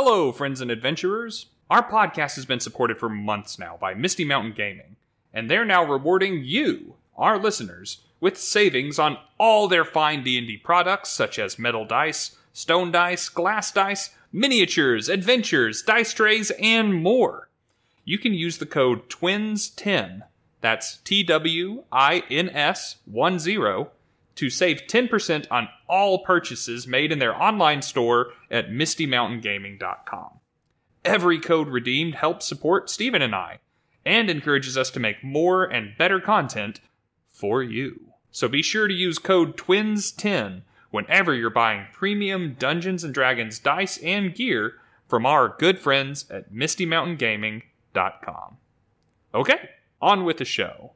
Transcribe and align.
Hello, 0.00 0.30
friends 0.30 0.60
and 0.60 0.70
adventurers. 0.70 1.46
Our 1.68 1.82
podcast 1.82 2.36
has 2.36 2.46
been 2.46 2.60
supported 2.60 2.98
for 2.98 3.08
months 3.08 3.58
now 3.58 3.76
by 3.80 3.94
Misty 3.94 4.24
Mountain 4.24 4.52
Gaming, 4.52 4.94
and 5.34 5.50
they're 5.50 5.64
now 5.64 5.82
rewarding 5.84 6.44
you, 6.44 6.94
our 7.16 7.36
listeners, 7.36 8.02
with 8.20 8.38
savings 8.38 9.00
on 9.00 9.18
all 9.38 9.66
their 9.66 9.84
fine 9.84 10.22
D&D 10.22 10.58
products 10.58 11.10
such 11.10 11.36
as 11.36 11.58
metal 11.58 11.84
dice, 11.84 12.36
stone 12.52 12.92
dice, 12.92 13.28
glass 13.28 13.72
dice, 13.72 14.10
miniatures, 14.32 15.08
adventures, 15.08 15.82
dice 15.82 16.14
trays, 16.14 16.52
and 16.62 16.94
more. 16.94 17.48
You 18.04 18.18
can 18.18 18.34
use 18.34 18.58
the 18.58 18.66
code 18.66 19.08
TWINS10, 19.08 20.22
that's 20.60 20.98
T 20.98 21.24
W 21.24 21.82
I 21.90 22.22
N 22.30 22.50
S 22.50 22.98
1 23.06 23.40
0, 23.40 23.90
to 24.38 24.48
save 24.48 24.86
10% 24.88 25.46
on 25.50 25.68
all 25.88 26.20
purchases 26.20 26.86
made 26.86 27.10
in 27.10 27.18
their 27.18 27.34
online 27.34 27.82
store 27.82 28.28
at 28.52 28.70
mistymountaingaming.com. 28.70 30.30
Every 31.04 31.40
code 31.40 31.66
redeemed 31.66 32.14
helps 32.14 32.46
support 32.46 32.88
Stephen 32.88 33.20
and 33.20 33.34
I 33.34 33.58
and 34.06 34.30
encourages 34.30 34.78
us 34.78 34.90
to 34.90 35.00
make 35.00 35.24
more 35.24 35.64
and 35.64 35.98
better 35.98 36.20
content 36.20 36.78
for 37.28 37.64
you. 37.64 38.12
So 38.30 38.46
be 38.46 38.62
sure 38.62 38.86
to 38.86 38.94
use 38.94 39.18
code 39.18 39.56
TWINS10 39.56 40.62
whenever 40.92 41.34
you're 41.34 41.50
buying 41.50 41.88
premium 41.92 42.54
Dungeons 42.60 43.02
and 43.02 43.12
Dragons 43.12 43.58
dice 43.58 43.98
and 43.98 44.32
gear 44.32 44.74
from 45.08 45.26
our 45.26 45.56
good 45.58 45.80
friends 45.80 46.30
at 46.30 46.52
mistymountaingaming.com. 46.52 48.56
Okay, 49.34 49.70
on 50.00 50.24
with 50.24 50.36
the 50.36 50.44
show. 50.44 50.92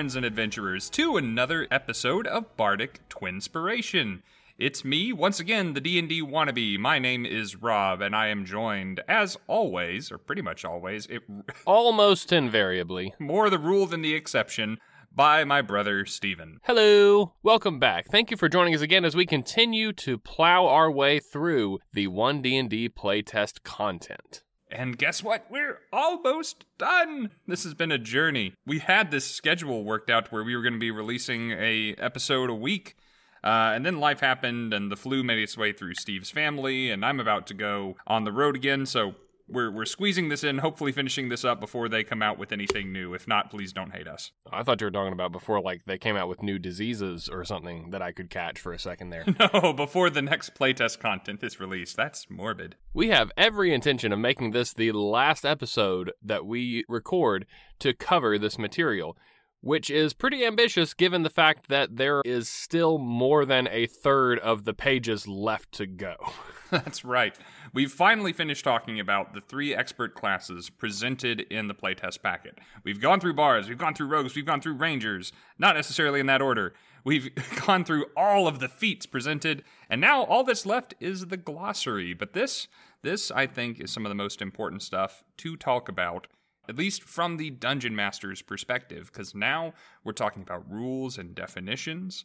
Friends 0.00 0.16
and 0.16 0.24
adventurers, 0.24 0.88
to 0.88 1.18
another 1.18 1.68
episode 1.70 2.26
of 2.26 2.56
Bardic 2.56 3.06
Twinspiration. 3.10 4.22
It's 4.56 4.82
me, 4.82 5.12
once 5.12 5.38
again, 5.38 5.74
the 5.74 5.80
D&D 5.82 6.22
wannabe. 6.22 6.78
My 6.78 6.98
name 6.98 7.26
is 7.26 7.56
Rob, 7.56 8.00
and 8.00 8.16
I 8.16 8.28
am 8.28 8.46
joined, 8.46 9.02
as 9.06 9.36
always, 9.46 10.10
or 10.10 10.16
pretty 10.16 10.40
much 10.40 10.64
always, 10.64 11.04
it, 11.04 11.20
Almost 11.66 12.32
invariably. 12.32 13.12
more 13.18 13.50
the 13.50 13.58
rule 13.58 13.84
than 13.84 14.00
the 14.00 14.14
exception, 14.14 14.78
by 15.14 15.44
my 15.44 15.60
brother 15.60 16.06
Stephen. 16.06 16.60
Hello. 16.62 17.34
Welcome 17.42 17.78
back. 17.78 18.06
Thank 18.10 18.30
you 18.30 18.38
for 18.38 18.48
joining 18.48 18.74
us 18.74 18.80
again 18.80 19.04
as 19.04 19.14
we 19.14 19.26
continue 19.26 19.92
to 19.92 20.16
plow 20.16 20.66
our 20.66 20.90
way 20.90 21.20
through 21.20 21.78
the 21.92 22.08
1D&D 22.08 22.88
playtest 22.88 23.64
content. 23.64 24.44
And 24.72 24.96
guess 24.96 25.22
what? 25.22 25.46
We're 25.50 25.80
almost 25.92 26.64
done. 26.78 27.30
This 27.46 27.64
has 27.64 27.74
been 27.74 27.92
a 27.92 27.98
journey. 27.98 28.54
We 28.66 28.78
had 28.78 29.10
this 29.10 29.24
schedule 29.24 29.84
worked 29.84 30.10
out 30.10 30.30
where 30.30 30.44
we 30.44 30.54
were 30.54 30.62
going 30.62 30.74
to 30.74 30.78
be 30.78 30.90
releasing 30.90 31.52
a 31.52 31.94
episode 31.98 32.50
a 32.50 32.54
week. 32.54 32.96
Uh, 33.42 33.72
and 33.74 33.86
then 33.86 33.98
life 33.98 34.20
happened, 34.20 34.74
and 34.74 34.92
the 34.92 34.96
flu 34.96 35.22
made 35.22 35.38
its 35.38 35.56
way 35.56 35.72
through 35.72 35.94
Steve's 35.94 36.30
family, 36.30 36.90
and 36.90 37.04
I'm 37.04 37.18
about 37.20 37.46
to 37.46 37.54
go 37.54 37.96
on 38.06 38.24
the 38.24 38.32
road 38.32 38.54
again. 38.54 38.84
So 38.84 39.14
we're 39.50 39.70
we're 39.70 39.84
squeezing 39.84 40.28
this 40.28 40.44
in, 40.44 40.58
hopefully 40.58 40.92
finishing 40.92 41.28
this 41.28 41.44
up 41.44 41.60
before 41.60 41.88
they 41.88 42.04
come 42.04 42.22
out 42.22 42.38
with 42.38 42.52
anything 42.52 42.92
new. 42.92 43.14
If 43.14 43.26
not, 43.28 43.50
please 43.50 43.72
don't 43.72 43.92
hate 43.92 44.06
us. 44.08 44.32
I 44.52 44.62
thought 44.62 44.80
you 44.80 44.86
were 44.86 44.90
talking 44.90 45.12
about 45.12 45.32
before, 45.32 45.60
like 45.60 45.84
they 45.84 45.98
came 45.98 46.16
out 46.16 46.28
with 46.28 46.42
new 46.42 46.58
diseases 46.58 47.28
or 47.28 47.44
something 47.44 47.90
that 47.90 48.02
I 48.02 48.12
could 48.12 48.30
catch 48.30 48.58
for 48.60 48.72
a 48.72 48.78
second 48.78 49.10
there. 49.10 49.24
No, 49.52 49.72
before 49.72 50.10
the 50.10 50.22
next 50.22 50.54
playtest 50.54 51.00
content 51.00 51.42
is 51.42 51.58
released. 51.58 51.96
That's 51.96 52.28
morbid. 52.30 52.76
we 52.92 53.08
have 53.08 53.32
every 53.36 53.72
intention 53.74 54.12
of 54.12 54.18
making 54.18 54.50
this 54.50 54.72
the 54.72 54.92
last 54.92 55.44
episode 55.46 56.12
that 56.22 56.44
we 56.46 56.84
record 56.88 57.46
to 57.80 57.92
cover 57.94 58.38
this 58.38 58.58
material, 58.58 59.16
which 59.62 59.90
is 59.90 60.12
pretty 60.12 60.44
ambitious 60.44 60.94
given 60.94 61.22
the 61.22 61.30
fact 61.30 61.68
that 61.68 61.96
there 61.96 62.22
is 62.24 62.48
still 62.48 62.98
more 62.98 63.44
than 63.44 63.66
a 63.68 63.86
third 63.86 64.38
of 64.38 64.64
the 64.64 64.74
pages 64.74 65.26
left 65.26 65.72
to 65.72 65.86
go. 65.86 66.14
That's 66.70 67.04
right. 67.04 67.36
We've 67.72 67.92
finally 67.92 68.32
finished 68.32 68.64
talking 68.64 68.98
about 68.98 69.32
the 69.32 69.40
three 69.40 69.72
expert 69.72 70.16
classes 70.16 70.70
presented 70.70 71.42
in 71.42 71.68
the 71.68 71.74
playtest 71.74 72.20
packet. 72.20 72.58
We've 72.82 73.00
gone 73.00 73.20
through 73.20 73.34
bards, 73.34 73.68
we've 73.68 73.78
gone 73.78 73.94
through 73.94 74.08
rogues, 74.08 74.34
we've 74.34 74.44
gone 74.44 74.60
through 74.60 74.74
rangers, 74.74 75.32
not 75.56 75.76
necessarily 75.76 76.18
in 76.18 76.26
that 76.26 76.42
order. 76.42 76.74
We've 77.04 77.30
gone 77.66 77.84
through 77.84 78.06
all 78.16 78.48
of 78.48 78.58
the 78.58 78.68
feats 78.68 79.06
presented, 79.06 79.62
and 79.88 80.00
now 80.00 80.24
all 80.24 80.42
that's 80.42 80.66
left 80.66 80.94
is 80.98 81.26
the 81.26 81.36
glossary. 81.36 82.12
But 82.12 82.32
this, 82.32 82.66
this 83.02 83.30
I 83.30 83.46
think 83.46 83.78
is 83.78 83.92
some 83.92 84.04
of 84.04 84.10
the 84.10 84.16
most 84.16 84.42
important 84.42 84.82
stuff 84.82 85.22
to 85.36 85.56
talk 85.56 85.88
about, 85.88 86.26
at 86.68 86.76
least 86.76 87.04
from 87.04 87.36
the 87.36 87.50
dungeon 87.50 87.94
master's 87.94 88.42
perspective, 88.42 89.10
because 89.12 89.32
now 89.32 89.74
we're 90.02 90.12
talking 90.12 90.42
about 90.42 90.68
rules 90.68 91.18
and 91.18 91.36
definitions, 91.36 92.24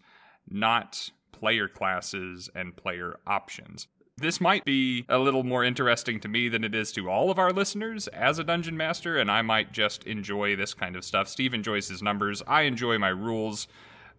not 0.50 1.12
player 1.32 1.68
classes 1.68 2.50
and 2.56 2.76
player 2.76 3.20
options. 3.28 3.88
This 4.18 4.40
might 4.40 4.64
be 4.64 5.06
a 5.10 5.20
little 5.20 5.44
more 5.44 5.66
interesting 5.66 6.22
to 6.22 6.30
me 6.30 6.48
than 6.48 6.64
it 6.64 6.74
is 6.74 6.94
to 6.94 7.10
all 7.10 7.30
of 7.30 7.38
our 7.38 7.52
listeners 7.52 8.08
as 8.08 8.40
a 8.40 8.46
dungeon 8.46 8.78
master, 8.78 9.18
and 9.18 9.30
I 9.30 9.42
might 9.42 9.74
just 9.74 10.06
enjoy 10.06 10.56
this 10.56 10.74
kind 10.74 10.96
of 10.96 11.04
stuff. 11.04 11.28
Steve 11.28 11.54
enjoys 11.54 11.90
his 11.90 12.02
numbers, 12.02 12.42
I 12.48 12.62
enjoy 12.62 12.98
my 12.98 13.10
rules, 13.10 13.68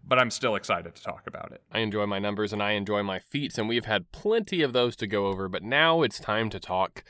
but 0.06 0.18
I'm 0.18 0.30
still 0.30 0.54
excited 0.54 0.94
to 0.94 1.02
talk 1.02 1.26
about 1.26 1.50
it. 1.52 1.62
I 1.72 1.78
enjoy 1.78 2.04
my 2.04 2.18
numbers 2.18 2.52
and 2.52 2.62
I 2.62 2.72
enjoy 2.72 3.02
my 3.04 3.18
feats, 3.18 3.56
and 3.56 3.70
we've 3.70 3.86
had 3.86 4.12
plenty 4.12 4.60
of 4.60 4.74
those 4.74 4.96
to 4.96 5.06
go 5.06 5.28
over, 5.28 5.48
but 5.48 5.62
now 5.62 6.02
it's 6.02 6.20
time 6.20 6.50
to 6.50 6.60
talk 6.60 7.02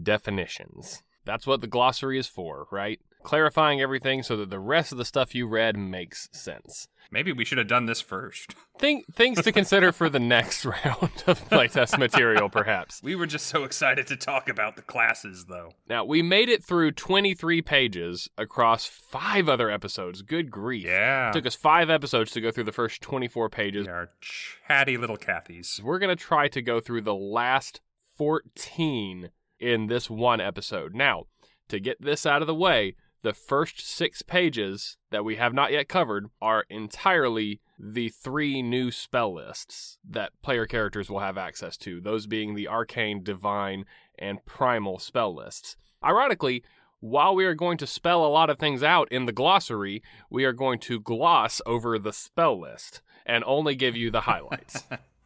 definitions. 0.00 1.02
That's 1.24 1.46
what 1.46 1.62
the 1.62 1.66
glossary 1.66 2.18
is 2.18 2.26
for, 2.26 2.66
right? 2.70 3.00
Clarifying 3.22 3.80
everything 3.80 4.22
so 4.22 4.36
that 4.36 4.50
the 4.50 4.58
rest 4.58 4.92
of 4.92 4.98
the 4.98 5.04
stuff 5.04 5.34
you 5.34 5.46
read 5.46 5.76
makes 5.76 6.28
sense. 6.32 6.88
Maybe 7.10 7.30
we 7.30 7.44
should 7.44 7.58
have 7.58 7.68
done 7.68 7.84
this 7.84 8.00
first. 8.00 8.54
Think, 8.78 9.04
things 9.14 9.42
to 9.42 9.52
consider 9.52 9.92
for 9.92 10.08
the 10.08 10.18
next 10.18 10.64
round 10.64 11.22
of 11.26 11.48
playtest 11.50 11.98
material, 11.98 12.48
perhaps. 12.48 13.00
We 13.02 13.14
were 13.14 13.26
just 13.26 13.46
so 13.46 13.64
excited 13.64 14.06
to 14.08 14.16
talk 14.16 14.48
about 14.48 14.76
the 14.76 14.82
classes, 14.82 15.44
though. 15.48 15.72
Now, 15.88 16.04
we 16.04 16.22
made 16.22 16.48
it 16.48 16.64
through 16.64 16.92
23 16.92 17.60
pages 17.62 18.28
across 18.38 18.86
five 18.86 19.48
other 19.48 19.70
episodes. 19.70 20.22
Good 20.22 20.50
grief. 20.50 20.86
Yeah. 20.86 21.28
It 21.28 21.34
took 21.34 21.46
us 21.46 21.54
five 21.54 21.90
episodes 21.90 22.32
to 22.32 22.40
go 22.40 22.50
through 22.50 22.64
the 22.64 22.72
first 22.72 23.02
24 23.02 23.50
pages. 23.50 23.86
Our 23.86 24.08
chatty 24.20 24.96
little 24.96 25.18
Cathys. 25.18 25.80
We're 25.82 25.98
going 25.98 26.16
to 26.16 26.24
try 26.24 26.48
to 26.48 26.62
go 26.62 26.80
through 26.80 27.02
the 27.02 27.14
last 27.14 27.80
14 28.16 29.30
in 29.60 29.86
this 29.86 30.08
one 30.08 30.40
episode. 30.40 30.94
Now, 30.94 31.24
to 31.68 31.78
get 31.78 32.00
this 32.00 32.26
out 32.26 32.42
of 32.42 32.46
the 32.46 32.54
way, 32.54 32.96
the 33.22 33.32
first 33.32 33.80
six 33.80 34.22
pages 34.22 34.96
that 35.10 35.24
we 35.24 35.36
have 35.36 35.54
not 35.54 35.72
yet 35.72 35.88
covered 35.88 36.26
are 36.40 36.64
entirely 36.68 37.60
the 37.78 38.08
three 38.08 38.62
new 38.62 38.90
spell 38.90 39.32
lists 39.34 39.98
that 40.08 40.32
player 40.42 40.66
characters 40.66 41.08
will 41.08 41.20
have 41.20 41.38
access 41.38 41.76
to, 41.76 42.00
those 42.00 42.26
being 42.26 42.54
the 42.54 42.68
arcane, 42.68 43.22
divine, 43.22 43.84
and 44.18 44.44
primal 44.44 44.98
spell 44.98 45.34
lists. 45.34 45.76
Ironically, 46.04 46.64
while 47.00 47.34
we 47.34 47.44
are 47.44 47.54
going 47.54 47.78
to 47.78 47.86
spell 47.86 48.24
a 48.24 48.28
lot 48.28 48.50
of 48.50 48.58
things 48.58 48.82
out 48.82 49.10
in 49.10 49.26
the 49.26 49.32
glossary, 49.32 50.02
we 50.30 50.44
are 50.44 50.52
going 50.52 50.78
to 50.80 51.00
gloss 51.00 51.60
over 51.66 51.98
the 51.98 52.12
spell 52.12 52.60
list 52.60 53.02
and 53.26 53.42
only 53.44 53.74
give 53.74 53.96
you 53.96 54.10
the 54.10 54.20
highlights. 54.22 54.84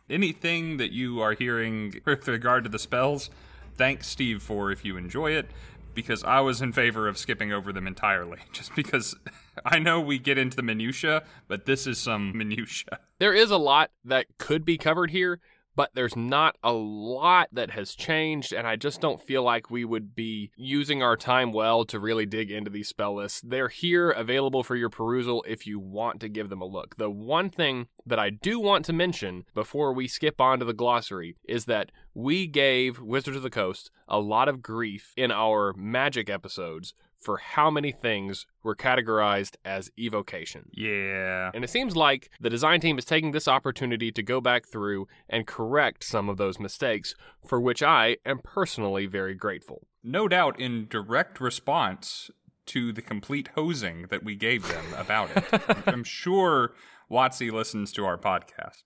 Anything 0.08 0.76
that 0.76 0.92
you 0.92 1.20
are 1.20 1.32
hearing 1.32 2.00
with 2.04 2.28
regard 2.28 2.64
to 2.64 2.70
the 2.70 2.78
spells, 2.78 3.28
thanks 3.75 4.06
Steve 4.06 4.42
for 4.42 4.70
if 4.70 4.84
you 4.84 4.96
enjoy 4.96 5.32
it, 5.32 5.50
because 5.96 6.22
I 6.22 6.40
was 6.40 6.62
in 6.62 6.72
favor 6.72 7.08
of 7.08 7.19
skipping 7.19 7.52
over 7.52 7.72
them 7.72 7.88
entirely. 7.88 8.38
Just 8.52 8.76
because 8.76 9.16
I 9.64 9.81
know 9.81 10.00
we 10.00 10.20
get 10.20 10.38
into 10.38 10.54
the 10.54 10.62
minutia, 10.62 11.25
but 11.48 11.66
this 11.66 11.88
is 11.88 11.98
some 11.98 12.31
minutia. 12.38 13.00
there 13.19 13.34
is 13.34 13.50
a 13.50 13.56
lot 13.56 13.90
that 14.04 14.26
could 14.38 14.64
be 14.64 14.78
covered 14.78 15.10
here, 15.10 15.40
but 15.76 15.90
there's 15.94 16.17
not 16.17 16.56
a 16.64 16.73
lot 16.73 17.49
that 17.52 17.70
has 17.70 17.94
changed, 17.94 18.52
and 18.52 18.67
I 18.67 18.76
just 18.76 19.00
don't 19.00 19.23
feel 19.23 19.43
like 19.43 19.70
we 19.70 19.84
would 19.84 20.14
be 20.14 20.50
using 20.56 21.02
our 21.02 21.17
time 21.17 21.52
well 21.52 21.84
to 21.84 22.00
really 22.00 22.26
dig 22.26 22.50
into 22.50 22.70
these 22.70 22.88
spell 22.88 23.17
lists. 23.17 23.43
They're 23.44 23.69
here, 23.69 24.11
available 24.11 24.62
for 24.62 24.75
your 24.75 24.88
perusal 24.88 25.44
if 25.46 25.67
you 25.67 25.78
want 25.78 26.20
to 26.20 26.28
give 26.28 26.49
them 26.49 26.62
a 26.62 26.67
look. 26.67 26.96
The 26.96 27.11
one 27.11 27.50
thing 27.50 27.88
that 28.06 28.19
I 28.19 28.31
do 28.31 28.58
want 28.58 28.84
to 28.87 28.93
mention 28.93 29.44
before 29.55 29.93
we 29.93 30.08
skip 30.08 30.40
on 30.40 30.58
to 30.58 30.64
the 30.64 30.73
glossary 30.73 31.37
is 31.46 31.67
that 31.67 31.93
we 32.14 32.46
gave 32.46 32.99
Wizards 32.99 33.37
of 33.37 33.43
the 33.43 33.50
Coast 33.50 33.90
a 34.08 34.19
lot 34.19 34.49
of 34.49 34.62
grief 34.62 35.12
in 35.17 35.31
our 35.31 35.75
magic 35.76 36.31
episodes 36.31 36.94
for 37.26 37.38
how 37.38 37.73
many 37.73 37.90
things 37.90 38.46
were 38.62 38.76
categorized 38.76 39.56
as 39.64 39.90
evocation. 39.99 40.70
Yeah. 40.73 41.50
And 41.52 41.64
it 41.64 41.70
seems 41.70 41.96
like 41.96 42.31
the 42.40 42.49
design 42.49 42.78
team 42.81 42.99
is 42.99 43.05
taking 43.05 43.32
this 43.32 43.49
opportunity 43.49 44.12
to 44.12 44.23
go 44.23 44.40
back 44.40 44.69
through 44.69 45.08
and 45.28 45.44
correct 45.44 46.05
some 46.05 46.28
of 46.28 46.37
those 46.37 46.61
mistakes, 46.61 47.17
for 47.44 47.61
which 47.61 47.82
I 47.82 48.19
am 48.25 48.38
personally 48.44 49.06
very 49.06 49.34
grateful. 49.34 49.88
No 50.05 50.28
doubt 50.28 50.61
in 50.61 50.87
direct 50.87 51.40
response 51.40 52.31
to 52.67 52.93
the 52.93 53.02
complete 53.02 53.49
hosing 53.56 54.02
that 54.11 54.23
we 54.23 54.37
gave 54.37 54.69
them 54.69 54.84
about 54.96 55.31
it. 55.37 55.62
I'm 55.88 56.05
sure 56.05 56.75
WotC 57.11 57.50
listens 57.50 57.90
to 57.94 58.05
our 58.05 58.17
podcast. 58.17 58.84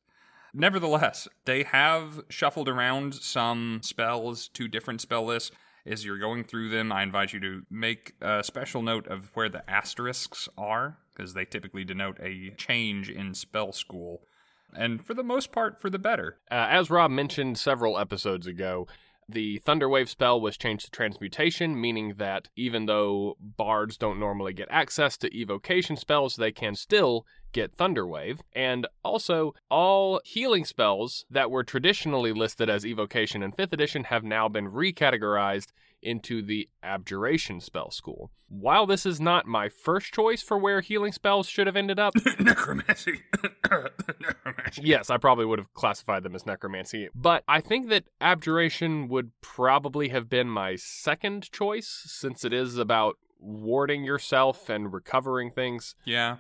Nevertheless, 0.55 1.29
they 1.45 1.63
have 1.65 2.23
shuffled 2.31 2.71
around 2.71 3.15
some 3.15 3.81
spells 3.83 4.49
to 4.55 4.67
different 4.67 5.03
spell 5.03 5.27
lists. 5.27 5.51
As 5.91 6.05
you're 6.05 6.19
going 6.19 6.45
through 6.45 6.69
them, 6.69 6.93
I 6.93 7.03
invite 7.03 7.33
you 7.33 7.41
to 7.41 7.63
make 7.69 8.15
a 8.21 8.45
special 8.45 8.81
note 8.81 9.09
of 9.09 9.33
where 9.35 9.49
the 9.49 9.69
asterisks 9.69 10.49
are, 10.57 10.99
because 11.13 11.35
they 11.35 11.45
typically 11.45 11.83
denote 11.83 12.17
a 12.21 12.51
change 12.57 13.11
in 13.11 13.35
spell 13.35 13.73
school. 13.73 14.21
And 14.73 15.05
for 15.05 15.15
the 15.15 15.25
most 15.25 15.51
part, 15.51 15.81
for 15.81 15.91
the 15.91 15.99
better. 15.99 16.39
Uh, 16.49 16.67
as 16.71 16.91
Rob 16.91 17.11
mentioned 17.11 17.59
several 17.59 17.99
episodes 17.99 18.47
ago, 18.47 18.87
the 19.29 19.61
Thunderwave 19.67 20.09
spell 20.09 20.41
was 20.41 20.57
changed 20.57 20.85
to 20.85 20.91
transmutation, 20.93 21.81
meaning 21.81 22.15
that 22.19 22.49
even 22.55 22.87
though 22.87 23.37
bards 23.41 23.97
don't 23.97 24.21
normally 24.21 24.53
get 24.53 24.69
access 24.71 25.17
to 25.17 25.37
evocation 25.37 25.97
spells, 25.97 26.37
they 26.37 26.53
can 26.53 26.77
still 26.77 27.27
get 27.53 27.77
Thunderwave. 27.77 28.41
And 28.53 28.87
also, 29.05 29.55
all 29.71 30.21
healing 30.25 30.65
spells 30.65 31.25
that 31.31 31.51
were 31.51 31.65
traditionally 31.65 32.33
listed 32.33 32.69
as 32.71 32.85
evocation 32.87 33.43
in 33.43 33.53
5th 33.53 33.73
edition 33.73 34.05
have 34.05 34.25
now 34.25 34.49
been 34.49 34.71
recategorized 34.71 35.69
into 36.03 36.43
the 36.43 36.69
Abjuration 36.83 37.61
spell 37.61 37.91
school. 37.91 38.31
While 38.49 38.87
this 38.87 39.07
is 39.07 39.21
not 39.21 39.47
my 39.47 39.69
first 39.69 40.13
choice 40.13 40.43
for 40.43 40.59
where 40.59 40.81
healing 40.81 41.13
spells 41.13 41.47
should 41.47 41.67
have 41.67 41.77
ended 41.77 41.99
up, 41.99 42.15
Necromancy. 42.41 43.21
Necromancy. 44.21 44.83
yes, 44.83 45.11
I 45.11 45.19
probably 45.19 45.45
would 45.45 45.59
have 45.59 45.73
classified 45.75 46.23
them 46.23 46.35
as 46.35 46.47
necromancy, 46.47 47.09
but 47.15 47.45
I 47.47 47.61
think 47.61 47.89
that 47.91 48.05
abjuration 48.21 49.09
would 49.09 49.31
probably 49.41 50.09
have 50.09 50.29
been 50.29 50.49
my 50.49 50.77
second 50.77 51.51
choice 51.53 52.03
since 52.07 52.45
it 52.45 52.53
is 52.53 52.77
about 52.77 53.19
warding 53.39 54.05
yourself 54.05 54.69
and 54.69 54.93
recovering 54.93 55.51
things. 55.51 55.95
Yeah, 56.05 56.39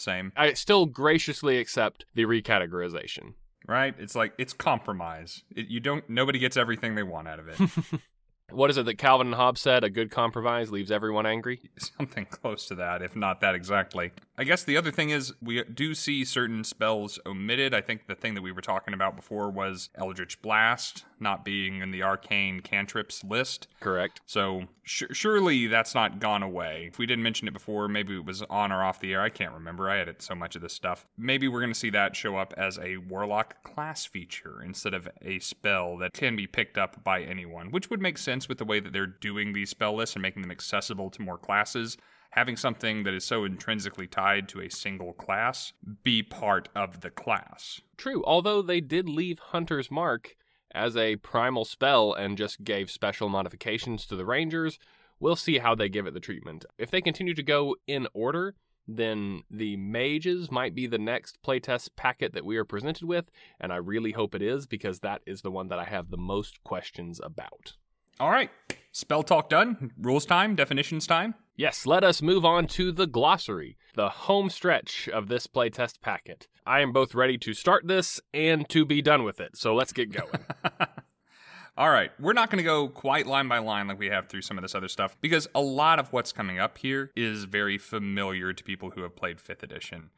same. 0.00 0.32
I 0.36 0.52
still 0.54 0.86
graciously 0.86 1.58
accept 1.58 2.04
the 2.14 2.24
recategorization. 2.24 3.34
Right? 3.66 3.94
It's 3.98 4.14
like 4.14 4.32
it's 4.38 4.52
compromise. 4.52 5.42
It, 5.54 5.68
you 5.68 5.80
don't. 5.80 6.08
Nobody 6.08 6.38
gets 6.38 6.56
everything 6.56 6.94
they 6.94 7.02
want 7.02 7.28
out 7.28 7.38
of 7.38 7.48
it. 7.48 7.60
What 8.52 8.70
is 8.70 8.76
it 8.76 8.86
that 8.86 8.98
Calvin 8.98 9.28
and 9.28 9.36
Hobbes 9.36 9.60
said? 9.60 9.84
A 9.84 9.90
good 9.90 10.10
compromise 10.10 10.70
leaves 10.70 10.90
everyone 10.90 11.26
angry? 11.26 11.70
Something 11.78 12.26
close 12.26 12.66
to 12.68 12.74
that, 12.76 13.02
if 13.02 13.14
not 13.14 13.40
that 13.40 13.54
exactly. 13.54 14.12
I 14.40 14.44
guess 14.44 14.64
the 14.64 14.78
other 14.78 14.90
thing 14.90 15.10
is 15.10 15.34
we 15.42 15.62
do 15.64 15.94
see 15.94 16.24
certain 16.24 16.64
spells 16.64 17.18
omitted. 17.26 17.74
I 17.74 17.82
think 17.82 18.06
the 18.06 18.14
thing 18.14 18.32
that 18.36 18.40
we 18.40 18.52
were 18.52 18.62
talking 18.62 18.94
about 18.94 19.14
before 19.14 19.50
was 19.50 19.90
Eldritch 19.96 20.40
Blast 20.40 21.04
not 21.20 21.44
being 21.44 21.82
in 21.82 21.90
the 21.90 22.02
arcane 22.02 22.60
cantrips 22.60 23.22
list. 23.22 23.68
Correct. 23.80 24.22
So 24.24 24.62
sh- 24.82 25.02
surely 25.12 25.66
that's 25.66 25.94
not 25.94 26.20
gone 26.20 26.42
away. 26.42 26.88
If 26.90 26.98
we 26.98 27.04
didn't 27.04 27.22
mention 27.22 27.48
it 27.48 27.52
before, 27.52 27.86
maybe 27.86 28.16
it 28.16 28.24
was 28.24 28.40
on 28.48 28.72
or 28.72 28.82
off 28.82 28.98
the 28.98 29.12
air. 29.12 29.20
I 29.20 29.28
can't 29.28 29.52
remember. 29.52 29.90
I 29.90 29.98
edit 29.98 30.22
so 30.22 30.34
much 30.34 30.56
of 30.56 30.62
this 30.62 30.72
stuff. 30.72 31.06
Maybe 31.18 31.46
we're 31.46 31.60
going 31.60 31.74
to 31.74 31.78
see 31.78 31.90
that 31.90 32.16
show 32.16 32.38
up 32.38 32.54
as 32.56 32.78
a 32.78 32.96
Warlock 32.96 33.62
class 33.62 34.06
feature 34.06 34.62
instead 34.62 34.94
of 34.94 35.06
a 35.20 35.38
spell 35.40 35.98
that 35.98 36.14
can 36.14 36.34
be 36.34 36.46
picked 36.46 36.78
up 36.78 37.04
by 37.04 37.20
anyone, 37.20 37.70
which 37.70 37.90
would 37.90 38.00
make 38.00 38.16
sense 38.16 38.48
with 38.48 38.56
the 38.56 38.64
way 38.64 38.80
that 38.80 38.94
they're 38.94 39.06
doing 39.06 39.52
these 39.52 39.68
spell 39.68 39.96
lists 39.96 40.16
and 40.16 40.22
making 40.22 40.40
them 40.40 40.50
accessible 40.50 41.10
to 41.10 41.20
more 41.20 41.36
classes. 41.36 41.98
Having 42.30 42.56
something 42.56 43.02
that 43.02 43.14
is 43.14 43.24
so 43.24 43.44
intrinsically 43.44 44.06
tied 44.06 44.48
to 44.48 44.60
a 44.60 44.70
single 44.70 45.12
class 45.12 45.72
be 46.04 46.22
part 46.22 46.68
of 46.76 47.00
the 47.00 47.10
class. 47.10 47.80
True, 47.96 48.22
although 48.24 48.62
they 48.62 48.80
did 48.80 49.08
leave 49.08 49.38
Hunter's 49.38 49.90
Mark 49.90 50.36
as 50.72 50.96
a 50.96 51.16
primal 51.16 51.64
spell 51.64 52.12
and 52.12 52.38
just 52.38 52.62
gave 52.62 52.88
special 52.88 53.28
modifications 53.28 54.06
to 54.06 54.14
the 54.14 54.24
Rangers, 54.24 54.78
we'll 55.18 55.34
see 55.34 55.58
how 55.58 55.74
they 55.74 55.88
give 55.88 56.06
it 56.06 56.14
the 56.14 56.20
treatment. 56.20 56.64
If 56.78 56.90
they 56.90 57.00
continue 57.00 57.34
to 57.34 57.42
go 57.42 57.74
in 57.88 58.06
order, 58.14 58.54
then 58.86 59.42
the 59.50 59.76
mages 59.76 60.50
might 60.50 60.74
be 60.74 60.86
the 60.86 60.98
next 60.98 61.42
playtest 61.42 61.90
packet 61.96 62.32
that 62.34 62.44
we 62.44 62.56
are 62.56 62.64
presented 62.64 63.06
with, 63.06 63.30
and 63.60 63.72
I 63.72 63.76
really 63.76 64.12
hope 64.12 64.34
it 64.34 64.42
is 64.42 64.66
because 64.66 65.00
that 65.00 65.22
is 65.26 65.42
the 65.42 65.50
one 65.50 65.68
that 65.68 65.78
I 65.78 65.84
have 65.84 66.10
the 66.10 66.16
most 66.16 66.62
questions 66.62 67.20
about. 67.22 67.74
All 68.18 68.30
right, 68.30 68.50
spell 68.92 69.22
talk 69.22 69.48
done. 69.48 69.92
Rules 69.98 70.26
time, 70.26 70.54
definitions 70.54 71.06
time. 71.06 71.34
Yes, 71.56 71.84
let 71.84 72.02
us 72.02 72.22
move 72.22 72.44
on 72.44 72.66
to 72.68 72.90
the 72.90 73.06
glossary, 73.06 73.76
the 73.94 74.08
home 74.08 74.48
stretch 74.48 75.08
of 75.08 75.28
this 75.28 75.46
playtest 75.46 76.00
packet. 76.00 76.48
I 76.66 76.80
am 76.80 76.92
both 76.92 77.14
ready 77.14 77.36
to 77.38 77.52
start 77.52 77.86
this 77.86 78.20
and 78.32 78.68
to 78.70 78.84
be 78.84 79.02
done 79.02 79.24
with 79.24 79.40
it, 79.40 79.56
so 79.56 79.74
let's 79.74 79.92
get 79.92 80.12
going. 80.12 80.44
All 81.76 81.90
right, 81.90 82.10
we're 82.18 82.32
not 82.32 82.50
going 82.50 82.58
to 82.58 82.64
go 82.64 82.88
quite 82.88 83.26
line 83.26 83.48
by 83.48 83.58
line 83.58 83.88
like 83.88 83.98
we 83.98 84.08
have 84.08 84.28
through 84.28 84.42
some 84.42 84.58
of 84.58 84.62
this 84.62 84.74
other 84.74 84.88
stuff 84.88 85.16
because 85.20 85.48
a 85.54 85.60
lot 85.60 85.98
of 85.98 86.12
what's 86.12 86.32
coming 86.32 86.58
up 86.58 86.78
here 86.78 87.10
is 87.16 87.44
very 87.44 87.78
familiar 87.78 88.52
to 88.52 88.64
people 88.64 88.90
who 88.90 89.02
have 89.02 89.16
played 89.16 89.38
5th 89.38 89.62
edition. 89.62 90.10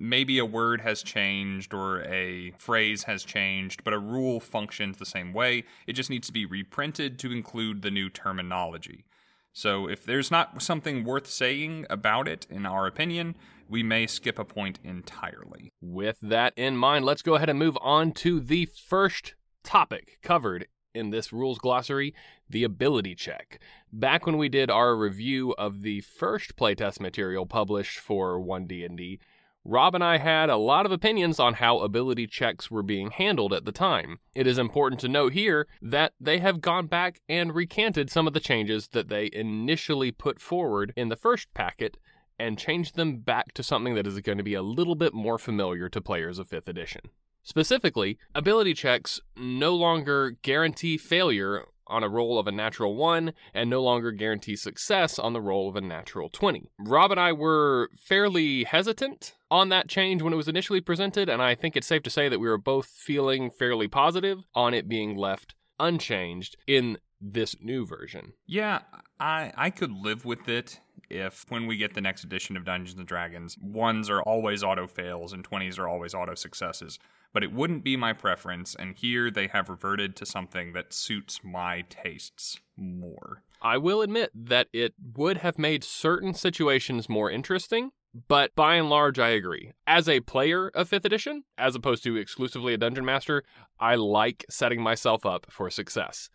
Maybe 0.00 0.38
a 0.38 0.44
word 0.44 0.80
has 0.82 1.02
changed 1.02 1.74
or 1.74 2.02
a 2.04 2.52
phrase 2.52 3.02
has 3.04 3.24
changed, 3.24 3.82
but 3.82 3.92
a 3.92 3.98
rule 3.98 4.38
functions 4.38 4.98
the 4.98 5.04
same 5.04 5.32
way. 5.32 5.64
It 5.88 5.94
just 5.94 6.08
needs 6.08 6.28
to 6.28 6.32
be 6.32 6.46
reprinted 6.46 7.18
to 7.18 7.32
include 7.32 7.82
the 7.82 7.90
new 7.90 8.08
terminology. 8.08 9.04
So 9.52 9.88
if 9.88 10.04
there's 10.04 10.30
not 10.30 10.62
something 10.62 11.02
worth 11.02 11.26
saying 11.26 11.86
about 11.90 12.28
it, 12.28 12.46
in 12.48 12.64
our 12.64 12.86
opinion, 12.86 13.34
we 13.68 13.82
may 13.82 14.06
skip 14.06 14.38
a 14.38 14.44
point 14.44 14.78
entirely. 14.84 15.72
With 15.80 16.18
that 16.22 16.52
in 16.56 16.76
mind, 16.76 17.04
let's 17.04 17.22
go 17.22 17.34
ahead 17.34 17.50
and 17.50 17.58
move 17.58 17.76
on 17.80 18.12
to 18.12 18.38
the 18.38 18.66
first 18.66 19.34
topic 19.64 20.18
covered 20.22 20.68
in 20.94 21.10
this 21.10 21.32
rules 21.32 21.58
glossary 21.58 22.14
the 22.48 22.64
ability 22.64 23.14
check. 23.14 23.58
Back 23.92 24.26
when 24.26 24.38
we 24.38 24.48
did 24.48 24.70
our 24.70 24.96
review 24.96 25.54
of 25.58 25.82
the 25.82 26.00
first 26.02 26.56
playtest 26.56 27.00
material 27.00 27.44
published 27.44 27.98
for 27.98 28.40
1D&D, 28.40 29.18
Rob 29.64 29.94
and 29.94 30.02
I 30.02 30.18
had 30.18 30.48
a 30.48 30.56
lot 30.56 30.86
of 30.86 30.92
opinions 30.92 31.38
on 31.38 31.54
how 31.54 31.80
ability 31.80 32.26
checks 32.26 32.70
were 32.70 32.82
being 32.82 33.10
handled 33.10 33.52
at 33.52 33.64
the 33.64 33.72
time. 33.72 34.18
It 34.34 34.46
is 34.46 34.58
important 34.58 35.00
to 35.00 35.08
note 35.08 35.32
here 35.32 35.66
that 35.82 36.14
they 36.20 36.38
have 36.38 36.60
gone 36.60 36.86
back 36.86 37.20
and 37.28 37.54
recanted 37.54 38.10
some 38.10 38.26
of 38.26 38.32
the 38.32 38.40
changes 38.40 38.88
that 38.88 39.08
they 39.08 39.28
initially 39.32 40.10
put 40.10 40.40
forward 40.40 40.92
in 40.96 41.08
the 41.08 41.16
first 41.16 41.52
packet 41.54 41.98
and 42.38 42.58
changed 42.58 42.96
them 42.96 43.18
back 43.18 43.52
to 43.52 43.62
something 43.62 43.94
that 43.94 44.06
is 44.06 44.20
going 44.20 44.38
to 44.38 44.44
be 44.44 44.54
a 44.54 44.62
little 44.62 44.94
bit 44.94 45.12
more 45.12 45.38
familiar 45.38 45.88
to 45.88 46.00
players 46.00 46.38
of 46.38 46.48
5th 46.48 46.68
edition. 46.68 47.02
Specifically, 47.42 48.18
ability 48.34 48.74
checks 48.74 49.20
no 49.36 49.74
longer 49.74 50.36
guarantee 50.42 50.96
failure 50.96 51.64
on 51.88 52.02
a 52.02 52.08
roll 52.08 52.38
of 52.38 52.46
a 52.46 52.52
natural 52.52 52.94
1 52.94 53.32
and 53.54 53.70
no 53.70 53.82
longer 53.82 54.12
guarantee 54.12 54.56
success 54.56 55.18
on 55.18 55.32
the 55.32 55.40
roll 55.40 55.68
of 55.68 55.76
a 55.76 55.80
natural 55.80 56.28
20. 56.28 56.70
Rob 56.78 57.10
and 57.10 57.20
I 57.20 57.32
were 57.32 57.90
fairly 57.96 58.64
hesitant 58.64 59.34
on 59.50 59.68
that 59.70 59.88
change 59.88 60.22
when 60.22 60.32
it 60.32 60.36
was 60.36 60.48
initially 60.48 60.80
presented, 60.80 61.28
and 61.28 61.42
I 61.42 61.54
think 61.54 61.76
it's 61.76 61.86
safe 61.86 62.02
to 62.02 62.10
say 62.10 62.28
that 62.28 62.38
we 62.38 62.48
were 62.48 62.58
both 62.58 62.86
feeling 62.86 63.50
fairly 63.50 63.88
positive 63.88 64.38
on 64.54 64.74
it 64.74 64.88
being 64.88 65.16
left 65.16 65.54
unchanged 65.80 66.56
in 66.66 66.98
this 67.20 67.56
new 67.60 67.86
version. 67.86 68.32
Yeah, 68.46 68.80
I 69.18 69.52
I 69.56 69.70
could 69.70 69.92
live 69.92 70.24
with 70.24 70.48
it 70.48 70.80
if 71.10 71.44
when 71.48 71.66
we 71.66 71.76
get 71.76 71.94
the 71.94 72.00
next 72.00 72.24
edition 72.24 72.56
of 72.56 72.64
Dungeons 72.64 72.98
and 72.98 73.06
Dragons, 73.06 73.56
ones 73.58 74.10
are 74.10 74.22
always 74.22 74.62
auto 74.62 74.86
fails 74.86 75.32
and 75.32 75.48
20s 75.48 75.78
are 75.78 75.88
always 75.88 76.14
auto 76.14 76.34
successes. 76.34 76.98
But 77.32 77.44
it 77.44 77.52
wouldn't 77.52 77.84
be 77.84 77.96
my 77.96 78.12
preference, 78.12 78.74
and 78.74 78.94
here 78.94 79.30
they 79.30 79.48
have 79.48 79.68
reverted 79.68 80.16
to 80.16 80.26
something 80.26 80.72
that 80.72 80.94
suits 80.94 81.40
my 81.44 81.84
tastes 81.90 82.58
more. 82.76 83.42
I 83.60 83.76
will 83.76 84.02
admit 84.02 84.30
that 84.34 84.68
it 84.72 84.94
would 85.16 85.38
have 85.38 85.58
made 85.58 85.84
certain 85.84 86.32
situations 86.32 87.08
more 87.08 87.30
interesting, 87.30 87.90
but 88.28 88.54
by 88.54 88.76
and 88.76 88.88
large, 88.88 89.18
I 89.18 89.30
agree. 89.30 89.72
As 89.86 90.08
a 90.08 90.20
player 90.20 90.68
of 90.68 90.88
5th 90.88 91.04
edition, 91.04 91.44
as 91.58 91.74
opposed 91.74 92.02
to 92.04 92.16
exclusively 92.16 92.72
a 92.72 92.78
dungeon 92.78 93.04
master, 93.04 93.44
I 93.78 93.96
like 93.96 94.46
setting 94.48 94.80
myself 94.80 95.26
up 95.26 95.46
for 95.50 95.70
success. 95.70 96.30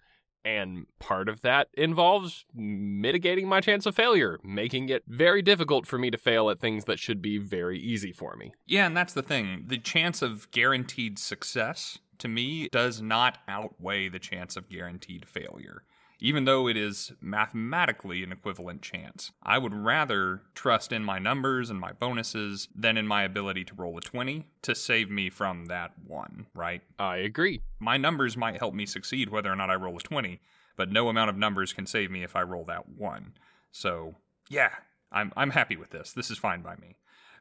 And 0.46 0.88
part 1.00 1.30
of 1.30 1.42
that 1.42 1.70
involves 1.74 2.46
mitigating 2.54 3.48
my 3.48 3.62
chance 3.62 3.86
of 3.86 3.96
failure, 3.96 4.40
making 4.44 4.90
it 4.90 5.04
very 5.08 5.42
difficult 5.42 5.88
for 5.88 5.98
me 5.98 6.12
to 6.12 6.18
fail 6.18 6.50
at 6.50 6.60
things 6.60 6.86
that 6.86 7.00
should 7.00 7.22
be 7.22 7.38
very 7.38 7.80
easy 7.80 8.12
for 8.12 8.36
me. 8.36 8.54
Yeah, 8.66 8.86
and 8.86 8.96
that's 8.96 9.14
the 9.14 9.24
thing. 9.24 9.64
The 9.68 9.78
chance 9.78 10.22
of 10.22 10.52
guaranteed 10.52 11.18
success, 11.18 12.00
to 12.18 12.28
me, 12.28 12.68
does 12.72 13.02
not 13.02 13.38
outweigh 13.48 14.10
the 14.10 14.20
chance 14.20 14.58
of 14.58 14.70
guaranteed 14.70 15.28
failure. 15.28 15.84
Even 16.26 16.46
though 16.46 16.70
it 16.70 16.78
is 16.78 17.12
mathematically 17.20 18.24
an 18.24 18.32
equivalent 18.32 18.82
chance, 18.82 19.34
I 19.44 19.58
would 19.58 19.74
rather 19.74 20.44
trust 20.56 20.94
in 20.94 21.04
my 21.04 21.20
numbers 21.20 21.70
and 21.70 21.78
my 21.78 21.92
bonuses 21.92 22.70
than 22.74 22.96
in 22.96 23.06
my 23.06 23.24
ability 23.24 23.66
to 23.66 23.76
roll 23.76 23.98
a 23.98 24.02
20 24.02 24.46
to 24.62 24.74
save 24.74 25.12
me 25.12 25.30
from 25.30 25.66
that 25.66 25.92
one, 26.08 26.46
right? 26.56 26.82
I 26.98 27.18
agree. 27.18 27.60
My 27.78 27.98
numbers 27.98 28.38
might 28.38 28.58
help 28.58 28.74
me 28.74 28.86
succeed 28.86 29.32
whether 29.32 29.52
or 29.52 29.58
not 29.58 29.70
I 29.70 29.76
roll 29.76 29.98
a 29.98 30.00
20, 30.00 30.40
but 30.78 30.90
no 30.90 31.10
amount 31.10 31.30
of 31.30 31.36
numbers 31.36 31.74
can 31.74 31.86
save 31.86 32.10
me 32.10 32.24
if 32.24 32.38
I 32.38 32.44
roll 32.44 32.64
that 32.66 32.88
one. 32.88 33.34
So 33.74 34.16
Yeah, 34.50 34.72
I'm 35.12 35.34
I'm 35.36 35.50
happy 35.50 35.76
with 35.76 35.90
this. 35.90 36.14
This 36.14 36.32
is 36.32 36.38
fine 36.38 36.62
by 36.62 36.78
me. 36.78 36.96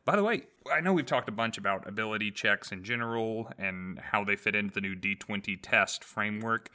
By 0.04 0.16
the 0.16 0.24
way, 0.24 0.42
I 0.74 0.80
know 0.80 0.92
we've 0.92 1.06
talked 1.06 1.28
a 1.28 1.32
bunch 1.32 1.56
about 1.56 1.86
ability 1.86 2.32
checks 2.32 2.72
in 2.72 2.82
general 2.82 3.48
and 3.58 4.00
how 4.00 4.24
they 4.24 4.34
fit 4.34 4.56
into 4.56 4.74
the 4.74 4.80
new 4.80 4.96
D20 4.96 5.60
test 5.62 6.02
framework. 6.02 6.70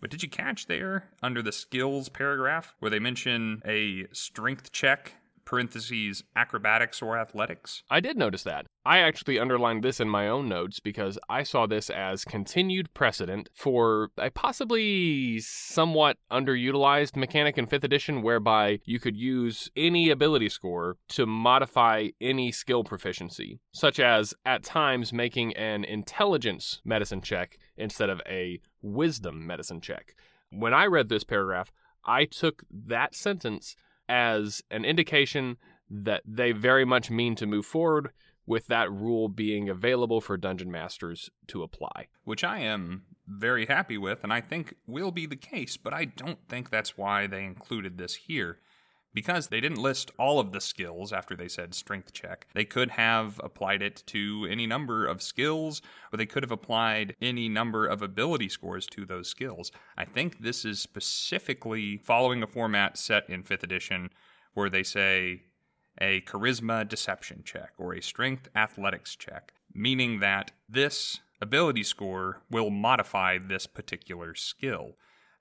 But 0.00 0.10
did 0.10 0.22
you 0.22 0.28
catch 0.28 0.66
there 0.66 1.10
under 1.22 1.42
the 1.42 1.52
skills 1.52 2.08
paragraph 2.08 2.74
where 2.78 2.90
they 2.90 2.98
mention 2.98 3.62
a 3.64 4.06
strength 4.12 4.72
check 4.72 5.14
parentheses 5.48 6.22
acrobatics 6.36 7.00
or 7.00 7.16
athletics. 7.16 7.82
I 7.88 8.00
did 8.00 8.18
notice 8.18 8.42
that. 8.42 8.66
I 8.84 8.98
actually 8.98 9.38
underlined 9.38 9.82
this 9.82 9.98
in 9.98 10.06
my 10.06 10.28
own 10.28 10.46
notes 10.46 10.78
because 10.78 11.18
I 11.30 11.42
saw 11.42 11.66
this 11.66 11.88
as 11.88 12.22
continued 12.22 12.92
precedent 12.92 13.48
for 13.54 14.10
a 14.18 14.28
possibly 14.28 15.40
somewhat 15.40 16.18
underutilized 16.30 17.16
mechanic 17.16 17.56
in 17.56 17.66
5th 17.66 17.82
edition 17.82 18.20
whereby 18.20 18.80
you 18.84 19.00
could 19.00 19.16
use 19.16 19.70
any 19.74 20.10
ability 20.10 20.50
score 20.50 20.98
to 21.08 21.24
modify 21.24 22.08
any 22.20 22.52
skill 22.52 22.84
proficiency, 22.84 23.58
such 23.72 23.98
as 23.98 24.34
at 24.44 24.62
times 24.62 25.14
making 25.14 25.56
an 25.56 25.82
intelligence 25.82 26.82
medicine 26.84 27.22
check 27.22 27.56
instead 27.74 28.10
of 28.10 28.20
a 28.28 28.60
wisdom 28.82 29.46
medicine 29.46 29.80
check. 29.80 30.14
When 30.50 30.74
I 30.74 30.84
read 30.84 31.08
this 31.08 31.24
paragraph, 31.24 31.72
I 32.04 32.26
took 32.26 32.64
that 32.70 33.14
sentence 33.14 33.76
as 34.08 34.62
an 34.70 34.84
indication 34.84 35.56
that 35.90 36.22
they 36.26 36.52
very 36.52 36.84
much 36.84 37.10
mean 37.10 37.34
to 37.36 37.46
move 37.46 37.66
forward 37.66 38.10
with 38.46 38.66
that 38.68 38.90
rule 38.90 39.28
being 39.28 39.68
available 39.68 40.20
for 40.20 40.36
dungeon 40.36 40.70
masters 40.70 41.30
to 41.46 41.62
apply. 41.62 42.06
Which 42.24 42.42
I 42.42 42.60
am 42.60 43.04
very 43.26 43.66
happy 43.66 43.98
with, 43.98 44.20
and 44.22 44.32
I 44.32 44.40
think 44.40 44.74
will 44.86 45.10
be 45.10 45.26
the 45.26 45.36
case, 45.36 45.76
but 45.76 45.92
I 45.92 46.06
don't 46.06 46.38
think 46.48 46.70
that's 46.70 46.96
why 46.96 47.26
they 47.26 47.44
included 47.44 47.98
this 47.98 48.14
here 48.14 48.58
because 49.18 49.48
they 49.48 49.60
didn't 49.60 49.82
list 49.82 50.12
all 50.16 50.38
of 50.38 50.52
the 50.52 50.60
skills 50.60 51.12
after 51.12 51.34
they 51.34 51.48
said 51.48 51.74
strength 51.74 52.12
check. 52.12 52.46
They 52.54 52.64
could 52.64 52.92
have 52.92 53.40
applied 53.42 53.82
it 53.82 54.04
to 54.06 54.46
any 54.48 54.64
number 54.64 55.08
of 55.08 55.22
skills, 55.22 55.82
or 56.12 56.16
they 56.16 56.24
could 56.24 56.44
have 56.44 56.52
applied 56.52 57.16
any 57.20 57.48
number 57.48 57.84
of 57.84 58.00
ability 58.00 58.48
scores 58.48 58.86
to 58.86 59.04
those 59.04 59.26
skills. 59.26 59.72
I 59.96 60.04
think 60.04 60.38
this 60.38 60.64
is 60.64 60.78
specifically 60.78 61.96
following 61.96 62.44
a 62.44 62.46
format 62.46 62.96
set 62.96 63.28
in 63.28 63.42
5th 63.42 63.64
edition 63.64 64.10
where 64.54 64.70
they 64.70 64.84
say 64.84 65.42
a 66.00 66.20
charisma 66.20 66.86
deception 66.88 67.42
check 67.44 67.72
or 67.76 67.94
a 67.94 68.00
strength 68.00 68.48
athletics 68.54 69.16
check, 69.16 69.52
meaning 69.74 70.20
that 70.20 70.52
this 70.68 71.18
ability 71.42 71.82
score 71.82 72.42
will 72.52 72.70
modify 72.70 73.36
this 73.36 73.66
particular 73.66 74.36
skill. 74.36 74.92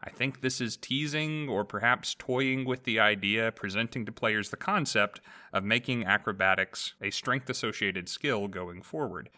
I 0.03 0.09
think 0.09 0.41
this 0.41 0.61
is 0.61 0.77
teasing 0.77 1.49
or 1.49 1.65
perhaps 1.65 2.15
toying 2.17 2.65
with 2.65 2.83
the 2.83 2.99
idea, 2.99 3.51
presenting 3.51 4.05
to 4.05 4.11
players 4.11 4.49
the 4.49 4.57
concept 4.57 5.21
of 5.51 5.63
making 5.63 6.05
acrobatics 6.05 6.93
a 7.01 7.09
strength 7.09 7.49
associated 7.49 8.07
skill 8.07 8.47
going 8.47 8.81
forward, 8.81 9.29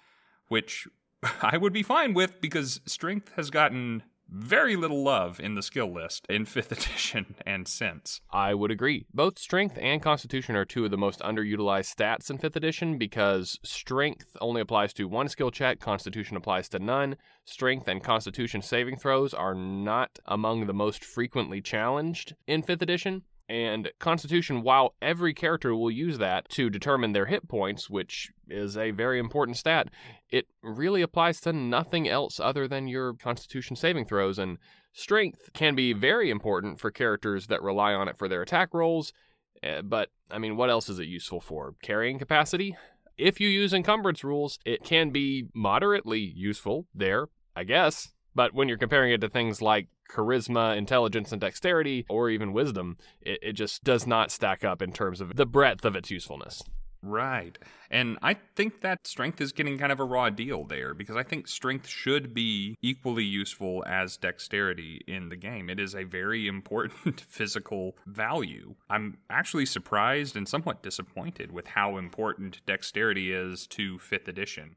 which 0.48 0.88
I 1.42 1.58
would 1.58 1.74
be 1.74 1.84
fine 1.84 2.14
with 2.14 2.42
because 2.42 2.82
strength 2.86 3.32
has 3.36 3.50
gotten 3.50 4.04
very 4.32 4.76
little 4.76 5.04
love 5.04 5.40
in 5.40 5.56
the 5.56 5.62
skill 5.64 5.92
list 5.92 6.26
in 6.30 6.46
5th 6.46 6.72
edition 6.72 7.36
and 7.46 7.68
since. 7.68 8.22
I 8.32 8.54
would 8.54 8.72
agree. 8.72 9.06
Both 9.14 9.40
strength 9.40 9.78
and 9.82 10.02
constitution 10.02 10.56
are 10.56 10.66
two 10.66 10.86
of 10.86 10.92
the 10.92 10.98
most 10.98 11.20
underutilized 11.20 11.96
stats 11.96 12.30
in 12.30 12.38
5th 12.38 12.56
edition 12.56 12.98
because 12.98 13.60
strength 13.64 14.38
only 14.42 14.62
applies 14.62 14.94
to 14.94 15.08
one 15.08 15.30
skill 15.30 15.52
check, 15.52 15.80
constitution 15.80 16.38
applies 16.38 16.70
to 16.70 16.80
none. 16.80 17.18
Strength 17.46 17.88
and 17.88 18.04
constitution 18.04 18.62
saving 18.62 18.98
throws 18.98 19.34
are 19.34 19.56
not 19.56 20.20
among 20.26 20.68
the 20.68 20.74
most 20.74 21.04
frequently 21.04 21.62
challenged 21.62 22.36
in 22.48 22.62
5th 22.62 22.82
edition. 22.82 23.24
And 23.50 23.92
Constitution, 23.98 24.62
while 24.62 24.94
every 25.02 25.34
character 25.34 25.76
will 25.76 25.90
use 25.90 26.20
that 26.20 26.48
to 26.50 26.70
determine 26.70 27.14
their 27.14 27.26
hit 27.26 27.48
points, 27.50 27.90
which 27.90 28.32
is 28.48 28.78
a 28.78 28.92
very 28.92 29.18
important 29.18 29.58
stat, 29.58 29.90
it 30.30 30.46
really 30.62 31.02
applies 31.02 31.42
to 31.42 31.52
nothing 31.52 32.08
else 32.08 32.40
other 32.40 32.68
than 32.68 32.88
your 32.88 33.16
Constitution 33.16 33.76
saving 33.76 34.06
throws. 34.06 34.38
And 34.38 34.60
Strength 34.94 35.54
can 35.54 35.76
be 35.76 35.94
very 35.94 36.30
important 36.30 36.80
for 36.80 36.92
characters 36.92 37.48
that 37.48 37.62
rely 37.62 37.94
on 37.94 38.08
it 38.08 38.18
for 38.18 38.28
their 38.28 38.42
attack 38.42 38.74
rolls. 38.74 39.14
Eh, 39.62 39.82
but, 39.82 40.10
I 40.32 40.40
mean, 40.40 40.58
what 40.58 40.70
else 40.70 40.90
is 40.90 41.00
it 41.00 41.08
useful 41.08 41.40
for? 41.40 41.76
Carrying 41.82 42.20
capacity? 42.20 42.76
If 43.18 43.40
you 43.40 43.50
use 43.50 43.74
encumbrance 43.74 44.24
rules, 44.24 44.60
it 44.66 44.84
can 44.84 45.10
be 45.12 45.48
moderately 45.54 46.20
useful 46.20 46.88
there, 46.94 47.28
I 47.56 47.66
guess. 47.66 48.10
But 48.34 48.54
when 48.54 48.68
you're 48.68 48.78
comparing 48.78 49.12
it 49.12 49.22
to 49.22 49.30
things 49.30 49.62
like 49.62 49.88
charisma, 50.10 50.76
intelligence, 50.76 51.32
and 51.32 51.40
dexterity, 51.40 52.06
or 52.10 52.30
even 52.30 52.54
wisdom, 52.54 52.98
it, 53.22 53.40
it 53.42 53.54
just 53.54 53.84
does 53.84 54.08
not 54.08 54.32
stack 54.32 54.64
up 54.64 54.82
in 54.82 54.92
terms 54.92 55.22
of 55.22 55.36
the 55.36 55.46
breadth 55.46 55.86
of 55.86 55.96
its 55.96 56.12
usefulness. 56.12 56.64
Right. 57.02 57.58
And 57.90 58.18
I 58.22 58.36
think 58.56 58.82
that 58.82 59.08
strength 59.08 59.40
is 59.40 59.54
getting 59.54 59.78
kind 59.78 59.92
of 59.92 60.00
a 60.00 60.04
raw 60.04 60.30
deal 60.30 60.66
there 60.66 60.94
because 60.94 61.16
I 61.16 61.24
think 61.24 61.48
strength 61.48 61.88
should 61.88 62.34
be 62.34 62.76
equally 62.82 63.24
useful 63.24 63.84
as 63.88 64.18
dexterity 64.18 65.02
in 65.08 65.30
the 65.30 65.38
game. 65.38 65.70
It 65.70 65.80
is 65.80 65.96
a 65.96 66.04
very 66.04 66.48
important 66.50 67.22
physical 67.22 67.96
value. 68.06 68.76
I'm 68.90 69.18
actually 69.30 69.66
surprised 69.66 70.36
and 70.36 70.48
somewhat 70.48 70.84
disappointed 70.84 71.52
with 71.52 71.68
how 71.68 71.98
important 71.98 72.62
dexterity 72.66 73.32
is 73.32 73.66
to 73.68 73.98
5th 73.98 74.28
edition 74.28 74.76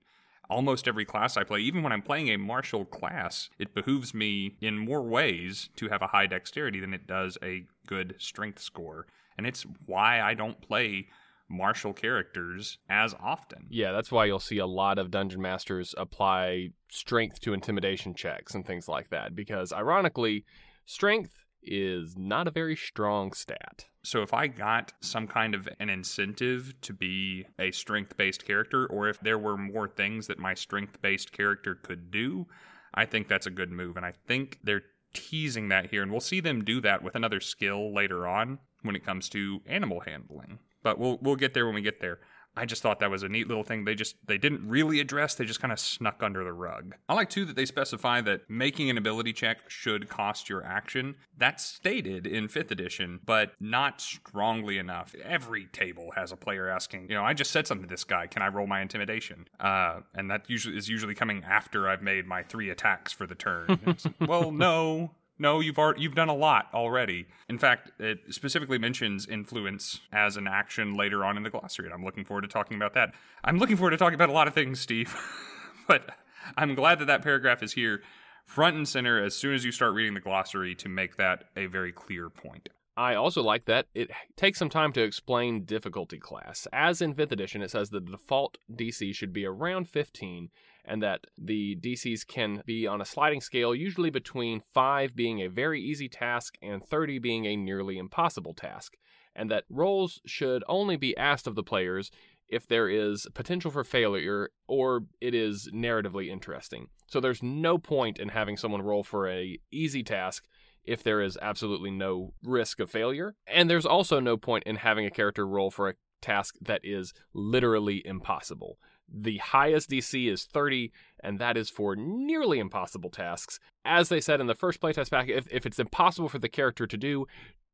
almost 0.52 0.86
every 0.86 1.04
class 1.04 1.36
I 1.36 1.44
play, 1.44 1.60
even 1.60 1.82
when 1.82 1.92
I'm 1.92 2.02
playing 2.02 2.28
a 2.28 2.36
martial 2.36 2.84
class, 2.84 3.50
it 3.58 3.74
behooves 3.74 4.14
me 4.14 4.56
in 4.60 4.78
more 4.78 5.02
ways 5.02 5.70
to 5.76 5.88
have 5.88 6.02
a 6.02 6.08
high 6.08 6.26
dexterity 6.26 6.80
than 6.80 6.94
it 6.94 7.06
does 7.06 7.38
a 7.42 7.64
good 7.86 8.14
strength 8.18 8.60
score. 8.60 9.06
And 9.36 9.46
it's 9.46 9.64
why 9.86 10.20
I 10.20 10.34
don't 10.34 10.60
play 10.60 11.08
martial 11.48 11.92
characters 11.92 12.78
as 12.88 13.14
often. 13.20 13.66
Yeah, 13.68 13.92
that's 13.92 14.10
why 14.10 14.24
you'll 14.26 14.38
see 14.38 14.58
a 14.58 14.66
lot 14.66 14.98
of 14.98 15.10
dungeon 15.10 15.40
masters 15.40 15.94
apply 15.98 16.70
strength 16.90 17.40
to 17.40 17.52
intimidation 17.52 18.14
checks 18.14 18.54
and 18.54 18.66
things 18.66 18.88
like 18.88 19.10
that 19.10 19.34
because 19.34 19.72
ironically, 19.72 20.44
strength 20.86 21.41
is 21.62 22.16
not 22.16 22.48
a 22.48 22.50
very 22.50 22.76
strong 22.76 23.32
stat. 23.32 23.86
So 24.02 24.22
if 24.22 24.34
I 24.34 24.48
got 24.48 24.92
some 25.00 25.26
kind 25.26 25.54
of 25.54 25.68
an 25.78 25.88
incentive 25.88 26.74
to 26.82 26.92
be 26.92 27.46
a 27.58 27.70
strength 27.70 28.16
based 28.16 28.44
character, 28.44 28.86
or 28.86 29.08
if 29.08 29.20
there 29.20 29.38
were 29.38 29.56
more 29.56 29.88
things 29.88 30.26
that 30.26 30.38
my 30.38 30.54
strength 30.54 31.00
based 31.00 31.32
character 31.32 31.74
could 31.74 32.10
do, 32.10 32.46
I 32.94 33.04
think 33.06 33.28
that's 33.28 33.46
a 33.46 33.50
good 33.50 33.70
move. 33.70 33.96
And 33.96 34.04
I 34.04 34.12
think 34.26 34.58
they're 34.64 34.82
teasing 35.14 35.68
that 35.68 35.90
here, 35.90 36.02
and 36.02 36.10
we'll 36.10 36.20
see 36.20 36.40
them 36.40 36.64
do 36.64 36.80
that 36.80 37.02
with 37.02 37.14
another 37.14 37.40
skill 37.40 37.94
later 37.94 38.26
on 38.26 38.58
when 38.82 38.96
it 38.96 39.04
comes 39.04 39.28
to 39.30 39.60
animal 39.66 40.00
handling. 40.00 40.58
But 40.82 40.98
we'll 40.98 41.18
we'll 41.22 41.36
get 41.36 41.54
there 41.54 41.66
when 41.66 41.74
we 41.74 41.82
get 41.82 42.00
there. 42.00 42.18
I 42.56 42.66
just 42.66 42.82
thought 42.82 43.00
that 43.00 43.10
was 43.10 43.22
a 43.22 43.28
neat 43.28 43.48
little 43.48 43.64
thing 43.64 43.84
they 43.84 43.94
just 43.94 44.16
they 44.26 44.38
didn't 44.38 44.68
really 44.68 45.00
address, 45.00 45.34
they 45.34 45.44
just 45.44 45.60
kind 45.60 45.72
of 45.72 45.80
snuck 45.80 46.22
under 46.22 46.44
the 46.44 46.52
rug. 46.52 46.94
I 47.08 47.14
like 47.14 47.30
too 47.30 47.44
that 47.46 47.56
they 47.56 47.64
specify 47.64 48.20
that 48.22 48.48
making 48.48 48.90
an 48.90 48.98
ability 48.98 49.32
check 49.32 49.68
should 49.68 50.08
cost 50.08 50.48
your 50.48 50.64
action. 50.64 51.16
That's 51.36 51.64
stated 51.64 52.26
in 52.26 52.48
5th 52.48 52.70
edition, 52.70 53.20
but 53.24 53.52
not 53.60 54.00
strongly 54.00 54.78
enough. 54.78 55.14
Every 55.24 55.66
table 55.66 56.12
has 56.14 56.32
a 56.32 56.36
player 56.36 56.68
asking, 56.68 57.08
you 57.08 57.16
know, 57.16 57.24
I 57.24 57.32
just 57.32 57.50
said 57.50 57.66
something 57.66 57.86
to 57.86 57.90
this 57.90 58.04
guy, 58.04 58.26
can 58.26 58.42
I 58.42 58.48
roll 58.48 58.66
my 58.66 58.80
intimidation? 58.80 59.48
Uh, 59.58 60.00
and 60.14 60.30
that 60.30 60.48
usually 60.48 60.76
is 60.76 60.88
usually 60.88 61.14
coming 61.14 61.42
after 61.44 61.88
I've 61.88 62.02
made 62.02 62.26
my 62.26 62.42
3 62.42 62.70
attacks 62.70 63.12
for 63.12 63.26
the 63.26 63.34
turn. 63.34 63.96
well, 64.26 64.50
no, 64.50 65.12
no, 65.42 65.60
you've 65.60 65.76
you've 65.98 66.14
done 66.14 66.28
a 66.28 66.34
lot 66.34 66.68
already. 66.72 67.26
In 67.48 67.58
fact, 67.58 67.90
it 67.98 68.20
specifically 68.30 68.78
mentions 68.78 69.26
influence 69.26 70.00
as 70.12 70.36
an 70.36 70.46
action 70.46 70.94
later 70.94 71.24
on 71.24 71.36
in 71.36 71.42
the 71.42 71.50
glossary, 71.50 71.86
and 71.86 71.94
I'm 71.94 72.04
looking 72.04 72.24
forward 72.24 72.42
to 72.42 72.48
talking 72.48 72.76
about 72.76 72.94
that. 72.94 73.12
I'm 73.44 73.58
looking 73.58 73.76
forward 73.76 73.90
to 73.90 73.96
talking 73.98 74.14
about 74.14 74.30
a 74.30 74.32
lot 74.32 74.48
of 74.48 74.54
things, 74.54 74.80
Steve, 74.80 75.14
but 75.88 76.08
I'm 76.56 76.74
glad 76.74 77.00
that 77.00 77.06
that 77.06 77.22
paragraph 77.22 77.62
is 77.62 77.72
here 77.72 78.02
front 78.44 78.76
and 78.76 78.88
center 78.88 79.22
as 79.22 79.34
soon 79.34 79.54
as 79.54 79.64
you 79.64 79.72
start 79.72 79.94
reading 79.94 80.14
the 80.14 80.20
glossary 80.20 80.74
to 80.76 80.88
make 80.88 81.16
that 81.16 81.44
a 81.56 81.66
very 81.66 81.92
clear 81.92 82.30
point. 82.30 82.68
I 82.96 83.14
also 83.14 83.42
like 83.42 83.64
that 83.64 83.86
it 83.94 84.10
takes 84.36 84.58
some 84.58 84.68
time 84.68 84.92
to 84.92 85.02
explain 85.02 85.64
difficulty 85.64 86.18
class. 86.18 86.68
As 86.72 87.00
in 87.00 87.14
5th 87.14 87.32
edition, 87.32 87.62
it 87.62 87.70
says 87.70 87.90
the 87.90 88.00
default 88.00 88.58
DC 88.72 89.14
should 89.14 89.32
be 89.32 89.46
around 89.46 89.88
15 89.88 90.50
and 90.84 91.02
that 91.02 91.20
the 91.38 91.76
DCs 91.76 92.26
can 92.26 92.62
be 92.66 92.86
on 92.86 93.00
a 93.00 93.04
sliding 93.04 93.40
scale, 93.40 93.74
usually 93.74 94.10
between 94.10 94.60
5 94.60 95.14
being 95.14 95.40
a 95.40 95.48
very 95.48 95.80
easy 95.80 96.08
task 96.08 96.56
and 96.60 96.84
30 96.84 97.18
being 97.18 97.46
a 97.46 97.56
nearly 97.56 97.98
impossible 97.98 98.54
task, 98.54 98.96
and 99.34 99.50
that 99.50 99.64
rolls 99.70 100.20
should 100.26 100.64
only 100.68 100.96
be 100.96 101.16
asked 101.16 101.46
of 101.46 101.54
the 101.54 101.62
players 101.62 102.10
if 102.48 102.66
there 102.66 102.88
is 102.88 103.26
potential 103.32 103.70
for 103.70 103.82
failure 103.82 104.50
or 104.68 105.04
it 105.20 105.34
is 105.34 105.70
narratively 105.72 106.28
interesting. 106.28 106.88
So 107.06 107.18
there's 107.18 107.42
no 107.42 107.78
point 107.78 108.18
in 108.18 108.28
having 108.28 108.56
someone 108.56 108.82
roll 108.82 109.02
for 109.02 109.28
a 109.28 109.58
easy 109.70 110.02
task 110.02 110.44
if 110.84 111.02
there 111.02 111.22
is 111.22 111.38
absolutely 111.40 111.90
no 111.90 112.34
risk 112.42 112.80
of 112.80 112.90
failure. 112.90 113.34
And 113.46 113.70
there's 113.70 113.86
also 113.86 114.20
no 114.20 114.36
point 114.36 114.64
in 114.64 114.76
having 114.76 115.06
a 115.06 115.10
character 115.10 115.46
roll 115.46 115.70
for 115.70 115.88
a 115.88 115.94
task 116.20 116.56
that 116.60 116.80
is 116.84 117.14
literally 117.32 118.02
impossible. 118.04 118.78
The 119.12 119.38
highest 119.38 119.90
DC 119.90 120.30
is 120.30 120.44
30, 120.44 120.90
and 121.22 121.38
that 121.38 121.56
is 121.56 121.68
for 121.68 121.94
nearly 121.94 122.58
impossible 122.58 123.10
tasks. 123.10 123.60
As 123.84 124.08
they 124.08 124.20
said 124.20 124.40
in 124.40 124.46
the 124.46 124.54
first 124.54 124.80
playtest 124.80 125.10
pack, 125.10 125.28
if, 125.28 125.46
if 125.50 125.66
it's 125.66 125.78
impossible 125.78 126.28
for 126.28 126.38
the 126.38 126.48
character 126.48 126.86
to 126.86 126.96
do, 126.96 127.26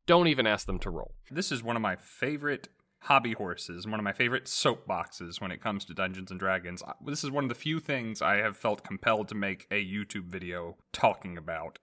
don't 0.07 0.27
even 0.27 0.47
ask 0.47 0.67
them 0.67 0.79
to 0.81 0.91
roll. 0.91 1.15
This 1.31 1.53
is 1.53 1.63
one 1.63 1.77
of 1.77 1.83
my 1.83 1.97
favorite 1.97 2.69
hobby 3.03 3.33
horses, 3.33 3.87
one 3.87 4.01
of 4.01 4.05
my 4.05 4.13
favorite 4.13 4.47
soapboxes 4.47 5.41
when 5.41 5.51
it 5.51 5.63
comes 5.63 5.85
to 5.85 5.95
Dungeons 5.95 6.31
and 6.31 6.41
Dragons. 6.41 6.83
This 7.05 7.23
is 7.23 7.31
one 7.31 7.45
of 7.45 7.49
the 7.49 7.55
few 7.55 7.79
things 7.79 8.21
I 8.21 8.37
have 8.37 8.57
felt 8.57 8.85
compelled 8.85 9.29
to 9.29 9.35
make 9.35 9.67
a 9.71 9.85
YouTube 9.85 10.27
video 10.27 10.77
talking 10.93 11.37
about. 11.39 11.79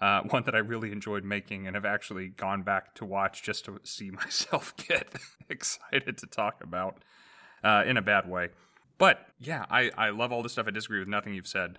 Uh, 0.00 0.22
one 0.30 0.44
that 0.44 0.54
I 0.54 0.58
really 0.58 0.92
enjoyed 0.92 1.24
making 1.24 1.66
and 1.66 1.74
have 1.74 1.84
actually 1.84 2.28
gone 2.28 2.62
back 2.62 2.94
to 2.96 3.04
watch 3.04 3.42
just 3.42 3.64
to 3.64 3.80
see 3.84 4.10
myself 4.10 4.74
get 4.76 5.14
excited 5.48 6.18
to 6.18 6.26
talk 6.26 6.62
about 6.62 7.02
uh, 7.64 7.84
in 7.86 7.96
a 7.96 8.02
bad 8.02 8.28
way. 8.28 8.48
But 8.98 9.20
yeah, 9.38 9.64
I, 9.70 9.90
I 9.96 10.10
love 10.10 10.32
all 10.32 10.42
this 10.42 10.52
stuff. 10.52 10.66
I 10.66 10.72
disagree 10.72 10.98
with 10.98 11.08
nothing 11.08 11.34
you've 11.34 11.46
said. 11.46 11.78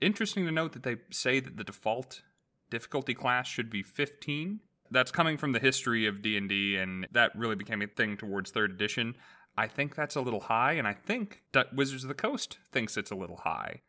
Interesting 0.00 0.46
to 0.46 0.52
note 0.52 0.72
that 0.72 0.82
they 0.82 0.96
say 1.10 1.40
that 1.40 1.56
the 1.56 1.64
default 1.64 2.22
difficulty 2.70 3.14
class 3.14 3.46
should 3.46 3.68
be 3.68 3.82
15 3.82 4.60
that's 4.90 5.12
coming 5.12 5.36
from 5.36 5.52
the 5.52 5.58
history 5.58 6.06
of 6.06 6.22
d&d 6.22 6.76
and 6.76 7.06
that 7.12 7.32
really 7.36 7.56
became 7.56 7.82
a 7.82 7.86
thing 7.86 8.16
towards 8.16 8.50
third 8.50 8.70
edition 8.70 9.14
i 9.56 9.66
think 9.66 9.94
that's 9.94 10.16
a 10.16 10.20
little 10.20 10.40
high 10.40 10.72
and 10.72 10.86
i 10.86 10.92
think 10.92 11.42
that 11.52 11.74
wizards 11.74 12.04
of 12.04 12.08
the 12.08 12.14
coast 12.14 12.58
thinks 12.72 12.96
it's 12.96 13.10
a 13.10 13.16
little 13.16 13.38
high 13.38 13.80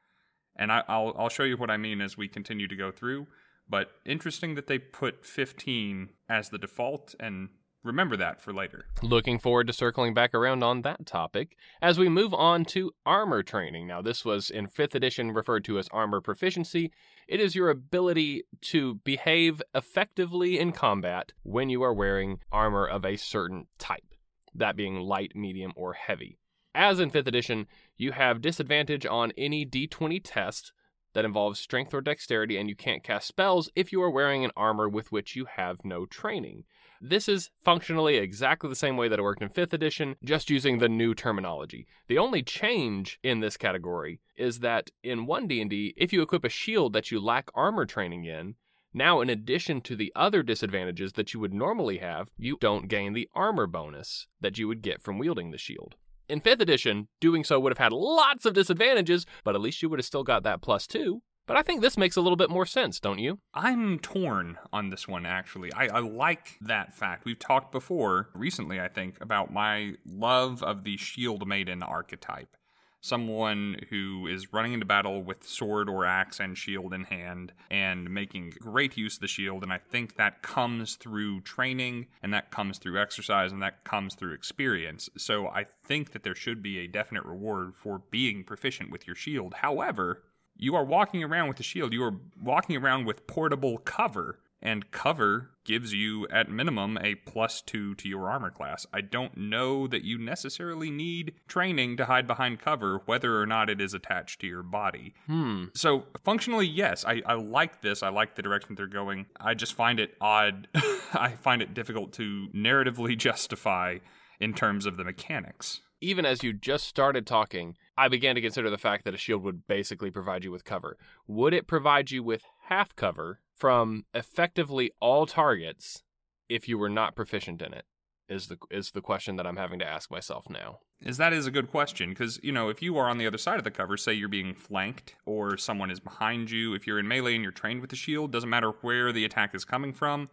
and 0.58 0.72
I, 0.72 0.84
will 0.90 1.16
I'll 1.18 1.30
show 1.30 1.44
you 1.44 1.58
what 1.58 1.72
i 1.72 1.78
mean 1.78 2.02
as 2.02 2.18
we 2.18 2.28
continue 2.28 2.68
to 2.68 2.76
go 2.76 2.92
through 2.92 3.28
but 3.70 3.92
interesting 4.06 4.56
that 4.56 4.68
they 4.68 4.80
put 4.80 5.26
15 5.26 6.10
as 6.28 6.50
the 6.50 6.58
default 6.58 7.16
and 7.20 7.50
remember 7.84 8.16
that 8.18 8.42
for 8.42 8.54
later 8.54 8.86
Looking 9.02 9.40
forward 9.40 9.68
to 9.68 9.74
circling 9.74 10.14
back 10.14 10.34
around 10.34 10.64
on 10.64 10.84
that 10.84 11.06
topic 11.06 11.58
as 11.82 11.98
we 11.98 12.10
move 12.10 12.34
on 12.34 12.66
to 12.66 12.92
armor 13.06 13.44
training. 13.44 13.88
Now, 13.88 14.02
this 14.02 14.24
was 14.24 14.50
in 14.50 14.68
5th 14.68 14.96
edition 14.96 15.32
referred 15.32 15.66
to 15.66 15.80
as 15.80 15.88
armor 15.92 16.22
proficiency. 16.22 16.92
It 17.28 17.40
is 17.40 17.56
your 17.56 17.70
ability 17.70 18.44
to 18.62 18.96
behave 19.04 19.62
effectively 19.74 20.60
in 20.60 20.72
combat 20.72 21.34
when 21.44 21.70
you 21.70 21.82
are 21.84 21.94
wearing 21.94 22.40
armor 22.52 22.86
of 22.86 23.06
a 23.06 23.18
certain 23.18 23.68
type, 23.78 24.14
that 24.54 24.76
being 24.76 25.00
light, 25.00 25.36
medium, 25.36 25.74
or 25.76 25.94
heavy. 25.94 26.38
As 26.74 27.00
in 27.00 27.12
5th 27.12 27.28
edition, 27.28 27.68
you 27.98 28.12
have 28.12 28.42
disadvantage 28.42 29.06
on 29.06 29.34
any 29.38 29.66
d20 29.66 30.22
test 30.24 30.72
that 31.14 31.26
involves 31.26 31.60
strength 31.60 31.94
or 31.94 32.02
dexterity, 32.02 32.58
and 32.58 32.70
you 32.70 32.76
can't 32.76 33.04
cast 33.04 33.28
spells 33.28 33.70
if 33.76 33.92
you 33.92 34.02
are 34.02 34.10
wearing 34.10 34.46
an 34.46 34.52
armor 34.56 34.88
with 34.88 35.12
which 35.12 35.36
you 35.36 35.46
have 35.46 35.84
no 35.84 36.06
training. 36.06 36.64
This 37.04 37.28
is 37.28 37.50
functionally 37.64 38.18
exactly 38.18 38.70
the 38.70 38.76
same 38.76 38.96
way 38.96 39.08
that 39.08 39.18
it 39.18 39.24
worked 39.24 39.42
in 39.42 39.50
5th 39.50 39.74
edition, 39.74 40.16
just 40.24 40.52
using 40.52 40.78
the 40.78 40.88
new 40.88 41.16
terminology. 41.16 41.88
The 42.08 42.20
only 42.20 42.44
change 42.44 43.20
in 43.24 43.40
this 43.40 43.58
category 43.58 44.20
is 44.38 44.60
that 44.60 44.92
in 45.04 45.26
1D&D, 45.26 45.96
if 45.98 46.14
you 46.14 46.22
equip 46.22 46.46
a 46.46 46.50
shield 46.50 46.94
that 46.94 47.10
you 47.10 47.20
lack 47.20 47.50
armor 47.56 47.88
training 47.88 48.26
in, 48.26 48.54
now 48.94 49.20
in 49.22 49.30
addition 49.30 49.82
to 49.82 49.96
the 49.96 50.12
other 50.16 50.44
disadvantages 50.44 51.14
that 51.14 51.34
you 51.34 51.40
would 51.40 51.54
normally 51.54 51.98
have, 51.98 52.30
you 52.38 52.58
don't 52.62 52.88
gain 52.88 53.14
the 53.14 53.30
armor 53.34 53.66
bonus 53.66 54.28
that 54.40 54.60
you 54.60 54.68
would 54.68 54.84
get 54.84 55.02
from 55.02 55.18
wielding 55.18 55.50
the 55.50 55.58
shield. 55.58 55.96
In 56.32 56.40
5th 56.40 56.62
edition, 56.62 57.10
doing 57.20 57.44
so 57.44 57.60
would 57.60 57.74
have 57.74 57.78
had 57.78 57.92
lots 57.92 58.46
of 58.46 58.54
disadvantages, 58.54 59.26
but 59.44 59.54
at 59.54 59.60
least 59.60 59.82
you 59.82 59.90
would 59.90 60.00
have 60.00 60.06
still 60.06 60.24
got 60.24 60.44
that 60.44 60.62
plus 60.62 60.88
2. 60.88 61.22
But 61.46 61.58
I 61.58 61.62
think 61.62 61.82
this 61.82 61.98
makes 61.98 62.16
a 62.16 62.22
little 62.22 62.38
bit 62.38 62.50
more 62.50 62.66
sense, 62.66 63.02
don't 63.02 63.20
you? 63.20 63.40
I'm 63.54 64.00
torn 64.00 64.58
on 64.72 64.92
this 64.92 65.10
one, 65.10 65.26
actually. 65.26 65.74
I, 65.74 65.88
I 65.88 66.00
like 66.00 66.58
that 66.62 66.94
fact. 66.94 67.26
We've 67.26 67.38
talked 67.38 67.74
before, 67.74 68.30
recently, 68.34 68.80
I 68.80 68.88
think, 68.88 69.18
about 69.20 69.52
my 69.52 69.96
love 70.06 70.64
of 70.64 70.86
the 70.86 70.96
Shield 70.96 71.46
Maiden 71.46 71.84
archetype. 71.84 72.56
Someone 73.02 73.78
who 73.90 74.28
is 74.28 74.54
running 74.54 74.74
into 74.74 74.86
battle 74.86 75.24
with 75.24 75.44
sword 75.44 75.90
or 75.90 76.06
axe 76.06 76.40
and 76.40 76.58
shield 76.58 76.94
in 76.94 77.04
hand 77.04 77.52
and 77.70 78.10
making 78.10 78.54
great 78.60 78.96
use 78.96 79.16
of 79.16 79.22
the 79.22 79.28
shield. 79.28 79.64
And 79.64 79.74
I 79.74 79.80
think 79.80 80.16
that 80.16 80.44
comes 80.44 80.96
through 80.96 81.42
training 81.42 82.08
and 82.22 82.34
that 82.34 82.52
comes 82.52 82.78
through 82.78 83.02
exercise 83.02 83.52
and 83.52 83.62
that 83.62 83.84
comes 83.84 84.14
through 84.14 84.34
experience. 84.34 85.10
So 85.18 85.48
I 85.48 85.66
think 85.84 86.12
that 86.12 86.24
there 86.24 86.36
should 86.36 86.62
be 86.62 86.80
a 86.80 86.88
definite 86.88 87.26
reward 87.26 87.76
for 87.76 88.04
being 88.12 88.44
proficient 88.44 88.92
with 88.92 89.08
your 89.08 89.16
shield. 89.16 89.56
However, 89.56 90.24
you 90.56 90.76
are 90.76 90.86
walking 90.86 91.24
around 91.24 91.48
with 91.48 91.60
a 91.60 91.64
shield. 91.64 91.94
You 91.94 92.04
are 92.04 92.14
walking 92.42 92.78
around 92.78 93.06
with 93.06 93.26
portable 93.26 93.80
cover, 93.80 94.40
and 94.62 94.92
cover 94.92 95.52
gives 95.64 95.94
you, 95.94 96.28
at 96.30 96.50
minimum, 96.50 96.98
a 97.02 97.16
plus 97.16 97.62
two 97.62 97.96
to 97.96 98.08
your 98.10 98.30
armor 98.30 98.52
class. 98.52 98.86
I 98.94 99.02
don't 99.02 99.38
know 99.38 99.88
that 99.88 100.04
you 100.04 100.18
necessarily 100.18 100.92
need 100.92 101.34
training 101.48 101.98
to 101.98 102.06
hide 102.06 102.28
behind 102.28 102.60
cover, 102.60 103.02
whether 103.06 103.40
or 103.40 103.46
not 103.46 103.70
it 103.70 103.80
is 103.80 103.94
attached 103.94 104.42
to 104.42 104.48
your 104.48 104.64
body. 104.64 105.14
Hmm. 105.28 105.66
So, 105.74 106.06
functionally, 106.24 106.68
yes, 106.68 107.06
I, 107.06 107.22
I 107.26 107.34
like 107.34 107.82
this. 107.82 108.04
I 108.04 108.10
like 108.10 108.36
the 108.36 108.42
direction 108.42 108.76
they're 108.76 108.88
going. 108.88 109.28
I 109.40 109.54
just 109.54 109.74
find 109.74 110.00
it 110.00 110.16
odd. 110.20 110.68
I 111.14 111.36
find 111.42 111.62
it 111.62 111.74
difficult 111.74 112.14
to 112.14 112.48
narratively 112.56 113.18
justify 113.30 113.98
in 114.40 114.54
terms 114.54 114.86
of 114.86 114.98
the 114.98 115.04
mechanics. 115.04 115.82
even 116.02 116.26
as 116.26 116.42
you 116.44 116.52
just 116.52 116.88
started 116.88 117.28
talking, 117.28 117.76
I 117.96 118.08
began 118.08 118.34
to 118.34 118.42
consider 118.42 118.72
the 118.72 118.78
fact 118.80 119.06
that 119.06 119.14
a 119.14 119.18
shield 119.18 119.44
would 119.44 119.68
basically 119.68 120.10
provide 120.10 120.44
you 120.44 120.52
with 120.52 120.66
cover. 120.66 120.98
Would 121.28 121.54
it 121.54 121.68
provide 121.68 122.10
you 122.10 122.24
with 122.24 122.44
half 122.68 122.96
cover 122.96 123.40
from 123.56 124.06
effectively 124.14 124.92
all 125.00 125.26
targets 125.26 126.04
if 126.50 126.68
you 126.68 126.78
were 126.78 126.90
not 126.90 127.16
proficient 127.16 127.62
in 127.62 127.74
it? 127.74 127.86
Is 128.28 128.48
the 128.48 128.58
is 128.70 128.92
the 128.92 129.02
question 129.02 129.36
that 129.36 129.46
I'm 129.46 129.58
having 129.58 129.80
to 129.80 129.86
ask 129.86 130.10
myself 130.10 130.50
now. 130.50 130.80
is 131.02 131.18
that 131.18 131.34
is 131.34 131.48
a 131.48 131.52
good 131.52 131.70
question 131.70 132.10
because 132.10 132.40
you 132.42 132.52
know 132.52 132.70
if 132.70 132.82
you 132.82 132.98
are 132.98 133.10
on 133.10 133.18
the 133.18 133.28
other 133.28 133.38
side 133.38 133.58
of 133.58 133.64
the 133.64 133.72
cover 133.72 133.98
say 133.98 134.14
you're 134.14 134.30
being 134.30 134.54
flanked 134.54 135.16
or 135.26 135.58
someone 135.58 135.92
is 135.92 136.00
behind 136.00 136.50
you 136.50 136.74
if 136.74 136.88
you're 136.88 137.00
in 137.00 137.08
melee 137.08 137.36
and 137.36 137.44
you're 137.44 137.52
trained 137.52 137.82
with 137.82 137.90
the 137.90 137.96
shield 137.96 138.32
doesn't 138.32 138.50
matter 138.50 138.70
where 138.82 139.12
the 139.12 139.26
attack 139.26 139.54
is 139.54 139.66
coming 139.66 139.92
from 139.92 140.30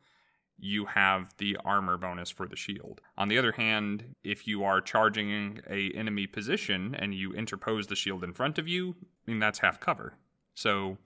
you 0.61 0.87
have 0.87 1.35
the 1.39 1.57
armor 1.65 1.97
bonus 1.97 2.31
for 2.31 2.47
the 2.47 2.57
shield 2.57 3.01
on 3.17 3.29
the 3.29 3.39
other 3.39 3.53
hand 3.53 4.15
if 4.23 4.47
you 4.47 4.63
are 4.63 4.81
charging 4.81 5.61
a 5.69 5.91
enemy 5.93 6.27
position 6.27 6.95
and 6.95 7.15
you 7.15 7.33
interpose 7.33 7.87
the 7.87 7.97
shield 7.97 8.23
in 8.23 8.33
front 8.33 8.59
of 8.59 8.69
you 8.69 8.95
i 9.27 9.31
mean 9.31 9.41
that's 9.41 9.61
half 9.61 9.81
cover 9.81 10.15
so 10.55 10.99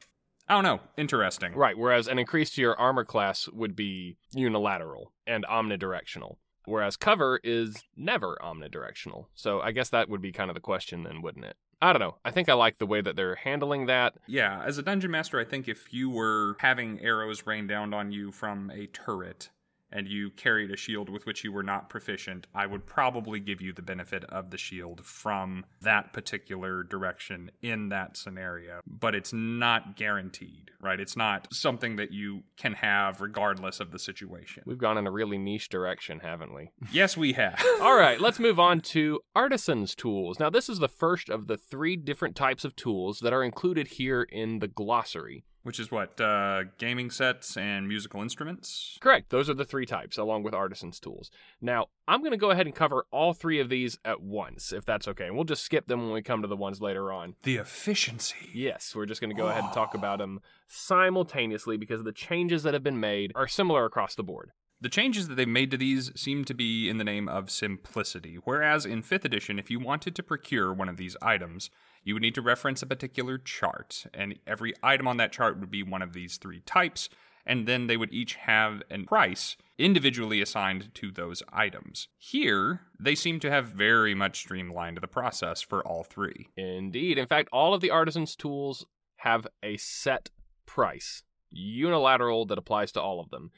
i 0.48 0.54
don't 0.54 0.64
know 0.64 0.80
interesting 0.96 1.54
Right, 1.54 1.76
whereas 1.76 2.08
an 2.08 2.18
increase 2.18 2.50
to 2.50 2.60
your 2.60 2.78
armor 2.78 3.04
class 3.04 3.48
would 3.48 3.76
be 3.76 4.16
unilateral 4.32 5.12
and 5.26 5.44
omnidirectional. 5.44 6.36
Whereas 6.64 6.96
cover 6.96 7.40
is 7.42 7.82
never 7.96 8.38
omnidirectional. 8.40 9.26
So 9.34 9.60
I 9.60 9.72
guess 9.72 9.88
that 9.90 10.08
would 10.08 10.22
be 10.22 10.32
kind 10.32 10.48
of 10.50 10.54
the 10.54 10.60
question 10.60 11.02
then, 11.02 11.20
wouldn't 11.22 11.44
it? 11.44 11.56
I 11.80 11.92
don't 11.92 12.00
know. 12.00 12.16
I 12.24 12.30
think 12.30 12.48
I 12.48 12.54
like 12.54 12.78
the 12.78 12.86
way 12.86 13.00
that 13.00 13.16
they're 13.16 13.34
handling 13.34 13.86
that. 13.86 14.14
Yeah, 14.28 14.62
as 14.64 14.78
a 14.78 14.82
dungeon 14.82 15.10
master, 15.10 15.40
I 15.40 15.44
think 15.44 15.66
if 15.66 15.92
you 15.92 16.08
were 16.08 16.56
having 16.60 17.00
arrows 17.00 17.44
rain 17.46 17.66
down 17.66 17.92
on 17.92 18.12
you 18.12 18.30
from 18.30 18.70
a 18.70 18.86
turret 18.86 19.50
and 19.92 20.08
you 20.08 20.30
carried 20.30 20.70
a 20.70 20.76
shield 20.76 21.08
with 21.08 21.26
which 21.26 21.44
you 21.44 21.52
were 21.52 21.62
not 21.62 21.88
proficient, 21.88 22.46
I 22.54 22.66
would 22.66 22.86
probably 22.86 23.40
give 23.40 23.60
you 23.60 23.72
the 23.72 23.82
benefit 23.82 24.24
of 24.24 24.50
the 24.50 24.58
shield 24.58 25.04
from 25.04 25.64
that 25.80 26.12
particular 26.12 26.82
direction 26.82 27.50
in 27.60 27.90
that 27.90 28.16
scenario. 28.16 28.80
But 28.86 29.14
it's 29.14 29.32
not 29.32 29.96
guaranteed, 29.96 30.70
right? 30.80 31.00
It's 31.00 31.16
not 31.16 31.48
something 31.52 31.96
that 31.96 32.12
you 32.12 32.42
can 32.56 32.74
have 32.74 33.20
regardless 33.20 33.80
of 33.80 33.90
the 33.90 33.98
situation. 33.98 34.62
We've 34.66 34.78
gone 34.78 34.98
in 34.98 35.06
a 35.06 35.10
really 35.10 35.38
niche 35.38 35.68
direction, 35.68 36.20
haven't 36.20 36.54
we? 36.54 36.70
Yes, 36.92 37.16
we 37.16 37.32
have. 37.32 37.62
All 37.80 37.96
right, 37.96 38.20
let's 38.20 38.38
move 38.38 38.60
on 38.60 38.80
to 38.80 39.20
artisans' 39.34 39.94
tools. 39.94 40.38
Now, 40.38 40.50
this 40.50 40.68
is 40.68 40.78
the 40.78 40.88
first 40.88 41.30
of 41.30 41.46
the 41.46 41.56
three 41.56 41.96
different 41.96 42.36
types 42.36 42.64
of 42.64 42.76
tools 42.76 43.20
that 43.20 43.32
are 43.32 43.42
included 43.42 43.88
here 43.88 44.22
in 44.22 44.58
the 44.58 44.68
glossary. 44.68 45.44
Which 45.62 45.78
is 45.78 45.90
what? 45.90 46.20
Uh, 46.20 46.64
gaming 46.78 47.10
sets 47.10 47.56
and 47.56 47.86
musical 47.86 48.20
instruments? 48.20 48.98
Correct. 49.00 49.30
Those 49.30 49.48
are 49.48 49.54
the 49.54 49.64
three 49.64 49.86
types, 49.86 50.18
along 50.18 50.42
with 50.42 50.54
artisans' 50.54 50.98
tools. 50.98 51.30
Now, 51.60 51.86
I'm 52.08 52.20
going 52.20 52.32
to 52.32 52.36
go 52.36 52.50
ahead 52.50 52.66
and 52.66 52.74
cover 52.74 53.06
all 53.12 53.32
three 53.32 53.60
of 53.60 53.68
these 53.68 53.96
at 54.04 54.20
once, 54.20 54.72
if 54.72 54.84
that's 54.84 55.06
okay. 55.08 55.26
And 55.26 55.36
we'll 55.36 55.44
just 55.44 55.62
skip 55.62 55.86
them 55.86 56.02
when 56.02 56.12
we 56.12 56.22
come 56.22 56.42
to 56.42 56.48
the 56.48 56.56
ones 56.56 56.80
later 56.80 57.12
on. 57.12 57.36
The 57.44 57.56
efficiency. 57.56 58.50
Yes, 58.52 58.94
we're 58.94 59.06
just 59.06 59.20
going 59.20 59.34
to 59.34 59.40
go 59.40 59.48
ahead 59.48 59.64
and 59.64 59.72
talk 59.72 59.94
about 59.94 60.18
them 60.18 60.40
simultaneously 60.66 61.76
because 61.76 62.02
the 62.02 62.12
changes 62.12 62.64
that 62.64 62.74
have 62.74 62.82
been 62.82 63.00
made 63.00 63.32
are 63.36 63.46
similar 63.46 63.84
across 63.84 64.16
the 64.16 64.24
board. 64.24 64.50
The 64.80 64.88
changes 64.88 65.28
that 65.28 65.36
they've 65.36 65.46
made 65.46 65.70
to 65.70 65.76
these 65.76 66.10
seem 66.20 66.44
to 66.44 66.54
be 66.54 66.88
in 66.88 66.98
the 66.98 67.04
name 67.04 67.28
of 67.28 67.52
simplicity, 67.52 68.38
whereas 68.42 68.84
in 68.84 69.00
5th 69.00 69.24
edition, 69.24 69.60
if 69.60 69.70
you 69.70 69.78
wanted 69.78 70.16
to 70.16 70.24
procure 70.24 70.72
one 70.72 70.88
of 70.88 70.96
these 70.96 71.16
items, 71.22 71.70
you 72.04 72.14
would 72.14 72.22
need 72.22 72.34
to 72.34 72.42
reference 72.42 72.82
a 72.82 72.86
particular 72.86 73.38
chart, 73.38 74.06
and 74.12 74.38
every 74.46 74.74
item 74.82 75.06
on 75.06 75.16
that 75.18 75.32
chart 75.32 75.58
would 75.58 75.70
be 75.70 75.82
one 75.82 76.02
of 76.02 76.12
these 76.12 76.36
three 76.36 76.60
types, 76.60 77.08
and 77.46 77.66
then 77.66 77.86
they 77.86 77.96
would 77.96 78.12
each 78.12 78.34
have 78.34 78.82
a 78.90 79.02
price 79.04 79.56
individually 79.78 80.40
assigned 80.40 80.94
to 80.94 81.10
those 81.10 81.42
items. 81.52 82.08
Here, 82.18 82.82
they 82.98 83.14
seem 83.14 83.40
to 83.40 83.50
have 83.50 83.66
very 83.66 84.14
much 84.14 84.38
streamlined 84.38 84.98
the 85.00 85.08
process 85.08 85.60
for 85.60 85.86
all 85.86 86.04
three. 86.04 86.48
Indeed. 86.56 87.18
In 87.18 87.26
fact, 87.26 87.48
all 87.52 87.74
of 87.74 87.80
the 87.80 87.90
artisans' 87.90 88.36
tools 88.36 88.86
have 89.16 89.46
a 89.62 89.76
set 89.76 90.30
price, 90.66 91.22
unilateral 91.50 92.46
that 92.46 92.58
applies 92.58 92.92
to 92.92 93.00
all 93.00 93.20
of 93.20 93.30
them. 93.30 93.50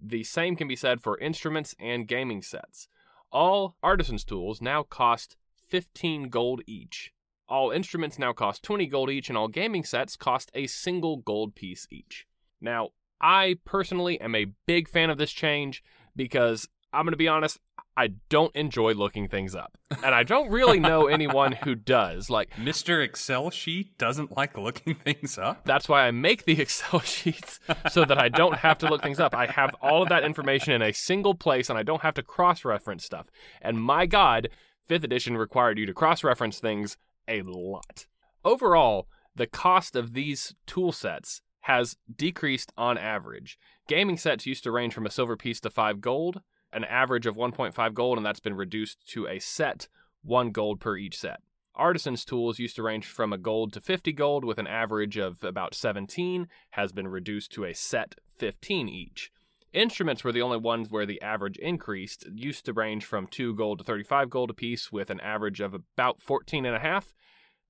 The 0.00 0.24
same 0.24 0.56
can 0.56 0.66
be 0.66 0.76
said 0.76 1.00
for 1.00 1.18
instruments 1.18 1.74
and 1.78 2.08
gaming 2.08 2.42
sets. 2.42 2.88
All 3.30 3.76
artisans' 3.82 4.24
tools 4.24 4.60
now 4.60 4.82
cost 4.82 5.36
15 5.68 6.30
gold 6.30 6.62
each. 6.66 7.12
All 7.50 7.72
instruments 7.72 8.16
now 8.18 8.32
cost 8.32 8.62
20 8.62 8.86
gold 8.86 9.10
each, 9.10 9.28
and 9.28 9.36
all 9.36 9.48
gaming 9.48 9.82
sets 9.84 10.14
cost 10.16 10.50
a 10.54 10.68
single 10.68 11.16
gold 11.16 11.56
piece 11.56 11.86
each. 11.90 12.26
Now, 12.60 12.90
I 13.20 13.56
personally 13.64 14.20
am 14.20 14.34
a 14.36 14.46
big 14.66 14.88
fan 14.88 15.10
of 15.10 15.18
this 15.18 15.32
change. 15.32 15.82
because 16.16 16.68
I'm 16.92 17.04
going 17.04 17.12
to 17.12 17.16
be 17.16 17.28
honest, 17.28 17.58
I 17.96 18.08
don't 18.28 18.54
enjoy 18.56 18.94
looking 18.94 19.28
things 19.28 19.54
up. 19.54 19.76
And 20.02 20.14
I 20.14 20.22
don't 20.22 20.50
really 20.50 20.80
know 20.80 21.06
anyone 21.18 21.52
who 21.52 21.74
does. 21.74 22.30
Like, 22.30 22.50
Mr. 22.54 23.02
Excel 23.04 23.50
sheet 23.50 23.96
doesn't 23.98 24.36
like 24.36 24.56
looking 24.56 24.94
things 25.04 25.38
up. 25.38 25.64
that's 25.64 25.88
why 25.88 26.06
I 26.06 26.10
make 26.10 26.44
the 26.44 26.60
Excel 26.60 27.00
sheets 27.00 27.60
so 27.90 28.04
that 28.04 28.18
I 28.18 28.28
don't 28.28 28.56
have 28.56 28.78
to 28.78 28.88
look 28.88 29.02
things 29.02 29.20
up. 29.20 29.34
I 29.34 29.46
have 29.46 29.74
all 29.82 30.02
of 30.02 30.08
that 30.08 30.24
information 30.24 30.72
in 30.72 30.82
a 30.82 30.92
single 30.92 31.34
place 31.34 31.68
and 31.68 31.78
I 31.78 31.82
don't 31.82 32.02
have 32.02 32.14
to 32.14 32.22
cross 32.22 32.64
reference 32.64 33.04
stuff. 33.04 33.26
And 33.60 33.80
my 33.82 34.06
God, 34.06 34.48
5th 34.88 35.04
edition 35.04 35.36
required 35.36 35.78
you 35.78 35.86
to 35.86 35.94
cross 35.94 36.24
reference 36.24 36.58
things 36.58 36.96
a 37.28 37.42
lot. 37.42 38.06
Overall, 38.44 39.08
the 39.34 39.46
cost 39.46 39.96
of 39.96 40.12
these 40.12 40.54
tool 40.66 40.92
sets 40.92 41.42
has 41.62 41.96
decreased 42.14 42.72
on 42.76 42.96
average. 42.98 43.58
Gaming 43.86 44.16
sets 44.16 44.46
used 44.46 44.64
to 44.64 44.70
range 44.70 44.94
from 44.94 45.06
a 45.06 45.10
silver 45.10 45.36
piece 45.36 45.60
to 45.60 45.70
5 45.70 46.00
gold, 46.00 46.40
an 46.72 46.84
average 46.84 47.26
of 47.26 47.36
1.5 47.36 47.94
gold, 47.94 48.16
and 48.16 48.24
that's 48.24 48.40
been 48.40 48.56
reduced 48.56 49.06
to 49.08 49.26
a 49.26 49.38
set 49.38 49.88
1 50.22 50.50
gold 50.50 50.80
per 50.80 50.96
each 50.96 51.18
set. 51.18 51.40
Artisan's 51.74 52.24
tools 52.24 52.58
used 52.58 52.76
to 52.76 52.82
range 52.82 53.06
from 53.06 53.32
a 53.32 53.38
gold 53.38 53.72
to 53.72 53.80
50 53.80 54.12
gold, 54.12 54.44
with 54.44 54.58
an 54.58 54.66
average 54.66 55.16
of 55.16 55.42
about 55.44 55.74
17, 55.74 56.48
has 56.70 56.92
been 56.92 57.08
reduced 57.08 57.52
to 57.52 57.64
a 57.64 57.74
set 57.74 58.16
15 58.36 58.88
each. 58.88 59.30
Instruments 59.72 60.24
were 60.24 60.32
the 60.32 60.42
only 60.42 60.56
ones 60.56 60.90
where 60.90 61.06
the 61.06 61.22
average 61.22 61.56
increased, 61.58 62.26
used 62.34 62.64
to 62.64 62.72
range 62.72 63.04
from 63.04 63.28
2 63.28 63.54
gold 63.54 63.78
to 63.78 63.84
35 63.84 64.28
gold 64.28 64.50
apiece, 64.50 64.90
with 64.90 65.10
an 65.10 65.20
average 65.20 65.60
of 65.60 65.74
about 65.74 66.20
14 66.20 66.66
and 66.66 66.74
a 66.74 66.80
half. 66.80 67.14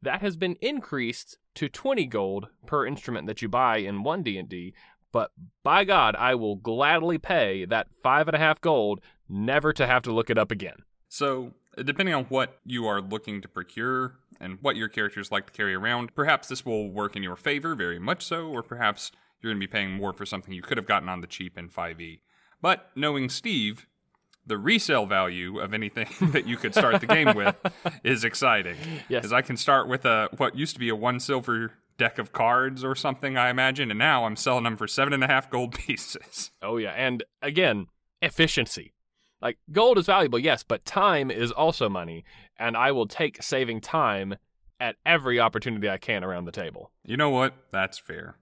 That 0.01 0.23
has 0.23 0.37
been 0.37 0.57
increased 0.63 1.37
to 1.57 1.69
20 1.69 2.07
gold 2.07 2.49
per 2.67 2.87
instrument 2.87 3.27
that 3.27 3.43
you 3.43 3.51
buy 3.51 3.79
in 3.79 4.03
one 4.03 4.23
D&D, 4.23 4.73
but 5.13 5.33
by 5.63 5.85
God, 5.85 6.17
I 6.17 6.35
will 6.37 6.57
gladly 6.57 7.19
pay 7.19 7.67
that 7.67 7.89
five 8.03 8.29
and 8.29 8.35
a 8.35 8.39
half 8.39 8.61
gold 8.61 9.01
never 9.29 9.73
to 9.75 9.87
have 9.87 10.03
to 10.05 10.13
look 10.13 10.31
it 10.31 10.39
up 10.39 10.51
again. 10.51 10.85
So, 11.09 11.53
depending 11.77 12.15
on 12.15 12.25
what 12.25 12.59
you 12.65 12.87
are 12.87 13.03
looking 13.03 13.43
to 13.43 13.49
procure 13.49 14.15
and 14.41 14.59
what 14.63 14.77
your 14.77 14.89
characters 14.89 15.31
like 15.31 15.47
to 15.47 15.53
carry 15.53 15.75
around, 15.75 16.15
perhaps 16.15 16.49
this 16.49 16.65
will 16.65 16.91
work 16.91 17.15
in 17.15 17.23
your 17.23 17.37
favor, 17.37 17.75
very 17.75 17.99
much 17.99 18.25
so, 18.25 18.49
or 18.49 18.63
perhaps 18.63 19.11
you're 19.41 19.53
going 19.53 19.61
to 19.61 19.67
be 19.67 19.71
paying 19.71 19.93
more 19.93 20.13
for 20.13 20.27
something 20.27 20.53
you 20.53 20.63
could 20.63 20.77
have 20.77 20.87
gotten 20.87 21.09
on 21.09 21.21
the 21.21 21.27
cheap 21.27 21.57
in 21.59 21.69
5e. 21.69 22.21
But 22.61 22.91
knowing 22.95 23.29
Steve, 23.29 23.87
the 24.47 24.59
resale 24.59 25.07
value 25.07 25.59
of 25.59 25.73
anything 25.73 26.09
that 26.33 26.47
you 26.47 26.57
could 26.57 26.75
start 26.75 27.01
the 27.01 27.07
game 27.07 27.35
with 27.35 27.57
is 28.05 28.25
exciting. 28.25 28.77
Yes. 29.09 29.21
Because 29.21 29.33
I 29.33 29.43
can 29.43 29.57
start 29.57 29.89
with 29.89 30.05
a 30.05 30.29
what 30.37 30.57
used 30.57 30.75
to 30.75 30.81
be 30.81 30.89
a 30.89 30.97
one 30.97 31.21
silver 31.21 31.73
deck 32.01 32.19
of 32.19 32.33
cards 32.33 32.83
or 32.83 32.95
something, 32.95 33.37
I 33.37 33.51
imagine, 33.51 33.91
and 33.91 33.99
now 33.99 34.25
I'm 34.25 34.35
selling 34.35 34.65
them 34.65 34.77
for 34.77 34.89
seven 34.89 35.13
and 35.13 35.23
a 35.23 35.27
half 35.27 35.51
gold 35.51 35.75
pieces. 35.79 36.51
Oh, 36.63 36.79
yeah. 36.79 36.93
And 36.93 37.23
again, 37.43 37.87
efficiency. 38.23 38.95
Like, 39.43 39.59
gold 39.71 39.99
is 39.99 40.07
valuable, 40.07 40.39
yes, 40.39 40.63
but 40.63 40.85
time 40.85 41.31
is 41.31 41.51
also 41.51 41.89
money, 41.89 42.25
and 42.59 42.77
I 42.77 42.93
will 42.93 43.07
take 43.07 43.43
saving 43.43 43.81
time 43.81 44.37
at 44.79 44.97
every 45.05 45.39
opportunity 45.39 45.89
I 45.89 45.99
can 45.99 46.25
around 46.25 46.47
the 46.47 46.53
table. 46.53 46.91
You 47.05 47.17
know 47.17 47.31
what? 47.31 47.55
That's 47.71 47.99
fair. 47.99 48.37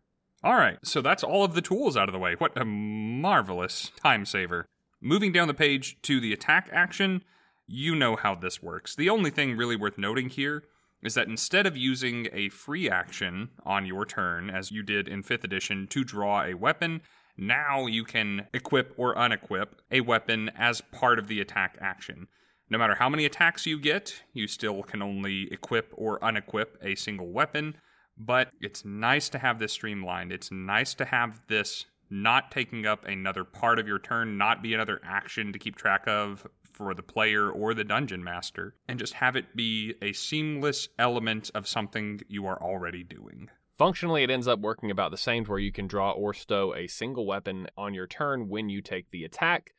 All 0.45 0.55
right, 0.55 0.79
so 0.85 1.03
that's 1.03 1.25
all 1.25 1.43
of 1.43 1.55
the 1.55 1.61
tools 1.61 1.97
out 1.97 2.09
of 2.09 2.13
the 2.13 2.19
way. 2.19 2.35
What 2.39 2.57
a 2.57 2.65
marvelous 2.65 3.91
time 4.01 4.25
saver. 4.25 4.67
Moving 5.01 5.33
down 5.33 5.49
the 5.49 5.55
page 5.55 6.01
to 6.03 6.21
the 6.21 6.33
attack 6.33 6.71
action, 6.73 7.25
you 7.67 7.97
know 7.97 8.15
how 8.15 8.37
this 8.37 8.63
works. 8.63 8.95
The 8.95 9.11
only 9.11 9.31
thing 9.31 9.57
really 9.57 9.75
worth 9.75 9.99
noting 9.99 10.29
here 10.29 10.63
is 11.03 11.15
that 11.15 11.27
instead 11.27 11.67
of 11.67 11.77
using 11.77 12.29
a 12.33 12.51
free 12.51 12.89
action 12.89 13.51
on 13.65 13.85
your 13.85 14.05
turn, 14.05 14.49
as 14.49 14.71
you 14.71 14.85
did 14.85 15.09
in 15.09 15.25
5th 15.25 15.43
edition, 15.43 15.89
to 15.89 16.05
draw 16.05 16.45
a 16.45 16.55
weapon, 16.55 17.01
now 17.37 17.87
you 17.87 18.05
can 18.05 18.47
equip 18.55 18.95
or 18.97 19.17
unequip 19.17 19.69
a 19.91 20.03
weapon 20.03 20.51
as 20.57 20.81
part 20.93 21.19
of 21.19 21.27
the 21.27 21.41
attack 21.41 21.77
action. 21.81 22.29
No 22.71 22.79
matter 22.79 22.95
how 22.95 23.09
many 23.09 23.25
attacks 23.25 23.67
you 23.67 23.81
get, 23.81 24.23
you 24.35 24.47
still 24.47 24.85
can 24.85 25.03
only 25.03 25.53
equip 25.53 25.93
or 25.97 26.21
unequip 26.21 26.77
a 26.81 26.95
single 26.95 27.33
weapon, 27.33 27.77
but 28.19 28.51
it's 28.61 28.85
nice 28.85 29.29
to 29.31 29.39
have 29.39 29.59
this 29.59 29.73
streamlined. 29.73 30.33
It's 30.33 30.51
nice 30.51 30.95
to 30.95 31.05
have 31.05 31.41
this 31.49 31.87
not 32.11 32.51
taking 32.51 32.87
up 32.87 33.05
another 33.05 33.45
part 33.45 33.79
of 33.79 33.87
your 33.87 33.99
turn, 33.99 34.39
not 34.39 34.63
be 34.63 34.75
another 34.75 35.01
action 35.05 35.53
to 35.53 35.59
keep 35.59 35.77
track 35.77 36.05
of 36.07 36.47
for 36.65 36.95
the 36.95 37.03
player 37.03 37.51
or 37.51 37.75
the 37.75 37.85
dungeon 37.85 38.23
master, 38.23 38.75
and 38.89 38.99
just 38.99 39.15
have 39.15 39.37
it 39.37 39.57
be 39.57 39.95
a 40.01 40.13
seamless 40.13 40.89
element 40.99 41.51
of 41.55 41.67
something 41.67 42.21
you 42.29 42.47
are 42.47 42.63
already 42.63 43.03
doing. 43.03 43.51
Functionally, 43.77 44.23
it 44.23 44.31
ends 44.31 44.49
up 44.49 44.59
working 44.59 44.91
about 44.91 45.11
the 45.11 45.17
same, 45.17 45.45
where 45.45 45.59
you 45.59 45.73
can 45.73 45.87
draw 45.87 46.11
or 46.13 46.35
stow 46.35 46.75
a 46.75 46.87
single 46.87 47.27
weapon 47.27 47.69
on 47.77 47.95
your 47.95 48.07
turn 48.07 48.49
when 48.49 48.69
you 48.69 48.81
take 48.81 49.11
the 49.11 49.25
attack. 49.25 49.73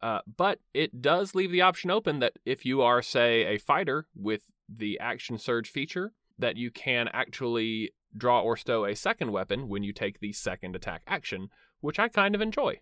Uh, 0.00 0.20
but 0.36 0.58
it 0.74 1.00
does 1.00 1.34
leave 1.34 1.52
the 1.52 1.60
option 1.60 1.90
open 1.90 2.18
that 2.18 2.34
if 2.44 2.64
you 2.64 2.82
are, 2.82 3.02
say, 3.02 3.44
a 3.44 3.58
fighter 3.58 4.06
with 4.14 4.42
the 4.68 4.98
action 4.98 5.38
surge 5.38 5.70
feature, 5.70 6.12
that 6.42 6.56
you 6.56 6.70
can 6.70 7.08
actually 7.12 7.92
draw 8.16 8.40
or 8.40 8.56
stow 8.56 8.84
a 8.84 8.94
second 8.94 9.32
weapon 9.32 9.68
when 9.68 9.82
you 9.82 9.92
take 9.92 10.20
the 10.20 10.32
second 10.32 10.76
attack 10.76 11.02
action, 11.06 11.48
which 11.80 11.98
I 11.98 12.08
kind 12.08 12.34
of 12.34 12.40
enjoy. 12.40 12.80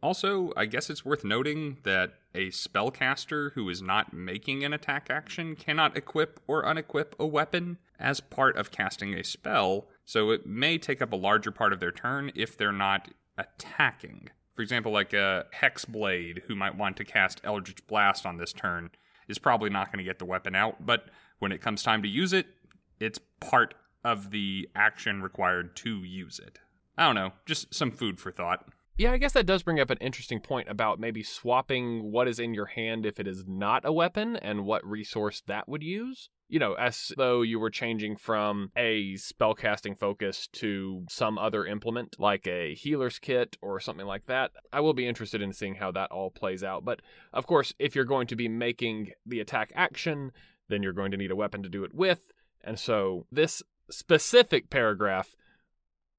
Also, 0.00 0.52
I 0.56 0.66
guess 0.66 0.90
it's 0.90 1.04
worth 1.04 1.24
noting 1.24 1.78
that 1.82 2.14
a 2.32 2.48
spellcaster 2.48 3.52
who 3.54 3.68
is 3.68 3.82
not 3.82 4.12
making 4.12 4.62
an 4.62 4.72
attack 4.72 5.08
action 5.10 5.56
cannot 5.56 5.96
equip 5.96 6.40
or 6.46 6.62
unequip 6.62 7.14
a 7.18 7.26
weapon 7.26 7.78
as 7.98 8.20
part 8.20 8.56
of 8.56 8.70
casting 8.70 9.14
a 9.14 9.24
spell, 9.24 9.88
so 10.04 10.30
it 10.30 10.46
may 10.46 10.78
take 10.78 11.02
up 11.02 11.12
a 11.12 11.16
larger 11.16 11.50
part 11.50 11.72
of 11.72 11.80
their 11.80 11.90
turn 11.90 12.30
if 12.36 12.56
they're 12.56 12.70
not 12.70 13.08
attacking. 13.36 14.28
For 14.54 14.62
example, 14.62 14.92
like 14.92 15.12
a 15.12 15.46
Hexblade 15.60 16.42
who 16.46 16.54
might 16.54 16.76
want 16.76 16.96
to 16.98 17.04
cast 17.04 17.40
Eldritch 17.42 17.84
Blast 17.88 18.24
on 18.24 18.36
this 18.36 18.52
turn 18.52 18.90
is 19.26 19.38
probably 19.38 19.70
not 19.70 19.90
going 19.90 19.98
to 19.98 20.08
get 20.08 20.20
the 20.20 20.24
weapon 20.24 20.54
out, 20.54 20.86
but 20.86 21.06
when 21.40 21.50
it 21.52 21.60
comes 21.60 21.82
time 21.82 22.02
to 22.02 22.08
use 22.08 22.32
it, 22.32 22.46
it's 23.00 23.20
part 23.40 23.74
of 24.04 24.30
the 24.30 24.68
action 24.74 25.22
required 25.22 25.76
to 25.76 26.02
use 26.02 26.38
it. 26.38 26.58
I 26.96 27.06
don't 27.06 27.14
know, 27.14 27.32
just 27.46 27.72
some 27.74 27.90
food 27.90 28.18
for 28.18 28.32
thought. 28.32 28.64
Yeah, 28.98 29.12
I 29.12 29.18
guess 29.18 29.32
that 29.34 29.46
does 29.46 29.62
bring 29.62 29.78
up 29.78 29.90
an 29.90 29.98
interesting 30.00 30.40
point 30.40 30.68
about 30.68 30.98
maybe 30.98 31.22
swapping 31.22 32.10
what 32.10 32.26
is 32.26 32.40
in 32.40 32.52
your 32.52 32.66
hand 32.66 33.06
if 33.06 33.20
it 33.20 33.28
is 33.28 33.44
not 33.46 33.84
a 33.84 33.92
weapon 33.92 34.34
and 34.34 34.64
what 34.64 34.84
resource 34.84 35.40
that 35.46 35.68
would 35.68 35.84
use. 35.84 36.30
You 36.48 36.58
know, 36.58 36.72
as 36.74 37.12
though 37.16 37.42
you 37.42 37.60
were 37.60 37.70
changing 37.70 38.16
from 38.16 38.72
a 38.76 39.14
spellcasting 39.14 39.96
focus 39.96 40.48
to 40.54 41.04
some 41.08 41.38
other 41.38 41.64
implement, 41.64 42.16
like 42.18 42.48
a 42.48 42.74
healer's 42.74 43.20
kit 43.20 43.56
or 43.62 43.78
something 43.78 44.06
like 44.06 44.26
that. 44.26 44.50
I 44.72 44.80
will 44.80 44.94
be 44.94 45.06
interested 45.06 45.42
in 45.42 45.52
seeing 45.52 45.76
how 45.76 45.92
that 45.92 46.10
all 46.10 46.30
plays 46.30 46.64
out. 46.64 46.84
But 46.84 47.00
of 47.32 47.46
course, 47.46 47.74
if 47.78 47.94
you're 47.94 48.04
going 48.04 48.26
to 48.28 48.36
be 48.36 48.48
making 48.48 49.12
the 49.24 49.38
attack 49.38 49.70
action, 49.76 50.32
then 50.68 50.82
you're 50.82 50.92
going 50.92 51.12
to 51.12 51.16
need 51.16 51.30
a 51.30 51.36
weapon 51.36 51.62
to 51.62 51.68
do 51.68 51.84
it 51.84 51.94
with. 51.94 52.32
And 52.68 52.78
so 52.78 53.24
this 53.32 53.62
specific 53.90 54.68
paragraph 54.68 55.34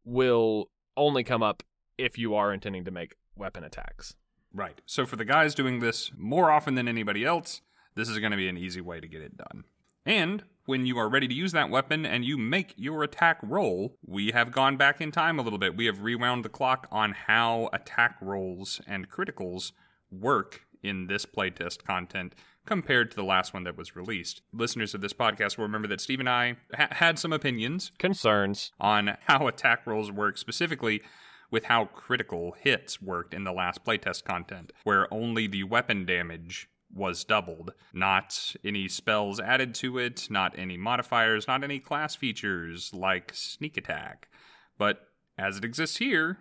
will 0.04 0.72
only 0.98 1.24
come 1.24 1.44
up 1.44 1.62
if 1.96 2.18
you 2.18 2.34
are 2.34 2.52
intending 2.52 2.86
to 2.86 2.92
make 2.92 3.14
weapon 3.36 3.64
attacks. 3.64 4.16
Right. 4.52 4.82
So 4.88 5.06
for 5.06 5.16
the 5.16 5.26
guys 5.26 5.54
doing 5.54 5.80
this 5.80 6.12
more 6.18 6.50
often 6.50 6.74
than 6.74 6.88
anybody 6.88 7.24
else, 7.24 7.62
this 7.94 8.10
is 8.10 8.18
going 8.18 8.32
to 8.32 8.38
be 8.38 8.50
an 8.50 8.58
easy 8.58 8.82
way 8.82 9.00
to 9.00 9.08
get 9.08 9.22
it 9.22 9.38
done. 9.38 9.66
And 10.08 10.42
when 10.66 10.88
you 10.88 10.98
are 10.98 11.08
ready 11.08 11.28
to 11.28 11.36
use 11.36 11.52
that 11.52 11.70
weapon 11.70 12.04
and 12.04 12.26
you 12.26 12.36
make 12.36 12.74
your 12.78 13.04
attack 13.04 13.38
roll, 13.44 13.96
we 14.04 14.32
have 14.32 14.52
gone 14.52 14.76
back 14.76 15.00
in 15.00 15.12
time 15.12 15.38
a 15.38 15.44
little 15.44 15.60
bit. 15.60 15.78
We 15.78 15.86
have 15.86 16.02
rewound 16.02 16.44
the 16.44 16.50
clock 16.50 16.88
on 16.92 17.12
how 17.12 17.70
attack 17.74 18.18
rolls 18.22 18.82
and 18.88 19.08
criticals 19.08 19.72
work 20.10 20.66
in 20.82 21.06
this 21.06 21.28
playtest 21.28 21.84
content 21.84 22.34
compared 22.70 23.10
to 23.10 23.16
the 23.16 23.24
last 23.24 23.52
one 23.52 23.64
that 23.64 23.76
was 23.76 23.96
released. 23.96 24.44
Listeners 24.54 24.94
of 24.94 25.02
this 25.02 25.12
podcast 25.12 25.58
will 25.58 25.66
remember 25.66 25.88
that 25.88 26.00
Steve 26.00 26.20
and 26.20 26.30
I 26.30 26.56
ha- 26.76 26.90
had 26.92 27.18
some 27.18 27.34
opinions 27.34 27.92
Concerns. 27.98 28.72
on 28.80 29.18
how 29.26 29.48
attack 29.48 29.88
rolls 29.88 30.12
work, 30.12 30.38
specifically 30.38 31.02
with 31.50 31.64
how 31.64 31.86
critical 31.86 32.56
hits 32.62 33.02
worked 33.02 33.34
in 33.34 33.44
the 33.44 33.52
last 33.52 33.84
playtest 33.84 34.24
content, 34.24 34.72
where 34.84 35.12
only 35.12 35.48
the 35.48 35.64
weapon 35.64 36.06
damage 36.06 36.70
was 36.94 37.24
doubled, 37.24 37.74
not 37.92 38.56
any 38.64 38.88
spells 38.88 39.40
added 39.40 39.74
to 39.74 39.98
it, 39.98 40.28
not 40.30 40.58
any 40.58 40.78
modifiers, 40.78 41.48
not 41.48 41.64
any 41.64 41.80
class 41.80 42.16
features 42.16 42.94
like 42.94 43.32
sneak 43.34 43.78
attack. 43.78 44.30
But 44.78 45.08
as 45.40 45.58
it 45.58 45.66
exists 45.66 45.98
here, 45.98 46.38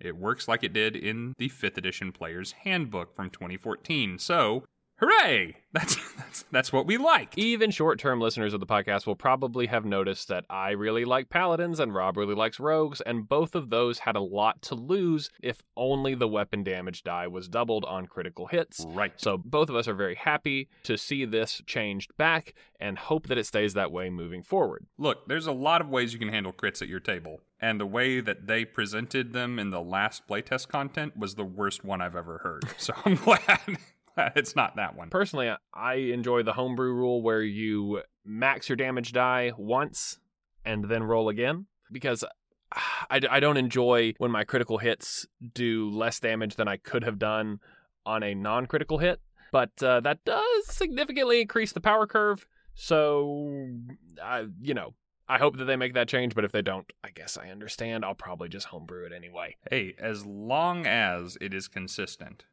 it 0.00 0.16
works 0.16 0.48
like 0.48 0.64
it 0.64 0.72
did 0.72 0.96
in 0.96 1.34
the 1.36 1.50
5th 1.50 1.76
edition 1.76 2.12
player's 2.12 2.52
handbook 2.52 3.14
from 3.14 3.28
2014. 3.28 4.18
So, 4.18 4.64
Hooray! 4.98 5.56
That's 5.76 5.96
that's 6.16 6.44
that's 6.50 6.72
what 6.72 6.86
we 6.86 6.96
like. 6.96 7.36
Even 7.36 7.70
short 7.70 7.98
term 7.98 8.18
listeners 8.18 8.54
of 8.54 8.60
the 8.60 8.66
podcast 8.66 9.06
will 9.06 9.14
probably 9.14 9.66
have 9.66 9.84
noticed 9.84 10.28
that 10.28 10.46
I 10.48 10.70
really 10.70 11.04
like 11.04 11.28
paladins 11.28 11.80
and 11.80 11.94
Rob 11.94 12.16
really 12.16 12.34
likes 12.34 12.58
rogues, 12.58 13.02
and 13.02 13.28
both 13.28 13.54
of 13.54 13.68
those 13.68 13.98
had 13.98 14.16
a 14.16 14.22
lot 14.22 14.62
to 14.62 14.74
lose 14.74 15.28
if 15.42 15.62
only 15.76 16.14
the 16.14 16.26
weapon 16.26 16.64
damage 16.64 17.02
die 17.02 17.26
was 17.26 17.46
doubled 17.46 17.84
on 17.84 18.06
critical 18.06 18.46
hits. 18.46 18.86
Right. 18.88 19.12
So 19.16 19.36
both 19.36 19.68
of 19.68 19.76
us 19.76 19.86
are 19.86 19.92
very 19.92 20.14
happy 20.14 20.70
to 20.84 20.96
see 20.96 21.26
this 21.26 21.60
changed 21.66 22.16
back 22.16 22.54
and 22.80 22.96
hope 22.96 23.26
that 23.26 23.36
it 23.36 23.44
stays 23.44 23.74
that 23.74 23.92
way 23.92 24.08
moving 24.08 24.42
forward. 24.42 24.86
Look, 24.96 25.28
there's 25.28 25.46
a 25.46 25.52
lot 25.52 25.82
of 25.82 25.90
ways 25.90 26.14
you 26.14 26.18
can 26.18 26.30
handle 26.30 26.54
crits 26.54 26.80
at 26.80 26.88
your 26.88 27.00
table, 27.00 27.42
and 27.60 27.78
the 27.78 27.84
way 27.84 28.20
that 28.20 28.46
they 28.46 28.64
presented 28.64 29.34
them 29.34 29.58
in 29.58 29.68
the 29.68 29.82
last 29.82 30.26
playtest 30.26 30.68
content 30.68 31.18
was 31.18 31.34
the 31.34 31.44
worst 31.44 31.84
one 31.84 32.00
I've 32.00 32.16
ever 32.16 32.38
heard. 32.38 32.64
So 32.78 32.94
I'm 33.04 33.16
glad. 33.16 33.76
it's 34.36 34.56
not 34.56 34.76
that 34.76 34.96
one. 34.96 35.10
Personally, 35.10 35.50
I 35.74 35.94
enjoy 35.94 36.42
the 36.42 36.52
homebrew 36.52 36.92
rule 36.92 37.22
where 37.22 37.42
you 37.42 38.02
max 38.24 38.68
your 38.68 38.76
damage 38.76 39.12
die 39.12 39.52
once 39.56 40.18
and 40.64 40.84
then 40.84 41.02
roll 41.02 41.28
again 41.28 41.66
because 41.92 42.24
I, 42.72 43.20
I 43.30 43.40
don't 43.40 43.56
enjoy 43.56 44.14
when 44.18 44.30
my 44.30 44.44
critical 44.44 44.78
hits 44.78 45.26
do 45.54 45.90
less 45.90 46.20
damage 46.20 46.56
than 46.56 46.68
I 46.68 46.76
could 46.76 47.04
have 47.04 47.18
done 47.18 47.60
on 48.04 48.22
a 48.22 48.34
non 48.34 48.66
critical 48.66 48.98
hit. 48.98 49.20
But 49.52 49.82
uh, 49.82 50.00
that 50.00 50.24
does 50.24 50.66
significantly 50.66 51.40
increase 51.40 51.72
the 51.72 51.80
power 51.80 52.06
curve. 52.06 52.46
So, 52.74 53.72
I, 54.22 54.46
you 54.60 54.74
know, 54.74 54.94
I 55.28 55.38
hope 55.38 55.56
that 55.56 55.64
they 55.64 55.76
make 55.76 55.94
that 55.94 56.08
change, 56.08 56.34
but 56.34 56.44
if 56.44 56.52
they 56.52 56.62
don't, 56.62 56.92
I 57.02 57.10
guess 57.10 57.38
I 57.38 57.48
understand. 57.48 58.04
I'll 58.04 58.14
probably 58.14 58.48
just 58.48 58.66
homebrew 58.66 59.06
it 59.06 59.12
anyway. 59.12 59.56
Hey, 59.70 59.94
as 59.98 60.26
long 60.26 60.86
as 60.86 61.38
it 61.40 61.54
is 61.54 61.68
consistent, 61.68 62.44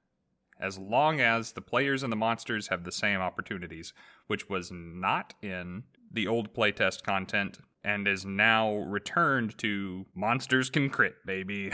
as 0.60 0.78
long 0.78 1.20
as 1.20 1.52
the 1.52 1.62
players 1.62 2.04
and 2.04 2.12
the 2.12 2.18
monsters 2.18 2.68
have 2.68 2.84
the 2.84 2.92
same 2.92 3.20
opportunities, 3.20 3.94
which 4.28 4.50
was 4.50 4.72
not 4.72 5.34
in 5.42 5.84
the 6.12 6.28
old 6.28 6.54
playtest 6.54 7.04
content 7.04 7.60
and 7.84 8.08
is 8.08 8.26
now 8.26 8.76
returned 8.76 9.58
to 9.58 10.06
monsters 10.16 10.70
can 10.70 10.90
crit, 10.90 11.16
baby. 11.26 11.72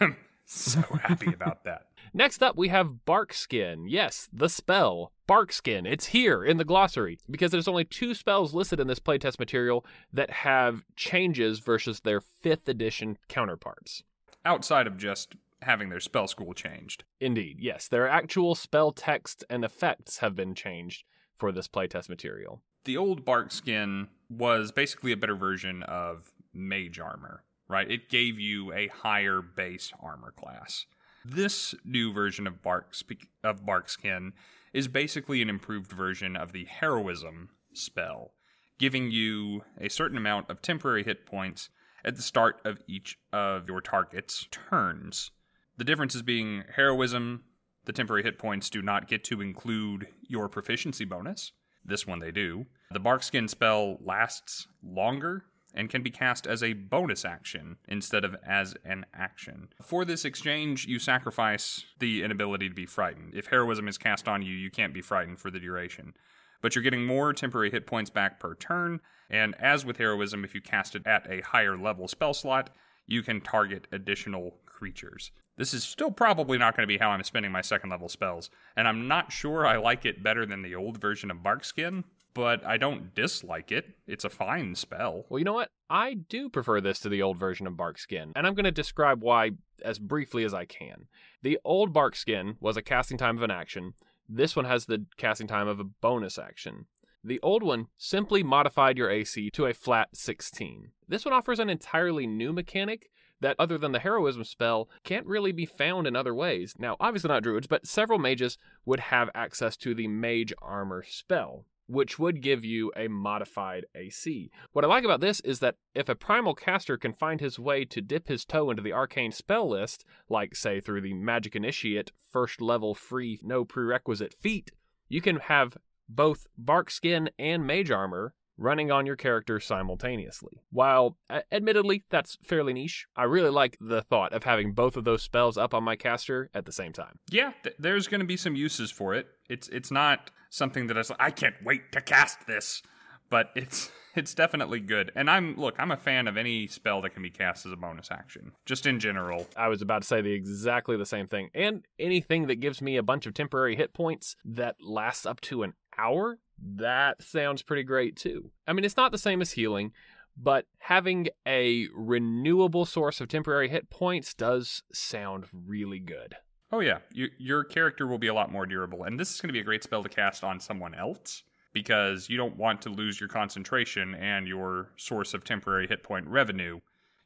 I'm 0.00 0.16
so 0.44 0.82
happy 1.02 1.32
about 1.32 1.64
that. 1.64 1.86
Next 2.16 2.44
up, 2.44 2.56
we 2.56 2.68
have 2.68 3.04
Barkskin. 3.04 3.88
Yes, 3.88 4.28
the 4.32 4.48
spell, 4.48 5.10
Barkskin. 5.26 5.84
It's 5.84 6.06
here 6.06 6.44
in 6.44 6.58
the 6.58 6.64
glossary 6.64 7.18
because 7.28 7.50
there's 7.50 7.66
only 7.66 7.84
two 7.84 8.14
spells 8.14 8.54
listed 8.54 8.78
in 8.78 8.86
this 8.86 9.00
playtest 9.00 9.40
material 9.40 9.84
that 10.12 10.30
have 10.30 10.84
changes 10.94 11.58
versus 11.58 12.00
their 12.00 12.20
5th 12.20 12.68
edition 12.68 13.18
counterparts. 13.28 14.04
Outside 14.44 14.86
of 14.86 14.96
just 14.96 15.34
having 15.64 15.88
their 15.88 16.00
spell 16.00 16.26
school 16.28 16.54
changed. 16.54 17.04
Indeed, 17.20 17.58
yes. 17.60 17.88
Their 17.88 18.08
actual 18.08 18.54
spell 18.54 18.92
text 18.92 19.44
and 19.50 19.64
effects 19.64 20.18
have 20.18 20.34
been 20.34 20.54
changed 20.54 21.04
for 21.36 21.52
this 21.52 21.68
playtest 21.68 22.08
material. 22.08 22.62
The 22.84 22.96
old 22.96 23.24
bark 23.24 23.50
skin 23.50 24.08
was 24.28 24.72
basically 24.72 25.12
a 25.12 25.16
better 25.16 25.36
version 25.36 25.82
of 25.84 26.32
Mage 26.52 26.98
Armor, 26.98 27.44
right? 27.68 27.90
It 27.90 28.08
gave 28.08 28.38
you 28.38 28.72
a 28.72 28.88
higher 28.88 29.40
base 29.40 29.92
armor 30.00 30.32
class. 30.36 30.86
This 31.24 31.74
new 31.84 32.12
version 32.12 32.46
of 32.46 32.62
Bark 32.62 32.94
of 33.42 33.64
Barkskin 33.64 34.34
is 34.74 34.88
basically 34.88 35.40
an 35.40 35.48
improved 35.48 35.90
version 35.90 36.36
of 36.36 36.52
the 36.52 36.64
Heroism 36.64 37.48
spell, 37.72 38.34
giving 38.78 39.10
you 39.10 39.62
a 39.80 39.88
certain 39.88 40.18
amount 40.18 40.50
of 40.50 40.60
temporary 40.60 41.02
hit 41.02 41.24
points 41.24 41.70
at 42.04 42.16
the 42.16 42.22
start 42.22 42.60
of 42.64 42.82
each 42.86 43.16
of 43.32 43.66
your 43.68 43.80
target's 43.80 44.46
turns. 44.50 45.30
The 45.76 45.84
difference 45.84 46.14
is 46.14 46.22
being 46.22 46.64
Heroism, 46.76 47.42
the 47.84 47.92
temporary 47.92 48.22
hit 48.22 48.38
points 48.38 48.70
do 48.70 48.80
not 48.80 49.08
get 49.08 49.24
to 49.24 49.40
include 49.40 50.08
your 50.28 50.48
proficiency 50.48 51.04
bonus. 51.04 51.52
This 51.84 52.06
one 52.06 52.20
they 52.20 52.30
do. 52.30 52.66
The 52.90 53.00
Barkskin 53.00 53.48
spell 53.48 53.98
lasts 54.00 54.68
longer 54.82 55.44
and 55.74 55.90
can 55.90 56.02
be 56.02 56.10
cast 56.10 56.46
as 56.46 56.62
a 56.62 56.72
bonus 56.72 57.24
action 57.24 57.76
instead 57.88 58.24
of 58.24 58.36
as 58.46 58.76
an 58.84 59.04
action. 59.12 59.68
For 59.82 60.04
this 60.04 60.24
exchange, 60.24 60.86
you 60.86 60.98
sacrifice 60.98 61.84
the 61.98 62.22
inability 62.22 62.68
to 62.68 62.74
be 62.74 62.86
frightened. 62.86 63.34
If 63.34 63.46
heroism 63.46 63.88
is 63.88 63.98
cast 63.98 64.28
on 64.28 64.42
you, 64.42 64.54
you 64.54 64.70
can't 64.70 64.94
be 64.94 65.02
frightened 65.02 65.40
for 65.40 65.50
the 65.50 65.58
duration. 65.58 66.14
But 66.62 66.74
you're 66.74 66.84
getting 66.84 67.04
more 67.04 67.32
temporary 67.32 67.70
hit 67.70 67.86
points 67.86 68.10
back 68.10 68.38
per 68.38 68.54
turn, 68.54 69.00
and 69.28 69.54
as 69.58 69.84
with 69.84 69.98
heroism, 69.98 70.44
if 70.44 70.54
you 70.54 70.62
cast 70.62 70.94
it 70.94 71.06
at 71.06 71.28
a 71.28 71.42
higher 71.42 71.76
level 71.76 72.08
spell 72.08 72.32
slot, 72.32 72.70
you 73.06 73.22
can 73.22 73.40
target 73.40 73.86
additional 73.92 74.56
creatures. 74.64 75.32
This 75.56 75.72
is 75.72 75.84
still 75.84 76.10
probably 76.10 76.58
not 76.58 76.76
going 76.76 76.82
to 76.82 76.92
be 76.92 76.98
how 76.98 77.10
I'm 77.10 77.22
spending 77.22 77.52
my 77.52 77.60
second 77.60 77.90
level 77.90 78.08
spells, 78.08 78.50
and 78.76 78.88
I'm 78.88 79.06
not 79.06 79.32
sure 79.32 79.66
I 79.66 79.76
like 79.76 80.04
it 80.04 80.22
better 80.22 80.44
than 80.44 80.62
the 80.62 80.74
old 80.74 81.00
version 81.00 81.30
of 81.30 81.42
Barkskin, 81.42 82.04
but 82.34 82.66
I 82.66 82.76
don't 82.76 83.14
dislike 83.14 83.70
it. 83.70 83.96
It's 84.08 84.24
a 84.24 84.30
fine 84.30 84.74
spell. 84.74 85.26
Well, 85.28 85.38
you 85.38 85.44
know 85.44 85.52
what? 85.52 85.70
I 85.88 86.14
do 86.14 86.48
prefer 86.48 86.80
this 86.80 86.98
to 87.00 87.08
the 87.08 87.22
old 87.22 87.38
version 87.38 87.68
of 87.68 87.76
Barkskin, 87.76 88.32
and 88.34 88.46
I'm 88.46 88.54
going 88.54 88.64
to 88.64 88.72
describe 88.72 89.22
why 89.22 89.52
as 89.84 90.00
briefly 90.00 90.44
as 90.44 90.52
I 90.52 90.64
can. 90.64 91.06
The 91.42 91.58
old 91.64 91.92
Barkskin 91.92 92.56
was 92.60 92.76
a 92.76 92.82
casting 92.82 93.18
time 93.18 93.36
of 93.36 93.42
an 93.42 93.52
action. 93.52 93.94
This 94.28 94.56
one 94.56 94.64
has 94.64 94.86
the 94.86 95.06
casting 95.16 95.46
time 95.46 95.68
of 95.68 95.78
a 95.78 95.84
bonus 95.84 96.38
action. 96.38 96.86
The 97.22 97.40
old 97.42 97.62
one 97.62 97.86
simply 97.96 98.42
modified 98.42 98.98
your 98.98 99.10
AC 99.10 99.50
to 99.50 99.66
a 99.66 99.72
flat 99.72 100.08
16. 100.14 100.90
This 101.08 101.24
one 101.24 101.32
offers 101.32 101.58
an 101.58 101.70
entirely 101.70 102.26
new 102.26 102.52
mechanic 102.52 103.08
that, 103.40 103.56
other 103.58 103.78
than 103.78 103.92
the 103.92 103.98
heroism 103.98 104.44
spell, 104.44 104.88
can't 105.02 105.26
really 105.26 105.52
be 105.52 105.66
found 105.66 106.06
in 106.06 106.16
other 106.16 106.34
ways. 106.34 106.74
Now, 106.78 106.96
obviously 107.00 107.28
not 107.28 107.42
druids, 107.42 107.66
but 107.66 107.86
several 107.86 108.18
mages 108.18 108.58
would 108.84 109.00
have 109.00 109.30
access 109.34 109.76
to 109.78 109.94
the 109.94 110.08
mage 110.08 110.52
armor 110.62 111.04
spell 111.06 111.66
which 111.86 112.18
would 112.18 112.40
give 112.40 112.64
you 112.64 112.90
a 112.96 113.08
modified 113.08 113.84
AC. 113.94 114.50
What 114.72 114.84
I 114.84 114.88
like 114.88 115.04
about 115.04 115.20
this 115.20 115.40
is 115.40 115.58
that 115.60 115.76
if 115.94 116.08
a 116.08 116.14
primal 116.14 116.54
caster 116.54 116.96
can 116.96 117.12
find 117.12 117.40
his 117.40 117.58
way 117.58 117.84
to 117.86 118.00
dip 118.00 118.28
his 118.28 118.44
toe 118.44 118.70
into 118.70 118.82
the 118.82 118.92
arcane 118.92 119.32
spell 119.32 119.68
list, 119.68 120.04
like 120.28 120.56
say 120.56 120.80
through 120.80 121.02
the 121.02 121.14
Magic 121.14 121.54
Initiate 121.54 122.12
first 122.30 122.60
level 122.60 122.94
free 122.94 123.38
no 123.42 123.64
prerequisite 123.64 124.34
feat, 124.34 124.70
you 125.08 125.20
can 125.20 125.36
have 125.36 125.76
both 126.08 126.46
bark 126.56 126.90
skin 126.90 127.30
and 127.38 127.66
mage 127.66 127.90
armor 127.90 128.34
running 128.56 128.90
on 128.90 129.06
your 129.06 129.16
character 129.16 129.60
simultaneously. 129.60 130.60
While, 130.70 131.16
admittedly, 131.50 132.04
that's 132.10 132.38
fairly 132.42 132.72
niche, 132.72 133.06
I 133.16 133.24
really 133.24 133.50
like 133.50 133.76
the 133.80 134.02
thought 134.02 134.32
of 134.32 134.44
having 134.44 134.72
both 134.72 134.96
of 134.96 135.04
those 135.04 135.22
spells 135.22 135.56
up 135.58 135.74
on 135.74 135.84
my 135.84 135.96
caster 135.96 136.50
at 136.54 136.66
the 136.66 136.72
same 136.72 136.92
time. 136.92 137.18
Yeah, 137.30 137.52
th- 137.62 137.76
there's 137.78 138.08
going 138.08 138.20
to 138.20 138.26
be 138.26 138.36
some 138.36 138.56
uses 138.56 138.90
for 138.90 139.14
it. 139.14 139.26
It's 139.48 139.68
it's 139.68 139.90
not 139.90 140.30
something 140.50 140.86
that 140.86 140.98
I 140.98 141.26
I 141.26 141.30
can't 141.30 141.56
wait 141.64 141.92
to 141.92 142.00
cast 142.00 142.46
this, 142.46 142.82
but 143.28 143.50
it's 143.54 143.90
it's 144.14 144.34
definitely 144.34 144.80
good. 144.80 145.10
And 145.14 145.28
I'm 145.28 145.56
look, 145.56 145.74
I'm 145.78 145.90
a 145.90 145.96
fan 145.96 146.28
of 146.28 146.36
any 146.36 146.66
spell 146.66 147.02
that 147.02 147.10
can 147.10 147.22
be 147.22 147.30
cast 147.30 147.66
as 147.66 147.72
a 147.72 147.76
bonus 147.76 148.10
action, 148.10 148.52
just 148.64 148.86
in 148.86 149.00
general. 149.00 149.46
I 149.56 149.68
was 149.68 149.82
about 149.82 150.02
to 150.02 150.08
say 150.08 150.20
the 150.20 150.32
exactly 150.32 150.96
the 150.96 151.06
same 151.06 151.26
thing. 151.26 151.50
And 151.54 151.84
anything 151.98 152.46
that 152.46 152.56
gives 152.56 152.80
me 152.80 152.96
a 152.96 153.02
bunch 153.02 153.26
of 153.26 153.34
temporary 153.34 153.76
hit 153.76 153.92
points 153.92 154.36
that 154.44 154.76
lasts 154.80 155.26
up 155.26 155.40
to 155.42 155.62
an 155.62 155.74
hour 155.98 156.38
that 156.76 157.22
sounds 157.22 157.62
pretty 157.62 157.82
great 157.82 158.16
too. 158.16 158.50
I 158.66 158.72
mean, 158.72 158.84
it's 158.84 158.96
not 158.96 159.12
the 159.12 159.18
same 159.18 159.40
as 159.40 159.52
healing, 159.52 159.92
but 160.36 160.66
having 160.78 161.28
a 161.46 161.88
renewable 161.94 162.86
source 162.86 163.20
of 163.20 163.28
temporary 163.28 163.68
hit 163.68 163.90
points 163.90 164.34
does 164.34 164.82
sound 164.92 165.46
really 165.52 165.98
good. 165.98 166.36
Oh 166.72 166.80
yeah, 166.80 166.98
your 167.12 167.28
your 167.38 167.64
character 167.64 168.06
will 168.06 168.18
be 168.18 168.26
a 168.26 168.34
lot 168.34 168.50
more 168.50 168.66
durable, 168.66 169.04
and 169.04 169.18
this 169.18 169.34
is 169.34 169.40
going 169.40 169.48
to 169.48 169.52
be 169.52 169.60
a 169.60 169.64
great 169.64 169.84
spell 169.84 170.02
to 170.02 170.08
cast 170.08 170.42
on 170.42 170.58
someone 170.58 170.94
else 170.94 171.44
because 171.72 172.28
you 172.28 172.36
don't 172.36 172.56
want 172.56 172.82
to 172.82 172.88
lose 172.88 173.20
your 173.20 173.28
concentration 173.28 174.14
and 174.14 174.48
your 174.48 174.90
source 174.96 175.34
of 175.34 175.44
temporary 175.44 175.86
hit 175.86 176.02
point 176.02 176.26
revenue 176.26 176.80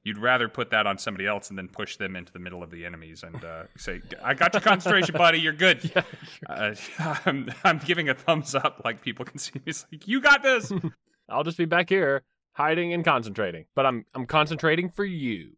you'd 0.09 0.19
rather 0.19 0.49
put 0.49 0.71
that 0.71 0.87
on 0.87 0.97
somebody 0.97 1.27
else 1.27 1.51
and 1.51 1.59
then 1.59 1.69
push 1.69 1.99
them 1.99 2.17
into 2.17 2.33
the 2.33 2.39
middle 2.39 2.63
of 2.63 2.71
the 2.71 2.87
enemies 2.87 3.23
and 3.23 3.45
uh, 3.45 3.65
say, 3.77 4.01
"I 4.23 4.33
got 4.33 4.55
your 4.55 4.63
concentration, 4.63 5.15
buddy. 5.19 5.39
You're 5.39 5.53
good." 5.53 5.93
Yeah, 5.95 6.03
uh, 6.49 6.75
I'm, 7.27 7.53
I'm, 7.63 7.79
giving 7.79 8.09
a 8.09 8.15
thumbs 8.15 8.55
up, 8.55 8.81
like 8.85 9.03
people 9.03 9.27
can 9.27 9.39
see 9.39 9.53
me. 9.55 9.63
It's 9.67 9.87
like 9.93 10.09
you 10.09 10.23
got 10.23 10.43
this. 10.43 10.73
I'll 11.29 11.45
just 11.45 11.59
be 11.59 11.67
back 11.67 11.91
here 11.91 12.23
hiding 12.53 12.95
and 12.95 13.05
concentrating, 13.05 13.67
but 13.75 13.85
I'm 13.85 14.07
I'm 14.15 14.27
concentrating 14.27 14.89
for 14.89 15.05
you. 15.05 15.51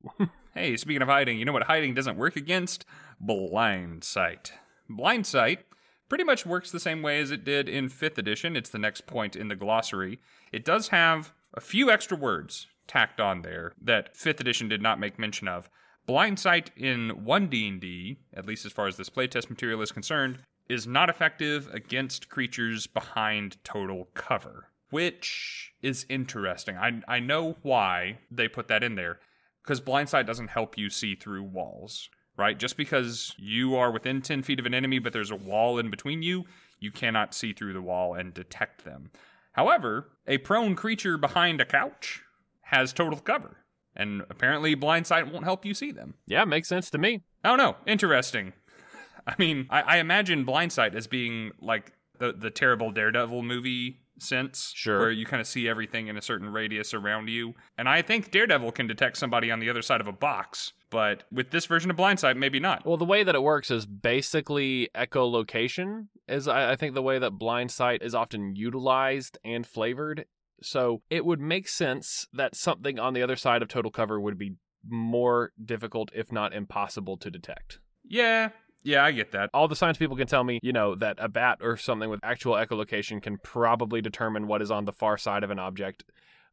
hey, 0.55 0.77
speaking 0.77 1.03
of 1.03 1.09
hiding, 1.09 1.39
you 1.39 1.45
know 1.45 1.53
what 1.53 1.63
hiding 1.63 1.95
doesn't 1.95 2.17
work 2.17 2.35
against? 2.35 2.85
Blind 3.21 4.03
sight. 4.03 4.53
Blind 4.89 5.27
sight 5.27 5.65
pretty 6.09 6.25
much 6.25 6.45
works 6.45 6.73
the 6.73 6.81
same 6.81 7.03
way 7.03 7.21
as 7.21 7.31
it 7.31 7.45
did 7.45 7.69
in 7.69 7.89
5th 7.89 8.19
edition. 8.19 8.57
It's 8.57 8.71
the 8.71 8.79
next 8.79 9.07
point 9.07 9.37
in 9.37 9.47
the 9.47 9.55
glossary. 9.55 10.19
It 10.51 10.65
does 10.65 10.89
have 10.89 11.33
a 11.55 11.61
few 11.61 11.89
extra 11.89 12.17
words 12.17 12.67
tacked 12.91 13.21
on 13.21 13.43
there 13.43 13.73
that 13.81 14.17
5th 14.17 14.41
edition 14.41 14.69
did 14.69 14.83
not 14.83 14.99
make 14.99 15.17
mention 15.17 15.47
of. 15.47 15.71
Blind 16.07 16.41
sight 16.41 16.73
in 16.77 17.25
1 17.25 17.47
D&D, 17.47 18.19
at 18.35 18.47
least 18.47 18.67
as 18.67 18.73
far 18.73 18.89
as 18.89 18.97
this 18.97 19.09
playtest 19.09 19.49
material 19.49 19.81
is 19.81 19.93
concerned, 19.93 20.41
is 20.69 20.89
not 20.89 21.09
effective 21.09 21.69
against 21.73 22.29
creatures 22.29 22.89
behind 22.89 23.63
total 23.63 24.09
cover, 24.15 24.67
which 24.91 25.73
is 25.83 26.05
interesting. 26.09 26.77
I 26.77 27.01
I 27.07 27.21
know 27.21 27.57
why 27.63 28.19
they 28.29 28.49
put 28.49 28.67
that 28.69 28.83
in 28.83 28.97
there 28.97 29.21
because 29.63 29.81
blind 29.81 30.09
sight 30.09 30.27
doesn't 30.27 30.49
help 30.49 30.77
you 30.77 30.91
see 30.91 31.15
through 31.15 31.45
walls, 31.45 32.09
right? 32.37 32.59
Just 32.59 32.77
because 32.77 33.35
you 33.39 33.77
are 33.77 33.93
within 33.93 34.21
10 34.21 34.43
feet 34.43 34.59
of 34.59 34.67
an 34.67 34.75
enemy 34.75 34.99
but 34.99 35.13
there's 35.13 35.31
a 35.31 35.37
wall 35.37 35.79
in 35.79 35.91
between 35.91 36.23
you, 36.23 36.45
You 36.81 36.91
cannot 36.91 37.35
see 37.35 37.53
through 37.53 37.75
the 37.75 37.83
wall 37.83 38.15
and 38.15 38.35
detect 38.35 38.85
them. 38.85 39.11
However, 39.53 40.11
a 40.27 40.39
prone 40.39 40.75
creature 40.75 41.19
behind 41.19 41.61
a 41.61 41.65
couch 41.65 42.23
has 42.71 42.93
total 42.93 43.19
cover, 43.21 43.59
and 43.95 44.23
apparently 44.31 44.75
blindsight 44.75 45.31
won't 45.33 45.45
help 45.45 45.65
you 45.65 45.75
see 45.75 45.93
them. 45.93 46.15
Yeah, 46.27 46.45
makes 46.45 46.69
sense 46.69 46.91
to 46.91 46.99
me. 46.99 47.23
Oh 47.45 47.57
no, 47.57 47.77
interesting. 47.87 48.53
I 49.27 49.35
mean, 49.39 49.67
I, 49.71 49.83
I 49.83 49.97
imagine 49.99 50.45
blindsight 50.45 50.95
as 50.95 51.07
being 51.07 51.53
like 51.61 51.93
the 52.19 52.33
the 52.33 52.51
terrible 52.51 52.91
Daredevil 52.91 53.43
movie 53.43 54.01
sense, 54.19 54.73
Sure. 54.77 54.99
where 54.99 55.11
you 55.11 55.25
kind 55.25 55.41
of 55.41 55.47
see 55.47 55.67
everything 55.67 56.09
in 56.09 56.19
a 56.19 56.23
certain 56.23 56.51
radius 56.53 56.93
around 56.93 57.29
you. 57.29 57.55
And 57.79 57.89
I 57.89 58.03
think 58.03 58.31
Daredevil 58.31 58.73
can 58.73 58.87
detect 58.87 59.17
somebody 59.17 59.51
on 59.51 59.61
the 59.61 59.71
other 59.71 59.81
side 59.81 60.03
of 60.03 60.07
a 60.07 60.13
box, 60.13 60.75
but 60.91 61.23
with 61.33 61.51
this 61.51 61.65
version 61.65 61.91
of 61.91 61.97
Blindsight, 61.97 62.37
maybe 62.37 62.61
not. 62.61 62.85
Well, 62.85 62.99
the 62.99 63.07
way 63.07 63.23
that 63.25 63.35
it 63.35 63.43
works 63.43 63.71
is 63.71 63.87
basically 63.87 64.91
echolocation, 64.95 66.09
is 66.29 66.49
I, 66.49 66.73
I 66.73 66.77
think 66.77 66.95
the 66.95 67.01
way 67.03 67.19
that 67.19 67.39
Blindsight 67.39 68.03
is 68.03 68.15
often 68.15 68.57
utilized 68.57 69.39
and 69.43 69.67
flavored. 69.67 70.27
So 70.63 71.03
it 71.11 71.25
would 71.25 71.41
make 71.41 71.69
sense 71.69 72.27
that 72.33 72.55
something 72.55 72.99
on 72.99 73.15
the 73.15 73.23
other 73.23 73.37
side 73.37 73.63
of 73.63 73.69
total 73.69 73.91
cover 73.91 74.21
would 74.21 74.39
be 74.39 74.57
more 74.89 75.53
difficult, 75.63 76.11
if 76.15 76.33
not 76.33 76.53
impossible, 76.53 77.17
to 77.19 77.31
detect. 77.31 77.79
Yeah, 78.05 78.51
yeah, 78.83 79.05
I 79.05 79.13
get 79.13 79.33
that. 79.33 79.51
All 79.53 79.69
the 79.69 79.77
science 79.77 79.99
people 79.99 80.17
can 80.17 80.27
tell 80.27 80.45
me, 80.45 80.59
you 80.63 80.73
know, 80.73 80.95
that 80.95 81.17
a 81.19 81.29
bat 81.29 81.59
or 81.61 81.77
something 81.77 82.09
with 82.09 82.21
actual 82.23 82.55
echolocation 82.55 83.23
can 83.23 83.37
probably 83.39 84.01
determine 84.01 84.47
what 84.47 84.63
is 84.63 84.71
on 84.71 84.85
the 84.85 84.93
far 84.93 85.19
side 85.19 85.45
of 85.45 85.51
an 85.51 85.59
object. 85.59 86.05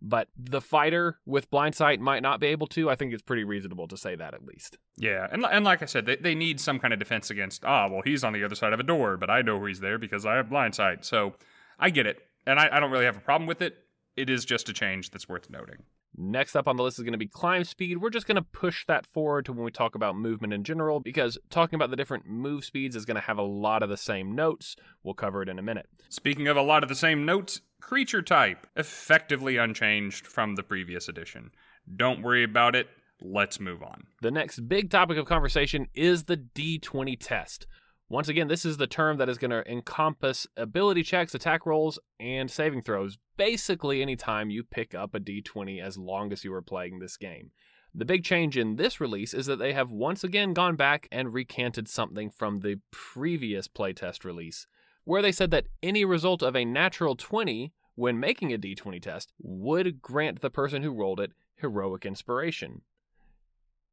But 0.02 0.28
the 0.38 0.62
fighter 0.62 1.18
with 1.26 1.50
blind 1.50 1.74
sight 1.74 2.00
might 2.00 2.22
not 2.22 2.40
be 2.40 2.48
able 2.48 2.68
to. 2.68 2.90
I 2.90 2.96
think 2.96 3.14
it's 3.14 3.24
pretty 3.24 3.44
reasonable 3.44 3.88
to 3.88 3.98
say 3.98 4.16
that 4.16 4.36
at 4.36 4.44
least. 4.44 4.78
Yeah, 4.96 5.28
and 5.32 5.44
and 5.44 5.66
like 5.66 5.82
I 5.82 5.86
said, 5.86 6.06
they, 6.06 6.18
they 6.18 6.36
need 6.36 6.60
some 6.60 6.78
kind 6.78 6.94
of 6.94 7.00
defense 7.00 7.32
against. 7.32 7.66
Ah, 7.66 7.88
well, 7.90 8.02
he's 8.06 8.24
on 8.24 8.34
the 8.34 8.44
other 8.44 8.54
side 8.54 8.74
of 8.74 8.80
a 8.80 8.84
door, 8.84 9.18
but 9.18 9.32
I 9.32 9.42
know 9.42 9.58
where 9.58 9.70
he's 9.70 9.80
there 9.80 9.98
because 9.98 10.24
I 10.24 10.36
have 10.36 10.52
blind 10.52 10.76
sight. 10.76 11.04
So 11.04 11.34
I 11.80 11.90
get 11.90 12.06
it, 12.06 12.20
and 12.46 12.60
I, 12.60 12.70
I 12.72 12.80
don't 12.80 12.92
really 12.92 13.06
have 13.06 13.18
a 13.18 13.22
problem 13.22 13.48
with 13.48 13.62
it. 13.64 13.76
It 14.18 14.32
is 14.32 14.46
just 14.46 14.68
a 14.68 14.74
change 14.74 15.12
that's 15.12 15.30
worth 15.30 15.50
noting. 15.50 15.84
Next 16.18 16.56
up 16.56 16.68
on 16.68 16.76
the 16.76 16.82
list 16.82 16.98
is 16.98 17.04
going 17.04 17.12
to 17.12 17.20
be 17.20 17.28
climb 17.28 17.64
speed. 17.64 18.00
We're 18.00 18.10
just 18.10 18.26
going 18.26 18.38
to 18.38 18.42
push 18.42 18.84
that 18.88 19.06
forward 19.06 19.46
to 19.46 19.54
when 19.54 19.64
we 19.64 19.70
talk 19.70 19.94
about 19.94 20.18
movement 20.18 20.54
in 20.54 20.64
general 20.64 21.00
because 21.00 21.38
talking 21.52 21.76
about 21.76 21.92
the 21.92 21.96
different 21.96 22.26
move 22.26 22.66
speeds 22.66 22.96
is 22.96 23.06
going 23.06 23.16
to 23.16 23.22
have 23.22 23.38
a 23.38 23.44
lot 23.44 23.84
of 23.84 23.90
the 23.90 23.98
same 23.98 24.34
notes. 24.34 24.76
We'll 25.04 25.14
cover 25.14 25.44
it 25.44 25.50
in 25.50 25.60
a 25.60 25.62
minute. 25.62 25.88
Speaking 26.10 26.48
of 26.48 26.58
a 26.58 26.64
lot 26.64 26.82
of 26.82 26.90
the 26.90 26.96
same 26.96 27.26
notes, 27.26 27.62
creature 27.80 28.24
type 28.24 28.66
effectively 28.76 29.58
unchanged 29.58 30.26
from 30.26 30.56
the 30.56 30.64
previous 30.64 31.08
edition. 31.08 31.52
Don't 31.96 32.24
worry 32.24 32.44
about 32.44 32.76
it. 32.76 32.88
Let's 33.22 33.60
move 33.60 33.84
on. 33.84 34.08
The 34.22 34.32
next 34.32 34.68
big 34.68 34.90
topic 34.90 35.18
of 35.18 35.28
conversation 35.28 35.88
is 35.94 36.24
the 36.24 36.38
D20 36.38 37.18
test. 37.20 37.68
Once 38.10 38.30
again, 38.30 38.48
this 38.48 38.64
is 38.64 38.78
the 38.78 38.88
term 38.88 39.18
that 39.18 39.28
is 39.28 39.38
going 39.38 39.52
to 39.52 39.70
encompass 39.70 40.48
ability 40.56 41.04
checks, 41.04 41.36
attack 41.36 41.66
rolls, 41.66 42.00
and 42.22 42.50
saving 42.50 42.82
throws. 42.82 43.18
Basically, 43.36 44.02
anytime 44.02 44.50
you 44.50 44.64
pick 44.64 44.96
up 44.96 45.14
a 45.14 45.20
d20 45.20 45.82
as 45.82 45.98
long 45.98 46.32
as 46.32 46.46
you 46.46 46.54
are 46.54 46.62
playing 46.62 47.00
this 47.00 47.18
game. 47.18 47.52
The 47.94 48.06
big 48.06 48.24
change 48.24 48.58
in 48.58 48.78
this 48.78 49.02
release 49.02 49.34
is 49.34 49.46
that 49.48 49.60
they 49.60 49.74
have 49.74 49.92
once 49.92 50.24
again 50.24 50.54
gone 50.54 50.78
back 50.78 51.10
and 51.12 51.34
recanted 51.34 51.90
something 51.90 52.30
from 52.30 52.60
the 52.60 52.80
previous 52.92 53.68
playtest 53.68 54.24
release, 54.24 54.68
where 55.04 55.22
they 55.22 55.32
said 55.34 55.52
that 55.52 55.68
any 55.84 56.06
result 56.06 56.42
of 56.42 56.56
a 56.56 56.64
natural 56.64 57.16
20 57.16 57.74
when 57.96 58.20
making 58.20 58.54
a 58.54 58.58
d20 58.58 59.02
test 59.02 59.34
would 59.40 60.02
grant 60.02 60.40
the 60.40 60.50
person 60.50 60.82
who 60.82 60.92
rolled 60.94 61.20
it 61.20 61.34
heroic 61.58 62.06
inspiration. 62.06 62.84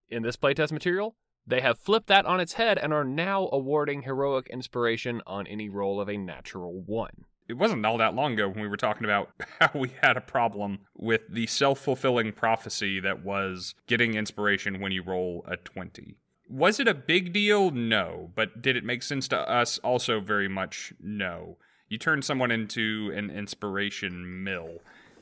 In 0.08 0.22
this 0.22 0.36
playtest 0.36 0.70
material, 0.70 1.16
they 1.46 1.60
have 1.60 1.78
flipped 1.78 2.06
that 2.08 2.26
on 2.26 2.40
its 2.40 2.54
head 2.54 2.78
and 2.78 2.92
are 2.92 3.04
now 3.04 3.48
awarding 3.52 4.02
heroic 4.02 4.48
inspiration 4.48 5.20
on 5.26 5.46
any 5.46 5.68
roll 5.68 6.00
of 6.00 6.08
a 6.08 6.16
natural 6.16 6.82
one. 6.86 7.24
It 7.46 7.54
wasn't 7.54 7.84
all 7.84 7.98
that 7.98 8.14
long 8.14 8.32
ago 8.32 8.48
when 8.48 8.60
we 8.60 8.68
were 8.68 8.76
talking 8.76 9.04
about 9.04 9.30
how 9.60 9.70
we 9.74 9.92
had 10.02 10.16
a 10.16 10.22
problem 10.22 10.80
with 10.96 11.22
the 11.28 11.46
self 11.46 11.78
fulfilling 11.80 12.32
prophecy 12.32 13.00
that 13.00 13.22
was 13.22 13.74
getting 13.86 14.14
inspiration 14.14 14.80
when 14.80 14.92
you 14.92 15.02
roll 15.02 15.44
a 15.46 15.56
20. 15.56 16.16
Was 16.48 16.80
it 16.80 16.88
a 16.88 16.94
big 16.94 17.32
deal? 17.32 17.70
No. 17.70 18.30
But 18.34 18.62
did 18.62 18.76
it 18.76 18.84
make 18.84 19.02
sense 19.02 19.28
to 19.28 19.38
us? 19.38 19.78
Also, 19.78 20.20
very 20.20 20.48
much 20.48 20.94
no. 21.00 21.58
You 21.88 21.98
turn 21.98 22.22
someone 22.22 22.50
into 22.50 23.12
an 23.14 23.30
inspiration 23.30 24.42
mill, 24.42 24.78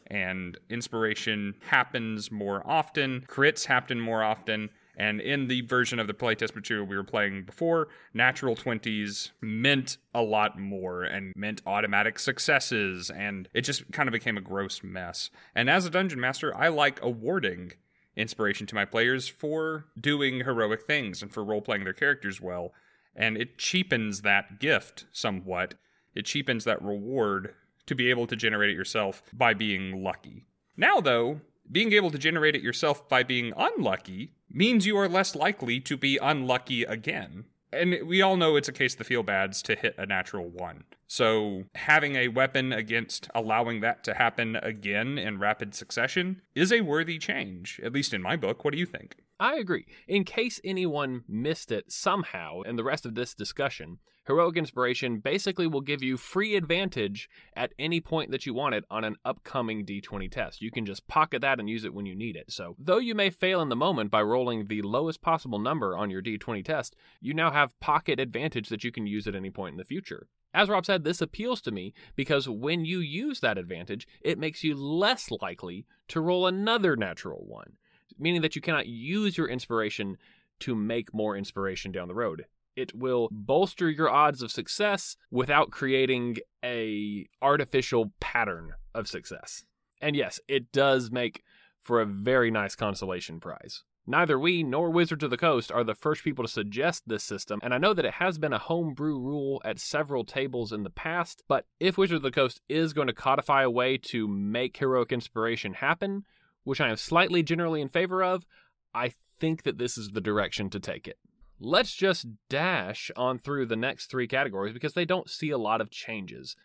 and 0.07 0.59
inspiration 0.71 1.55
happens 1.67 2.31
more 2.31 2.63
often, 2.65 3.25
crits 3.29 3.67
happen 3.67 4.01
more 4.01 4.23
often, 4.23 4.71
and 5.03 5.21
in 5.21 5.49
the 5.49 5.63
version 5.63 5.99
of 5.99 6.07
the 6.07 6.15
playtest 6.15 6.55
material 6.55 6.87
we 6.87 6.95
were 6.95 7.03
playing 7.03 7.43
before, 7.43 7.89
natural 8.15 8.55
20s 8.55 9.33
meant 9.41 9.97
a 10.15 10.23
lot 10.23 10.61
more 10.61 11.03
and 11.03 11.33
meant 11.35 11.61
automatic 11.67 12.21
successes, 12.21 13.11
and 13.11 13.49
it 13.53 13.63
just 13.63 13.91
kind 13.91 14.09
of 14.09 14.13
became 14.13 14.39
a 14.39 14.41
gross 14.41 14.85
mess. 14.85 15.29
And 15.57 15.69
as 15.69 15.85
a 15.85 15.91
dungeon 15.91 16.21
master, 16.21 16.57
I 16.57 16.69
like 16.69 17.03
awarding 17.03 17.73
inspiration 18.15 18.65
to 18.69 18.77
my 18.77 18.85
players 18.85 19.27
for 19.27 19.87
doing 20.01 20.45
heroic 20.45 20.87
things 20.87 21.21
and 21.21 21.33
for 21.33 21.43
role 21.43 21.63
playing 21.63 21.83
their 21.83 21.93
characters 21.93 22.41
well. 22.41 22.73
And 23.17 23.37
it 23.37 23.59
cheapens 23.59 24.21
that 24.21 24.61
gift 24.61 25.07
somewhat. 25.11 25.75
It 26.15 26.27
cheapens 26.27 26.63
that 26.63 26.81
reward 26.81 27.57
to 27.87 27.97
be 27.97 28.09
able 28.09 28.29
to 28.29 28.37
generate 28.37 28.71
it 28.71 28.77
yourself 28.77 29.25
by 29.33 29.53
being 29.53 30.05
lucky. 30.05 30.47
Now, 30.77 31.01
though, 31.01 31.41
being 31.71 31.93
able 31.93 32.11
to 32.11 32.19
generate 32.19 32.57
it 32.57 32.63
yourself 32.63 33.09
by 33.09 33.23
being 33.23 33.53
unlucky 33.57 34.33
means 34.51 34.87
you 34.87 34.97
are 34.99 35.09
less 35.09 35.35
likely 35.35 35.81
to 35.81 35.97
be 35.97 36.19
unlucky 36.21 36.85
again. 36.85 37.45
And 37.73 38.07
we 38.07 38.21
all 38.21 38.37
know 38.37 38.57
it's 38.57 38.69
a 38.69 38.73
case 38.73 38.95
of 38.95 38.99
the 38.99 39.05
feel 39.05 39.23
bads 39.23 39.63
to 39.63 39.75
hit 39.75 39.95
a 39.97 40.05
natural 40.05 40.49
one. 40.49 40.85
So 41.07 41.65
having 41.75 42.17
a 42.17 42.29
weapon 42.29 42.73
against 42.73 43.29
allowing 43.35 43.81
that 43.81 44.05
to 44.05 44.15
happen 44.15 44.57
again 44.57 45.19
in 45.19 45.39
rapid 45.39 45.75
succession 45.75 46.43
is 46.55 46.73
a 46.73 46.83
worthy 46.83 47.19
change, 47.19 47.81
at 47.83 47.93
least 47.93 48.13
in 48.13 48.23
my 48.23 48.37
book. 48.37 48.65
What 48.65 48.73
do 48.73 48.79
you 48.79 48.87
think? 48.87 49.17
I 49.43 49.57
agree. 49.57 49.87
In 50.07 50.23
case 50.23 50.61
anyone 50.63 51.25
missed 51.27 51.73
it 51.73 51.91
somehow 51.91 52.61
in 52.61 52.77
the 52.77 52.85
rest 52.85 53.05
of 53.05 53.17
this 53.17 53.35
discussion, 53.35 53.99
Heroic 54.29 54.57
Inspiration 54.57 55.19
basically 55.19 55.67
will 55.67 55.81
give 55.81 56.01
you 56.01 56.17
free 56.17 56.55
advantage 56.55 57.29
at 57.57 57.73
any 57.77 58.01
point 58.01 58.31
that 58.31 58.47
you 58.47 58.55
want 58.55 58.77
it 58.77 58.85
on 58.89 59.03
an 59.03 59.17
upcoming 59.25 59.85
D20 59.85 60.31
test. 60.31 60.63
You 60.63 60.71
can 60.71 60.87
just 60.87 61.09
pocket 61.09 61.43
that 61.43 61.59
and 61.59 61.69
use 61.69 61.85
it 61.85 61.93
when 61.93 62.07
you 62.07 62.15
need 62.15 62.37
it. 62.37 62.53
So, 62.53 62.77
though 62.79 62.99
you 62.99 63.17
may 63.17 63.31
fail 63.31 63.61
in 63.61 63.69
the 63.69 63.75
moment 63.75 64.13
by 64.13 64.23
rolling 64.23 64.69
the 64.69 64.81
lowest 64.83 65.23
possible 65.23 65.59
number 65.59 65.97
on 65.97 66.09
your 66.09 66.23
D20 66.23 66.65
test, 66.65 66.95
you 67.21 67.35
now 67.35 67.51
have 67.51 67.81
pocket 67.81 68.21
advantage 68.21 68.69
that 68.69 68.85
you 68.85 68.93
can 68.93 69.09
use 69.09 69.27
at 69.27 69.35
any 69.35 69.51
point 69.51 69.73
in 69.73 69.79
the 69.79 69.85
future. 69.85 70.29
As 70.55 70.69
Rob 70.69 70.87
said, 70.87 71.03
this 71.03 71.21
appeals 71.21 71.61
to 71.63 71.73
me 71.73 71.95
because 72.15 72.49
when 72.49 72.85
you 72.85 73.01
use 73.01 73.41
that 73.41 73.59
advantage, 73.59 74.07
it 74.21 74.39
makes 74.39 74.63
you 74.63 74.77
less 74.77 75.33
likely 75.41 75.85
to 76.07 76.21
roll 76.21 76.47
another 76.47 76.95
natural 76.95 77.45
one, 77.45 77.73
meaning 78.19 78.43
that 78.43 78.57
you 78.57 78.63
cannot 78.63 78.87
use 78.87 79.37
your 79.37 79.49
inspiration 79.49 80.17
to 80.61 80.75
make 80.75 81.13
more 81.13 81.37
inspiration 81.37 81.93
down 81.93 82.09
the 82.09 82.15
road. 82.15 82.47
It 82.75 82.95
will 82.95 83.29
bolster 83.31 83.91
your 83.91 84.09
odds 84.09 84.43
of 84.43 84.51
success 84.51 85.17
without 85.31 85.71
creating 85.71 86.39
a 86.65 87.29
artificial 87.43 88.13
pattern 88.21 88.73
of 88.95 89.09
success. 89.09 89.65
And 90.01 90.17
yes, 90.17 90.41
it 90.49 90.73
does 90.73 91.11
make 91.11 91.43
for 91.81 92.01
a 92.01 92.07
very 92.07 92.51
nice 92.51 92.75
consolation 92.75 93.41
prize. 93.41 93.83
Neither 94.07 94.37
we 94.37 94.65
nor 94.65 94.91
Wizards 94.91 95.23
of 95.23 95.31
the 95.31 95.37
Coast 95.37 95.71
are 95.71 95.85
the 95.85 95.95
first 95.95 96.25
people 96.25 96.45
to 96.45 96.51
suggest 96.51 97.05
this 97.07 97.23
system, 97.23 97.61
and 97.63 97.73
I 97.73 97.79
know 97.79 97.95
that 97.95 98.05
it 98.05 98.15
has 98.15 98.37
been 98.37 98.53
a 98.53 98.59
homebrew 98.59 99.17
rule 99.17 99.63
at 99.65 99.79
several 99.79 100.25
tables 100.25 100.73
in 100.73 100.83
the 100.83 100.91
past, 100.91 101.45
but 101.47 101.67
if 101.79 101.97
Wizards 101.97 102.17
of 102.17 102.23
the 102.23 102.33
Coast 102.33 102.61
is 102.69 102.93
going 102.93 103.07
to 103.07 103.13
codify 103.13 103.63
a 103.63 103.71
way 103.71 103.97
to 103.99 104.27
make 104.27 104.77
heroic 104.77 105.13
inspiration 105.13 105.75
happen, 105.75 106.25
which 106.65 106.81
I 106.81 106.89
am 106.89 106.97
slightly 106.97 107.43
generally 107.43 107.81
in 107.81 107.89
favor 107.89 108.23
of, 108.23 108.47
I 108.95 109.13
think 109.41 109.63
that 109.65 109.79
this 109.79 109.99
is 109.99 110.11
the 110.11 110.21
direction 110.21 110.71
to 110.71 110.81
take 110.81 111.09
it. 111.09 111.19
Let's 111.59 111.95
just 111.95 112.27
dash 112.49 113.11
on 113.17 113.39
through 113.39 113.67
the 113.67 113.77
next 113.77 114.07
three 114.07 114.27
categories 114.27 114.73
because 114.73 114.95
they 114.95 115.05
don't 115.05 115.31
see 115.31 115.51
a 115.51 115.59
lot 115.59 115.81
of 115.81 115.91
changes. 115.91 116.57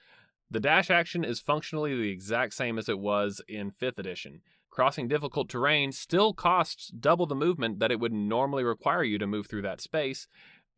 The 0.49 0.59
dash 0.59 0.89
action 0.89 1.23
is 1.23 1.39
functionally 1.39 1.95
the 1.95 2.09
exact 2.09 2.53
same 2.53 2.77
as 2.77 2.87
it 2.87 2.99
was 2.99 3.41
in 3.47 3.71
5th 3.71 3.99
edition. 3.99 4.41
Crossing 4.69 5.07
difficult 5.07 5.49
terrain 5.49 5.91
still 5.91 6.33
costs 6.33 6.89
double 6.89 7.25
the 7.25 7.35
movement 7.35 7.79
that 7.79 7.91
it 7.91 7.99
would 7.99 8.13
normally 8.13 8.63
require 8.63 9.03
you 9.03 9.17
to 9.17 9.27
move 9.27 9.47
through 9.47 9.63
that 9.63 9.81
space, 9.81 10.27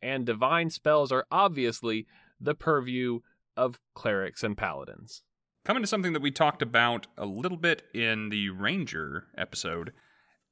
and 0.02 0.24
divine 0.24 0.70
spells 0.70 1.12
are 1.12 1.26
obviously 1.30 2.06
the 2.40 2.54
purview 2.54 3.20
of 3.56 3.78
clerics 3.94 4.42
and 4.42 4.56
paladins. 4.56 5.22
Coming 5.70 5.84
to 5.84 5.86
something 5.86 6.14
that 6.14 6.22
we 6.22 6.32
talked 6.32 6.62
about 6.62 7.06
a 7.16 7.26
little 7.26 7.56
bit 7.56 7.84
in 7.94 8.30
the 8.30 8.50
Ranger 8.50 9.28
episode 9.38 9.92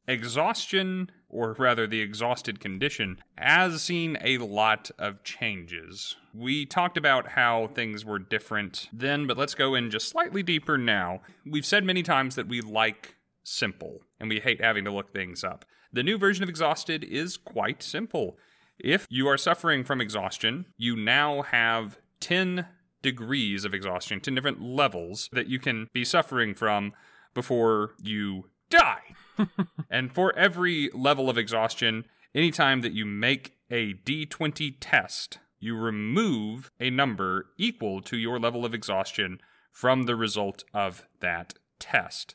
exhaustion, 0.07 1.11
or 1.29 1.57
rather 1.59 1.89
the 1.89 2.01
exhausted 2.01 2.61
condition, 2.61 3.19
has 3.37 3.83
seen 3.83 4.17
a 4.21 4.39
lot 4.39 4.93
of 4.97 5.25
changes. 5.25 6.15
We 6.33 6.67
talked 6.67 6.97
about 6.97 7.31
how 7.31 7.67
things 7.67 8.05
were 8.05 8.21
different 8.21 8.89
then, 8.93 9.27
but 9.27 9.37
let's 9.37 9.57
go 9.57 9.75
in 9.75 9.91
just 9.91 10.09
slightly 10.09 10.45
deeper 10.45 10.79
now. 10.79 11.23
We've 11.45 11.67
said 11.67 11.83
many 11.83 12.05
times 12.05 12.37
that 12.37 12.47
we 12.47 12.61
like 12.61 13.17
simple 13.43 14.03
and 14.21 14.31
we 14.31 14.39
hate 14.39 14.63
having 14.63 14.85
to 14.85 14.93
look 14.93 15.13
things 15.13 15.43
up. 15.43 15.65
The 15.93 16.05
new 16.05 16.17
version 16.17 16.45
of 16.45 16.49
Exhausted 16.49 17.03
is 17.03 17.37
quite 17.37 17.83
simple. 17.83 18.37
If 18.79 19.05
you 19.11 19.27
are 19.27 19.37
suffering 19.37 19.83
from 19.83 20.01
exhaustion, 20.01 20.67
you 20.77 20.95
now 20.95 21.43
have 21.43 21.99
10 22.21 22.67
degrees 23.03 23.65
of 23.65 23.75
exhaustion, 23.75 24.21
10 24.21 24.35
different 24.35 24.63
levels 24.63 25.29
that 25.33 25.49
you 25.49 25.59
can 25.59 25.89
be 25.93 26.05
suffering 26.05 26.55
from 26.55 26.93
before 27.35 27.93
you 28.03 28.51
die. 28.71 29.15
and 29.91 30.13
for 30.13 30.37
every 30.37 30.91
level 30.93 31.31
of 31.31 31.39
exhaustion, 31.39 32.05
anytime 32.35 32.81
that 32.81 32.93
you 32.93 33.05
make 33.05 33.57
a 33.71 33.95
d20 33.95 34.77
test, 34.81 35.39
you 35.61 35.77
remove 35.77 36.71
a 36.81 36.91
number 36.91 37.47
equal 37.57 38.01
to 38.03 38.17
your 38.17 38.39
level 38.39 38.65
of 38.65 38.75
exhaustion 38.75 39.41
from 39.73 40.05
the 40.05 40.17
result 40.17 40.65
of 40.75 41.05
that 41.21 41.55
test. 41.79 42.35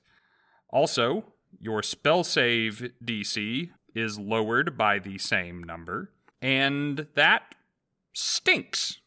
Also, 0.69 1.33
your 1.59 1.83
spell 1.83 2.23
save 2.23 2.91
DC 3.03 3.69
is 3.95 4.17
lowered 4.17 4.77
by 4.77 4.99
the 4.99 5.17
same 5.17 5.63
number, 5.63 6.11
and 6.41 7.07
that 7.15 7.55
stinks. 8.13 8.99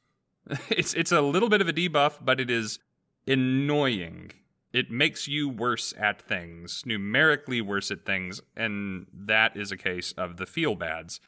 It's 0.71 0.95
it's 0.95 1.13
a 1.13 1.21
little 1.21 1.49
bit 1.49 1.61
of 1.61 1.69
a 1.69 1.73
debuff, 1.73 2.19
but 2.23 2.41
it 2.41 2.51
is 2.51 2.79
annoying. 3.27 4.33
It 4.73 4.91
makes 4.91 5.27
you 5.27 5.49
worse 5.49 5.95
at 5.99 6.23
things, 6.23 6.83
numerically 6.85 7.61
worse 7.61 7.91
at 7.91 8.05
things, 8.05 8.41
and 8.57 9.07
that 9.13 9.57
is 9.57 9.73
a 9.73 9.77
case 9.77 10.13
of 10.13 10.37
the 10.37 10.47
feel 10.47 10.75
bads. 10.75 11.21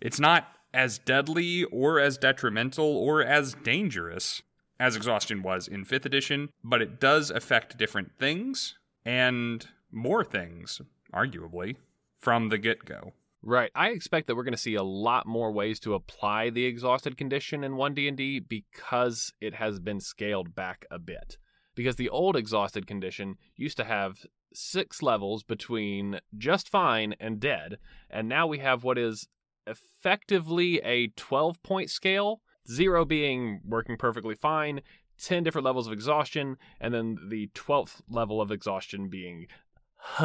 It's 0.00 0.20
not 0.20 0.56
as 0.72 0.98
deadly 0.98 1.64
or 1.64 1.98
as 1.98 2.18
detrimental 2.18 2.96
or 2.96 3.22
as 3.22 3.54
dangerous 3.54 4.42
as 4.78 4.94
exhaustion 4.94 5.42
was 5.42 5.66
in 5.66 5.84
5th 5.84 6.04
edition, 6.04 6.50
but 6.62 6.82
it 6.82 7.00
does 7.00 7.30
affect 7.30 7.78
different 7.78 8.12
things 8.18 8.76
and 9.04 9.66
more 9.90 10.22
things, 10.22 10.82
arguably, 11.14 11.76
from 12.18 12.50
the 12.50 12.58
get 12.58 12.84
go. 12.84 13.14
Right. 13.42 13.70
I 13.74 13.90
expect 13.90 14.26
that 14.26 14.34
we're 14.34 14.44
going 14.44 14.54
to 14.54 14.58
see 14.58 14.74
a 14.74 14.82
lot 14.82 15.26
more 15.26 15.52
ways 15.52 15.78
to 15.80 15.94
apply 15.94 16.50
the 16.50 16.64
exhausted 16.64 17.16
condition 17.16 17.62
in 17.62 17.72
1D&D 17.72 18.40
because 18.40 19.32
it 19.40 19.54
has 19.54 19.78
been 19.78 20.00
scaled 20.00 20.54
back 20.54 20.84
a 20.90 20.98
bit. 20.98 21.36
Because 21.74 21.96
the 21.96 22.08
old 22.08 22.36
exhausted 22.36 22.86
condition 22.86 23.36
used 23.54 23.76
to 23.76 23.84
have 23.84 24.26
6 24.54 25.02
levels 25.02 25.42
between 25.42 26.20
just 26.36 26.68
fine 26.68 27.14
and 27.20 27.38
dead, 27.38 27.78
and 28.10 28.28
now 28.28 28.46
we 28.46 28.58
have 28.58 28.82
what 28.82 28.98
is 28.98 29.28
effectively 29.66 30.78
a 30.78 31.08
12 31.08 31.62
point 31.62 31.90
scale, 31.90 32.40
0 32.68 33.04
being 33.04 33.60
working 33.64 33.96
perfectly 33.96 34.34
fine, 34.34 34.80
10 35.22 35.42
different 35.42 35.64
levels 35.64 35.86
of 35.86 35.92
exhaustion, 35.92 36.56
and 36.80 36.92
then 36.92 37.18
the 37.28 37.48
12th 37.54 38.00
level 38.08 38.40
of 38.40 38.50
exhaustion 38.50 39.08
being 39.08 39.46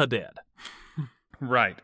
dead. 0.08 0.34
Right. 1.40 1.80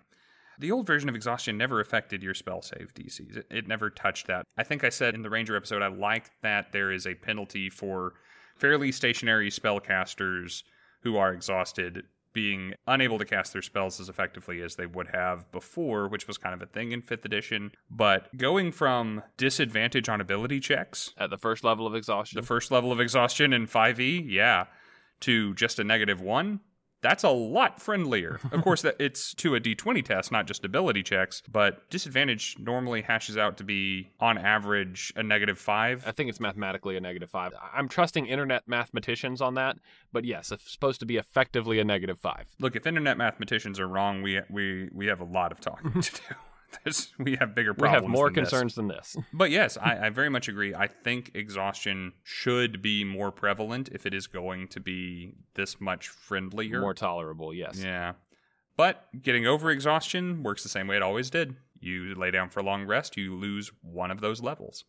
The 0.59 0.73
old 0.73 0.87
version 0.87 1.09
of 1.09 1.15
exhaustion 1.15 1.57
never 1.57 1.81
affected 1.81 2.23
your 2.23 2.35
spell 2.35 2.63
save 2.63 2.93
DCs. 2.95 3.37
It, 3.37 3.47
it, 3.51 3.69
never 3.69 3.91
touched 3.91 4.27
that. 4.27 4.45
I 4.57 4.65
think 4.65 4.83
I 4.83 4.89
said 4.89 5.15
in 5.15 5.23
the 5.23 5.31
Ranger 5.31 5.57
episode, 5.57 5.83
I 5.83 5.89
like 5.89 6.31
that 6.43 6.73
there 6.73 6.91
is 6.91 7.07
a 7.07 7.15
penalty 7.15 7.71
for 7.71 8.15
fairly 8.57 8.91
stationary 8.91 9.51
spellcasters 9.51 10.65
who 11.03 11.17
are 11.17 11.33
exhausted 11.33 12.05
being 12.33 12.75
unable 12.87 13.19
to 13.19 13.25
cast 13.25 13.53
their 13.53 13.63
spells 13.63 13.99
as 14.01 14.09
effectively 14.09 14.63
as 14.63 14.77
they 14.77 14.87
would 14.87 15.09
have 15.09 15.51
before, 15.51 16.09
which 16.09 16.29
was 16.29 16.39
kind 16.39 16.55
of 16.55 16.63
a 16.63 16.67
thing 16.67 16.93
in 16.93 17.03
5th 17.03 17.25
edition. 17.25 17.73
But 17.91 18.37
going 18.37 18.71
from 18.73 19.23
disadvantage 19.37 20.09
on 20.09 20.21
ability 20.21 20.61
checks 20.61 21.15
at 21.19 21.31
the 21.31 21.39
first 21.39 21.65
level 21.65 21.87
of 21.87 21.95
exhaustion, 21.95 22.41
the 22.41 22.47
first 22.47 22.71
level 22.71 22.93
of 22.93 23.01
exhaustion 23.01 23.53
in 23.53 23.67
5e, 23.67 24.25
yeah, 24.29 24.67
to 25.21 25.55
just 25.55 25.79
a 25.79 25.85
negative 25.85 26.21
one, 26.21 26.61
that's 27.01 27.25
a 27.25 27.31
lot 27.31 27.81
friendlier. 27.81 28.41
Of 28.59 28.65
course, 28.65 28.83
that 28.83 28.97
it's 28.99 29.35
to 29.35 29.55
a 29.55 29.61
d20 29.61 30.05
test, 30.05 30.33
not 30.33 30.47
just 30.47 30.65
ability 30.65 31.03
checks, 31.03 31.43
but 31.51 31.89
disadvantage 31.91 32.57
normally 32.59 33.03
hashes 33.03 33.37
out 33.37 33.57
to 33.59 33.65
be 33.65 34.11
on 34.19 34.37
average 34.37 35.13
a 35.17 35.23
negative 35.23 35.59
five. 35.59 36.03
I 36.07 36.13
think 36.13 36.29
it's 36.29 36.41
mathematically 36.41 36.97
a 36.97 37.01
negative 37.01 37.31
five. 37.31 37.53
I'm 37.73 37.89
trusting 37.89 38.27
internet 38.27 38.67
mathematicians 38.67 39.41
on 39.41 39.55
that, 39.55 39.77
but 40.13 40.25
yes, 40.25 40.51
it's 40.51 40.71
supposed 40.71 40.99
to 41.01 41.07
be 41.07 41.19
effectively 41.19 41.79
a 41.79 41.85
negative 41.85 42.19
five. 42.19 42.49
Look, 42.59 42.75
if 42.75 42.87
internet 42.87 43.17
mathematicians 43.17 43.79
are 43.79 43.87
wrong, 43.87 44.23
we 44.23 44.41
we 44.51 44.89
we 44.93 45.07
have 45.07 45.21
a 45.21 45.25
lot 45.25 45.53
of 45.53 45.61
talking 45.61 46.01
to 46.01 46.11
do. 46.11 46.35
We 47.19 47.37
have 47.37 47.55
bigger 47.55 47.75
problems. 47.75 48.03
We 48.03 48.07
have 48.07 48.11
more 48.11 48.31
concerns 48.31 48.73
this. 48.73 48.77
than 48.77 48.89
this. 48.89 49.17
but 49.33 49.51
yes, 49.51 49.77
I, 49.77 50.07
I 50.07 50.11
very 50.11 50.29
much 50.29 50.49
agree. 50.49 50.75
I 50.75 50.87
think 50.87 51.33
exhaustion 51.35 52.13
should 52.23 52.83
be 52.83 53.05
more 53.05 53.31
prevalent 53.31 53.89
if 53.93 54.07
it 54.07 54.15
is 54.15 54.27
going 54.27 54.69
to 54.69 54.81
be 54.81 55.35
this 55.55 55.81
much 55.81 56.09
friendlier, 56.09 56.81
more 56.81 56.95
tolerable. 56.95 57.53
Yes. 57.53 57.81
Yeah. 57.83 58.13
But 58.77 59.09
getting 59.23 59.47
over 59.47 59.71
exhaustion 59.71 60.43
works 60.43 60.63
the 60.63 60.69
same 60.69 60.87
way 60.87 60.97
it 60.97 61.03
always 61.03 61.31
did. 61.31 61.57
You 61.81 62.15
lay 62.15 62.31
down 62.31 62.49
for 62.51 62.61
a 62.61 62.63
long 62.63 62.87
rest, 62.87 63.17
you 63.17 63.35
lose 63.35 63.71
one 63.83 64.11
of 64.11 64.21
those 64.21 64.41
levels. 64.43 64.85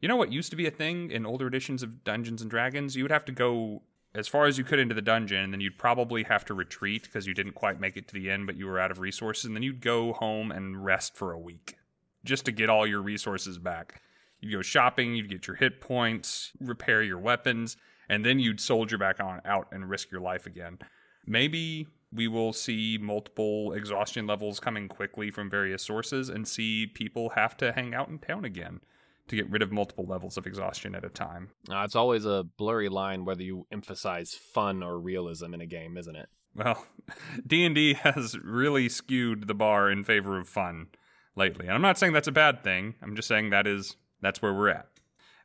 You 0.00 0.08
know 0.08 0.16
what 0.16 0.32
used 0.32 0.50
to 0.50 0.56
be 0.56 0.66
a 0.66 0.70
thing 0.70 1.10
in 1.10 1.24
older 1.24 1.46
editions 1.46 1.82
of 1.82 2.02
Dungeons 2.04 2.42
and 2.42 2.50
Dragons? 2.50 2.96
You 2.96 3.04
would 3.04 3.12
have 3.12 3.24
to 3.26 3.32
go 3.32 3.82
as 4.14 4.28
far 4.28 4.44
as 4.46 4.58
you 4.58 4.64
could 4.64 4.78
into 4.78 4.94
the 4.94 5.02
dungeon, 5.02 5.44
and 5.44 5.52
then 5.52 5.60
you'd 5.60 5.78
probably 5.78 6.22
have 6.24 6.44
to 6.44 6.54
retreat 6.54 7.04
because 7.04 7.26
you 7.26 7.34
didn't 7.34 7.54
quite 7.54 7.80
make 7.80 7.96
it 7.96 8.08
to 8.08 8.14
the 8.14 8.30
end, 8.30 8.46
but 8.46 8.56
you 8.56 8.66
were 8.66 8.78
out 8.78 8.90
of 8.90 8.98
resources, 8.98 9.46
and 9.46 9.56
then 9.56 9.62
you'd 9.62 9.80
go 9.80 10.12
home 10.12 10.52
and 10.52 10.84
rest 10.84 11.16
for 11.16 11.32
a 11.32 11.38
week 11.38 11.76
just 12.24 12.44
to 12.44 12.52
get 12.52 12.70
all 12.70 12.86
your 12.86 13.02
resources 13.02 13.58
back. 13.58 14.02
You'd 14.40 14.52
go 14.52 14.62
shopping, 14.62 15.14
you'd 15.14 15.30
get 15.30 15.46
your 15.46 15.56
hit 15.56 15.80
points, 15.80 16.52
repair 16.60 17.02
your 17.02 17.18
weapons, 17.18 17.76
and 18.08 18.24
then 18.24 18.38
you'd 18.38 18.60
soldier 18.60 18.98
back 18.98 19.20
on 19.20 19.40
out 19.44 19.68
and 19.72 19.88
risk 19.88 20.10
your 20.10 20.20
life 20.20 20.46
again. 20.46 20.78
Maybe 21.26 21.86
we 22.12 22.28
will 22.28 22.52
see 22.52 22.98
multiple 23.00 23.72
exhaustion 23.72 24.26
levels 24.26 24.60
coming 24.60 24.88
quickly 24.88 25.30
from 25.30 25.48
various 25.48 25.82
sources 25.82 26.28
and 26.28 26.46
see 26.46 26.86
people 26.86 27.30
have 27.30 27.56
to 27.58 27.72
hang 27.72 27.94
out 27.94 28.08
in 28.08 28.18
town 28.18 28.44
again 28.44 28.80
to 29.28 29.36
get 29.36 29.50
rid 29.50 29.62
of 29.62 29.72
multiple 29.72 30.04
levels 30.06 30.36
of 30.36 30.46
exhaustion 30.46 30.94
at 30.94 31.04
a 31.04 31.08
time. 31.08 31.50
Uh, 31.70 31.82
it's 31.84 31.96
always 31.96 32.24
a 32.24 32.44
blurry 32.56 32.88
line 32.88 33.24
whether 33.24 33.42
you 33.42 33.66
emphasize 33.70 34.34
fun 34.34 34.82
or 34.82 34.98
realism 34.98 35.54
in 35.54 35.60
a 35.60 35.66
game, 35.66 35.96
isn't 35.96 36.16
it? 36.16 36.28
Well, 36.54 36.84
D&D 37.46 37.94
has 37.94 38.38
really 38.38 38.88
skewed 38.88 39.46
the 39.46 39.54
bar 39.54 39.90
in 39.90 40.04
favor 40.04 40.38
of 40.38 40.48
fun 40.48 40.88
lately. 41.36 41.66
And 41.66 41.74
I'm 41.74 41.82
not 41.82 41.98
saying 41.98 42.12
that's 42.12 42.28
a 42.28 42.32
bad 42.32 42.62
thing. 42.62 42.94
I'm 43.02 43.16
just 43.16 43.28
saying 43.28 43.50
that 43.50 43.66
is 43.66 43.96
that's 44.20 44.42
where 44.42 44.52
we're 44.52 44.68
at. 44.68 44.88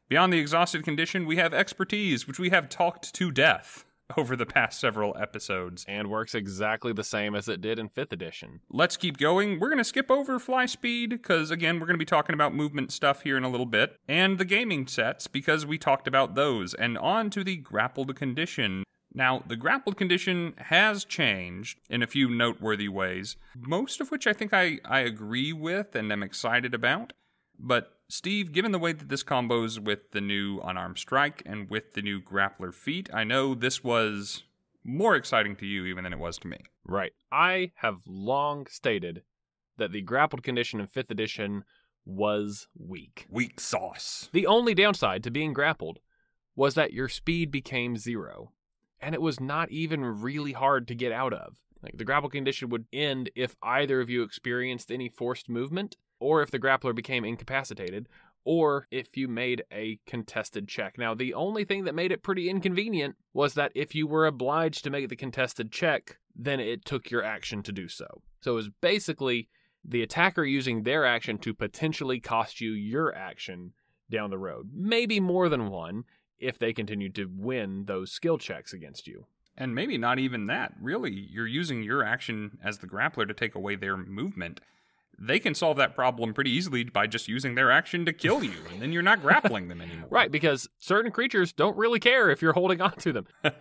Beyond 0.09 0.31
the 0.31 0.39
exhausted 0.39 0.83
condition, 0.83 1.25
we 1.25 1.35
have 1.37 1.53
expertise, 1.53 2.27
which 2.27 2.39
we 2.39 2.49
have 2.49 2.69
talked 2.69 3.13
to 3.15 3.31
death 3.31 3.85
over 4.17 4.35
the 4.35 4.45
past 4.45 4.79
several 4.79 5.15
episodes. 5.17 5.85
And 5.87 6.09
works 6.09 6.35
exactly 6.35 6.93
the 6.93 7.03
same 7.03 7.35
as 7.35 7.47
it 7.47 7.61
did 7.61 7.79
in 7.79 7.89
5th 7.89 8.13
edition. 8.13 8.61
Let's 8.69 8.97
keep 8.97 9.17
going. 9.17 9.59
We're 9.59 9.69
going 9.69 9.77
to 9.77 9.83
skip 9.83 10.09
over 10.09 10.39
fly 10.39 10.65
speed 10.65 11.09
because, 11.09 11.51
again, 11.51 11.79
we're 11.79 11.87
going 11.87 11.95
to 11.95 11.99
be 11.99 12.05
talking 12.05 12.33
about 12.33 12.55
movement 12.55 12.91
stuff 12.91 13.21
here 13.21 13.37
in 13.37 13.43
a 13.43 13.49
little 13.49 13.65
bit, 13.65 13.97
and 14.07 14.37
the 14.37 14.45
gaming 14.45 14.87
sets 14.87 15.27
because 15.27 15.65
we 15.65 15.77
talked 15.77 16.07
about 16.07 16.35
those, 16.35 16.73
and 16.73 16.97
on 16.97 17.29
to 17.31 17.43
the 17.43 17.57
grappled 17.57 18.15
condition. 18.15 18.83
Now, 19.13 19.43
the 19.47 19.55
grappled 19.55 19.97
condition 19.97 20.53
has 20.57 21.03
changed 21.05 21.79
in 21.89 22.03
a 22.03 22.07
few 22.07 22.29
noteworthy 22.29 22.87
ways, 22.87 23.35
most 23.55 23.99
of 23.99 24.11
which 24.11 24.27
I 24.27 24.33
think 24.33 24.53
I, 24.53 24.79
I 24.85 24.99
agree 24.99 25.53
with 25.53 25.95
and 25.95 26.11
am 26.11 26.23
excited 26.23 26.73
about. 26.73 27.13
But 27.59 27.93
Steve, 28.09 28.51
given 28.51 28.71
the 28.71 28.79
way 28.79 28.93
that 28.93 29.09
this 29.09 29.23
combos 29.23 29.79
with 29.79 30.11
the 30.11 30.21
new 30.21 30.59
unarmed 30.59 30.97
strike 30.97 31.43
and 31.45 31.69
with 31.69 31.93
the 31.93 32.01
new 32.01 32.21
grappler 32.21 32.73
feat, 32.73 33.09
I 33.13 33.23
know 33.23 33.53
this 33.53 33.83
was 33.83 34.43
more 34.83 35.15
exciting 35.15 35.55
to 35.57 35.65
you 35.65 35.85
even 35.85 36.03
than 36.03 36.13
it 36.13 36.19
was 36.19 36.37
to 36.39 36.47
me. 36.47 36.59
Right. 36.85 37.11
I 37.31 37.71
have 37.75 38.01
long 38.07 38.67
stated 38.67 39.23
that 39.77 39.91
the 39.91 40.01
grappled 40.01 40.43
condition 40.43 40.79
in 40.79 40.87
5th 40.87 41.11
edition 41.11 41.63
was 42.05 42.67
weak. 42.77 43.27
Weak 43.29 43.59
sauce. 43.59 44.29
The 44.31 44.47
only 44.47 44.73
downside 44.73 45.23
to 45.23 45.31
being 45.31 45.53
grappled 45.53 45.99
was 46.55 46.73
that 46.75 46.93
your 46.93 47.09
speed 47.09 47.51
became 47.51 47.97
zero, 47.97 48.53
and 49.01 49.13
it 49.13 49.21
was 49.21 49.39
not 49.39 49.69
even 49.69 50.03
really 50.03 50.53
hard 50.53 50.87
to 50.87 50.95
get 50.95 51.11
out 51.11 51.33
of. 51.33 51.57
Like 51.83 51.97
the 51.97 52.05
grapple 52.05 52.29
condition 52.29 52.69
would 52.69 52.85
end 52.91 53.29
if 53.35 53.55
either 53.61 54.01
of 54.01 54.09
you 54.09 54.23
experienced 54.23 54.91
any 54.91 55.09
forced 55.09 55.49
movement, 55.49 55.97
or 56.19 56.41
if 56.41 56.51
the 56.51 56.59
grappler 56.59 56.95
became 56.95 57.25
incapacitated, 57.25 58.07
or 58.43 58.87
if 58.91 59.17
you 59.17 59.27
made 59.27 59.63
a 59.71 59.99
contested 60.05 60.69
check. 60.69 60.97
Now, 60.97 61.13
the 61.13 61.33
only 61.33 61.65
thing 61.65 61.83
that 61.83 61.95
made 61.95 62.13
it 62.13 62.23
pretty 62.23 62.49
inconvenient 62.49 63.17
was 63.33 63.55
that 63.55 63.73
if 63.75 63.93
you 63.93 64.07
were 64.07 64.25
obliged 64.25 64.85
to 64.85 64.89
make 64.89 65.09
the 65.09 65.17
contested 65.17 65.71
check, 65.71 66.17
then 66.33 66.59
it 66.59 66.85
took 66.85 67.11
your 67.11 67.23
action 67.23 67.61
to 67.63 67.73
do 67.73 67.89
so. 67.89 68.21
So 68.39 68.53
it 68.53 68.55
was 68.55 68.69
basically 68.79 69.49
the 69.83 70.01
attacker 70.01 70.45
using 70.45 70.83
their 70.83 71.05
action 71.05 71.37
to 71.39 71.53
potentially 71.53 72.19
cost 72.19 72.61
you 72.61 72.71
your 72.71 73.13
action 73.13 73.73
down 74.09 74.29
the 74.29 74.37
road. 74.37 74.69
Maybe 74.73 75.19
more 75.19 75.49
than 75.49 75.69
one 75.69 76.05
if 76.39 76.57
they 76.57 76.71
continued 76.71 77.15
to 77.15 77.29
win 77.29 77.85
those 77.85 78.11
skill 78.11 78.37
checks 78.37 78.71
against 78.71 79.07
you. 79.07 79.25
And 79.57 79.73
maybe 79.73 79.97
not 79.97 80.19
even 80.19 80.45
that. 80.47 80.73
Really, 80.79 81.11
you're 81.11 81.47
using 81.47 81.83
your 81.83 82.03
action 82.03 82.59
as 82.63 82.77
the 82.77 82.87
grappler 82.87 83.27
to 83.27 83.33
take 83.33 83.55
away 83.55 83.75
their 83.75 83.97
movement 83.97 84.61
they 85.19 85.39
can 85.39 85.55
solve 85.55 85.77
that 85.77 85.95
problem 85.95 86.33
pretty 86.33 86.51
easily 86.51 86.83
by 86.83 87.07
just 87.07 87.27
using 87.27 87.55
their 87.55 87.71
action 87.71 88.05
to 88.05 88.13
kill 88.13 88.43
you, 88.43 88.53
and 88.71 88.81
then 88.81 88.91
you're 88.91 89.01
not 89.01 89.21
grappling 89.21 89.67
them 89.67 89.81
anymore. 89.81 90.07
Right, 90.17 90.31
because 90.31 90.67
certain 90.79 91.11
creatures 91.11 91.53
don't 91.53 91.77
really 91.77 91.99
care 91.99 92.29
if 92.29 92.41
you're 92.41 92.53
holding 92.53 92.81
on 92.81 92.93
to 92.93 93.13
them. 93.13 93.27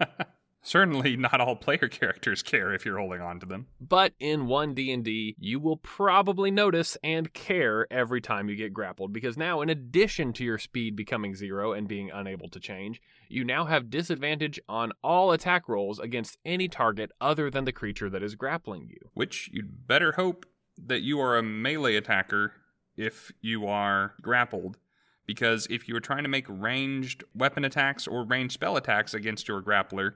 Certainly 0.66 1.16
not 1.16 1.40
all 1.40 1.54
player 1.54 1.88
characters 1.90 2.42
care 2.42 2.74
if 2.74 2.84
you're 2.84 2.98
holding 2.98 3.20
on 3.20 3.38
to 3.38 3.46
them. 3.46 3.66
But 3.80 4.14
in 4.18 4.46
1D&D, 4.46 5.36
you 5.38 5.61
will 5.61 5.76
probably 5.76 6.50
notice 6.50 6.96
and 7.04 7.32
care 7.32 7.86
every 7.88 8.20
time 8.20 8.48
you 8.48 8.57
get 8.57 8.74
grappled 8.74 9.12
because 9.12 9.36
now 9.36 9.61
in 9.61 9.70
addition 9.70 10.32
to 10.34 10.44
your 10.44 10.59
speed 10.59 10.96
becoming 10.96 11.36
0 11.36 11.72
and 11.72 11.86
being 11.86 12.11
unable 12.11 12.48
to 12.48 12.59
change, 12.59 13.00
you 13.28 13.44
now 13.44 13.66
have 13.66 13.90
disadvantage 13.90 14.59
on 14.68 14.92
all 15.04 15.30
attack 15.30 15.68
rolls 15.68 16.00
against 16.00 16.36
any 16.44 16.66
target 16.66 17.12
other 17.20 17.48
than 17.48 17.64
the 17.64 17.70
creature 17.70 18.11
that 18.11 18.24
is 18.24 18.34
grappling 18.34 18.88
you. 18.88 19.11
Which 19.14 19.48
you'd 19.52 19.86
better 19.86 20.12
hope 20.12 20.46
that 20.78 21.00
you 21.00 21.20
are 21.20 21.36
a 21.36 21.42
melee 21.42 21.96
attacker 21.96 22.52
if 22.96 23.32
you 23.40 23.66
are 23.66 24.14
grappled 24.22 24.78
because 25.26 25.66
if 25.70 25.88
you 25.88 25.96
are 25.96 26.00
trying 26.00 26.22
to 26.22 26.28
make 26.28 26.46
ranged 26.48 27.24
weapon 27.34 27.64
attacks 27.64 28.06
or 28.06 28.24
ranged 28.24 28.54
spell 28.54 28.76
attacks 28.76 29.12
against 29.12 29.48
your 29.48 29.60
grappler, 29.60 30.14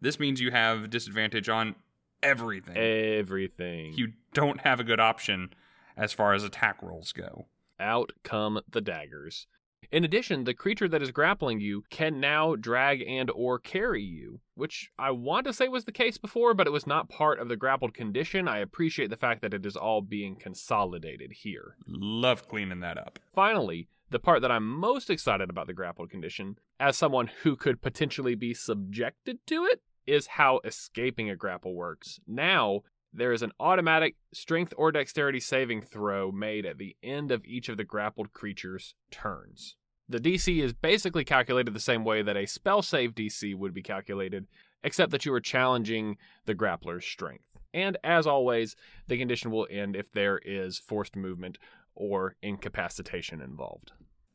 this 0.00 0.18
means 0.18 0.40
you 0.40 0.50
have 0.50 0.90
disadvantage 0.90 1.48
on 1.48 1.74
everything. 2.22 2.76
Everything. 2.76 3.94
You 3.96 4.12
don't 4.32 4.60
have 4.60 4.80
a 4.80 4.84
good 4.84 5.00
option 5.00 5.52
as 5.96 6.12
far 6.12 6.32
as 6.32 6.44
attack 6.44 6.82
rolls 6.82 7.12
go. 7.12 7.46
Out 7.78 8.12
come 8.22 8.60
the 8.70 8.80
daggers. 8.80 9.46
In 9.90 10.04
addition, 10.04 10.44
the 10.44 10.54
creature 10.54 10.88
that 10.88 11.02
is 11.02 11.10
grappling 11.10 11.60
you 11.60 11.84
can 11.90 12.20
now 12.20 12.56
drag 12.56 13.02
and 13.06 13.30
or 13.30 13.58
carry 13.58 14.02
you, 14.02 14.40
which 14.54 14.90
I 14.98 15.10
want 15.10 15.46
to 15.46 15.52
say 15.52 15.68
was 15.68 15.84
the 15.84 15.92
case 15.92 16.18
before, 16.18 16.54
but 16.54 16.66
it 16.66 16.72
was 16.72 16.86
not 16.86 17.08
part 17.08 17.38
of 17.38 17.48
the 17.48 17.56
grappled 17.56 17.92
condition. 17.92 18.48
I 18.48 18.58
appreciate 18.58 19.10
the 19.10 19.16
fact 19.16 19.42
that 19.42 19.54
it 19.54 19.66
is 19.66 19.76
all 19.76 20.00
being 20.00 20.36
consolidated 20.36 21.32
here. 21.32 21.76
Love 21.86 22.48
cleaning 22.48 22.80
that 22.80 22.96
up. 22.96 23.18
Finally, 23.34 23.88
the 24.10 24.18
part 24.18 24.42
that 24.42 24.52
I'm 24.52 24.68
most 24.68 25.10
excited 25.10 25.50
about 25.50 25.66
the 25.66 25.72
grappled 25.72 26.10
condition, 26.10 26.58
as 26.78 26.96
someone 26.96 27.30
who 27.42 27.56
could 27.56 27.82
potentially 27.82 28.34
be 28.34 28.54
subjected 28.54 29.38
to 29.46 29.64
it, 29.64 29.82
is 30.06 30.26
how 30.26 30.60
escaping 30.64 31.30
a 31.30 31.36
grapple 31.36 31.74
works. 31.74 32.20
Now, 32.26 32.82
there 33.12 33.32
is 33.32 33.42
an 33.42 33.52
automatic 33.60 34.16
strength 34.32 34.72
or 34.76 34.90
dexterity 34.90 35.40
saving 35.40 35.82
throw 35.82 36.32
made 36.32 36.64
at 36.64 36.78
the 36.78 36.96
end 37.02 37.30
of 37.30 37.44
each 37.44 37.68
of 37.68 37.76
the 37.76 37.84
grappled 37.84 38.32
creature's 38.32 38.94
turns. 39.10 39.76
The 40.08 40.18
DC 40.18 40.62
is 40.62 40.72
basically 40.72 41.24
calculated 41.24 41.74
the 41.74 41.80
same 41.80 42.04
way 42.04 42.22
that 42.22 42.36
a 42.36 42.46
spell 42.46 42.82
save 42.82 43.14
DC 43.14 43.54
would 43.54 43.72
be 43.74 43.82
calculated, 43.82 44.46
except 44.82 45.10
that 45.12 45.24
you 45.24 45.32
are 45.32 45.40
challenging 45.40 46.16
the 46.46 46.54
grappler's 46.54 47.04
strength. 47.04 47.44
And 47.74 47.96
as 48.04 48.26
always, 48.26 48.76
the 49.08 49.18
condition 49.18 49.50
will 49.50 49.68
end 49.70 49.96
if 49.96 50.12
there 50.12 50.38
is 50.38 50.78
forced 50.78 51.16
movement 51.16 51.58
or 51.94 52.36
incapacitation 52.42 53.40
involved. 53.40 53.92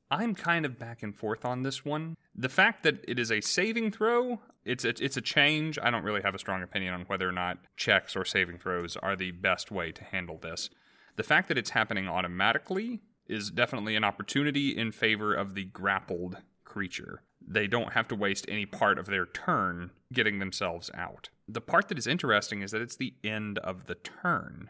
I'm 0.09 0.35
kind 0.35 0.65
of 0.65 0.79
back 0.79 1.03
and 1.03 1.15
forth 1.15 1.43
on 1.43 1.63
this 1.63 1.83
one. 1.83 2.15
The 2.35 2.49
fact 2.49 2.83
that 2.83 3.03
it 3.07 3.19
is 3.19 3.31
a 3.31 3.41
saving 3.41 3.91
throw, 3.91 4.41
it's 4.63 4.85
a, 4.85 4.89
it's 5.03 5.17
a 5.17 5.21
change. 5.21 5.77
I 5.81 5.89
don't 5.89 6.03
really 6.03 6.21
have 6.21 6.35
a 6.35 6.39
strong 6.39 6.63
opinion 6.63 6.93
on 6.93 7.01
whether 7.01 7.27
or 7.27 7.33
not 7.33 7.57
checks 7.75 8.15
or 8.15 8.23
saving 8.23 8.59
throws 8.59 8.95
are 8.97 9.15
the 9.15 9.31
best 9.31 9.71
way 9.71 9.91
to 9.91 10.03
handle 10.03 10.37
this. 10.37 10.69
The 11.17 11.23
fact 11.23 11.47
that 11.49 11.57
it's 11.57 11.71
happening 11.71 12.07
automatically 12.07 13.01
is 13.27 13.49
definitely 13.49 13.95
an 13.95 14.03
opportunity 14.03 14.77
in 14.77 14.91
favor 14.91 15.33
of 15.33 15.55
the 15.55 15.65
grappled 15.65 16.37
creature. 16.63 17.23
They 17.45 17.67
don't 17.67 17.93
have 17.93 18.07
to 18.09 18.15
waste 18.15 18.45
any 18.47 18.65
part 18.65 18.97
of 18.99 19.07
their 19.07 19.25
turn 19.25 19.91
getting 20.13 20.39
themselves 20.39 20.89
out. 20.93 21.29
The 21.47 21.61
part 21.61 21.89
that 21.89 21.97
is 21.97 22.07
interesting 22.07 22.61
is 22.61 22.71
that 22.71 22.81
it's 22.81 22.95
the 22.95 23.15
end 23.23 23.57
of 23.59 23.87
the 23.87 23.95
turn. 23.95 24.69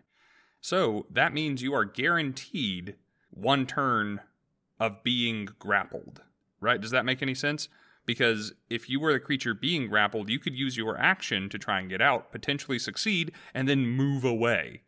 So 0.61 1.05
that 1.11 1.33
means 1.33 1.61
you 1.61 1.73
are 1.73 1.85
guaranteed 1.85 2.95
one 3.29 3.65
turn 3.65 4.21
of 4.79 5.03
being 5.03 5.49
grappled, 5.59 6.21
right? 6.59 6.79
Does 6.79 6.91
that 6.91 7.05
make 7.05 7.21
any 7.21 7.35
sense? 7.35 7.69
Because 8.05 8.53
if 8.69 8.89
you 8.89 8.99
were 8.99 9.11
the 9.11 9.19
creature 9.19 9.53
being 9.53 9.87
grappled, 9.87 10.29
you 10.29 10.39
could 10.39 10.55
use 10.55 10.77
your 10.77 10.97
action 10.97 11.49
to 11.49 11.57
try 11.57 11.79
and 11.79 11.89
get 11.89 12.01
out, 12.01 12.31
potentially 12.31 12.79
succeed, 12.79 13.33
and 13.53 13.67
then 13.67 13.85
move 13.85 14.23
away 14.23 14.83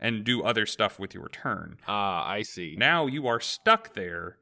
and 0.00 0.24
do 0.24 0.42
other 0.42 0.66
stuff 0.66 0.98
with 0.98 1.14
your 1.14 1.28
turn. 1.28 1.76
Ah, 1.86 2.28
I 2.28 2.42
see. 2.42 2.74
Now 2.76 3.06
you 3.06 3.28
are 3.28 3.38
stuck 3.38 3.94
there 3.94 4.38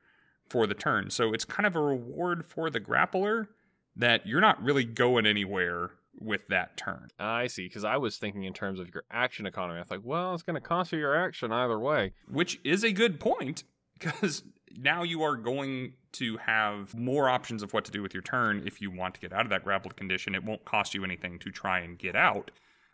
for 0.49 0.67
the 0.67 0.75
turn. 0.75 1.11
So 1.11 1.35
it's 1.35 1.45
kind 1.45 1.67
of 1.67 1.77
a 1.77 1.81
reward 1.81 2.47
for 2.47 2.71
the 2.71 2.81
grappler 2.81 3.49
that 3.95 4.27
you're 4.27 4.41
not 4.41 4.63
really 4.63 4.85
going 4.85 5.27
anywhere 5.27 5.91
with 6.19 6.49
that 6.49 6.77
turn. 6.77 7.09
I 7.19 7.47
see, 7.47 7.69
because 7.69 7.85
I 7.85 7.99
was 7.99 8.17
thinking 8.17 8.45
in 8.45 8.55
terms 8.55 8.81
of 8.81 8.93
your 8.95 9.05
action 9.11 9.47
economy. 9.47 9.79
I 9.79 9.83
was 9.83 9.91
like, 9.91 10.01
well, 10.05 10.35
it's 10.35 10.43
going 10.43 10.55
to 10.55 10.61
cost 10.61 10.93
you 10.93 10.99
your 10.99 11.15
action 11.15 11.53
either 11.53 11.79
way. 11.79 12.13
Which 12.31 12.61
is 12.65 12.83
a 12.83 12.93
good 12.93 13.21
point, 13.21 13.65
because 13.99 14.43
now 14.77 15.03
you 15.03 15.23
are 15.23 15.37
going 15.37 15.95
to 16.13 16.37
have 16.39 16.95
more 16.95 17.29
options 17.29 17.63
of 17.63 17.73
what 17.73 17.85
to 17.85 17.91
do 17.91 18.03
with 18.03 18.15
your 18.15 18.23
turn 18.23 18.63
if 18.67 18.81
you 18.81 18.91
want 18.91 19.15
to 19.15 19.21
get 19.21 19.33
out 19.33 19.45
of 19.45 19.51
that 19.51 19.65
grappled 19.65 19.97
condition. 19.97 20.35
It 20.35 20.45
won't 20.45 20.65
cost 20.65 20.95
you 20.95 21.05
anything 21.05 21.39
to 21.41 21.51
try 21.51 21.81
and 21.81 21.99
get 21.99 22.17
out, 22.17 22.51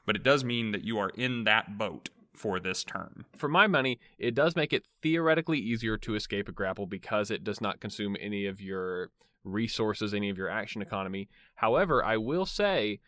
but 0.07 0.17
it 0.17 0.23
does 0.23 0.45
mean 0.45 0.73
that 0.73 0.85
you 0.85 0.99
are 0.99 1.11
in 1.11 1.45
that 1.45 1.79
boat 1.79 2.11
for 2.35 2.61
this 2.61 2.85
turn. 2.85 3.25
For 3.37 3.49
my 3.49 3.67
money, 3.67 3.99
it 4.19 4.35
does 4.35 4.55
make 4.55 4.73
it 4.73 4.85
theoretically 5.03 5.59
easier 5.59 5.97
to 5.99 6.15
escape 6.15 6.49
a 6.49 6.53
grapple 6.53 6.87
because 6.87 7.31
it 7.31 7.43
does 7.43 7.61
not 7.61 7.81
consume 7.81 8.17
any 8.21 8.47
of 8.47 8.61
your 8.61 9.11
resources, 9.45 10.15
any 10.15 10.31
of 10.31 10.39
your 10.39 10.49
action 10.49 10.81
economy. 10.81 11.29
However, 11.57 12.05
I 12.05 12.17
will 12.17 12.47
say 12.47 13.01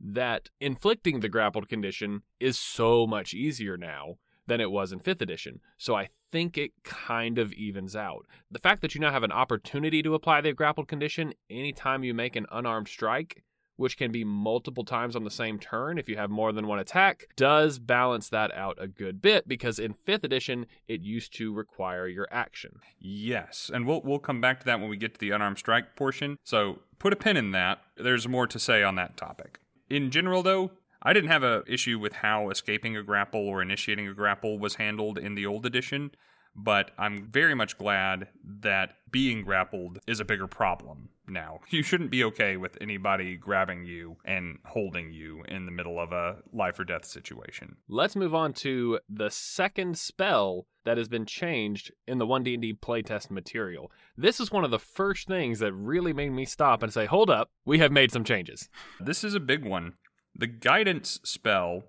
that 0.00 0.48
inflicting 0.60 1.20
the 1.20 1.28
grappled 1.28 1.68
condition 1.68 2.22
is 2.40 2.58
so 2.58 3.06
much 3.06 3.34
easier 3.34 3.76
now 3.76 4.16
than 4.46 4.60
it 4.60 4.70
was 4.70 4.92
in 4.92 5.00
5th 5.00 5.20
edition. 5.20 5.60
So 5.76 5.94
I 5.94 6.08
think 6.30 6.58
it 6.58 6.72
kind 6.84 7.38
of 7.38 7.52
evens 7.52 7.96
out. 7.96 8.26
The 8.50 8.58
fact 8.58 8.82
that 8.82 8.94
you 8.94 9.00
now 9.00 9.12
have 9.12 9.22
an 9.22 9.32
opportunity 9.32 10.02
to 10.02 10.14
apply 10.14 10.40
the 10.40 10.52
grappled 10.52 10.88
condition 10.88 11.34
anytime 11.50 12.04
you 12.04 12.14
make 12.14 12.36
an 12.36 12.46
unarmed 12.50 12.88
strike, 12.88 13.42
which 13.76 13.96
can 13.96 14.10
be 14.10 14.24
multiple 14.24 14.84
times 14.84 15.16
on 15.16 15.24
the 15.24 15.30
same 15.30 15.58
turn 15.58 15.98
if 15.98 16.08
you 16.08 16.16
have 16.16 16.30
more 16.30 16.52
than 16.52 16.66
one 16.66 16.80
attack, 16.80 17.26
does 17.36 17.78
balance 17.78 18.28
that 18.28 18.52
out 18.54 18.76
a 18.80 18.88
good 18.88 19.22
bit 19.22 19.48
because 19.48 19.78
in 19.78 19.94
5th 19.94 20.24
edition 20.24 20.66
it 20.88 21.00
used 21.00 21.32
to 21.34 21.54
require 21.54 22.06
your 22.08 22.28
action. 22.30 22.80
Yes, 22.98 23.70
and 23.72 23.86
we'll 23.86 24.02
we'll 24.02 24.18
come 24.18 24.40
back 24.40 24.58
to 24.60 24.66
that 24.66 24.80
when 24.80 24.90
we 24.90 24.96
get 24.96 25.14
to 25.14 25.20
the 25.20 25.30
unarmed 25.30 25.58
strike 25.58 25.96
portion. 25.96 26.38
So 26.42 26.80
put 26.98 27.12
a 27.12 27.16
pin 27.16 27.36
in 27.36 27.52
that. 27.52 27.78
There's 27.96 28.26
more 28.28 28.46
to 28.48 28.58
say 28.58 28.82
on 28.82 28.96
that 28.96 29.16
topic. 29.16 29.60
In 29.88 30.10
general 30.10 30.42
though, 30.42 30.72
I 31.02 31.12
didn't 31.12 31.30
have 31.30 31.44
a 31.44 31.62
issue 31.66 31.98
with 31.98 32.12
how 32.12 32.50
escaping 32.50 32.96
a 32.96 33.02
grapple 33.02 33.40
or 33.40 33.62
initiating 33.62 34.08
a 34.08 34.14
grapple 34.14 34.58
was 34.58 34.76
handled 34.76 35.18
in 35.18 35.34
the 35.34 35.46
old 35.46 35.64
edition, 35.64 36.10
but 36.56 36.90
I'm 36.98 37.28
very 37.30 37.54
much 37.54 37.78
glad 37.78 38.28
that 38.44 38.96
being 39.10 39.42
grappled 39.42 40.00
is 40.06 40.18
a 40.18 40.24
bigger 40.24 40.48
problem 40.48 41.10
now. 41.26 41.60
You 41.70 41.82
shouldn't 41.82 42.10
be 42.10 42.24
okay 42.24 42.56
with 42.56 42.76
anybody 42.80 43.36
grabbing 43.36 43.84
you 43.84 44.16
and 44.24 44.58
holding 44.64 45.12
you 45.12 45.44
in 45.46 45.66
the 45.66 45.70
middle 45.70 46.00
of 46.00 46.10
a 46.10 46.38
life 46.52 46.78
or 46.80 46.84
death 46.84 47.04
situation. 47.04 47.76
Let's 47.88 48.16
move 48.16 48.34
on 48.34 48.52
to 48.54 48.98
the 49.08 49.30
second 49.30 49.96
spell 49.96 50.66
that 50.84 50.98
has 50.98 51.08
been 51.08 51.26
changed 51.26 51.92
in 52.08 52.18
the 52.18 52.26
1D&D 52.26 52.78
playtest 52.82 53.30
material. 53.30 53.92
This 54.16 54.40
is 54.40 54.50
one 54.50 54.64
of 54.64 54.70
the 54.70 54.78
first 54.78 55.28
things 55.28 55.60
that 55.60 55.72
really 55.72 56.12
made 56.12 56.30
me 56.30 56.44
stop 56.44 56.82
and 56.82 56.92
say, 56.92 57.06
"Hold 57.06 57.30
up, 57.30 57.50
we 57.64 57.78
have 57.78 57.92
made 57.92 58.10
some 58.10 58.24
changes." 58.24 58.68
This 58.98 59.22
is 59.22 59.34
a 59.34 59.40
big 59.40 59.64
one. 59.64 59.94
The 60.38 60.46
guidance 60.46 61.18
spell 61.24 61.82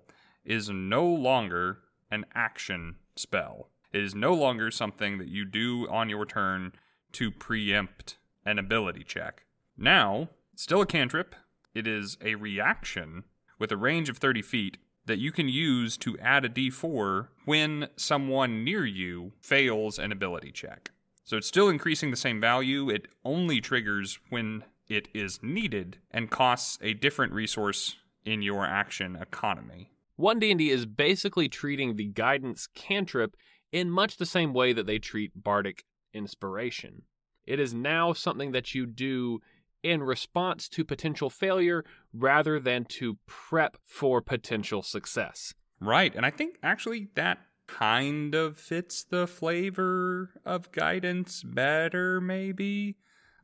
is 0.44 0.68
no 0.68 1.06
longer 1.06 1.78
an 2.10 2.26
action 2.34 2.96
spell. 3.14 3.68
It 3.92 4.02
is 4.02 4.12
no 4.12 4.34
longer 4.34 4.72
something 4.72 5.18
that 5.18 5.28
you 5.28 5.44
do 5.44 5.88
on 5.88 6.08
your 6.08 6.26
turn 6.26 6.72
to 7.12 7.30
preempt 7.30 8.18
an 8.44 8.58
ability 8.58 9.04
check. 9.04 9.44
Now, 9.76 10.30
still 10.56 10.80
a 10.80 10.86
cantrip, 10.86 11.36
it 11.74 11.86
is 11.86 12.18
a 12.20 12.34
reaction 12.34 13.22
with 13.60 13.70
a 13.70 13.76
range 13.76 14.08
of 14.08 14.18
30 14.18 14.42
feet 14.42 14.78
that 15.06 15.18
you 15.18 15.30
can 15.30 15.48
use 15.48 15.96
to 15.98 16.18
add 16.18 16.44
a 16.44 16.48
d4 16.48 17.28
when 17.44 17.88
someone 17.96 18.64
near 18.64 18.84
you 18.84 19.32
fails 19.40 19.98
an 19.98 20.10
ability 20.10 20.50
check. 20.50 20.90
So 21.22 21.36
it's 21.36 21.46
still 21.46 21.68
increasing 21.68 22.10
the 22.10 22.16
same 22.16 22.40
value, 22.40 22.90
it 22.90 23.06
only 23.24 23.60
triggers 23.60 24.18
when 24.30 24.64
it 24.88 25.08
is 25.14 25.40
needed 25.40 25.98
and 26.10 26.30
costs 26.30 26.78
a 26.82 26.94
different 26.94 27.32
resource 27.32 27.96
in 28.24 28.42
your 28.42 28.64
action 28.64 29.16
economy. 29.16 29.92
1D&D 30.18 30.70
is 30.70 30.86
basically 30.86 31.48
treating 31.48 31.96
the 31.96 32.06
guidance 32.06 32.66
cantrip 32.74 33.36
in 33.72 33.90
much 33.90 34.16
the 34.16 34.26
same 34.26 34.52
way 34.52 34.72
that 34.72 34.86
they 34.86 34.98
treat 34.98 35.42
bardic 35.42 35.84
inspiration. 36.12 37.02
It 37.46 37.58
is 37.58 37.72
now 37.72 38.12
something 38.12 38.52
that 38.52 38.74
you 38.74 38.86
do 38.86 39.40
in 39.82 40.02
response 40.02 40.68
to 40.68 40.84
potential 40.84 41.30
failure 41.30 41.84
rather 42.12 42.60
than 42.60 42.84
to 42.84 43.18
prep 43.26 43.78
for 43.84 44.20
potential 44.20 44.82
success. 44.82 45.54
Right, 45.80 46.14
and 46.14 46.26
I 46.26 46.30
think 46.30 46.58
actually 46.62 47.08
that 47.14 47.38
kind 47.66 48.34
of 48.34 48.58
fits 48.58 49.04
the 49.04 49.26
flavor 49.26 50.30
of 50.44 50.70
guidance 50.72 51.42
better, 51.42 52.20
maybe. 52.20 52.96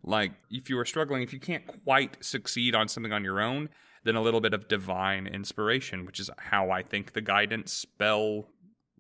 Like, 0.03 0.33
if 0.51 0.69
you 0.69 0.79
are 0.79 0.85
struggling, 0.85 1.23
if 1.23 1.33
you 1.33 1.41
can't 1.41 1.67
quite 1.85 2.23
succeed 2.23 2.75
on 2.75 2.89
something 2.89 3.13
on 3.13 3.25
your 3.25 3.41
own, 3.41 3.71
then 4.07 4.17
a 4.17 4.23
little 4.23 4.41
bit 4.41 4.55
of 4.55 4.69
divine 4.69 5.27
inspiration, 5.27 6.07
which 6.07 6.21
is 6.21 6.31
how 6.39 6.71
I 6.71 6.83
think 6.83 7.13
the 7.13 7.21
guidance 7.21 7.73
spell 7.73 8.49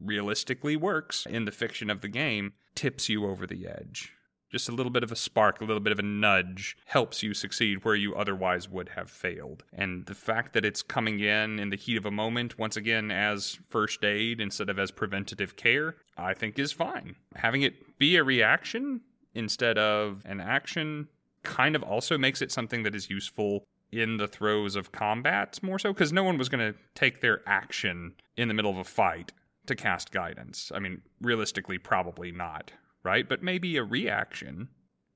realistically 0.00 0.76
works 0.76 1.26
in 1.26 1.44
the 1.44 1.52
fiction 1.52 1.88
of 1.88 2.00
the 2.00 2.08
game, 2.08 2.52
tips 2.74 3.08
you 3.08 3.24
over 3.26 3.46
the 3.46 3.66
edge 3.66 4.12
Just 4.50 4.68
a 4.68 4.72
little 4.72 4.90
bit 4.90 5.02
of 5.02 5.10
a 5.10 5.16
spark, 5.16 5.60
a 5.60 5.64
little 5.64 5.80
bit 5.80 5.92
of 5.92 5.98
a 5.98 6.02
nudge 6.02 6.76
helps 6.84 7.22
you 7.22 7.34
succeed 7.34 7.84
where 7.84 7.94
you 7.94 8.14
otherwise 8.14 8.68
would 8.68 8.90
have 8.90 9.10
failed. 9.10 9.64
And 9.72 10.06
the 10.06 10.14
fact 10.14 10.52
that 10.52 10.64
it's 10.64 10.82
coming 10.82 11.20
in 11.20 11.58
in 11.58 11.70
the 11.70 11.76
heat 11.76 11.96
of 11.96 12.06
a 12.06 12.10
moment, 12.10 12.58
once 12.58 12.76
again, 12.76 13.10
as 13.10 13.58
first 13.68 14.04
aid 14.04 14.40
instead 14.40 14.68
of 14.68 14.78
as 14.78 14.90
preventative 14.90 15.56
care, 15.56 15.96
I 16.16 16.34
think 16.34 16.58
is 16.58 16.72
fine. 16.72 17.16
Having 17.34 17.62
it 17.62 17.98
be 17.98 18.16
a 18.16 18.24
reaction 18.24 19.00
instead 19.34 19.78
of 19.78 20.22
an 20.26 20.40
action 20.40 21.08
kind 21.42 21.76
of 21.76 21.82
also 21.82 22.18
makes 22.18 22.42
it 22.42 22.52
something 22.52 22.82
that 22.82 22.94
is 22.94 23.08
useful 23.08 23.66
in 23.92 24.16
the 24.16 24.28
throes 24.28 24.76
of 24.76 24.92
combat 24.92 25.58
more 25.62 25.78
so 25.78 25.92
because 25.92 26.12
no 26.12 26.24
one 26.24 26.38
was 26.38 26.48
going 26.48 26.72
to 26.72 26.78
take 26.94 27.20
their 27.20 27.40
action 27.46 28.14
in 28.36 28.48
the 28.48 28.54
middle 28.54 28.70
of 28.70 28.78
a 28.78 28.84
fight 28.84 29.32
to 29.66 29.74
cast 29.74 30.12
guidance. 30.12 30.70
I 30.74 30.78
mean, 30.78 31.02
realistically, 31.20 31.78
probably 31.78 32.32
not, 32.32 32.72
right? 33.02 33.28
But 33.28 33.42
maybe 33.42 33.76
a 33.76 33.84
reaction. 33.84 34.68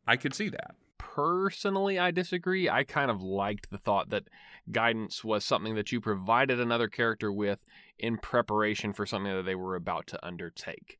I 0.06 0.16
could 0.16 0.34
see 0.34 0.48
that. 0.50 0.74
Personally, 0.98 1.98
I 1.98 2.10
disagree. 2.10 2.68
I 2.68 2.84
kind 2.84 3.10
of 3.10 3.22
liked 3.22 3.70
the 3.70 3.78
thought 3.78 4.10
that 4.10 4.28
guidance 4.70 5.24
was 5.24 5.44
something 5.44 5.74
that 5.74 5.90
you 5.90 6.00
provided 6.00 6.60
another 6.60 6.88
character 6.88 7.32
with 7.32 7.64
in 7.98 8.18
preparation 8.18 8.92
for 8.92 9.06
something 9.06 9.34
that 9.34 9.44
they 9.44 9.54
were 9.54 9.74
about 9.74 10.06
to 10.08 10.24
undertake. 10.24 10.98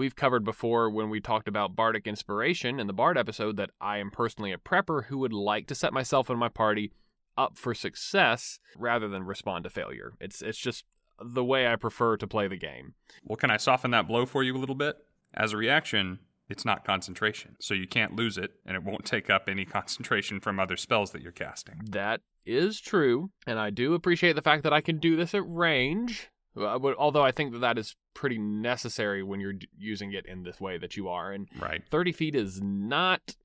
We've 0.00 0.16
covered 0.16 0.44
before 0.44 0.88
when 0.88 1.10
we 1.10 1.20
talked 1.20 1.46
about 1.46 1.76
bardic 1.76 2.06
inspiration 2.06 2.80
in 2.80 2.86
the 2.86 2.94
bard 2.94 3.18
episode 3.18 3.58
that 3.58 3.68
I 3.82 3.98
am 3.98 4.10
personally 4.10 4.50
a 4.50 4.56
prepper 4.56 5.04
who 5.04 5.18
would 5.18 5.34
like 5.34 5.66
to 5.66 5.74
set 5.74 5.92
myself 5.92 6.30
and 6.30 6.38
my 6.38 6.48
party 6.48 6.90
up 7.36 7.58
for 7.58 7.74
success 7.74 8.60
rather 8.74 9.08
than 9.08 9.24
respond 9.24 9.64
to 9.64 9.68
failure. 9.68 10.14
It's 10.18 10.40
it's 10.40 10.56
just 10.56 10.86
the 11.22 11.44
way 11.44 11.66
I 11.66 11.76
prefer 11.76 12.16
to 12.16 12.26
play 12.26 12.48
the 12.48 12.56
game. 12.56 12.94
Well, 13.24 13.36
can 13.36 13.50
I 13.50 13.58
soften 13.58 13.90
that 13.90 14.08
blow 14.08 14.24
for 14.24 14.42
you 14.42 14.56
a 14.56 14.58
little 14.58 14.74
bit? 14.74 14.96
As 15.34 15.52
a 15.52 15.58
reaction, 15.58 16.20
it's 16.48 16.64
not 16.64 16.82
concentration, 16.82 17.56
so 17.60 17.74
you 17.74 17.86
can't 17.86 18.16
lose 18.16 18.38
it, 18.38 18.52
and 18.64 18.76
it 18.76 18.82
won't 18.82 19.04
take 19.04 19.28
up 19.28 19.50
any 19.50 19.64
concentration 19.66 20.40
from 20.40 20.58
other 20.58 20.78
spells 20.78 21.10
that 21.10 21.20
you're 21.20 21.30
casting. 21.30 21.78
That 21.90 22.22
is 22.46 22.80
true, 22.80 23.32
and 23.46 23.58
I 23.58 23.68
do 23.68 23.92
appreciate 23.92 24.32
the 24.32 24.40
fact 24.40 24.62
that 24.62 24.72
I 24.72 24.80
can 24.80 24.96
do 24.96 25.16
this 25.16 25.34
at 25.34 25.46
range. 25.46 26.30
Uh, 26.60 26.78
although 26.98 27.22
I 27.22 27.32
think 27.32 27.52
that 27.52 27.60
that 27.60 27.78
is 27.78 27.96
pretty 28.14 28.38
necessary 28.38 29.22
when 29.22 29.40
you're 29.40 29.54
using 29.78 30.12
it 30.12 30.26
in 30.26 30.42
this 30.42 30.60
way 30.60 30.78
that 30.78 30.96
you 30.96 31.08
are, 31.08 31.32
and 31.32 31.48
right, 31.58 31.82
30 31.90 32.12
feet 32.12 32.34
is 32.34 32.60
not 32.62 33.36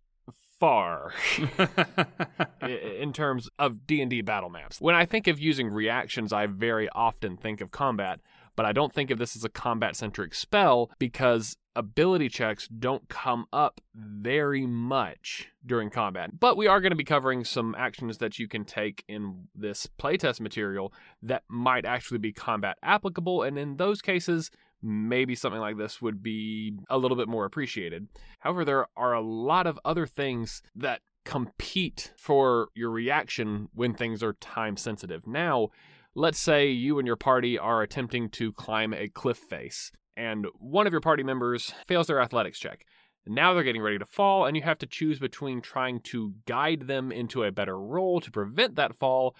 far 0.59 1.11
in 2.61 3.13
terms 3.13 3.49
of 3.59 3.85
D&D 3.85 4.21
battle 4.21 4.49
maps. 4.49 4.79
When 4.79 4.95
I 4.95 5.05
think 5.05 5.27
of 5.27 5.39
using 5.39 5.69
reactions, 5.69 6.31
I 6.31 6.45
very 6.47 6.89
often 6.89 7.37
think 7.37 7.61
of 7.61 7.71
combat, 7.71 8.19
but 8.55 8.65
I 8.65 8.71
don't 8.71 8.93
think 8.93 9.11
of 9.11 9.17
this 9.17 9.35
as 9.35 9.43
a 9.43 9.49
combat 9.49 9.95
centric 9.95 10.33
spell 10.33 10.91
because 10.99 11.57
ability 11.75 12.29
checks 12.29 12.67
don't 12.67 13.07
come 13.09 13.45
up 13.51 13.81
very 13.93 14.65
much 14.65 15.49
during 15.65 15.89
combat. 15.89 16.39
But 16.39 16.55
we 16.57 16.67
are 16.67 16.79
going 16.79 16.91
to 16.91 16.95
be 16.95 17.03
covering 17.03 17.43
some 17.43 17.75
actions 17.77 18.17
that 18.19 18.39
you 18.39 18.47
can 18.47 18.63
take 18.63 19.03
in 19.07 19.47
this 19.53 19.87
playtest 19.99 20.39
material 20.39 20.93
that 21.21 21.43
might 21.49 21.85
actually 21.85 22.19
be 22.19 22.31
combat 22.31 22.77
applicable 22.81 23.43
and 23.43 23.57
in 23.57 23.77
those 23.77 24.01
cases 24.01 24.51
maybe 24.81 25.35
something 25.35 25.59
like 25.59 25.77
this 25.77 26.01
would 26.01 26.21
be 26.21 26.77
a 26.89 26.97
little 26.97 27.17
bit 27.17 27.27
more 27.27 27.45
appreciated. 27.45 28.07
However, 28.39 28.63
there 28.63 28.87
are 28.95 29.13
a 29.13 29.21
lot 29.21 29.65
of 29.65 29.79
other 29.83 30.05
things 30.05 30.61
that 30.75 31.01
compete 31.23 32.13
for 32.17 32.69
your 32.75 32.91
reaction 32.91 33.67
when 33.73 33.95
things 33.95 34.21
are 34.21 34.33
time 34.33 34.77
sensitive. 34.77 35.25
Now, 35.25 35.69
let's 36.15 36.39
say 36.39 36.69
you 36.69 36.97
and 36.97 37.05
your 37.05 37.17
party 37.17 37.57
are 37.59 37.81
attempting 37.81 38.29
to 38.29 38.51
climb 38.53 38.93
a 38.93 39.09
cliff 39.09 39.37
face, 39.37 39.91
and 40.15 40.47
one 40.57 40.87
of 40.87 40.93
your 40.93 41.01
party 41.01 41.23
members 41.23 41.73
fails 41.87 42.07
their 42.07 42.21
athletics 42.21 42.59
check. 42.59 42.85
Now 43.27 43.53
they're 43.53 43.63
getting 43.63 43.81
ready 43.81 43.97
to 43.97 44.05
fall, 44.05 44.45
and 44.45 44.55
you 44.55 44.63
have 44.63 44.77
to 44.79 44.85
choose 44.85 45.19
between 45.19 45.61
trying 45.61 45.99
to 46.01 46.33
guide 46.45 46.87
them 46.87 47.11
into 47.11 47.43
a 47.43 47.51
better 47.51 47.79
roll 47.79 48.21
to 48.21 48.31
prevent 48.31 48.75
that 48.75 48.95
fall 48.95 49.35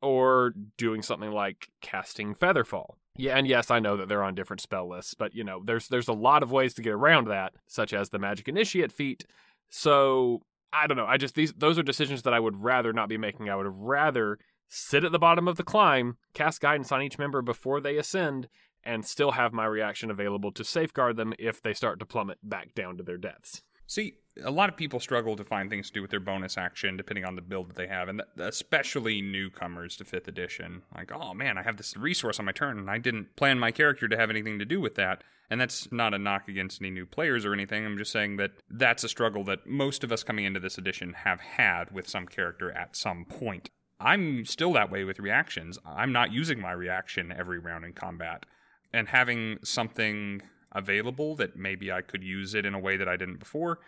or 0.00 0.52
doing 0.76 1.02
something 1.02 1.30
like 1.30 1.68
casting 1.80 2.34
Featherfall. 2.34 2.96
Yeah, 3.16 3.36
and 3.36 3.46
yes, 3.46 3.70
I 3.70 3.78
know 3.78 3.96
that 3.96 4.08
they're 4.08 4.22
on 4.22 4.34
different 4.34 4.60
spell 4.60 4.88
lists, 4.88 5.14
but 5.14 5.34
you 5.34 5.44
know, 5.44 5.62
there's 5.64 5.88
there's 5.88 6.08
a 6.08 6.14
lot 6.14 6.42
of 6.42 6.50
ways 6.50 6.74
to 6.74 6.82
get 6.82 6.94
around 6.94 7.28
that, 7.28 7.52
such 7.68 7.92
as 7.92 8.08
the 8.08 8.18
Magic 8.18 8.48
Initiate 8.48 8.90
feat. 8.90 9.24
So 9.70 10.42
I 10.72 10.86
don't 10.86 10.96
know. 10.96 11.06
I 11.06 11.18
just 11.18 11.34
these 11.34 11.52
those 11.52 11.78
are 11.78 11.82
decisions 11.82 12.22
that 12.22 12.34
I 12.34 12.40
would 12.40 12.62
rather 12.62 12.92
not 12.92 13.08
be 13.08 13.18
making. 13.18 13.48
I 13.48 13.56
would 13.56 13.68
rather 13.68 14.38
sit 14.74 15.04
at 15.04 15.12
the 15.12 15.18
bottom 15.18 15.46
of 15.46 15.58
the 15.58 15.62
climb, 15.62 16.16
cast 16.32 16.62
guidance 16.62 16.90
on 16.90 17.02
each 17.02 17.18
member 17.18 17.42
before 17.42 17.78
they 17.78 17.98
ascend, 17.98 18.48
and 18.82 19.04
still 19.04 19.32
have 19.32 19.52
my 19.52 19.66
reaction 19.66 20.10
available 20.10 20.50
to 20.50 20.64
safeguard 20.64 21.16
them 21.16 21.34
if 21.38 21.60
they 21.60 21.74
start 21.74 21.98
to 21.98 22.06
plummet 22.06 22.38
back 22.42 22.74
down 22.74 22.96
to 22.96 23.02
their 23.02 23.18
deaths. 23.18 23.62
See, 23.86 24.14
a 24.42 24.50
lot 24.50 24.70
of 24.70 24.76
people 24.78 24.98
struggle 24.98 25.36
to 25.36 25.44
find 25.44 25.68
things 25.68 25.88
to 25.88 25.92
do 25.92 26.00
with 26.00 26.10
their 26.10 26.20
bonus 26.20 26.56
action 26.56 26.96
depending 26.96 27.26
on 27.26 27.36
the 27.36 27.42
build 27.42 27.68
that 27.68 27.76
they 27.76 27.86
have, 27.86 28.08
and 28.08 28.22
especially 28.38 29.20
newcomers 29.20 29.94
to 29.96 30.04
5th 30.04 30.26
edition. 30.26 30.80
Like, 30.94 31.12
oh 31.12 31.34
man, 31.34 31.58
I 31.58 31.62
have 31.62 31.76
this 31.76 31.94
resource 31.94 32.38
on 32.38 32.46
my 32.46 32.52
turn, 32.52 32.78
and 32.78 32.90
I 32.90 32.96
didn't 32.96 33.36
plan 33.36 33.58
my 33.58 33.72
character 33.72 34.08
to 34.08 34.16
have 34.16 34.30
anything 34.30 34.58
to 34.58 34.64
do 34.64 34.80
with 34.80 34.94
that. 34.94 35.22
And 35.50 35.60
that's 35.60 35.92
not 35.92 36.14
a 36.14 36.18
knock 36.18 36.48
against 36.48 36.80
any 36.80 36.88
new 36.88 37.04
players 37.04 37.44
or 37.44 37.52
anything. 37.52 37.84
I'm 37.84 37.98
just 37.98 38.12
saying 38.12 38.38
that 38.38 38.52
that's 38.70 39.04
a 39.04 39.08
struggle 39.08 39.44
that 39.44 39.66
most 39.66 40.02
of 40.02 40.10
us 40.10 40.22
coming 40.22 40.46
into 40.46 40.60
this 40.60 40.78
edition 40.78 41.12
have 41.12 41.40
had 41.40 41.90
with 41.90 42.08
some 42.08 42.26
character 42.26 42.72
at 42.72 42.96
some 42.96 43.26
point. 43.26 43.68
I'm 44.02 44.44
still 44.44 44.72
that 44.72 44.90
way 44.90 45.04
with 45.04 45.20
reactions. 45.20 45.78
I'm 45.86 46.12
not 46.12 46.32
using 46.32 46.60
my 46.60 46.72
reaction 46.72 47.32
every 47.32 47.58
round 47.58 47.84
in 47.84 47.92
combat. 47.92 48.46
And 48.92 49.08
having 49.08 49.58
something 49.62 50.42
available 50.72 51.36
that 51.36 51.56
maybe 51.56 51.92
I 51.92 52.02
could 52.02 52.24
use 52.24 52.54
it 52.54 52.66
in 52.66 52.74
a 52.74 52.78
way 52.78 52.96
that 52.96 53.08
I 53.08 53.16
didn't 53.16 53.38
before, 53.38 53.78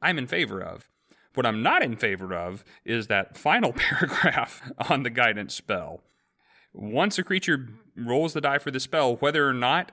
I'm 0.00 0.18
in 0.18 0.26
favor 0.26 0.60
of. 0.60 0.88
What 1.34 1.46
I'm 1.46 1.62
not 1.62 1.82
in 1.82 1.96
favor 1.96 2.34
of 2.34 2.64
is 2.84 3.06
that 3.06 3.36
final 3.38 3.72
paragraph 3.72 4.70
on 4.90 5.04
the 5.04 5.10
guidance 5.10 5.54
spell. 5.54 6.02
Once 6.74 7.18
a 7.18 7.22
creature 7.22 7.68
rolls 7.96 8.32
the 8.32 8.40
die 8.40 8.58
for 8.58 8.70
the 8.70 8.80
spell, 8.80 9.16
whether 9.16 9.46
or 9.46 9.54
not 9.54 9.92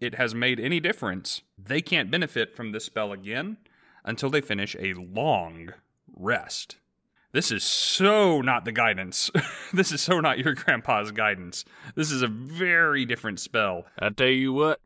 it 0.00 0.14
has 0.14 0.34
made 0.34 0.58
any 0.58 0.80
difference, 0.80 1.42
they 1.58 1.82
can't 1.82 2.10
benefit 2.10 2.54
from 2.56 2.72
this 2.72 2.84
spell 2.84 3.12
again 3.12 3.58
until 4.04 4.30
they 4.30 4.40
finish 4.40 4.74
a 4.78 4.94
long 4.94 5.72
rest. 6.16 6.76
This 7.32 7.52
is 7.52 7.62
so 7.62 8.40
not 8.40 8.64
the 8.64 8.72
guidance. 8.72 9.30
this 9.72 9.92
is 9.92 10.00
so 10.00 10.20
not 10.20 10.38
your 10.38 10.54
grandpa's 10.54 11.12
guidance. 11.12 11.64
This 11.94 12.10
is 12.10 12.22
a 12.22 12.28
very 12.28 13.04
different 13.04 13.38
spell. 13.38 13.86
I 13.98 14.10
tell 14.10 14.26
you 14.26 14.52
what, 14.52 14.80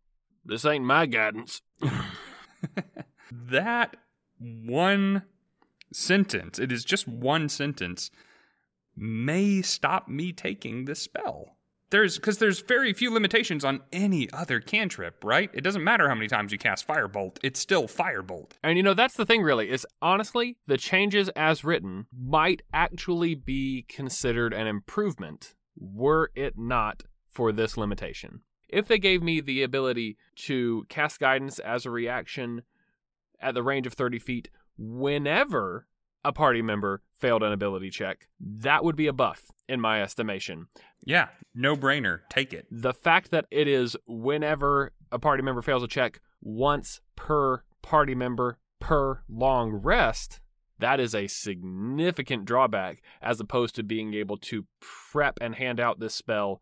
this 0.45 0.64
ain't 0.64 0.84
my 0.84 1.07
guidance. 1.07 1.62
that 3.32 3.97
one 4.38 5.22
sentence, 5.92 6.59
it 6.59 6.70
is 6.70 6.84
just 6.84 7.09
one 7.09 7.49
sentence, 7.49 8.11
may 8.97 9.62
stop 9.62 10.09
me 10.09 10.32
taking 10.32 10.84
this 10.84 11.01
spell. 11.01 11.57
There's 11.95 12.16
because 12.16 12.38
there's 12.38 12.59
very 12.59 12.92
few 12.92 13.14
limitations 13.14 13.64
on 13.64 13.80
any 13.92 14.28
other 14.32 14.59
cantrip, 14.59 15.22
right? 15.22 15.49
It 15.55 15.61
doesn't 15.61 15.84
matter 15.84 16.09
how 16.09 16.16
many 16.16 16.26
times 16.26 16.51
you 16.51 16.59
cast 16.59 16.88
Firebolt, 16.88 17.36
it's 17.45 17.61
still 17.61 17.84
Firebolt. 17.84 18.51
And 18.64 18.76
you 18.76 18.82
know, 18.82 18.95
that's 18.95 19.14
the 19.14 19.24
thing 19.24 19.42
really, 19.42 19.70
is 19.70 19.86
honestly, 20.03 20.57
the 20.66 20.76
changes 20.76 21.28
as 21.36 21.62
written 21.62 22.07
might 22.12 22.62
actually 22.72 23.36
be 23.36 23.86
considered 23.88 24.53
an 24.53 24.66
improvement 24.66 25.55
were 25.78 26.32
it 26.34 26.59
not 26.59 27.05
for 27.30 27.53
this 27.53 27.76
limitation. 27.76 28.40
If 28.68 28.88
they 28.88 28.99
gave 28.99 29.22
me 29.22 29.40
the 29.40 29.62
ability 29.62 30.16
to 30.47 30.86
cast 30.88 31.20
guidance 31.20 31.61
as 31.61 31.86
a 31.86 31.92
reaction 31.92 32.62
at 33.40 33.55
the 33.55 33.62
range 33.62 33.86
of 33.86 33.92
30 33.92 34.18
feet 34.18 34.51
whenever 34.76 35.86
a 36.25 36.33
party 36.33 36.62
member 36.62 37.03
failed 37.12 37.43
an 37.43 37.53
ability 37.53 37.91
check, 37.91 38.29
that 38.41 38.85
would 38.85 38.97
be 38.97 39.07
a 39.07 39.12
buff 39.12 39.51
in 39.68 39.81
my 39.81 40.03
estimation. 40.03 40.66
Yeah, 41.05 41.29
no 41.55 41.77
brainer. 41.77 42.20
Take 42.31 42.53
it. 42.53 42.66
The 42.70 42.95
fact 42.95 43.31
that 43.31 43.47
it 43.51 43.68
is 43.68 43.97
whenever 44.07 44.93
a 45.12 45.18
party 45.18 45.43
member 45.43 45.62
fails 45.62 45.83
a 45.83 45.89
check 45.89 46.20
once 46.43 47.01
per 47.16 47.62
party 47.83 48.14
member 48.14 48.59
per 48.81 49.22
long 49.29 49.72
rest, 49.72 50.41
that 50.79 51.01
is 51.01 51.14
a 51.14 51.27
significant 51.27 52.45
drawback 52.45 53.03
as 53.22 53.41
opposed 53.41 53.75
to 53.77 53.83
being 53.83 54.14
able 54.14 54.37
to 54.37 54.66
prep 54.81 55.39
and 55.41 55.55
hand 55.55 55.81
out 55.81 56.01
this 56.01 56.14
spell 56.14 56.61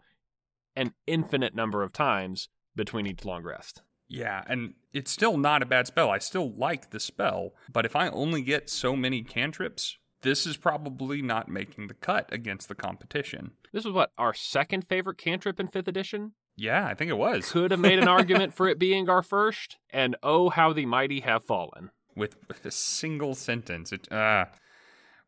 an 0.77 0.93
infinite 1.07 1.55
number 1.55 1.83
of 1.83 1.93
times 1.93 2.49
between 2.75 3.07
each 3.07 3.25
long 3.25 3.43
rest. 3.43 3.83
Yeah, 4.13 4.45
and 4.47 4.75
it's 4.93 5.11
still 5.11 5.39
not 5.39 5.63
a 5.63 5.67
bad 5.67 5.87
spell. 5.87 6.11
I 6.11 6.19
still 6.19 6.53
like 6.53 6.91
the 6.91 7.01
spell, 7.01 7.55
but 7.73 7.87
if 7.87 7.97
I 7.97 8.11
only 8.11 8.43
get 8.43 8.69
so 8.69 8.95
many 8.95 9.23
cantrips, 9.23 9.97
this 10.21 10.47
is 10.47 10.59
probably 10.59 11.23
not 11.23 11.49
making 11.49 11.87
the 11.87 11.95
cut 11.95 12.31
against 12.31 12.69
the 12.69 12.75
competition. 12.75 13.53
This 13.73 13.87
was 13.87 13.95
what 13.95 14.13
our 14.19 14.35
second 14.35 14.87
favorite 14.87 15.17
cantrip 15.17 15.59
in 15.59 15.67
5th 15.67 15.89
edition? 15.89 16.33
Yeah, 16.57 16.87
I 16.87 16.93
think 16.93 17.11
it 17.11 17.17
was. 17.17 17.51
Could 17.51 17.71
have 17.71 17.81
made 17.81 17.99
an 17.99 18.09
argument 18.19 18.53
for 18.53 18.69
it 18.69 18.79
being 18.79 19.09
our 19.09 19.23
first, 19.23 19.79
and 19.89 20.15
oh 20.23 20.51
how 20.51 20.75
the 20.75 20.85
mighty 20.85 21.21
have 21.21 21.45
fallen. 21.45 21.91
With, 22.15 22.37
with 22.49 22.67
a 22.67 22.71
single 22.71 23.35
sentence. 23.35 23.93
It 23.93 24.13
uh 24.13 24.45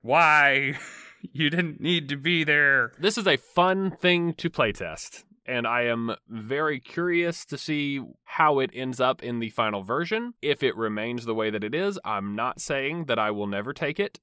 why 0.03 0.79
you 1.33 1.49
didn't 1.49 1.81
need 1.81 2.11
to 2.11 2.19
be 2.19 2.45
there. 2.45 2.93
This 2.99 3.17
is 3.17 3.27
a 3.27 3.39
fun 3.39 3.93
thing 3.93 4.35
to 4.35 4.51
playtest 4.51 5.25
and 5.47 5.67
I 5.67 5.83
am 5.83 6.15
very 6.29 6.81
curious 6.81 7.45
to 7.47 7.59
see 7.59 8.01
how 8.25 8.59
it 8.59 8.71
ends 8.73 9.01
up 9.01 9.23
in 9.23 9.39
the 9.39 9.51
final 9.51 9.83
version. 9.83 10.35
If 10.43 10.63
it 10.63 10.77
remains 10.77 11.25
the 11.25 11.35
way 11.35 11.51
that 11.51 11.65
it 11.65 11.75
is, 11.75 11.99
I'm 12.05 12.35
not 12.35 12.61
saying 12.61 13.07
that 13.07 13.19
I 13.19 13.31
will 13.31 13.47
never 13.47 13.73
take 13.73 14.01
it. 14.01 14.21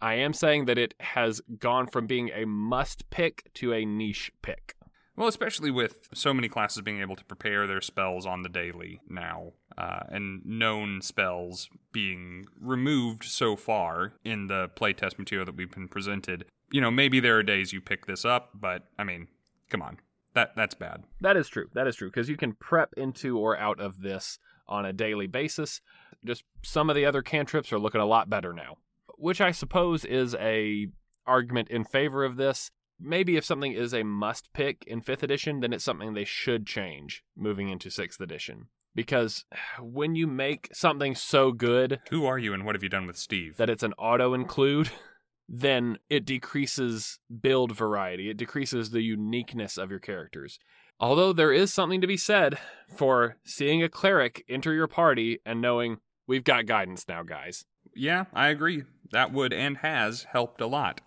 I 0.00 0.14
am 0.14 0.32
saying 0.32 0.66
that 0.66 0.78
it 0.78 0.94
has 1.00 1.40
gone 1.58 1.86
from 1.86 2.06
being 2.06 2.30
a 2.30 2.44
must 2.44 3.08
pick 3.10 3.50
to 3.54 3.72
a 3.72 3.84
niche 3.84 4.30
pick. 4.42 4.74
Well, 5.16 5.28
especially 5.28 5.70
with 5.70 6.10
so 6.12 6.34
many 6.34 6.48
classes 6.48 6.82
being 6.82 7.00
able 7.00 7.16
to 7.16 7.24
prepare 7.24 7.66
their 7.66 7.80
spells 7.80 8.26
on 8.26 8.42
the 8.42 8.50
daily 8.50 9.00
now, 9.08 9.52
uh, 9.78 10.00
and 10.10 10.44
known 10.44 11.00
spells 11.00 11.70
being 11.90 12.46
removed 12.60 13.24
so 13.24 13.56
far 13.56 14.12
in 14.24 14.48
the 14.48 14.68
playtest 14.76 15.18
material 15.18 15.46
that 15.46 15.56
we've 15.56 15.70
been 15.70 15.88
presented. 15.88 16.44
You 16.70 16.82
know, 16.82 16.90
maybe 16.90 17.18
there 17.18 17.38
are 17.38 17.42
days 17.42 17.72
you 17.72 17.80
pick 17.80 18.04
this 18.04 18.26
up, 18.26 18.50
but 18.54 18.90
I 18.98 19.04
mean, 19.04 19.28
come 19.70 19.80
on, 19.80 19.98
that 20.36 20.54
that's 20.54 20.74
bad. 20.74 21.02
That 21.20 21.36
is 21.36 21.48
true. 21.48 21.66
That 21.74 21.86
is 21.86 21.96
true 21.96 22.08
because 22.08 22.28
you 22.28 22.36
can 22.36 22.52
prep 22.52 22.92
into 22.96 23.38
or 23.38 23.58
out 23.58 23.80
of 23.80 24.00
this 24.00 24.38
on 24.68 24.86
a 24.86 24.92
daily 24.92 25.26
basis. 25.26 25.80
Just 26.24 26.44
some 26.62 26.88
of 26.88 26.96
the 26.96 27.04
other 27.04 27.22
cantrips 27.22 27.72
are 27.72 27.78
looking 27.78 28.00
a 28.00 28.06
lot 28.06 28.30
better 28.30 28.52
now, 28.52 28.76
which 29.16 29.40
I 29.40 29.50
suppose 29.50 30.04
is 30.04 30.34
a 30.36 30.86
argument 31.26 31.68
in 31.70 31.84
favor 31.84 32.24
of 32.24 32.36
this 32.36 32.70
maybe 33.00 33.36
if 33.36 33.44
something 33.44 33.72
is 33.72 33.92
a 33.92 34.02
must 34.02 34.52
pick 34.52 34.84
in 34.86 35.00
5th 35.00 35.22
edition, 35.22 35.60
then 35.60 35.72
it's 35.72 35.84
something 35.84 36.14
they 36.14 36.24
should 36.24 36.66
change 36.66 37.22
moving 37.36 37.68
into 37.68 37.88
6th 37.88 38.20
edition. 38.20 38.68
Because 38.94 39.44
when 39.78 40.14
you 40.14 40.26
make 40.26 40.70
something 40.72 41.14
so 41.14 41.52
good. 41.52 42.00
Who 42.10 42.24
are 42.24 42.38
you 42.38 42.54
and 42.54 42.64
what 42.64 42.74
have 42.74 42.82
you 42.82 42.88
done 42.88 43.06
with 43.06 43.18
Steve? 43.18 43.58
That 43.58 43.68
it's 43.68 43.82
an 43.82 43.92
auto 43.98 44.32
include, 44.32 44.90
then 45.48 45.98
it 46.10 46.24
decreases 46.24 47.18
build 47.40 47.76
variety. 47.76 48.30
It 48.30 48.36
decreases 48.36 48.90
the 48.90 49.02
uniqueness 49.02 49.78
of 49.78 49.90
your 49.90 50.00
characters. 50.00 50.58
Although 50.98 51.32
there 51.32 51.52
is 51.52 51.72
something 51.72 52.00
to 52.00 52.06
be 52.06 52.16
said 52.16 52.58
for 52.96 53.36
seeing 53.44 53.82
a 53.82 53.88
cleric 53.88 54.44
enter 54.48 54.72
your 54.72 54.88
party 54.88 55.38
and 55.44 55.60
knowing 55.60 55.98
we've 56.26 56.44
got 56.44 56.66
guidance 56.66 57.06
now, 57.08 57.22
guys. 57.22 57.64
Yeah, 57.94 58.24
I 58.32 58.48
agree. 58.48 58.84
That 59.12 59.32
would 59.32 59.52
and 59.52 59.78
has 59.78 60.26
helped 60.32 60.60
a 60.60 60.66
lot. 60.66 61.00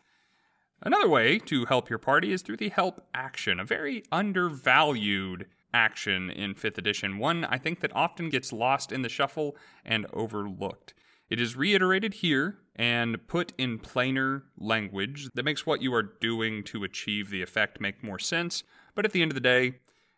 Another 0.81 1.09
way 1.09 1.39
to 1.39 1.65
help 1.65 1.89
your 1.89 1.99
party 1.99 2.31
is 2.31 2.41
through 2.41 2.57
the 2.57 2.69
help 2.69 3.05
action, 3.13 3.59
a 3.59 3.65
very 3.65 4.03
undervalued 4.11 5.47
action 5.73 6.29
in 6.29 6.55
5th 6.55 6.77
edition, 6.77 7.17
one 7.17 7.43
I 7.45 7.57
think 7.57 7.81
that 7.81 7.95
often 7.95 8.29
gets 8.29 8.53
lost 8.53 8.91
in 8.91 9.01
the 9.01 9.09
shuffle 9.09 9.57
and 9.83 10.07
overlooked. 10.13 10.93
It 11.29 11.39
is 11.39 11.55
reiterated 11.55 12.15
here 12.15 12.57
and 12.75 13.27
put 13.27 13.53
in 13.57 13.77
plainer 13.77 14.45
language 14.57 15.29
that 15.35 15.45
makes 15.45 15.65
what 15.65 15.81
you 15.81 15.93
are 15.93 16.01
doing 16.01 16.63
to 16.65 16.83
achieve 16.83 17.29
the 17.29 17.41
effect 17.41 17.79
make 17.79 18.03
more 18.03 18.19
sense, 18.19 18.63
but 18.95 19.05
at 19.05 19.11
the 19.11 19.21
end 19.21 19.31
of 19.31 19.35
the 19.35 19.41
day, 19.41 19.75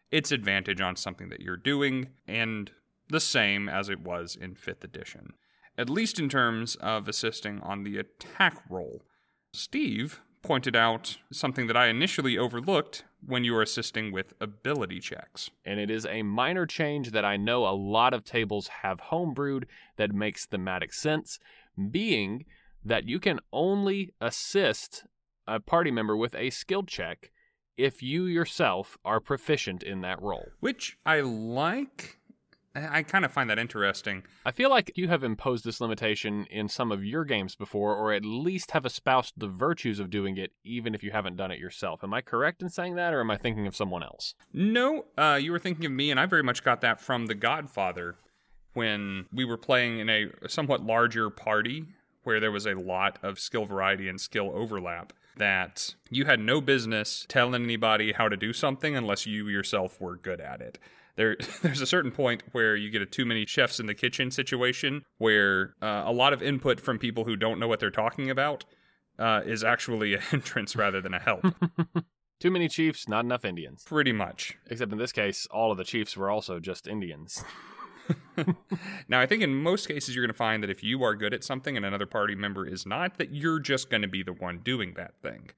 it's 0.10 0.32
advantage 0.32 0.80
on 0.80 0.96
something 0.96 1.30
that 1.30 1.42
you're 1.42 1.58
doing 1.58 2.10
and 2.28 2.72
the 3.10 3.20
same 3.20 3.68
as 3.68 3.90
it 3.90 4.00
was 4.00 4.36
in 4.36 4.56
5th 4.56 4.84
edition, 4.84 5.34
at 5.78 5.90
least 5.90 6.18
in 6.18 6.30
terms 6.30 6.76
of 6.76 7.08
assisting 7.08 7.60
on 7.62 7.84
the 7.84 7.98
attack 7.98 8.62
roll. 8.70 9.04
Steve 9.54 10.22
pointed 10.42 10.76
out 10.76 11.18
something 11.32 11.68
that 11.68 11.78
I 11.78 11.88
initially 11.88 12.38
overlooked 12.38 13.04
when 13.26 13.44
you 13.44 13.54
were 13.54 13.62
assisting 13.62 14.12
with 14.12 14.34
ability 14.42 15.00
checks. 15.00 15.52
And 15.66 15.80
it 15.80 15.92
is 15.92 16.06
a 16.06 16.24
minor 16.24 16.66
change 16.66 17.12
that 17.12 17.26
I 17.26 17.38
know 17.38 17.66
a 17.66 17.76
lot 17.76 18.14
of 18.14 18.24
tables 18.24 18.68
have 18.82 19.00
homebrewed 19.12 19.66
that 19.98 20.14
makes 20.14 20.46
thematic 20.46 20.94
sense, 20.94 21.40
being 21.92 22.46
that 22.84 23.08
you 23.08 23.20
can 23.20 23.40
only 23.54 24.14
assist 24.20 25.06
a 25.48 25.60
party 25.60 25.92
member 25.92 26.18
with 26.18 26.34
a 26.36 26.50
skill 26.50 26.84
check 26.84 27.32
if 27.78 28.04
you 28.04 28.26
yourself 28.26 28.98
are 29.06 29.20
proficient 29.20 29.84
in 29.84 30.02
that 30.02 30.22
role. 30.22 30.50
Which 30.60 30.98
I 31.06 31.22
like 31.22 32.20
I 32.74 33.04
kind 33.04 33.26
of 33.26 33.34
find 33.34 33.50
that 33.50 33.60
interesting. 33.60 34.24
I 34.46 34.52
feel 34.52 34.70
like 34.70 34.92
you 34.96 35.10
have 35.10 35.24
imposed 35.24 35.66
this 35.66 35.82
limitation 35.82 36.46
in 36.50 36.70
some 36.70 36.92
of 36.92 37.04
your 37.04 37.26
games 37.26 37.54
before, 37.54 37.96
or 37.96 38.14
at 38.14 38.24
least 38.24 38.72
have 38.72 38.86
espoused 38.86 39.34
the 39.36 39.48
virtues 39.48 40.00
of 40.00 40.10
doing 40.10 40.38
it, 40.38 40.54
even 40.64 40.96
if 40.96 41.04
you 41.04 41.12
haven't 41.12 41.36
done 41.36 41.52
it 41.52 41.60
yourself. 41.60 42.02
Am 42.02 42.14
I 42.14 42.22
correct 42.22 42.62
in 42.62 42.70
saying 42.70 42.96
that, 42.96 43.14
or 43.14 43.20
am 43.20 43.30
I 43.30 43.38
thinking 43.38 43.68
of 43.68 43.76
someone 43.76 44.04
else? 44.04 44.36
No, 44.54 45.06
uh, 45.18 45.38
you 45.42 45.52
were 45.52 45.60
thinking 45.60 45.86
of 45.86 45.92
me, 45.92 46.12
and 46.12 46.20
I 46.20 46.26
very 46.26 46.44
much 46.44 46.64
got 46.64 46.80
that 46.82 47.02
from 47.02 47.26
The 47.26 47.36
Godfather 47.36 48.16
when 48.74 49.26
we 49.34 49.44
were 49.44 49.58
playing 49.58 50.00
in 50.00 50.10
a 50.10 50.30
somewhat 50.48 50.82
larger 50.82 51.30
party 51.30 51.88
where 52.24 52.40
there 52.40 52.52
was 52.52 52.68
a 52.68 52.76
lot 52.76 53.20
of 53.22 53.38
skill 53.38 53.66
variety 53.66 54.08
and 54.08 54.22
skill 54.22 54.50
overlap. 54.54 55.12
That 55.38 55.96
you 56.10 56.26
had 56.26 56.40
no 56.40 56.62
business 56.62 57.26
telling 57.28 57.64
anybody 57.64 58.12
how 58.12 58.30
to 58.30 58.38
do 58.38 58.54
something 58.54 58.96
unless 58.96 59.26
you 59.26 59.48
yourself 59.48 60.00
were 60.00 60.16
good 60.16 60.40
at 60.40 60.62
it 60.62 60.78
there 61.22 61.38
there's 61.62 61.82
a 61.82 61.86
certain 61.86 62.12
point 62.12 62.44
where 62.52 62.76
you 62.76 62.90
get 62.90 63.02
a 63.02 63.06
too 63.06 63.26
many 63.26 63.46
chefs 63.46 63.80
in 63.80 63.86
the 63.86 63.94
kitchen 63.94 64.32
situation 64.32 65.04
where 65.20 65.76
uh, 65.82 66.04
a 66.06 66.12
lot 66.12 66.34
of 66.34 66.42
input 66.42 66.80
from 66.80 66.98
people 66.98 67.26
who 67.26 67.36
don't 67.36 67.60
know 67.60 67.68
what 67.68 67.80
they're 67.80 67.92
talking 67.92 68.30
about 68.30 68.66
uh, 69.20 69.42
is 69.46 69.64
actually 69.64 70.16
a 70.16 70.20
hindrance 70.32 70.76
rather 70.76 71.00
than 71.00 71.14
a 71.14 71.20
help. 71.20 71.46
Too 72.40 72.50
many 72.50 72.68
chiefs, 72.68 73.08
not 73.08 73.24
enough 73.24 73.46
Indians. 73.46 73.84
Pretty 73.84 74.12
much. 74.12 74.58
Except 74.72 74.92
in 74.92 74.98
this 74.98 75.12
case, 75.12 75.48
all 75.52 75.72
of 75.72 75.78
the 75.78 75.84
chiefs 75.84 76.18
were 76.18 76.32
also 76.32 76.60
just 76.60 76.88
Indians. 76.88 77.44
now, 79.08 79.22
I 79.22 79.28
think 79.28 79.44
in 79.44 79.54
most 79.54 79.88
cases, 79.88 80.16
you're 80.16 80.26
going 80.26 80.34
to 80.34 80.38
find 80.38 80.64
that 80.64 80.72
if 80.72 80.84
you 80.84 81.04
are 81.04 81.14
good 81.14 81.36
at 81.36 81.44
something 81.44 81.78
and 81.78 81.86
another 81.86 82.08
party 82.08 82.34
member 82.34 82.66
is 82.66 82.84
not, 82.84 83.20
that 83.20 83.32
you're 83.32 83.60
just 83.60 83.92
going 83.92 84.02
to 84.02 84.08
be 84.08 84.24
the 84.24 84.34
one 84.34 84.62
doing 84.64 84.96
that 84.98 85.14
thing. 85.22 85.52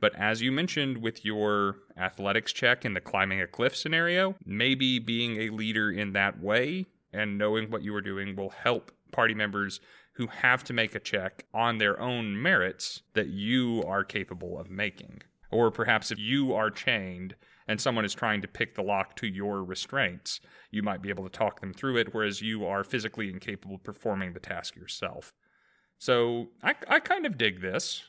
But 0.00 0.14
as 0.16 0.42
you 0.42 0.52
mentioned 0.52 0.98
with 0.98 1.24
your 1.24 1.76
athletics 1.96 2.52
check 2.52 2.84
in 2.84 2.94
the 2.94 3.00
climbing 3.00 3.40
a 3.40 3.46
cliff 3.46 3.76
scenario, 3.76 4.34
maybe 4.44 4.98
being 4.98 5.36
a 5.38 5.50
leader 5.50 5.90
in 5.90 6.12
that 6.12 6.40
way 6.40 6.86
and 7.12 7.38
knowing 7.38 7.70
what 7.70 7.82
you 7.82 7.94
are 7.94 8.02
doing 8.02 8.36
will 8.36 8.50
help 8.50 8.90
party 9.12 9.34
members 9.34 9.80
who 10.14 10.26
have 10.26 10.62
to 10.64 10.72
make 10.72 10.94
a 10.94 11.00
check 11.00 11.44
on 11.54 11.78
their 11.78 11.98
own 12.00 12.40
merits 12.40 13.02
that 13.14 13.28
you 13.28 13.82
are 13.86 14.04
capable 14.04 14.58
of 14.58 14.70
making. 14.70 15.22
Or 15.50 15.70
perhaps 15.70 16.10
if 16.10 16.18
you 16.18 16.52
are 16.52 16.70
chained 16.70 17.34
and 17.66 17.80
someone 17.80 18.04
is 18.04 18.14
trying 18.14 18.42
to 18.42 18.48
pick 18.48 18.74
the 18.74 18.82
lock 18.82 19.16
to 19.16 19.26
your 19.26 19.64
restraints, 19.64 20.40
you 20.70 20.82
might 20.82 21.02
be 21.02 21.08
able 21.08 21.24
to 21.24 21.30
talk 21.30 21.60
them 21.60 21.72
through 21.72 21.96
it, 21.96 22.12
whereas 22.12 22.42
you 22.42 22.66
are 22.66 22.84
physically 22.84 23.30
incapable 23.30 23.76
of 23.76 23.84
performing 23.84 24.32
the 24.32 24.40
task 24.40 24.76
yourself. 24.76 25.32
So 25.98 26.48
I, 26.62 26.74
I 26.88 27.00
kind 27.00 27.24
of 27.24 27.38
dig 27.38 27.60
this. 27.60 28.04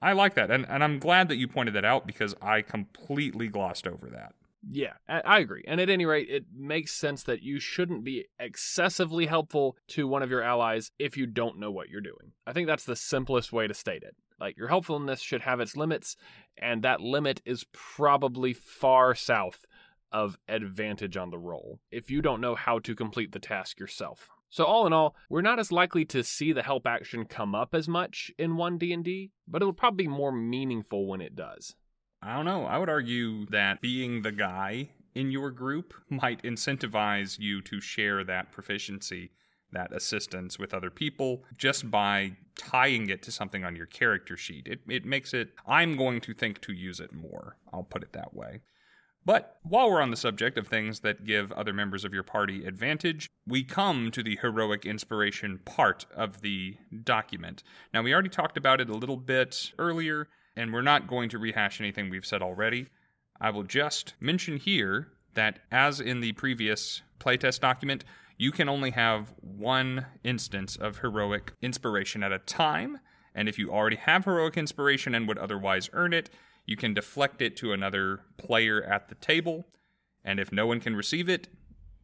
I 0.00 0.12
like 0.12 0.34
that. 0.34 0.50
And, 0.50 0.66
and 0.68 0.84
I'm 0.84 0.98
glad 0.98 1.28
that 1.28 1.36
you 1.36 1.48
pointed 1.48 1.74
that 1.74 1.84
out 1.84 2.06
because 2.06 2.34
I 2.42 2.62
completely 2.62 3.48
glossed 3.48 3.86
over 3.86 4.08
that. 4.10 4.34
Yeah, 4.68 4.94
I 5.08 5.38
agree. 5.38 5.62
And 5.68 5.80
at 5.80 5.88
any 5.90 6.06
rate, 6.06 6.28
it 6.28 6.46
makes 6.52 6.92
sense 6.92 7.22
that 7.22 7.42
you 7.42 7.60
shouldn't 7.60 8.02
be 8.02 8.26
excessively 8.40 9.26
helpful 9.26 9.76
to 9.88 10.08
one 10.08 10.24
of 10.24 10.30
your 10.30 10.42
allies 10.42 10.90
if 10.98 11.16
you 11.16 11.26
don't 11.26 11.60
know 11.60 11.70
what 11.70 11.88
you're 11.88 12.00
doing. 12.00 12.32
I 12.46 12.52
think 12.52 12.66
that's 12.66 12.84
the 12.84 12.96
simplest 12.96 13.52
way 13.52 13.68
to 13.68 13.74
state 13.74 14.02
it. 14.02 14.16
Like, 14.40 14.56
your 14.56 14.68
helpfulness 14.68 15.20
should 15.20 15.42
have 15.42 15.60
its 15.60 15.76
limits, 15.76 16.16
and 16.58 16.82
that 16.82 17.00
limit 17.00 17.40
is 17.46 17.64
probably 17.72 18.52
far 18.52 19.14
south 19.14 19.64
of 20.10 20.36
advantage 20.48 21.16
on 21.16 21.30
the 21.30 21.38
roll 21.38 21.78
if 21.90 22.10
you 22.10 22.20
don't 22.20 22.40
know 22.40 22.54
how 22.54 22.78
to 22.80 22.94
complete 22.94 23.32
the 23.32 23.38
task 23.38 23.78
yourself. 23.78 24.30
So 24.48 24.64
all 24.64 24.86
in 24.86 24.92
all, 24.92 25.16
we're 25.28 25.42
not 25.42 25.58
as 25.58 25.72
likely 25.72 26.04
to 26.06 26.22
see 26.22 26.52
the 26.52 26.62
help 26.62 26.86
action 26.86 27.24
come 27.24 27.54
up 27.54 27.74
as 27.74 27.88
much 27.88 28.30
in 28.38 28.56
1 28.56 28.78
D&D, 28.78 29.32
but 29.46 29.62
it'll 29.62 29.72
probably 29.72 30.04
be 30.04 30.08
more 30.08 30.32
meaningful 30.32 31.06
when 31.06 31.20
it 31.20 31.34
does. 31.34 31.74
I 32.22 32.34
don't 32.34 32.44
know. 32.44 32.64
I 32.64 32.78
would 32.78 32.88
argue 32.88 33.46
that 33.46 33.80
being 33.80 34.22
the 34.22 34.32
guy 34.32 34.90
in 35.14 35.30
your 35.30 35.50
group 35.50 35.94
might 36.08 36.42
incentivize 36.42 37.38
you 37.38 37.62
to 37.62 37.80
share 37.80 38.24
that 38.24 38.52
proficiency, 38.52 39.30
that 39.72 39.92
assistance 39.92 40.58
with 40.58 40.74
other 40.74 40.90
people 40.90 41.44
just 41.56 41.90
by 41.90 42.32
tying 42.56 43.08
it 43.10 43.22
to 43.22 43.32
something 43.32 43.64
on 43.64 43.76
your 43.76 43.86
character 43.86 44.36
sheet. 44.36 44.66
It 44.66 44.80
it 44.88 45.04
makes 45.04 45.34
it 45.34 45.50
I'm 45.66 45.96
going 45.96 46.20
to 46.22 46.34
think 46.34 46.60
to 46.62 46.72
use 46.72 47.00
it 47.00 47.12
more. 47.12 47.56
I'll 47.72 47.82
put 47.82 48.02
it 48.02 48.12
that 48.12 48.34
way. 48.34 48.60
But 49.26 49.58
while 49.64 49.90
we're 49.90 50.00
on 50.00 50.12
the 50.12 50.16
subject 50.16 50.56
of 50.56 50.68
things 50.68 51.00
that 51.00 51.24
give 51.24 51.50
other 51.50 51.72
members 51.72 52.04
of 52.04 52.14
your 52.14 52.22
party 52.22 52.64
advantage, 52.64 53.28
we 53.44 53.64
come 53.64 54.12
to 54.12 54.22
the 54.22 54.38
heroic 54.40 54.86
inspiration 54.86 55.58
part 55.64 56.06
of 56.14 56.42
the 56.42 56.76
document. 57.02 57.64
Now, 57.92 58.02
we 58.02 58.12
already 58.12 58.28
talked 58.28 58.56
about 58.56 58.80
it 58.80 58.88
a 58.88 58.94
little 58.94 59.16
bit 59.16 59.72
earlier, 59.80 60.28
and 60.54 60.72
we're 60.72 60.80
not 60.80 61.08
going 61.08 61.28
to 61.30 61.38
rehash 61.38 61.80
anything 61.80 62.08
we've 62.08 62.24
said 62.24 62.40
already. 62.40 62.86
I 63.40 63.50
will 63.50 63.64
just 63.64 64.14
mention 64.20 64.58
here 64.58 65.08
that, 65.34 65.58
as 65.72 66.00
in 66.00 66.20
the 66.20 66.32
previous 66.32 67.02
playtest 67.18 67.58
document, 67.58 68.04
you 68.38 68.52
can 68.52 68.68
only 68.68 68.92
have 68.92 69.34
one 69.40 70.06
instance 70.22 70.76
of 70.76 70.98
heroic 70.98 71.52
inspiration 71.60 72.22
at 72.22 72.30
a 72.30 72.38
time, 72.38 73.00
and 73.34 73.48
if 73.48 73.58
you 73.58 73.72
already 73.72 73.96
have 73.96 74.24
heroic 74.24 74.56
inspiration 74.56 75.16
and 75.16 75.26
would 75.26 75.38
otherwise 75.38 75.90
earn 75.92 76.12
it, 76.12 76.30
you 76.66 76.76
can 76.76 76.94
deflect 76.94 77.40
it 77.40 77.56
to 77.58 77.72
another 77.72 78.20
player 78.36 78.82
at 78.82 79.08
the 79.08 79.14
table, 79.14 79.66
and 80.24 80.40
if 80.40 80.52
no 80.52 80.66
one 80.66 80.80
can 80.80 80.96
receive 80.96 81.28
it, 81.28 81.48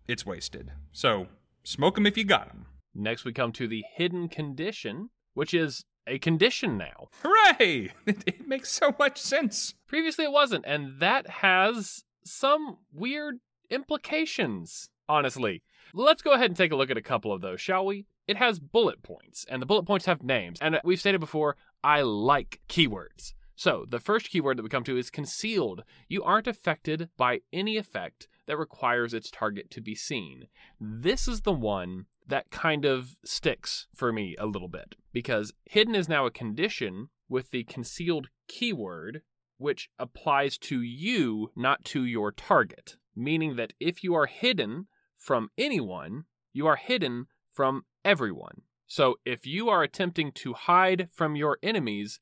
it's 0.06 0.24
wasted. 0.24 0.72
So, 0.92 1.26
smoke 1.64 1.96
them 1.96 2.06
if 2.06 2.16
you 2.16 2.24
got 2.24 2.48
them. 2.48 2.66
Next, 2.94 3.24
we 3.24 3.32
come 3.32 3.52
to 3.52 3.66
the 3.66 3.84
hidden 3.94 4.28
condition, 4.28 5.10
which 5.34 5.52
is 5.52 5.84
a 6.06 6.18
condition 6.18 6.78
now. 6.78 7.08
Hooray! 7.22 7.90
It, 8.06 8.22
it, 8.26 8.46
makes 8.48 8.70
so 8.70 8.94
much 8.98 9.20
sense. 9.20 9.74
Previously, 9.86 10.24
it 10.24 10.32
wasn't, 10.32 10.64
and 10.66 11.00
that 11.00 11.28
has 11.28 12.04
some 12.24 12.78
weird 12.92 13.38
implications, 13.70 14.90
honestly. 15.08 15.62
Let's 15.94 16.22
go 16.22 16.32
ahead 16.32 16.50
and 16.50 16.56
take 16.56 16.72
a 16.72 16.76
look 16.76 16.90
at 16.90 16.96
a 16.96 17.02
couple 17.02 17.32
of 17.32 17.40
those, 17.40 17.60
shall 17.60 17.86
we? 17.86 18.06
It 18.28 18.36
has 18.36 18.58
bullet 18.58 19.02
points, 19.02 19.44
and 19.48 19.60
the 19.60 19.66
bullet 19.66 19.84
points 19.84 20.06
have 20.06 20.22
names. 20.22 20.58
And 20.60 20.80
we've 20.84 21.00
stated 21.00 21.20
before, 21.20 21.56
I 21.82 22.02
like 22.02 22.60
keywords. 22.68 23.32
So, 23.64 23.86
the 23.88 24.00
first 24.00 24.30
keyword 24.30 24.56
that 24.56 24.64
we 24.64 24.68
come 24.68 24.82
to 24.82 24.98
is 24.98 25.08
concealed. 25.08 25.84
You 26.08 26.24
aren't 26.24 26.48
affected 26.48 27.10
by 27.16 27.42
any 27.52 27.76
effect 27.76 28.26
that 28.46 28.58
requires 28.58 29.14
its 29.14 29.30
target 29.30 29.70
to 29.70 29.80
be 29.80 29.94
seen. 29.94 30.48
This 30.80 31.28
is 31.28 31.42
the 31.42 31.52
one 31.52 32.06
that 32.26 32.50
kind 32.50 32.84
of 32.84 33.18
sticks 33.24 33.86
for 33.94 34.12
me 34.12 34.34
a 34.36 34.46
little 34.46 34.66
bit 34.66 34.96
because 35.12 35.52
hidden 35.64 35.94
is 35.94 36.08
now 36.08 36.26
a 36.26 36.30
condition 36.32 37.10
with 37.28 37.52
the 37.52 37.62
concealed 37.62 38.30
keyword, 38.48 39.22
which 39.58 39.90
applies 39.96 40.58
to 40.58 40.82
you, 40.82 41.52
not 41.54 41.84
to 41.84 42.04
your 42.04 42.32
target. 42.32 42.96
Meaning 43.14 43.54
that 43.54 43.74
if 43.78 44.02
you 44.02 44.12
are 44.16 44.26
hidden 44.26 44.88
from 45.16 45.50
anyone, 45.56 46.24
you 46.52 46.66
are 46.66 46.74
hidden 46.74 47.26
from 47.48 47.84
everyone. 48.04 48.62
So 48.88 49.20
if 49.24 49.46
you 49.46 49.68
are 49.68 49.84
attempting 49.84 50.32
to 50.32 50.52
hide 50.54 51.10
from 51.12 51.36
your 51.36 51.58
enemies, 51.62 52.18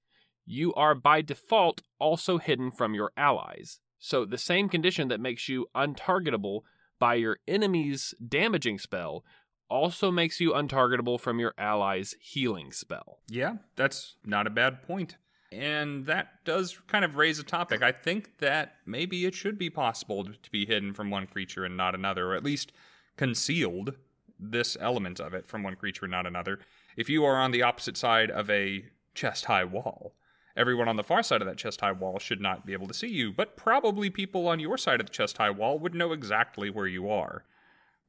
you 0.46 0.74
are 0.74 0.94
by 0.94 1.22
default 1.22 1.82
also 1.98 2.38
hidden 2.38 2.70
from 2.70 2.94
your 2.94 3.12
allies. 3.16 3.80
So 3.98 4.24
the 4.24 4.38
same 4.38 4.68
condition 4.68 5.08
that 5.08 5.20
makes 5.20 5.48
you 5.48 5.66
untargetable 5.74 6.62
by 6.98 7.14
your 7.14 7.38
enemy's 7.46 8.14
damaging 8.26 8.78
spell 8.78 9.24
also 9.68 10.10
makes 10.10 10.40
you 10.40 10.52
untargetable 10.52 11.20
from 11.20 11.38
your 11.38 11.54
ally's 11.56 12.14
healing 12.20 12.72
spell. 12.72 13.20
Yeah, 13.28 13.56
that's 13.76 14.16
not 14.24 14.46
a 14.46 14.50
bad 14.50 14.82
point. 14.82 15.16
And 15.52 16.06
that 16.06 16.44
does 16.44 16.78
kind 16.86 17.04
of 17.04 17.16
raise 17.16 17.38
a 17.38 17.44
topic. 17.44 17.82
I 17.82 17.92
think 17.92 18.38
that 18.38 18.74
maybe 18.86 19.24
it 19.26 19.34
should 19.34 19.58
be 19.58 19.70
possible 19.70 20.24
to 20.24 20.50
be 20.50 20.66
hidden 20.66 20.92
from 20.92 21.10
one 21.10 21.26
creature 21.26 21.64
and 21.64 21.76
not 21.76 21.94
another, 21.94 22.28
or 22.28 22.34
at 22.34 22.44
least 22.44 22.72
concealed 23.16 23.94
this 24.38 24.76
element 24.80 25.20
of 25.20 25.34
it 25.34 25.46
from 25.46 25.62
one 25.62 25.76
creature 25.76 26.04
and 26.04 26.12
not 26.12 26.26
another. 26.26 26.60
If 26.96 27.08
you 27.08 27.24
are 27.24 27.36
on 27.36 27.50
the 27.50 27.62
opposite 27.62 27.96
side 27.96 28.30
of 28.30 28.48
a 28.48 28.84
chest 29.14 29.46
high 29.46 29.64
wall, 29.64 30.14
everyone 30.60 30.88
on 30.88 30.96
the 30.96 31.02
far 31.02 31.22
side 31.22 31.40
of 31.40 31.48
that 31.48 31.56
chest 31.56 31.80
high 31.80 31.90
wall 31.90 32.18
should 32.18 32.40
not 32.40 32.66
be 32.66 32.74
able 32.74 32.86
to 32.86 32.92
see 32.92 33.08
you, 33.08 33.32
but 33.32 33.56
probably 33.56 34.10
people 34.10 34.46
on 34.46 34.60
your 34.60 34.76
side 34.76 35.00
of 35.00 35.06
the 35.06 35.12
chest 35.12 35.38
high 35.38 35.50
wall 35.50 35.78
would 35.78 35.94
know 35.94 36.12
exactly 36.12 36.68
where 36.68 36.86
you 36.86 37.08
are. 37.08 37.44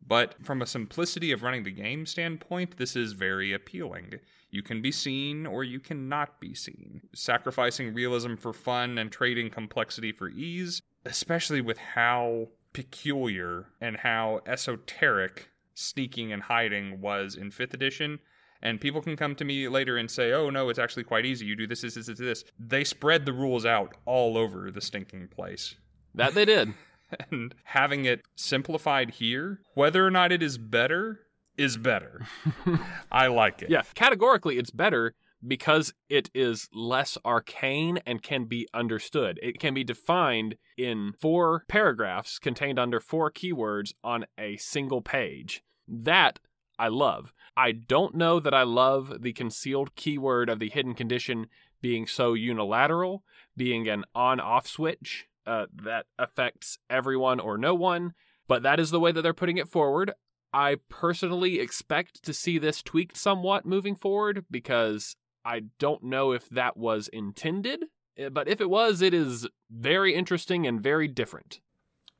But 0.05 0.35
from 0.43 0.61
a 0.61 0.67
simplicity 0.67 1.31
of 1.31 1.43
running 1.43 1.63
the 1.63 1.71
game 1.71 2.05
standpoint, 2.05 2.75
this 2.75 2.97
is 2.97 3.13
very 3.13 3.53
appealing. 3.53 4.15
You 4.49 4.61
can 4.61 4.81
be 4.81 4.91
seen 4.91 5.45
or 5.45 5.63
you 5.63 5.79
cannot 5.79 6.41
be 6.41 6.53
seen. 6.53 7.01
Sacrificing 7.13 7.93
realism 7.93 8.35
for 8.35 8.51
fun 8.51 8.97
and 8.97 9.11
trading 9.11 9.49
complexity 9.49 10.11
for 10.11 10.29
ease, 10.29 10.81
especially 11.05 11.61
with 11.61 11.77
how 11.77 12.49
peculiar 12.73 13.67
and 13.79 13.95
how 13.97 14.41
esoteric 14.45 15.49
sneaking 15.73 16.33
and 16.33 16.43
hiding 16.43 16.99
was 16.99 17.35
in 17.35 17.49
5th 17.49 17.73
edition, 17.73 18.19
and 18.61 18.79
people 18.79 19.01
can 19.01 19.15
come 19.15 19.35
to 19.35 19.45
me 19.45 19.67
later 19.67 19.97
and 19.97 20.09
say, 20.09 20.31
"Oh 20.31 20.49
no, 20.49 20.69
it's 20.69 20.79
actually 20.79 21.03
quite 21.03 21.25
easy. 21.25 21.45
You 21.45 21.55
do 21.55 21.67
this, 21.67 21.81
this, 21.81 21.95
this, 21.95 22.07
this, 22.07 22.19
this." 22.19 22.43
They 22.59 22.83
spread 22.83 23.25
the 23.25 23.33
rules 23.33 23.65
out 23.65 23.95
all 24.05 24.37
over 24.37 24.71
the 24.71 24.81
stinking 24.81 25.29
place. 25.29 25.75
That 26.15 26.33
they 26.33 26.45
did. 26.45 26.73
and 27.31 27.53
having 27.63 28.05
it 28.05 28.21
simplified 28.35 29.11
here, 29.11 29.61
whether 29.73 30.05
or 30.05 30.11
not 30.11 30.31
it 30.31 30.41
is 30.41 30.57
better, 30.57 31.21
is 31.57 31.77
better. 31.77 32.25
I 33.11 33.27
like 33.27 33.61
it. 33.61 33.69
Yeah, 33.69 33.83
categorically, 33.95 34.57
it's 34.57 34.71
better 34.71 35.15
because 35.45 35.93
it 36.07 36.29
is 36.33 36.69
less 36.73 37.17
arcane 37.25 37.99
and 38.05 38.21
can 38.21 38.45
be 38.45 38.67
understood. 38.73 39.39
It 39.41 39.59
can 39.59 39.73
be 39.73 39.83
defined 39.83 40.55
in 40.77 41.13
four 41.19 41.65
paragraphs 41.67 42.37
contained 42.39 42.77
under 42.77 42.99
four 42.99 43.31
keywords 43.31 43.93
on 44.03 44.25
a 44.37 44.57
single 44.57 45.01
page. 45.01 45.63
That 45.87 46.39
I 46.77 46.87
love. 46.87 47.33
I 47.55 47.71
don't 47.71 48.15
know 48.15 48.39
that 48.39 48.53
I 48.53 48.63
love 48.63 49.21
the 49.21 49.33
concealed 49.33 49.95
keyword 49.95 50.49
of 50.49 50.59
the 50.59 50.69
hidden 50.69 50.93
condition 50.93 51.47
being 51.81 52.07
so 52.07 52.33
unilateral, 52.33 53.23
being 53.57 53.87
an 53.87 54.05
on 54.15 54.39
off 54.39 54.67
switch 54.67 55.27
uh, 55.45 55.65
that 55.73 56.05
affects 56.17 56.77
everyone 56.89 57.39
or 57.39 57.57
no 57.57 57.73
one, 57.73 58.13
but 58.47 58.63
that 58.63 58.79
is 58.79 58.91
the 58.91 58.99
way 58.99 59.11
that 59.11 59.21
they're 59.21 59.33
putting 59.33 59.57
it 59.57 59.67
forward. 59.67 60.11
I 60.53 60.77
personally 60.89 61.59
expect 61.59 62.23
to 62.23 62.33
see 62.33 62.57
this 62.57 62.81
tweaked 62.81 63.17
somewhat 63.17 63.65
moving 63.65 63.95
forward 63.95 64.45
because 64.51 65.15
I 65.43 65.63
don't 65.79 66.03
know 66.03 66.33
if 66.33 66.49
that 66.49 66.77
was 66.77 67.07
intended, 67.07 67.85
eh, 68.17 68.29
but 68.29 68.47
if 68.47 68.61
it 68.61 68.69
was, 68.69 69.01
it 69.01 69.13
is 69.13 69.47
very 69.69 70.13
interesting 70.13 70.67
and 70.67 70.81
very 70.81 71.07
different. 71.07 71.59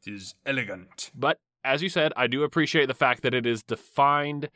It 0.05 0.13
is 0.13 0.35
elegant. 0.45 1.11
But 1.13 1.39
as 1.63 1.83
you 1.83 1.89
said, 1.89 2.13
I 2.15 2.27
do 2.27 2.43
appreciate 2.43 2.87
the 2.87 2.93
fact 2.93 3.21
that 3.23 3.33
it 3.33 3.45
is 3.45 3.63
defined 3.63 4.49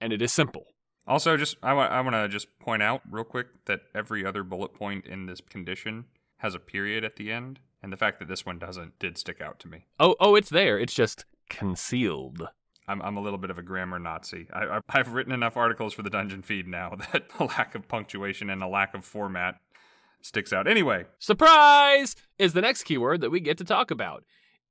and 0.00 0.12
it 0.12 0.22
is 0.22 0.32
simple. 0.32 0.66
Also, 1.06 1.36
just 1.36 1.56
I 1.62 1.72
want 1.72 1.92
I 1.92 2.00
want 2.00 2.14
to 2.14 2.28
just 2.28 2.58
point 2.58 2.82
out 2.82 3.00
real 3.10 3.24
quick 3.24 3.46
that 3.64 3.80
every 3.94 4.26
other 4.26 4.42
bullet 4.42 4.74
point 4.74 5.06
in 5.06 5.26
this 5.26 5.40
condition 5.40 6.04
has 6.38 6.54
a 6.54 6.58
period 6.58 7.04
at 7.04 7.16
the 7.16 7.32
end, 7.32 7.60
and 7.82 7.92
the 7.92 7.96
fact 7.96 8.18
that 8.18 8.28
this 8.28 8.44
one 8.44 8.58
doesn't 8.58 8.98
did 8.98 9.16
stick 9.16 9.40
out 9.40 9.58
to 9.60 9.68
me. 9.68 9.86
Oh, 9.98 10.16
oh, 10.20 10.34
it's 10.34 10.50
there. 10.50 10.78
It's 10.78 10.94
just 10.94 11.24
concealed. 11.48 12.48
I'm, 12.86 13.02
I'm 13.02 13.16
a 13.16 13.20
little 13.20 13.38
bit 13.38 13.50
of 13.50 13.58
a 13.58 13.62
grammar 13.62 13.98
Nazi. 13.98 14.48
I, 14.52 14.80
I've 14.88 15.12
written 15.12 15.32
enough 15.32 15.56
articles 15.56 15.92
for 15.92 16.02
the 16.02 16.10
Dungeon 16.10 16.42
Feed 16.42 16.66
now 16.66 16.96
that 17.12 17.24
a 17.38 17.44
lack 17.44 17.74
of 17.74 17.88
punctuation 17.88 18.50
and 18.50 18.62
a 18.62 18.68
lack 18.68 18.94
of 18.94 19.04
format 19.04 19.56
sticks 20.22 20.52
out. 20.52 20.66
Anyway, 20.66 21.04
surprise 21.18 22.16
is 22.38 22.52
the 22.52 22.60
next 22.60 22.84
keyword 22.84 23.20
that 23.20 23.30
we 23.30 23.40
get 23.40 23.58
to 23.58 23.64
talk 23.64 23.90
about. 23.90 24.24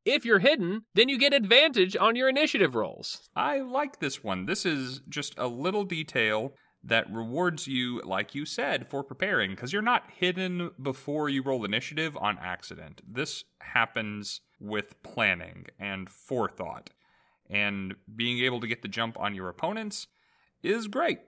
If 0.08 0.24
you're 0.24 0.40
hidden, 0.40 0.84
then 0.96 1.10
you 1.10 1.20
get 1.20 1.34
advantage 1.34 1.98
on 1.98 2.16
your 2.16 2.30
initiative 2.30 2.76
rolls. 2.76 3.30
I 3.36 3.60
like 3.60 4.00
this 4.00 4.24
one. 4.24 4.46
This 4.46 4.66
is 4.66 5.02
just 5.10 5.34
a 5.38 5.48
little 5.48 5.84
detail 5.84 6.54
that 6.82 7.12
rewards 7.12 7.68
you, 7.68 8.02
like 8.06 8.34
you 8.34 8.46
said, 8.46 8.88
for 8.88 9.04
preparing, 9.04 9.52
because 9.52 9.74
you're 9.74 9.82
not 9.82 10.06
hidden 10.16 10.72
before 10.82 11.28
you 11.28 11.44
roll 11.44 11.66
initiative 11.66 12.16
on 12.16 12.40
accident. 12.40 13.02
This 13.06 13.44
happens 13.60 14.40
with 14.62 15.04
planning 15.04 15.66
and 15.78 16.10
forethought 16.10 16.92
and 17.50 17.96
being 18.16 18.40
able 18.40 18.62
to 18.62 18.68
get 18.68 18.84
the 18.84 18.88
jump 18.88 19.20
on 19.20 19.36
your 19.36 19.50
opponents 19.50 20.08
is 20.64 20.88
great. 20.88 21.20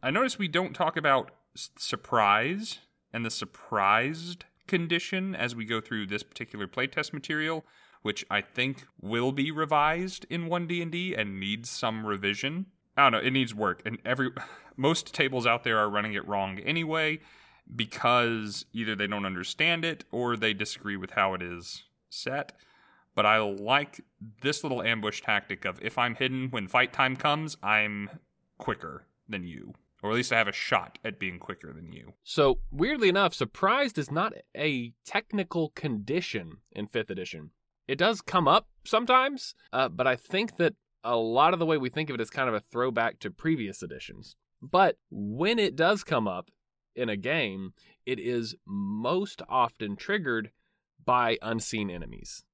I 0.00 0.12
notice 0.12 0.38
we 0.38 0.46
don't 0.46 0.74
talk 0.74 0.96
about 0.96 1.32
surprise 1.56 2.78
and 3.12 3.26
the 3.26 3.30
surprised 3.30 4.44
condition 4.68 5.34
as 5.34 5.56
we 5.56 5.64
go 5.64 5.80
through 5.80 6.06
this 6.06 6.22
particular 6.22 6.68
playtest 6.68 7.12
material, 7.12 7.64
which 8.08 8.24
I 8.30 8.40
think 8.40 8.86
will 9.02 9.32
be 9.32 9.50
revised 9.50 10.24
in 10.30 10.48
1D&D 10.48 11.14
and 11.14 11.38
needs 11.38 11.68
some 11.68 12.06
revision. 12.06 12.64
I 12.96 13.02
don't 13.02 13.12
know, 13.12 13.18
it 13.18 13.32
needs 13.32 13.54
work 13.54 13.82
and 13.84 13.98
every 14.02 14.30
most 14.78 15.12
tables 15.12 15.46
out 15.46 15.62
there 15.62 15.76
are 15.76 15.90
running 15.90 16.14
it 16.14 16.26
wrong 16.26 16.58
anyway 16.60 17.18
because 17.76 18.64
either 18.72 18.96
they 18.96 19.06
don't 19.06 19.26
understand 19.26 19.84
it 19.84 20.04
or 20.10 20.38
they 20.38 20.54
disagree 20.54 20.96
with 20.96 21.10
how 21.10 21.34
it 21.34 21.42
is 21.42 21.84
set 22.08 22.52
but 23.14 23.26
I 23.26 23.40
like 23.40 24.00
this 24.40 24.62
little 24.62 24.80
ambush 24.80 25.20
tactic 25.20 25.66
of 25.66 25.78
if 25.82 25.98
I'm 25.98 26.14
hidden 26.14 26.48
when 26.50 26.66
fight 26.66 26.94
time 26.94 27.14
comes, 27.14 27.58
I'm 27.62 28.08
quicker 28.56 29.04
than 29.28 29.44
you. 29.44 29.74
Or 30.02 30.10
at 30.10 30.16
least 30.16 30.32
I 30.32 30.38
have 30.38 30.48
a 30.48 30.52
shot 30.52 30.98
at 31.04 31.18
being 31.18 31.38
quicker 31.40 31.74
than 31.74 31.92
you. 31.92 32.14
So, 32.22 32.60
weirdly 32.70 33.10
enough, 33.10 33.34
surprised 33.34 33.98
is 33.98 34.10
not 34.10 34.32
a 34.56 34.94
technical 35.04 35.70
condition 35.70 36.58
in 36.70 36.86
5th 36.86 37.10
edition. 37.10 37.50
It 37.88 37.98
does 37.98 38.20
come 38.20 38.46
up 38.46 38.68
sometimes, 38.84 39.54
uh, 39.72 39.88
but 39.88 40.06
I 40.06 40.14
think 40.14 40.58
that 40.58 40.74
a 41.02 41.16
lot 41.16 41.54
of 41.54 41.58
the 41.58 41.66
way 41.66 41.78
we 41.78 41.88
think 41.88 42.10
of 42.10 42.14
it 42.14 42.20
is 42.20 42.30
kind 42.30 42.48
of 42.48 42.54
a 42.54 42.60
throwback 42.60 43.18
to 43.20 43.30
previous 43.30 43.82
editions. 43.82 44.36
But 44.60 44.98
when 45.10 45.58
it 45.58 45.74
does 45.74 46.04
come 46.04 46.28
up 46.28 46.50
in 46.94 47.08
a 47.08 47.16
game, 47.16 47.72
it 48.04 48.18
is 48.18 48.54
most 48.66 49.40
often 49.48 49.96
triggered 49.96 50.50
by 51.04 51.38
unseen 51.40 51.90
enemies. 51.90 52.44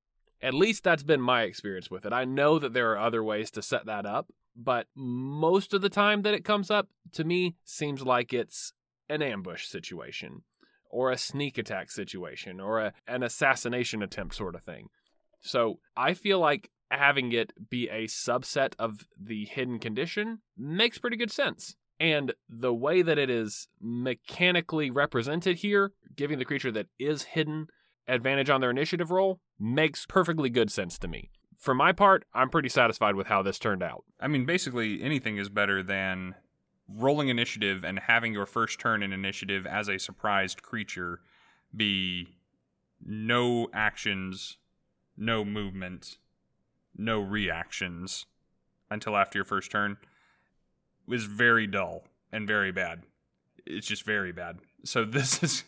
At 0.40 0.54
least 0.54 0.84
that's 0.84 1.02
been 1.02 1.20
my 1.20 1.42
experience 1.42 1.90
with 1.90 2.04
it. 2.04 2.12
I 2.12 2.24
know 2.24 2.58
that 2.58 2.72
there 2.72 2.92
are 2.92 2.98
other 2.98 3.24
ways 3.24 3.50
to 3.52 3.62
set 3.62 3.86
that 3.86 4.06
up, 4.06 4.28
but 4.54 4.86
most 4.94 5.74
of 5.74 5.80
the 5.80 5.88
time 5.88 6.22
that 6.22 6.34
it 6.34 6.44
comes 6.44 6.70
up 6.70 6.88
to 7.12 7.24
me 7.24 7.56
seems 7.64 8.02
like 8.02 8.32
it's 8.32 8.72
an 9.08 9.22
ambush 9.22 9.66
situation 9.66 10.42
or 10.90 11.10
a 11.10 11.18
sneak 11.18 11.58
attack 11.58 11.90
situation 11.90 12.60
or 12.60 12.78
a, 12.78 12.92
an 13.08 13.22
assassination 13.22 14.02
attempt 14.02 14.34
sort 14.34 14.54
of 14.54 14.62
thing. 14.62 14.88
So 15.44 15.78
I 15.96 16.14
feel 16.14 16.40
like 16.40 16.70
having 16.90 17.32
it 17.32 17.52
be 17.70 17.88
a 17.88 18.04
subset 18.06 18.72
of 18.78 19.06
the 19.20 19.44
hidden 19.44 19.78
condition 19.78 20.40
makes 20.56 20.98
pretty 20.98 21.16
good 21.16 21.30
sense. 21.30 21.76
And 22.00 22.32
the 22.48 22.74
way 22.74 23.02
that 23.02 23.18
it 23.18 23.30
is 23.30 23.68
mechanically 23.80 24.90
represented 24.90 25.58
here, 25.58 25.92
giving 26.16 26.38
the 26.38 26.44
creature 26.44 26.72
that 26.72 26.86
is 26.98 27.22
hidden 27.22 27.68
advantage 28.08 28.50
on 28.50 28.60
their 28.60 28.70
initiative 28.70 29.10
roll 29.10 29.40
makes 29.58 30.06
perfectly 30.06 30.50
good 30.50 30.72
sense 30.72 30.98
to 30.98 31.08
me. 31.08 31.30
For 31.56 31.74
my 31.74 31.92
part, 31.92 32.24
I'm 32.34 32.50
pretty 32.50 32.68
satisfied 32.68 33.14
with 33.14 33.26
how 33.26 33.42
this 33.42 33.58
turned 33.58 33.82
out. 33.82 34.04
I 34.18 34.28
mean, 34.28 34.44
basically, 34.44 35.02
anything 35.02 35.36
is 35.36 35.48
better 35.48 35.82
than 35.82 36.34
rolling 36.88 37.28
initiative 37.28 37.84
and 37.84 37.98
having 37.98 38.32
your 38.32 38.46
first 38.46 38.80
turn 38.80 39.02
in 39.02 39.12
initiative 39.12 39.66
as 39.66 39.88
a 39.88 39.98
surprised 39.98 40.62
creature 40.62 41.20
be 41.74 42.36
no 43.00 43.68
actions 43.72 44.58
no 45.16 45.44
movement, 45.44 46.18
no 46.96 47.20
reactions 47.20 48.26
until 48.90 49.16
after 49.16 49.38
your 49.38 49.44
first 49.44 49.70
turn 49.70 49.96
was 51.06 51.24
very 51.24 51.66
dull 51.66 52.04
and 52.32 52.46
very 52.46 52.72
bad. 52.72 53.02
It's 53.66 53.86
just 53.86 54.04
very 54.04 54.32
bad. 54.32 54.58
So 54.84 55.04
this 55.04 55.42
is 55.42 55.64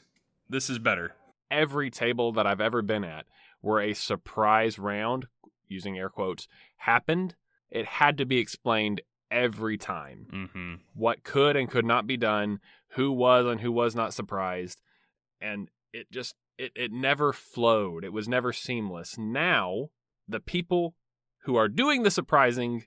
this 0.48 0.70
is 0.70 0.78
better. 0.78 1.12
Every 1.50 1.90
table 1.90 2.32
that 2.32 2.46
I've 2.46 2.60
ever 2.60 2.82
been 2.82 3.04
at 3.04 3.26
where 3.60 3.80
a 3.80 3.94
surprise 3.94 4.78
round, 4.78 5.26
using 5.68 5.98
air 5.98 6.08
quotes, 6.08 6.46
happened, 6.76 7.34
it 7.70 7.86
had 7.86 8.18
to 8.18 8.24
be 8.24 8.38
explained 8.38 9.00
every 9.30 9.76
time. 9.76 10.26
Mm-hmm. 10.32 10.74
What 10.94 11.24
could 11.24 11.56
and 11.56 11.70
could 11.70 11.84
not 11.84 12.06
be 12.06 12.16
done, 12.16 12.60
who 12.90 13.10
was 13.10 13.46
and 13.46 13.60
who 13.60 13.72
was 13.72 13.94
not 13.94 14.14
surprised, 14.14 14.80
and 15.40 15.68
it 15.92 16.10
just 16.10 16.36
it, 16.58 16.72
it 16.74 16.92
never 16.92 17.32
flowed. 17.32 18.04
It 18.04 18.12
was 18.12 18.28
never 18.28 18.52
seamless. 18.52 19.16
Now, 19.18 19.90
the 20.28 20.40
people 20.40 20.94
who 21.44 21.56
are 21.56 21.68
doing 21.68 22.02
the 22.02 22.10
surprising 22.10 22.84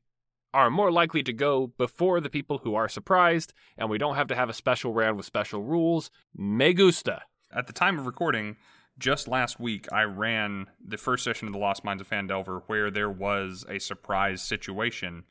are 0.54 0.70
more 0.70 0.92
likely 0.92 1.24
to 1.24 1.34
go 1.34 1.68
before 1.78 2.20
the 2.20 2.30
people 2.30 2.60
who 2.60 2.76
are 2.76 2.90
surprised, 2.90 3.54
and 3.78 3.90
we 3.90 3.98
don't 3.98 4.16
have 4.16 4.28
to 4.28 4.36
have 4.36 4.50
a 4.50 4.54
special 4.54 4.94
round 4.94 5.16
with 5.16 5.26
special 5.26 5.62
rules. 5.62 6.10
Me 6.36 6.74
gusta. 6.74 7.22
At 7.56 7.68
the 7.68 7.74
time 7.74 8.00
of 8.00 8.06
recording, 8.06 8.58
just 8.98 9.28
last 9.28 9.60
week, 9.60 9.92
I 9.94 10.04
ran 10.04 10.68
the 10.86 10.98
first 10.98 11.24
session 11.24 11.48
of 11.48 11.54
the 11.54 11.60
Lost 11.60 11.84
Mines 11.84 12.02
of 12.02 12.10
Phandelver 12.10 12.64
where 12.68 12.92
there 12.92 13.10
was 13.10 13.66
a 13.70 13.80
surprise 13.80 14.42
situation. 14.42 15.24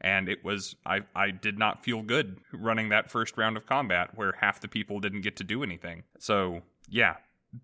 And 0.00 0.28
it 0.28 0.44
was, 0.44 0.76
I, 0.84 1.00
I 1.14 1.30
did 1.30 1.58
not 1.58 1.84
feel 1.84 2.02
good 2.02 2.38
running 2.52 2.88
that 2.88 3.10
first 3.10 3.38
round 3.38 3.56
of 3.56 3.66
combat 3.66 4.10
where 4.14 4.32
half 4.40 4.60
the 4.60 4.68
people 4.68 5.00
didn't 5.00 5.22
get 5.22 5.36
to 5.36 5.44
do 5.44 5.62
anything. 5.62 6.02
So, 6.18 6.62
yeah, 6.88 7.16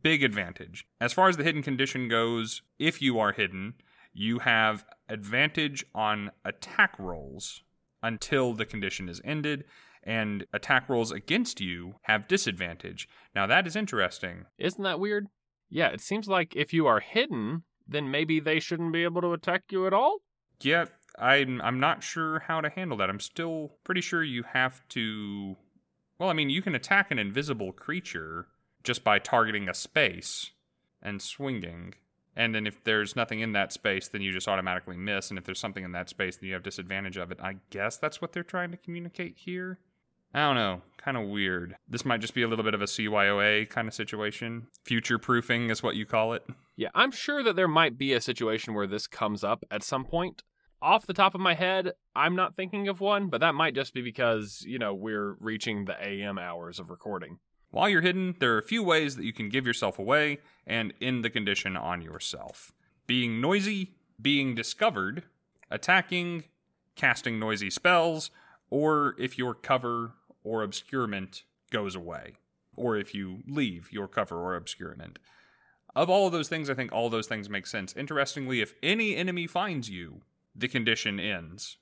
big 0.03 0.23
advantage. 0.23 0.87
As 1.01 1.13
far 1.13 1.29
as 1.29 1.37
the 1.37 1.45
hidden 1.45 1.63
condition 1.63 2.09
goes, 2.09 2.63
if 2.79 3.03
you 3.03 3.19
are 3.19 3.33
hidden, 3.33 3.75
you 4.13 4.41
have 4.41 4.85
advantage 5.09 5.85
on 5.95 6.31
attack 6.45 6.99
rolls 6.99 7.63
until 8.03 8.55
the 8.55 8.65
condition 8.65 9.09
is 9.09 9.21
ended, 9.25 9.65
and 10.03 10.47
attack 10.53 10.89
rolls 10.89 11.13
against 11.13 11.61
you 11.61 11.95
have 12.03 12.29
disadvantage. 12.29 13.09
Now, 13.35 13.47
that 13.47 13.67
is 13.67 13.77
interesting. 13.77 14.47
Isn't 14.59 14.83
that 14.85 15.01
weird? 15.01 15.27
Yeah, 15.69 15.89
it 15.89 16.01
seems 16.01 16.27
like 16.27 16.57
if 16.57 16.73
you 16.73 16.87
are 16.87 17.01
hidden, 17.01 17.65
then 17.87 18.11
maybe 18.11 18.41
they 18.41 18.59
shouldn't 18.59 18.93
be 18.93 19.05
able 19.05 19.21
to 19.21 19.33
attack 19.33 19.65
you 19.71 19.87
at 19.87 19.93
all. 19.93 20.19
Yeah, 20.63 20.87
I'm, 21.19 21.61
I'm 21.61 21.79
not 21.81 22.03
sure 22.03 22.41
how 22.41 22.61
to 22.61 22.71
handle 22.71 22.97
that. 22.99 23.11
I'm 23.11 23.21
still 23.21 23.73
pretty 23.85 24.01
sure 24.01 24.23
you 24.23 24.45
have 24.53 24.87
to. 24.91 25.57
Well, 26.19 26.31
I 26.31 26.35
mean, 26.35 26.51
you 26.51 26.63
can 26.63 26.75
attack 26.75 27.11
an 27.11 27.19
invisible 27.19 27.73
creature 27.73 28.47
just 28.83 29.05
by 29.05 29.19
targeting 29.19 29.69
a 29.69 29.75
space 29.75 30.51
and 31.03 31.21
swinging. 31.21 31.95
And 32.37 32.55
then 32.55 32.67
if 32.67 32.83
there's 32.85 33.17
nothing 33.17 33.41
in 33.41 33.53
that 33.53 33.73
space, 33.73 34.09
then 34.09 34.23
you 34.23 34.33
just 34.33 34.49
automatically 34.49 34.97
miss. 34.97 35.31
And 35.31 35.39
if 35.39 35.45
there's 35.45 35.59
something 35.59 35.85
in 35.85 35.93
that 35.93 36.09
space, 36.09 36.37
then 36.37 36.49
you 36.49 36.55
have 36.55 36.63
disadvantage 36.63 37.17
of 37.17 37.31
it. 37.31 37.39
I 37.43 37.57
guess 37.71 37.97
that's 37.97 38.21
what 38.21 38.33
they're 38.33 38.43
trying 38.43 38.71
to 38.71 38.77
communicate 38.77 39.37
here. 39.37 39.79
I 40.33 40.41
don't 40.41 40.55
know. 40.55 40.83
Kind 40.97 41.17
of 41.17 41.29
weird. 41.29 41.77
This 41.89 42.05
might 42.05 42.21
just 42.21 42.35
be 42.35 42.43
a 42.43 42.49
little 42.49 42.65
bit 42.65 42.75
of 42.75 42.83
a 42.83 42.87
CYOA 42.87 43.69
kind 43.69 43.89
of 43.89 43.95
situation. 43.95 44.69
Future 44.85 45.19
proofing 45.19 45.71
is 45.71 45.83
what 45.83 45.97
you 45.97 46.07
call 46.07 46.35
it. 46.35 46.47
Yeah, 46.77 46.91
I'm 46.95 47.11
sure 47.11 47.43
that 47.43 47.57
there 47.57 47.69
might 47.69 47.99
be 47.99 48.13
a 48.13 48.21
situation 48.21 48.75
where 48.75 48.87
this 48.87 49.07
comes 49.07 49.43
up 49.43 49.65
at 49.71 49.83
some 49.83 50.05
point. 50.05 50.45
Off 50.81 51.07
the 51.07 51.13
top 51.13 51.35
of 51.35 51.41
my 51.41 51.55
head, 51.55 51.93
I'm 52.15 52.37
not 52.37 52.55
thinking 52.55 52.89
of 52.89 53.01
one, 53.01 53.29
but 53.29 53.41
that 53.41 53.55
might 53.55 53.75
just 53.75 53.93
be 53.93 54.03
because, 54.03 54.63
you 54.67 54.79
know, 54.79 54.95
we're 54.95 55.35
reaching 55.41 55.85
the 55.85 55.97
AM 56.01 56.39
hours 56.39 56.79
of 56.79 56.91
recording. 56.91 57.39
While 57.71 57.89
you're 57.89 58.01
hidden, 58.01 58.35
there 58.41 58.55
are 58.55 58.59
a 58.59 58.63
few 58.63 58.83
ways 58.83 59.17
that 59.17 59.25
you 59.25 59.33
can 59.33 59.49
give 59.49 59.67
yourself 59.67 59.99
away 59.99 60.39
and 60.67 60.93
end 61.01 61.25
the 61.25 61.31
condition 61.31 61.77
on 61.77 62.03
yourself 62.03 62.73
being 63.07 63.41
noisy, 63.41 63.91
being 64.23 64.55
discovered, 64.55 65.25
attacking, 65.69 66.45
casting 66.95 67.41
noisy 67.41 67.69
spells, 67.69 68.31
or 68.71 69.17
if 69.19 69.37
your 69.37 69.53
cover 69.53 70.13
or 70.45 70.63
obscurement 70.63 71.43
goes 71.73 71.97
away, 71.97 72.35
or 72.77 72.97
if 72.97 73.13
you 73.17 73.43
leave 73.49 73.91
your 73.91 74.07
cover 74.07 74.39
or 74.39 74.55
obscurement. 74.55 75.19
Of 75.97 76.09
all 76.09 76.27
of 76.27 76.33
those 76.33 76.49
things, 76.49 76.71
I 76.71 76.75
think 76.75 76.93
all 76.93 77.11
those 77.11 77.27
things 77.27 77.51
make 77.51 77.67
sense. 77.67 77.97
Interestingly, 77.97 78.61
if 78.61 78.75
any 78.81 79.17
enemy 79.17 79.49
finds 79.49 79.91
you, 79.91 80.21
the 80.55 80.69
condition 80.69 81.19
ends. 81.19 81.79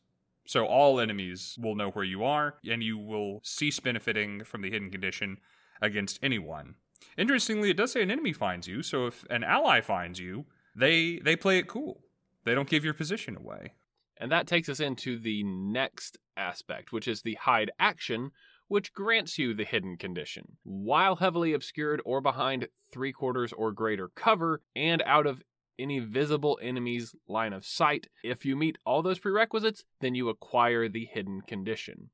So 0.47 0.65
all 0.65 0.99
enemies 0.99 1.59
will 1.61 1.75
know 1.75 1.91
where 1.91 2.05
you 2.05 2.25
are, 2.25 2.55
and 2.67 2.83
you 2.83 2.97
will 2.97 3.41
cease 3.43 3.81
benefiting 3.81 4.45
from 4.45 4.63
the 4.63 4.71
hidden 4.71 4.91
condition 4.91 5.37
against 5.81 6.19
anyone. 6.23 6.75
Interestingly, 7.17 7.71
it 7.71 7.77
does 7.77 7.93
say 7.93 8.03
an 8.03 8.11
enemy 8.11 8.33
finds 8.33 8.67
you, 8.67 8.83
so 8.83 9.07
if 9.07 9.25
an 9.31 9.45
ally 9.45 9.81
finds 9.81 10.19
you, 10.21 10.47
they 10.75 11.19
they 11.19 11.37
play 11.37 11.59
it 11.59 11.69
cool. 11.69 12.03
They 12.45 12.55
don't 12.55 12.69
give 12.69 12.85
your 12.85 12.95
position 12.95 13.37
away. 13.37 13.75
And 14.17 14.33
that 14.33 14.47
takes 14.47 14.69
us 14.69 14.81
into 14.81 15.19
the 15.19 15.43
next 15.45 16.19
aspect, 16.37 16.93
which 16.93 17.07
is 17.07 17.23
the 17.23 17.35
hide 17.35 17.71
action, 17.79 18.31
which 18.67 18.93
grants 18.93 19.39
you 19.39 19.55
the 19.55 19.65
hidden 19.65 19.97
condition. 19.97 20.57
While 20.65 21.17
heavily 21.17 21.53
obscured 21.53 22.01
or 22.05 22.21
behind 22.21 22.69
three 22.93 23.13
quarters 23.13 23.53
or 23.53 23.73
greater 23.73 24.09
cover, 24.09 24.63
and 24.75 25.03
out 25.07 25.27
of 25.27 25.43
any 25.79 26.01
visible 26.01 26.59
enemy's 26.61 27.15
line 27.29 27.53
of 27.53 27.65
sight, 27.65 28.09
if 28.25 28.45
you 28.45 28.57
meet 28.57 28.79
all 28.85 29.03
those 29.03 29.21
prerequisites, 29.21 29.85
then 30.01 30.15
you 30.15 30.29
acquire 30.29 30.89
the 30.89 31.07
hidden 31.07 31.41
condition. 31.43 32.11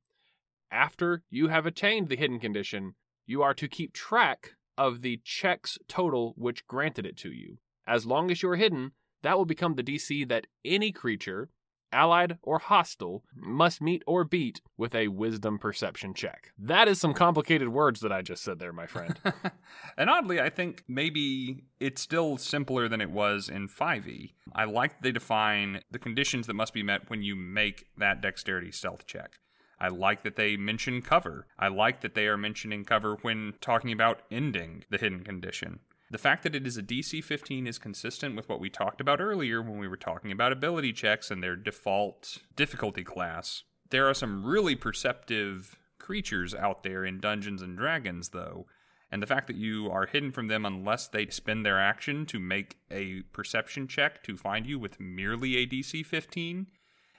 After 0.71 1.23
you 1.31 1.49
have 1.49 1.67
attained 1.67 2.09
the 2.09 2.17
hidden 2.17 2.39
condition, 2.39 2.95
you 3.27 3.43
are 3.43 3.55
to 3.55 3.69
keep 3.69 3.93
track 3.93 4.53
of 4.77 5.03
the 5.03 5.21
checks 5.25 5.79
total 5.89 6.35
which 6.37 6.67
granted 6.67 7.07
it 7.07 7.17
to 7.19 7.31
you. 7.31 7.59
As 7.87 8.07
long 8.07 8.31
as 8.31 8.43
you're 8.43 8.57
hidden, 8.57 8.93
that 9.23 9.37
will 9.37 9.45
become 9.45 9.75
the 9.75 9.83
DC 9.83 10.29
that 10.29 10.47
any 10.65 10.93
creature, 10.93 11.49
allied 11.93 12.39
or 12.43 12.59
hostile, 12.59 13.25
must 13.35 13.81
meet 13.81 14.03
or 14.07 14.25
beat 14.25 14.61
with 14.77 14.95
a 14.95 15.09
wisdom 15.09 15.59
perception 15.59 16.13
check. 16.13 16.53
That 16.59 16.89
is 16.89 17.01
some 17.01 17.15
complicated 17.15 17.69
words 17.69 18.01
that 18.01 18.13
I 18.13 18.23
just 18.23 18.43
said 18.43 18.59
there, 18.59 18.73
my 18.73 18.87
friend. 18.87 19.19
and 19.97 20.11
oddly, 20.11 20.41
I 20.41 20.51
think 20.51 20.85
maybe 20.89 21.65
it's 21.79 22.03
still 22.03 22.37
simpler 22.37 22.89
than 22.89 23.01
it 23.01 23.11
was 23.11 23.49
in 23.49 23.69
5e. 23.69 24.33
I 24.55 24.65
like 24.65 25.01
they 25.03 25.13
define 25.13 25.81
the 25.91 25.99
conditions 25.99 26.47
that 26.47 26.55
must 26.55 26.75
be 26.75 26.83
met 26.83 27.09
when 27.09 27.23
you 27.23 27.37
make 27.37 27.87
that 27.97 28.21
dexterity 28.21 28.73
stealth 28.73 29.07
check. 29.07 29.39
I 29.85 29.89
like 29.89 30.23
that 30.23 30.37
they 30.37 30.57
mention 30.57 31.03
cover. 31.03 31.47
I 31.59 31.69
like 31.69 32.01
that 32.01 32.15
they 32.15 32.27
are 32.27 32.39
mentioning 32.39 32.87
cover 32.87 33.19
when 33.21 33.53
talking 33.61 33.93
about 33.93 34.23
ending 34.31 34.85
the 34.89 34.97
hidden 34.97 35.23
condition. 35.23 35.81
The 36.11 36.17
fact 36.17 36.43
that 36.45 36.55
it 36.55 36.67
is 36.67 36.79
a 36.79 36.83
DC 36.83 37.23
15 37.23 37.67
is 37.67 37.79
consistent 37.79 38.35
with 38.35 38.49
what 38.49 38.61
we 38.61 38.71
talked 38.71 39.03
about 39.03 39.21
earlier 39.21 39.61
when 39.61 39.77
we 39.77 39.87
were 39.87 39.99
talking 39.99 40.33
about 40.33 40.53
ability 40.53 40.95
checks 40.95 41.31
and 41.31 41.43
their 41.43 41.55
default 41.55 42.39
difficulty 42.57 43.05
class. 43.05 43.65
There 43.91 44.09
are 44.09 44.15
some 44.15 44.47
really 44.47 44.75
perceptive 44.75 45.79
creatures 45.99 46.55
out 46.55 46.83
there 46.83 47.05
in 47.05 47.21
Dungeons 47.21 47.61
and 47.61 47.77
Dragons, 47.77 48.31
though, 48.31 48.65
and 49.13 49.23
the 49.23 49.27
fact 49.27 49.49
that 49.49 49.57
you 49.57 49.91
are 49.91 50.07
hidden 50.07 50.33
from 50.33 50.49
them 50.49 50.65
unless 50.65 51.09
they 51.09 51.27
spend 51.27 51.67
their 51.67 51.79
action 51.79 52.25
to 52.25 52.41
make 52.41 52.79
a 52.91 53.21
perception 53.35 53.87
check 53.87 54.23
to 54.23 54.39
find 54.39 54.67
you 54.67 54.79
with 54.79 54.99
merely 54.99 55.59
a 55.59 55.67
DC 55.67 56.07
15 56.07 56.69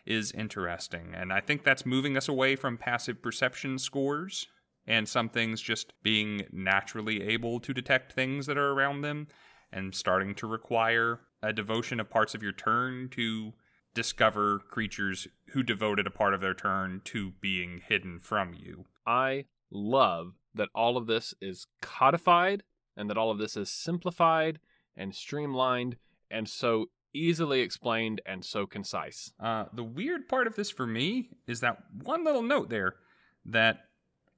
is 0.05 0.31
interesting. 0.31 1.13
And 1.15 1.33
I 1.33 1.41
think 1.41 1.63
that's 1.63 1.85
moving 1.85 2.17
us 2.17 2.27
away 2.27 2.55
from 2.55 2.77
passive 2.77 3.21
perception 3.21 3.79
scores 3.79 4.47
and 4.87 5.09
some 5.09 5.29
things 5.29 5.61
just 5.61 5.93
being 6.03 6.45
naturally 6.51 7.23
able 7.23 7.59
to 7.59 7.73
detect 7.73 8.13
things 8.13 8.45
that 8.45 8.57
are 8.57 8.71
around 8.71 9.01
them 9.01 9.27
and 9.71 9.95
starting 9.95 10.35
to 10.35 10.47
require 10.47 11.21
a 11.41 11.51
devotion 11.51 11.99
of 11.99 12.09
parts 12.09 12.35
of 12.35 12.43
your 12.43 12.51
turn 12.51 13.09
to 13.09 13.53
discover 13.93 14.59
creatures 14.69 15.27
who 15.49 15.63
devoted 15.63 16.05
a 16.05 16.11
part 16.11 16.33
of 16.33 16.41
their 16.41 16.53
turn 16.53 17.01
to 17.05 17.31
being 17.41 17.81
hidden 17.87 18.19
from 18.19 18.53
you. 18.53 18.85
I 19.07 19.45
love 19.71 20.33
that 20.53 20.69
all 20.75 20.97
of 20.97 21.07
this 21.07 21.33
is 21.41 21.67
codified 21.81 22.63
and 22.95 23.09
that 23.09 23.17
all 23.17 23.31
of 23.31 23.37
this 23.37 23.57
is 23.57 23.69
simplified 23.69 24.59
and 24.95 25.15
streamlined 25.15 25.97
and 26.29 26.49
so 26.49 26.87
easily 27.15 27.61
explained 27.61 28.21
and 28.25 28.43
so 28.43 28.65
concise. 28.65 29.31
Uh, 29.39 29.65
the 29.73 29.83
weird 29.83 30.27
part 30.27 30.47
of 30.47 30.55
this 30.55 30.69
for 30.69 30.85
me 30.85 31.29
is 31.47 31.61
that 31.61 31.77
one 32.03 32.23
little 32.23 32.43
note 32.43 32.69
there 32.69 32.95
that 33.45 33.85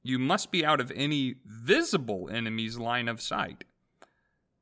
you 0.03 0.19
must 0.19 0.51
be 0.51 0.65
out 0.65 0.79
of 0.79 0.91
any 0.95 1.35
visible 1.45 2.29
enemy's 2.31 2.77
line 2.77 3.07
of 3.07 3.21
sight. 3.21 3.63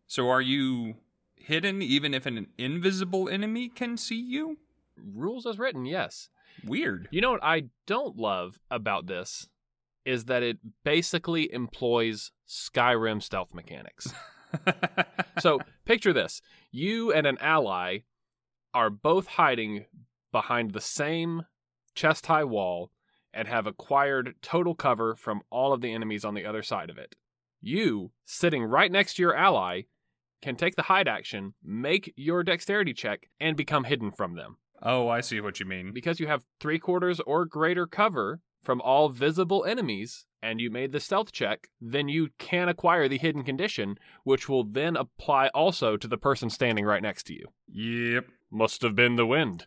So 0.07 0.29
are 0.29 0.41
you 0.41 0.95
hidden 1.35 1.81
even 1.81 2.13
if 2.13 2.25
an 2.25 2.47
invisible 2.57 3.29
enemy 3.29 3.69
can 3.69 3.97
see 3.97 4.19
you? 4.19 4.57
Rules 4.97 5.45
as 5.45 5.59
written, 5.59 5.85
yes. 5.85 6.29
Weird. 6.63 7.07
You 7.11 7.21
know 7.21 7.31
what 7.31 7.43
I 7.43 7.65
don't 7.85 8.17
love 8.17 8.59
about 8.71 9.07
this 9.07 9.47
is 10.05 10.25
that 10.25 10.43
it 10.43 10.57
basically 10.83 11.51
employs 11.51 12.31
Skyrim 12.47 13.21
stealth 13.21 13.53
mechanics. 13.53 14.13
so 15.39 15.59
picture 15.85 16.13
this 16.13 16.41
you 16.71 17.11
and 17.11 17.27
an 17.27 17.37
ally 17.39 17.99
are 18.73 18.89
both 18.89 19.27
hiding 19.27 19.85
behind 20.31 20.71
the 20.71 20.81
same 20.81 21.43
chest 21.93 22.25
high 22.25 22.43
wall 22.43 22.91
and 23.33 23.47
have 23.47 23.67
acquired 23.67 24.35
total 24.41 24.75
cover 24.75 25.15
from 25.15 25.41
all 25.49 25.73
of 25.73 25.81
the 25.81 25.93
enemies 25.93 26.25
on 26.25 26.33
the 26.33 26.45
other 26.45 26.63
side 26.63 26.89
of 26.89 26.97
it. 26.97 27.15
You, 27.61 28.11
sitting 28.25 28.63
right 28.63 28.91
next 28.91 29.15
to 29.15 29.21
your 29.21 29.35
ally, 29.35 29.83
can 30.41 30.55
take 30.55 30.75
the 30.75 30.83
hide 30.83 31.07
action, 31.07 31.53
make 31.63 32.13
your 32.15 32.43
dexterity 32.43 32.93
check, 32.93 33.29
and 33.39 33.57
become 33.57 33.85
hidden 33.85 34.11
from 34.11 34.35
them. 34.35 34.57
Oh, 34.81 35.07
I 35.07 35.21
see 35.21 35.41
what 35.41 35.59
you 35.59 35.65
mean. 35.65 35.91
Because 35.93 36.19
you 36.19 36.27
have 36.27 36.45
three 36.59 36.79
quarters 36.79 37.19
or 37.21 37.45
greater 37.45 37.87
cover 37.87 38.41
from 38.63 38.81
all 38.81 39.09
visible 39.09 39.65
enemies, 39.65 40.25
and 40.45 40.61
you 40.61 40.69
made 40.69 40.91
the 40.91 40.99
stealth 40.99 41.31
check, 41.31 41.69
then 41.81 42.07
you 42.07 42.29
can 42.37 42.69
acquire 42.69 43.07
the 43.07 43.17
hidden 43.17 43.43
condition, 43.43 43.97
which 44.23 44.47
will 44.47 44.63
then 44.63 44.95
apply 44.95 45.47
also 45.47 45.97
to 45.97 46.07
the 46.07 46.17
person 46.17 46.51
standing 46.51 46.85
right 46.85 47.01
next 47.01 47.23
to 47.23 47.33
you. 47.33 47.47
Yep. 47.67 48.27
Must 48.51 48.83
have 48.83 48.95
been 48.95 49.15
the 49.15 49.25
wind. 49.25 49.65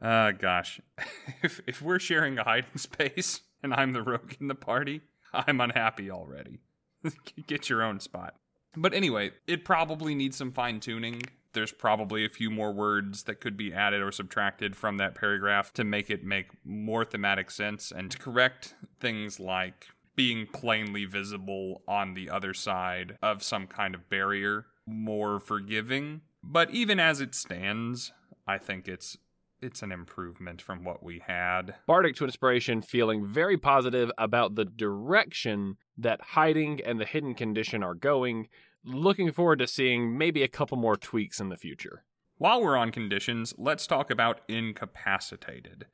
uh, 0.00 0.30
gosh. 0.38 0.80
if, 1.42 1.60
if 1.66 1.82
we're 1.82 1.98
sharing 1.98 2.38
a 2.38 2.44
hiding 2.44 2.76
space 2.76 3.40
and 3.62 3.74
I'm 3.74 3.92
the 3.92 4.02
rogue 4.02 4.34
in 4.40 4.46
the 4.46 4.54
party, 4.54 5.00
I'm 5.34 5.60
unhappy 5.60 6.10
already. 6.10 6.60
Get 7.48 7.68
your 7.68 7.82
own 7.82 7.98
spot. 7.98 8.36
But 8.76 8.94
anyway, 8.94 9.32
it 9.48 9.64
probably 9.64 10.14
needs 10.14 10.36
some 10.36 10.52
fine 10.52 10.78
tuning. 10.80 11.22
There's 11.56 11.72
probably 11.72 12.22
a 12.26 12.28
few 12.28 12.50
more 12.50 12.70
words 12.70 13.22
that 13.22 13.40
could 13.40 13.56
be 13.56 13.72
added 13.72 14.02
or 14.02 14.12
subtracted 14.12 14.76
from 14.76 14.98
that 14.98 15.14
paragraph 15.14 15.72
to 15.72 15.84
make 15.84 16.10
it 16.10 16.22
make 16.22 16.48
more 16.66 17.02
thematic 17.02 17.50
sense 17.50 17.90
and 17.90 18.10
to 18.10 18.18
correct 18.18 18.74
things 19.00 19.40
like 19.40 19.86
being 20.14 20.46
plainly 20.46 21.06
visible 21.06 21.80
on 21.88 22.12
the 22.12 22.28
other 22.28 22.52
side 22.52 23.16
of 23.22 23.42
some 23.42 23.66
kind 23.66 23.94
of 23.94 24.10
barrier 24.10 24.66
more 24.86 25.40
forgiving. 25.40 26.20
But 26.44 26.72
even 26.72 27.00
as 27.00 27.22
it 27.22 27.34
stands, 27.34 28.12
I 28.46 28.58
think 28.58 28.86
it's 28.86 29.16
it's 29.62 29.82
an 29.82 29.92
improvement 29.92 30.60
from 30.60 30.84
what 30.84 31.02
we 31.02 31.22
had. 31.26 31.76
Bardic 31.86 32.16
Twinspiration 32.16 32.84
feeling 32.84 33.24
very 33.24 33.56
positive 33.56 34.12
about 34.18 34.56
the 34.56 34.66
direction 34.66 35.78
that 35.96 36.20
hiding 36.20 36.82
and 36.84 37.00
the 37.00 37.06
hidden 37.06 37.34
condition 37.34 37.82
are 37.82 37.94
going. 37.94 38.48
Looking 38.86 39.32
forward 39.32 39.58
to 39.58 39.66
seeing 39.66 40.16
maybe 40.16 40.42
a 40.42 40.48
couple 40.48 40.76
more 40.76 40.96
tweaks 40.96 41.40
in 41.40 41.48
the 41.48 41.56
future. 41.56 42.04
While 42.38 42.62
we're 42.62 42.76
on 42.76 42.92
conditions, 42.92 43.52
let's 43.58 43.86
talk 43.86 44.10
about 44.10 44.42
incapacitated. 44.46 45.86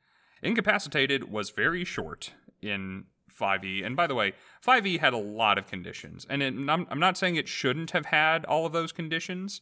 Incapacitated 0.43 1.31
was 1.31 1.49
very 1.49 1.83
short 1.83 2.33
in 2.61 3.05
5e. 3.33 3.85
And 3.85 3.95
by 3.95 4.07
the 4.07 4.15
way, 4.15 4.33
5e 4.65 4.99
had 4.99 5.13
a 5.13 5.17
lot 5.17 5.57
of 5.57 5.67
conditions. 5.67 6.27
And 6.29 6.43
it, 6.43 6.53
I'm, 6.69 6.85
I'm 6.89 6.99
not 6.99 7.17
saying 7.17 7.35
it 7.35 7.47
shouldn't 7.47 7.91
have 7.91 8.05
had 8.05 8.45
all 8.45 8.65
of 8.65 8.73
those 8.73 8.91
conditions, 8.91 9.61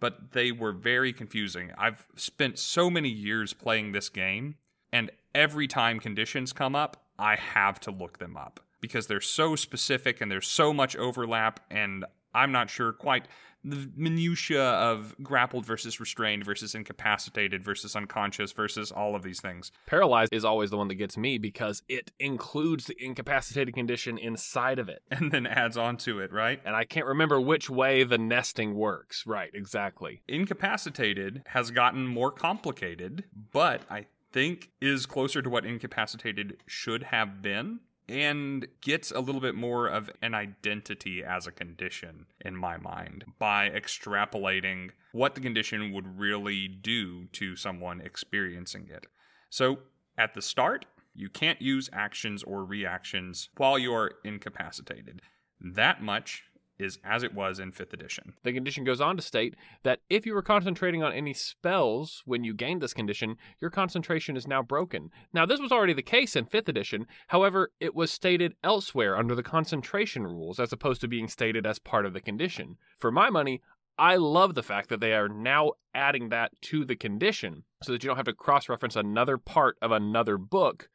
but 0.00 0.32
they 0.32 0.50
were 0.50 0.72
very 0.72 1.12
confusing. 1.12 1.72
I've 1.76 2.06
spent 2.16 2.58
so 2.58 2.88
many 2.88 3.08
years 3.08 3.52
playing 3.52 3.92
this 3.92 4.08
game, 4.08 4.56
and 4.92 5.10
every 5.34 5.66
time 5.66 6.00
conditions 6.00 6.52
come 6.52 6.74
up, 6.74 7.04
I 7.18 7.36
have 7.36 7.80
to 7.80 7.90
look 7.90 8.18
them 8.18 8.36
up 8.36 8.60
because 8.80 9.06
they're 9.06 9.20
so 9.20 9.54
specific 9.56 10.20
and 10.20 10.30
there's 10.30 10.48
so 10.48 10.72
much 10.72 10.96
overlap, 10.96 11.60
and 11.70 12.04
I'm 12.34 12.52
not 12.52 12.70
sure 12.70 12.92
quite 12.92 13.26
the 13.64 13.88
minutia 13.96 14.62
of 14.62 15.14
grappled 15.22 15.64
versus 15.64 16.00
restrained 16.00 16.44
versus 16.44 16.74
incapacitated 16.74 17.62
versus 17.62 17.94
unconscious 17.94 18.52
versus 18.52 18.90
all 18.90 19.14
of 19.14 19.22
these 19.22 19.40
things. 19.40 19.70
Paralyzed 19.86 20.32
is 20.32 20.44
always 20.44 20.70
the 20.70 20.76
one 20.76 20.88
that 20.88 20.96
gets 20.96 21.16
me 21.16 21.38
because 21.38 21.82
it 21.88 22.10
includes 22.18 22.86
the 22.86 22.96
incapacitated 22.98 23.74
condition 23.74 24.18
inside 24.18 24.78
of 24.78 24.88
it. 24.88 25.02
And 25.22 25.30
then 25.30 25.46
adds 25.46 25.76
on 25.76 25.98
to 25.98 26.18
it, 26.18 26.32
right? 26.32 26.60
And 26.64 26.74
I 26.74 26.84
can't 26.84 27.06
remember 27.06 27.40
which 27.40 27.70
way 27.70 28.02
the 28.02 28.18
nesting 28.18 28.74
works. 28.74 29.24
Right, 29.24 29.50
exactly. 29.54 30.22
Incapacitated 30.26 31.42
has 31.46 31.70
gotten 31.70 32.06
more 32.06 32.32
complicated, 32.32 33.24
but 33.52 33.82
I 33.88 34.06
think 34.32 34.70
is 34.80 35.06
closer 35.06 35.42
to 35.42 35.50
what 35.50 35.64
incapacitated 35.64 36.56
should 36.66 37.04
have 37.04 37.40
been 37.40 37.80
and 38.12 38.66
gets 38.82 39.10
a 39.10 39.20
little 39.20 39.40
bit 39.40 39.54
more 39.54 39.88
of 39.88 40.10
an 40.20 40.34
identity 40.34 41.24
as 41.24 41.46
a 41.46 41.52
condition 41.52 42.26
in 42.44 42.54
my 42.54 42.76
mind 42.76 43.24
by 43.38 43.70
extrapolating 43.70 44.90
what 45.12 45.34
the 45.34 45.40
condition 45.40 45.92
would 45.92 46.18
really 46.18 46.68
do 46.68 47.24
to 47.32 47.56
someone 47.56 48.02
experiencing 48.02 48.86
it. 48.90 49.06
So, 49.48 49.78
at 50.18 50.34
the 50.34 50.42
start, 50.42 50.84
you 51.14 51.30
can't 51.30 51.62
use 51.62 51.88
actions 51.90 52.42
or 52.42 52.66
reactions 52.66 53.48
while 53.56 53.78
you 53.78 53.94
are 53.94 54.12
incapacitated. 54.24 55.22
That 55.58 56.02
much 56.02 56.44
is 56.78 56.98
as 57.04 57.22
it 57.22 57.34
was 57.34 57.58
in 57.58 57.72
5th 57.72 57.92
edition. 57.92 58.34
The 58.42 58.52
condition 58.52 58.84
goes 58.84 59.00
on 59.00 59.16
to 59.16 59.22
state 59.22 59.54
that 59.82 60.00
if 60.10 60.26
you 60.26 60.34
were 60.34 60.42
concentrating 60.42 61.02
on 61.02 61.12
any 61.12 61.32
spells 61.32 62.22
when 62.24 62.44
you 62.44 62.54
gained 62.54 62.82
this 62.82 62.94
condition, 62.94 63.36
your 63.60 63.70
concentration 63.70 64.36
is 64.36 64.46
now 64.46 64.62
broken. 64.62 65.10
Now, 65.32 65.46
this 65.46 65.60
was 65.60 65.72
already 65.72 65.92
the 65.92 66.02
case 66.02 66.36
in 66.36 66.46
5th 66.46 66.68
edition, 66.68 67.06
however, 67.28 67.70
it 67.80 67.94
was 67.94 68.10
stated 68.10 68.54
elsewhere 68.64 69.16
under 69.16 69.34
the 69.34 69.42
concentration 69.42 70.24
rules 70.24 70.58
as 70.58 70.72
opposed 70.72 71.00
to 71.02 71.08
being 71.08 71.28
stated 71.28 71.66
as 71.66 71.78
part 71.78 72.06
of 72.06 72.12
the 72.12 72.20
condition. 72.20 72.76
For 72.98 73.10
my 73.10 73.30
money, 73.30 73.60
I 73.98 74.16
love 74.16 74.54
the 74.54 74.62
fact 74.62 74.88
that 74.88 75.00
they 75.00 75.12
are 75.12 75.28
now 75.28 75.72
adding 75.94 76.30
that 76.30 76.52
to 76.62 76.84
the 76.84 76.96
condition 76.96 77.64
so 77.82 77.92
that 77.92 78.02
you 78.02 78.08
don't 78.08 78.16
have 78.16 78.26
to 78.26 78.32
cross 78.32 78.68
reference 78.68 78.96
another 78.96 79.36
part 79.36 79.76
of 79.82 79.92
another 79.92 80.38
book 80.38 80.88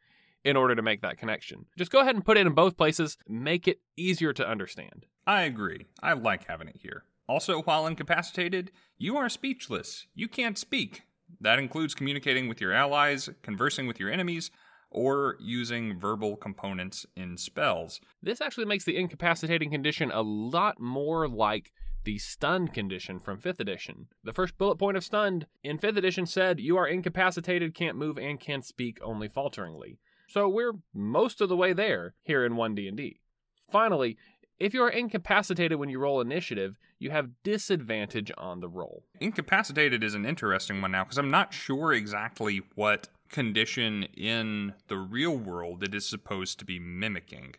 in 0.48 0.56
order 0.56 0.76
to 0.76 0.82
make 0.82 1.02
that 1.02 1.18
connection. 1.18 1.66
Just 1.78 1.92
go 1.92 2.00
ahead 2.00 2.16
and 2.16 2.24
put 2.24 2.38
it 2.38 2.48
in 2.48 2.54
both 2.54 2.78
places, 2.78 3.18
make 3.28 3.68
it 3.68 3.82
easier 3.98 4.32
to 4.32 4.48
understand. 4.48 5.06
I 5.28 5.42
agree. 5.42 5.88
I 6.02 6.14
like 6.14 6.48
having 6.48 6.70
it 6.70 6.78
here. 6.82 7.04
Also, 7.28 7.62
while 7.64 7.86
incapacitated, 7.86 8.72
you 8.98 9.18
are 9.18 9.28
speechless. 9.28 10.08
You 10.16 10.30
can't 10.30 10.58
speak. 10.58 11.04
That 11.42 11.60
includes 11.60 11.94
communicating 11.94 12.48
with 12.48 12.62
your 12.62 12.72
allies, 12.72 13.30
conversing 13.42 13.88
with 13.88 14.00
your 14.00 14.10
enemies, 14.10 14.50
or 14.90 15.36
using 15.42 16.00
verbal 16.00 16.38
components 16.38 17.06
in 17.18 17.36
spells. 17.36 18.00
This 18.24 18.40
actually 18.40 18.68
makes 18.68 18.86
the 18.86 18.96
incapacitating 18.96 19.70
condition 19.70 20.12
a 20.12 20.22
lot 20.22 20.80
more 20.80 21.28
like 21.28 21.74
the 22.06 22.18
stunned 22.20 22.74
condition 22.74 23.20
from 23.20 23.42
5th 23.42 23.60
edition. 23.60 24.08
The 24.24 24.32
first 24.32 24.58
bullet 24.58 24.78
point 24.78 24.96
of 24.96 25.04
stunned 25.04 25.46
in 25.62 25.78
5th 25.78 25.98
edition 25.98 26.26
said 26.26 26.62
you 26.62 26.78
are 26.78 26.88
incapacitated, 26.88 27.76
can't 27.76 27.98
move, 27.98 28.18
and 28.18 28.40
can't 28.40 28.64
speak 28.64 28.98
only 29.04 29.28
falteringly. 29.28 30.00
So 30.28 30.50
we're 30.50 30.74
most 30.94 31.42
of 31.42 31.50
the 31.50 31.58
way 31.58 31.74
there 31.74 32.14
here 32.24 32.46
in 32.46 32.54
1D&D. 32.54 33.20
Finally, 33.70 34.18
if 34.60 34.74
you 34.74 34.82
are 34.84 34.90
incapacitated 34.90 35.78
when 35.78 35.90
you 35.90 36.00
roll 36.00 36.20
initiative, 36.20 36.78
you 37.00 37.12
have 37.12 37.30
disadvantage 37.44 38.32
on 38.38 38.60
the 38.60 38.68
roll. 38.68 39.04
Incapacitated 39.20 40.04
is 40.04 40.16
an 40.16 40.26
interesting 40.26 40.82
one 40.82 40.92
now 40.92 41.04
because 41.04 41.18
I'm 41.18 41.32
not 41.32 41.54
sure 41.54 41.94
exactly 41.94 42.62
what 42.76 43.08
condition 43.30 44.04
in 44.16 44.74
the 44.88 44.98
real 44.98 45.38
world 45.38 45.84
it 45.84 45.94
is 45.94 46.08
supposed 46.08 46.60
to 46.60 46.66
be 46.66 46.80
mimicking. 46.80 47.56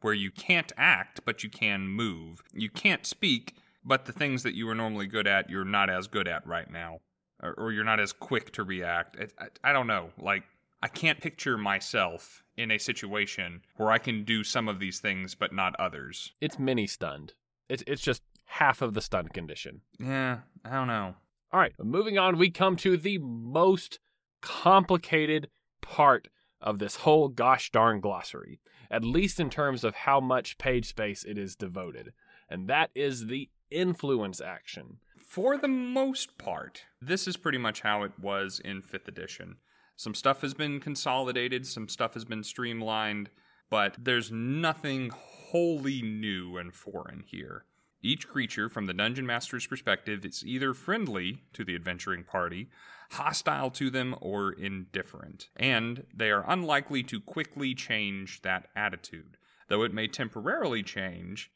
Where 0.00 0.14
you 0.14 0.30
can't 0.30 0.70
act, 0.76 1.20
but 1.24 1.42
you 1.42 1.48
can 1.48 1.88
move. 1.88 2.42
You 2.52 2.68
can't 2.68 3.06
speak, 3.06 3.54
but 3.82 4.04
the 4.04 4.12
things 4.12 4.42
that 4.42 4.54
you 4.54 4.66
were 4.66 4.74
normally 4.74 5.06
good 5.06 5.26
at, 5.26 5.48
you're 5.48 5.64
not 5.64 5.88
as 5.88 6.08
good 6.08 6.28
at 6.28 6.46
right 6.46 6.70
now. 6.70 6.98
Or, 7.42 7.54
or 7.54 7.72
you're 7.72 7.84
not 7.84 8.00
as 8.00 8.12
quick 8.12 8.52
to 8.52 8.64
react. 8.64 9.16
I, 9.18 9.44
I, 9.44 9.70
I 9.70 9.72
don't 9.72 9.86
know. 9.86 10.10
Like, 10.18 10.44
I 10.84 10.88
can't 10.88 11.18
picture 11.18 11.56
myself 11.56 12.44
in 12.58 12.70
a 12.70 12.76
situation 12.76 13.62
where 13.78 13.90
I 13.90 13.96
can 13.96 14.22
do 14.22 14.44
some 14.44 14.68
of 14.68 14.78
these 14.78 15.00
things 15.00 15.34
but 15.34 15.50
not 15.50 15.74
others. 15.80 16.32
It's 16.42 16.58
mini 16.58 16.86
stunned. 16.86 17.32
It's 17.70 17.82
it's 17.86 18.02
just 18.02 18.20
half 18.44 18.82
of 18.82 18.92
the 18.92 19.00
stun 19.00 19.28
condition. 19.28 19.80
Yeah, 19.98 20.40
I 20.62 20.72
don't 20.72 20.88
know. 20.88 21.14
All 21.54 21.60
right, 21.60 21.72
moving 21.82 22.18
on, 22.18 22.36
we 22.36 22.50
come 22.50 22.76
to 22.76 22.98
the 22.98 23.16
most 23.16 23.98
complicated 24.42 25.48
part 25.80 26.28
of 26.60 26.80
this 26.80 26.96
whole 26.96 27.28
gosh 27.28 27.70
darn 27.70 28.00
glossary, 28.00 28.60
at 28.90 29.04
least 29.04 29.40
in 29.40 29.48
terms 29.48 29.84
of 29.84 29.94
how 29.94 30.20
much 30.20 30.58
page 30.58 30.84
space 30.84 31.24
it 31.24 31.38
is 31.38 31.56
devoted, 31.56 32.12
and 32.50 32.68
that 32.68 32.90
is 32.94 33.28
the 33.28 33.48
influence 33.70 34.38
action. 34.38 34.98
For 35.16 35.56
the 35.56 35.66
most 35.66 36.36
part, 36.36 36.84
this 37.00 37.26
is 37.26 37.38
pretty 37.38 37.58
much 37.58 37.80
how 37.80 38.02
it 38.02 38.12
was 38.20 38.60
in 38.62 38.82
5th 38.82 39.08
edition. 39.08 39.56
Some 39.96 40.14
stuff 40.14 40.40
has 40.40 40.54
been 40.54 40.80
consolidated, 40.80 41.66
some 41.66 41.88
stuff 41.88 42.14
has 42.14 42.24
been 42.24 42.42
streamlined, 42.42 43.30
but 43.70 43.96
there's 43.98 44.32
nothing 44.32 45.10
wholly 45.10 46.02
new 46.02 46.56
and 46.56 46.74
foreign 46.74 47.22
here. 47.26 47.64
Each 48.02 48.28
creature, 48.28 48.68
from 48.68 48.84
the 48.84 48.92
dungeon 48.92 49.24
master's 49.24 49.66
perspective, 49.66 50.26
is 50.26 50.44
either 50.44 50.74
friendly 50.74 51.44
to 51.54 51.64
the 51.64 51.74
adventuring 51.74 52.24
party, 52.24 52.68
hostile 53.12 53.70
to 53.70 53.88
them, 53.88 54.14
or 54.20 54.52
indifferent, 54.52 55.48
and 55.56 56.04
they 56.14 56.30
are 56.30 56.44
unlikely 56.50 57.02
to 57.04 57.20
quickly 57.20 57.74
change 57.74 58.42
that 58.42 58.68
attitude, 58.76 59.38
though 59.68 59.84
it 59.84 59.94
may 59.94 60.06
temporarily 60.06 60.82
change 60.82 61.50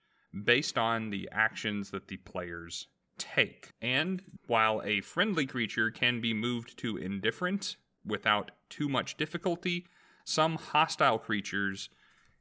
based 0.45 0.79
on 0.79 1.11
the 1.11 1.29
actions 1.33 1.91
that 1.91 2.09
the 2.09 2.17
players 2.17 2.87
take. 3.19 3.73
And 3.83 4.23
while 4.47 4.81
a 4.85 5.01
friendly 5.03 5.45
creature 5.45 5.91
can 5.91 6.21
be 6.21 6.33
moved 6.33 6.79
to 6.79 6.97
indifferent 6.97 7.77
without 8.09 8.51
too 8.69 8.89
much 8.89 9.17
difficulty, 9.17 9.87
some 10.25 10.57
hostile 10.57 11.19
creatures 11.19 11.89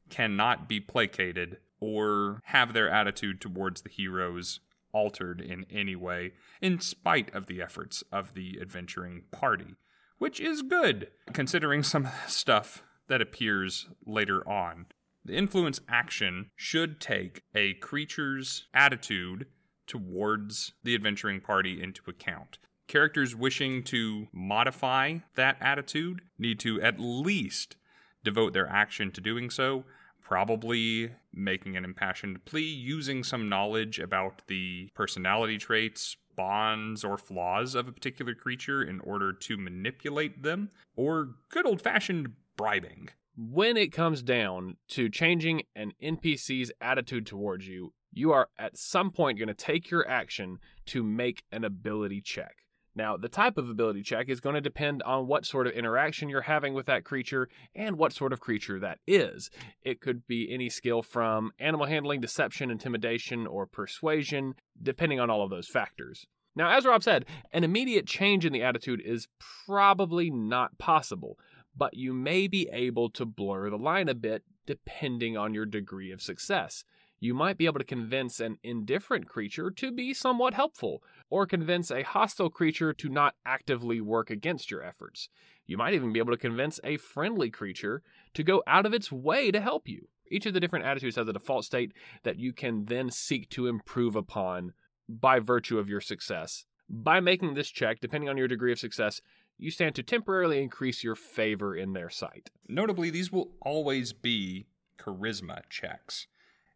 cannot 0.10 0.68
be 0.68 0.80
placated 0.80 1.58
or 1.80 2.42
have 2.46 2.74
their 2.74 2.90
attitude 2.90 3.40
towards 3.40 3.82
the 3.82 3.90
heroes 3.90 4.60
altered 4.92 5.42
in 5.42 5.66
any 5.70 5.96
way, 5.96 6.34
in 6.62 6.80
spite 6.80 7.34
of 7.34 7.46
the 7.46 7.62
efforts 7.62 8.04
of 8.12 8.34
the 8.34 8.58
adventuring 8.62 9.24
party, 9.32 9.76
which 10.18 10.40
is 10.40 10.62
good, 10.62 11.10
considering 11.34 11.84
some 11.84 12.08
stuff 12.28 12.84
that 13.08 13.22
appears 13.22 13.88
later 14.06 14.48
on. 14.50 14.86
The 15.24 15.36
influence 15.36 15.82
action 15.88 16.52
should 16.56 17.00
take 17.00 17.44
a 17.54 17.74
creature's 17.76 18.68
attitude 18.74 19.48
towards 19.86 20.74
the 20.84 20.96
adventuring 20.96 21.42
party 21.42 21.82
into 21.82 22.02
account. 22.10 22.60
Characters 22.88 23.36
wishing 23.36 23.84
to 23.84 24.28
modify 24.32 25.18
that 25.36 25.58
attitude 25.60 26.22
need 26.40 26.58
to 26.62 26.82
at 26.82 27.00
least 27.00 27.76
devote 28.24 28.54
their 28.54 28.68
action 28.68 29.12
to 29.12 29.20
doing 29.20 29.50
so, 29.50 29.84
probably 30.22 31.12
making 31.34 31.76
an 31.76 31.84
impassioned 31.84 32.46
plea 32.46 32.62
using 32.62 33.24
some 33.24 33.50
knowledge 33.50 34.00
about 34.00 34.42
the 34.48 34.90
personality 34.94 35.58
traits, 35.58 36.16
bonds, 36.38 37.04
or 37.04 37.18
flaws 37.18 37.76
of 37.76 37.90
a 37.90 37.92
particular 37.92 38.34
creature 38.34 38.82
in 38.84 39.02
order 39.02 39.34
to 39.34 39.58
manipulate 39.58 40.44
them, 40.44 40.70
or 40.96 41.36
good 41.50 41.66
old 41.66 41.82
fashioned 41.82 42.34
bribing. 42.56 43.10
When 43.36 43.76
it 43.76 43.92
comes 43.92 44.22
down 44.24 44.78
to 44.90 45.10
changing 45.10 45.64
an 45.76 45.92
NPC's 46.02 46.72
attitude 46.80 47.26
towards 47.26 47.68
you, 47.68 47.94
you 48.14 48.32
are 48.32 48.48
at 48.58 48.78
some 48.78 49.12
point 49.12 49.38
going 49.38 49.48
to 49.48 49.54
take 49.54 49.92
your 49.92 50.08
action 50.10 50.60
to 50.88 51.04
make 51.04 51.44
an 51.52 51.66
ability 51.66 52.22
check. 52.22 52.56
Now, 52.98 53.16
the 53.16 53.30
type 53.30 53.60
of 53.60 53.70
ability 53.70 54.02
check 54.02 54.28
is 54.28 54.40
going 54.40 54.56
to 54.56 54.62
depend 54.62 55.04
on 55.04 55.28
what 55.28 55.46
sort 55.46 55.68
of 55.68 55.74
interaction 55.74 56.30
you're 56.30 56.42
having 56.42 56.74
with 56.74 56.88
that 56.88 57.04
creature 57.04 57.48
and 57.76 57.96
what 57.96 58.12
sort 58.12 58.34
of 58.34 58.40
creature 58.40 58.80
that 58.80 58.98
is. 59.06 59.52
It 59.84 60.02
could 60.02 60.26
be 60.26 60.52
any 60.52 60.68
skill 60.68 61.04
from 61.04 61.52
animal 61.60 61.86
handling, 61.86 62.22
deception, 62.22 62.72
intimidation, 62.72 63.46
or 63.46 63.68
persuasion, 63.68 64.56
depending 64.82 65.20
on 65.20 65.30
all 65.30 65.44
of 65.44 65.52
those 65.52 65.68
factors. 65.68 66.26
Now, 66.56 66.76
as 66.76 66.86
Rob 66.86 67.04
said, 67.04 67.26
an 67.54 67.64
immediate 67.64 68.08
change 68.08 68.48
in 68.48 68.52
the 68.52 68.64
attitude 68.64 69.00
is 69.06 69.28
probably 69.68 70.32
not 70.32 70.80
possible, 70.80 71.38
but 71.76 71.96
you 71.96 72.14
may 72.14 72.48
be 72.48 72.68
able 72.74 73.12
to 73.12 73.26
blur 73.26 73.70
the 73.70 73.78
line 73.78 74.10
a 74.10 74.16
bit 74.16 74.44
depending 74.66 75.38
on 75.38 75.54
your 75.54 75.68
degree 75.68 76.12
of 76.12 76.20
success 76.20 76.84
you 77.20 77.34
might 77.34 77.58
be 77.58 77.66
able 77.66 77.80
to 77.80 77.86
convince 77.86 78.40
an 78.40 78.58
indifferent 78.64 79.28
creature 79.28 79.72
to 79.72 79.92
be 79.92 80.14
somewhat 80.14 80.54
helpful, 80.54 81.02
or 81.30 81.46
convince 81.46 81.90
a 81.92 82.04
hostile 82.04 82.50
creature 82.50 82.94
to 82.94 83.10
not 83.10 83.36
actively 83.46 84.00
work 84.02 84.30
against 84.30 84.70
your 84.70 84.84
efforts. 84.84 85.30
You 85.66 85.78
might 85.78 85.94
even 85.94 86.14
be 86.14 86.20
able 86.20 86.32
to 86.32 86.38
convince 86.38 86.80
a 86.84 86.98
friendly 86.98 87.50
creature 87.50 88.02
to 88.34 88.44
go 88.44 88.64
out 88.68 88.86
of 88.86 88.94
its 88.94 89.12
way 89.12 89.52
to 89.52 89.60
help 89.60 89.88
you. 89.88 90.08
Each 90.30 90.46
of 90.46 90.54
the 90.54 90.60
different 90.60 90.86
attitudes 90.86 91.16
has 91.16 91.28
a 91.28 91.34
default 91.34 91.66
state 91.66 91.94
that 92.24 92.40
you 92.40 92.54
can 92.54 92.86
then 92.86 93.10
seek 93.10 93.50
to 93.50 93.68
improve 93.68 94.16
upon 94.16 94.74
by 95.10 95.40
virtue 95.40 95.80
of 95.80 95.90
your 95.90 96.02
success. 96.02 96.66
By 96.90 97.20
making 97.20 97.54
this 97.54 97.70
check, 97.70 98.00
depending 98.00 98.30
on 98.30 98.38
your 98.38 98.48
degree 98.48 98.72
of 98.72 98.80
success, 98.80 99.22
you 99.58 99.72
stand 99.72 99.96
to 99.96 100.04
temporarily 100.04 100.62
increase 100.62 101.04
your 101.04 101.16
favor 101.16 101.76
in 101.76 101.94
their 101.94 102.10
sight. 102.10 102.50
Notably, 102.68 103.10
these 103.10 103.32
will 103.32 103.52
always 103.62 104.14
be 104.14 104.68
charisma 105.00 105.62
checks. 105.70 106.28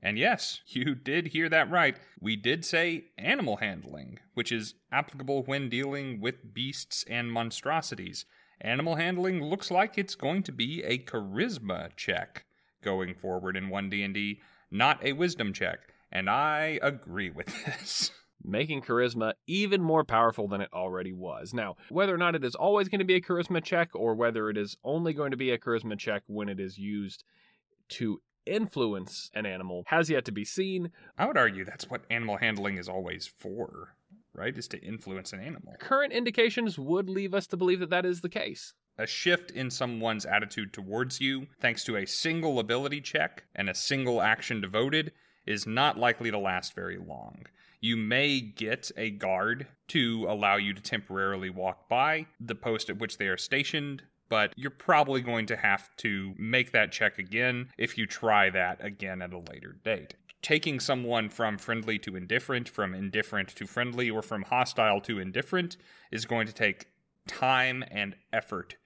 And 0.03 0.17
yes, 0.17 0.61
you 0.65 0.95
did 0.95 1.27
hear 1.27 1.47
that 1.49 1.69
right. 1.69 1.95
We 2.19 2.35
did 2.35 2.65
say 2.65 3.05
animal 3.17 3.57
handling, 3.57 4.19
which 4.33 4.51
is 4.51 4.73
applicable 4.91 5.43
when 5.43 5.69
dealing 5.69 6.19
with 6.19 6.53
beasts 6.53 7.05
and 7.07 7.31
monstrosities. 7.31 8.25
Animal 8.59 8.95
handling 8.95 9.43
looks 9.43 9.69
like 9.69 9.97
it's 9.97 10.15
going 10.15 10.43
to 10.43 10.51
be 10.51 10.83
a 10.83 10.97
charisma 10.97 11.95
check 11.95 12.45
going 12.83 13.13
forward 13.13 13.55
in 13.55 13.69
1D&D, 13.69 14.39
not 14.71 15.03
a 15.03 15.13
wisdom 15.13 15.53
check. 15.53 15.79
And 16.11 16.29
I 16.29 16.79
agree 16.81 17.29
with 17.29 17.47
this. 17.65 18.11
Making 18.43 18.81
charisma 18.81 19.33
even 19.45 19.83
more 19.83 20.03
powerful 20.03 20.47
than 20.47 20.61
it 20.61 20.69
already 20.73 21.13
was. 21.13 21.53
Now, 21.53 21.75
whether 21.89 22.13
or 22.13 22.17
not 22.17 22.33
it 22.33 22.43
is 22.43 22.55
always 22.55 22.89
going 22.89 22.99
to 22.99 23.05
be 23.05 23.15
a 23.15 23.21
charisma 23.21 23.63
check 23.63 23.89
or 23.93 24.15
whether 24.15 24.49
it 24.49 24.57
is 24.57 24.77
only 24.83 25.13
going 25.13 25.29
to 25.29 25.37
be 25.37 25.51
a 25.51 25.59
charisma 25.59 25.97
check 25.97 26.23
when 26.25 26.49
it 26.49 26.59
is 26.59 26.79
used 26.79 27.23
to 27.89 28.19
influence 28.45 29.29
an 29.33 29.45
animal 29.45 29.83
has 29.87 30.09
yet 30.09 30.25
to 30.25 30.31
be 30.31 30.45
seen. 30.45 30.91
I 31.17 31.25
would 31.25 31.37
argue 31.37 31.65
that's 31.65 31.89
what 31.89 32.05
animal 32.09 32.37
handling 32.37 32.77
is 32.77 32.89
always 32.89 33.27
for, 33.27 33.95
right? 34.33 34.57
Is 34.57 34.67
to 34.69 34.81
influence 34.81 35.33
an 35.33 35.39
animal. 35.39 35.75
Current 35.79 36.13
indications 36.13 36.77
would 36.77 37.09
leave 37.09 37.33
us 37.33 37.47
to 37.47 37.57
believe 37.57 37.79
that 37.79 37.89
that 37.89 38.05
is 38.05 38.21
the 38.21 38.29
case. 38.29 38.73
A 38.97 39.07
shift 39.07 39.51
in 39.51 39.69
someone's 39.69 40.25
attitude 40.25 40.73
towards 40.73 41.21
you, 41.21 41.47
thanks 41.59 41.83
to 41.85 41.97
a 41.97 42.05
single 42.05 42.59
ability 42.59 43.01
check 43.01 43.45
and 43.55 43.69
a 43.69 43.75
single 43.75 44.21
action 44.21 44.61
devoted, 44.61 45.11
is 45.45 45.65
not 45.65 45.97
likely 45.97 46.29
to 46.29 46.37
last 46.37 46.75
very 46.75 46.97
long. 46.97 47.45
You 47.79 47.97
may 47.97 48.39
get 48.39 48.91
a 48.95 49.09
guard 49.09 49.65
to 49.87 50.27
allow 50.29 50.57
you 50.57 50.73
to 50.73 50.81
temporarily 50.81 51.49
walk 51.49 51.89
by 51.89 52.27
the 52.39 52.53
post 52.53 52.91
at 52.91 52.99
which 52.99 53.17
they 53.17 53.25
are 53.25 53.37
stationed, 53.37 54.03
but 54.31 54.53
you're 54.55 54.71
probably 54.71 55.19
going 55.19 55.45
to 55.45 55.57
have 55.57 55.93
to 55.97 56.33
make 56.37 56.71
that 56.71 56.89
check 56.89 57.19
again 57.19 57.67
if 57.77 57.97
you 57.97 58.05
try 58.05 58.49
that 58.49 58.83
again 58.83 59.21
at 59.21 59.33
a 59.33 59.37
later 59.37 59.75
date. 59.83 60.15
Taking 60.41 60.79
someone 60.79 61.27
from 61.27 61.57
friendly 61.57 61.99
to 61.99 62.15
indifferent, 62.15 62.69
from 62.69 62.95
indifferent 62.95 63.49
to 63.49 63.67
friendly, 63.67 64.09
or 64.09 64.21
from 64.21 64.43
hostile 64.43 65.01
to 65.01 65.19
indifferent 65.19 65.75
is 66.13 66.23
going 66.25 66.47
to 66.47 66.53
take 66.53 66.87
time 67.27 67.83
and 67.91 68.15
effort 68.31 68.77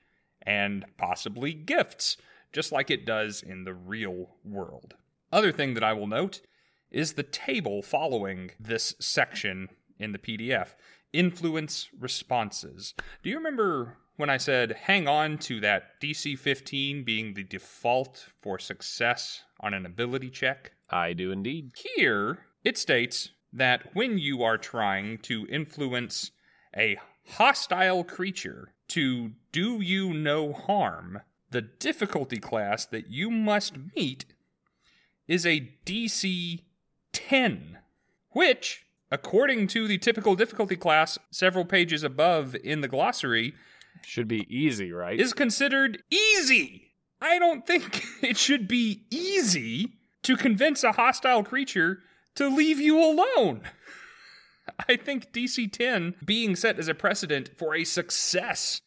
and 0.42 0.84
possibly 0.98 1.54
gifts, 1.54 2.18
just 2.52 2.72
like 2.72 2.90
it 2.90 3.06
does 3.06 3.44
in 3.44 3.66
the 3.66 3.74
real 3.76 4.32
world. 4.44 4.96
Other 5.32 5.52
thing 5.52 5.76
that 5.76 5.84
I 5.84 5.94
will 5.94 6.08
note 6.08 6.42
is 6.90 7.14
the 7.14 7.24
table 7.24 7.84
following 7.84 8.50
this 8.60 8.96
section 9.00 9.70
in 10.00 10.12
the 10.12 10.18
PDF 10.18 10.70
influence 11.14 11.88
responses. 11.98 12.94
Do 13.24 13.30
you 13.30 13.38
remember 13.38 14.00
when 14.18 14.30
I 14.30 14.38
said 14.38 14.72
hang 14.84 15.08
on 15.08 15.38
to 15.40 15.60
that 15.62 16.00
DC 16.02 16.38
15 16.38 17.04
being 17.04 17.34
the 17.34 17.44
default 17.44 18.28
for 18.42 18.60
success 18.60 19.44
on 19.60 19.74
an 19.74 19.86
ability 19.86 20.30
check? 20.30 20.72
I 20.90 21.14
do 21.14 21.32
indeed. 21.32 21.72
Here, 21.96 22.40
it 22.64 22.78
states 22.78 23.32
that 23.52 23.94
when 23.94 24.18
you 24.18 24.44
are 24.44 24.58
trying 24.58 25.18
to 25.20 25.48
influence 25.50 26.32
a 26.76 26.98
hostile 27.28 28.04
creature 28.04 28.74
to 28.90 29.32
do 29.52 29.82
you 29.82 30.14
no 30.14 30.54
harm, 30.54 31.22
the 31.52 31.62
difficulty 31.62 32.38
class 32.38 32.86
that 32.86 33.10
you 33.10 33.32
must 33.32 33.76
meet 33.96 34.26
is 35.28 35.46
a 35.46 35.72
DC 35.86 36.62
10, 37.14 37.78
which, 38.32 38.86
according 39.10 39.68
to 39.68 39.88
the 39.88 39.98
typical 39.98 40.36
difficulty 40.36 40.76
class 40.76 41.18
several 41.32 41.66
pages 41.66 42.04
above 42.04 42.56
in 42.64 42.82
the 42.82 42.88
glossary, 42.88 43.54
should 44.04 44.28
be 44.28 44.46
easy, 44.50 44.92
right? 44.92 45.20
Is 45.20 45.34
considered 45.34 46.04
easy. 46.10 46.94
I 47.22 47.40
don't 47.40 47.66
think 47.66 48.04
it 48.22 48.38
should 48.38 48.68
be 48.68 49.06
easy 49.10 49.94
to 50.24 50.36
convince 50.36 50.84
a 50.84 50.94
hostile 50.94 51.44
creature 51.44 52.00
to 52.36 52.50
leave 52.50 52.80
you 52.80 53.00
alone. 53.00 53.62
I 54.90 54.96
think 54.96 55.32
DC 55.32 55.72
10 55.72 56.16
being 56.26 56.56
set 56.56 56.80
as 56.80 56.88
a 56.88 56.96
precedent 56.96 57.52
for 57.58 57.76
a 57.76 57.84
success 57.84 58.82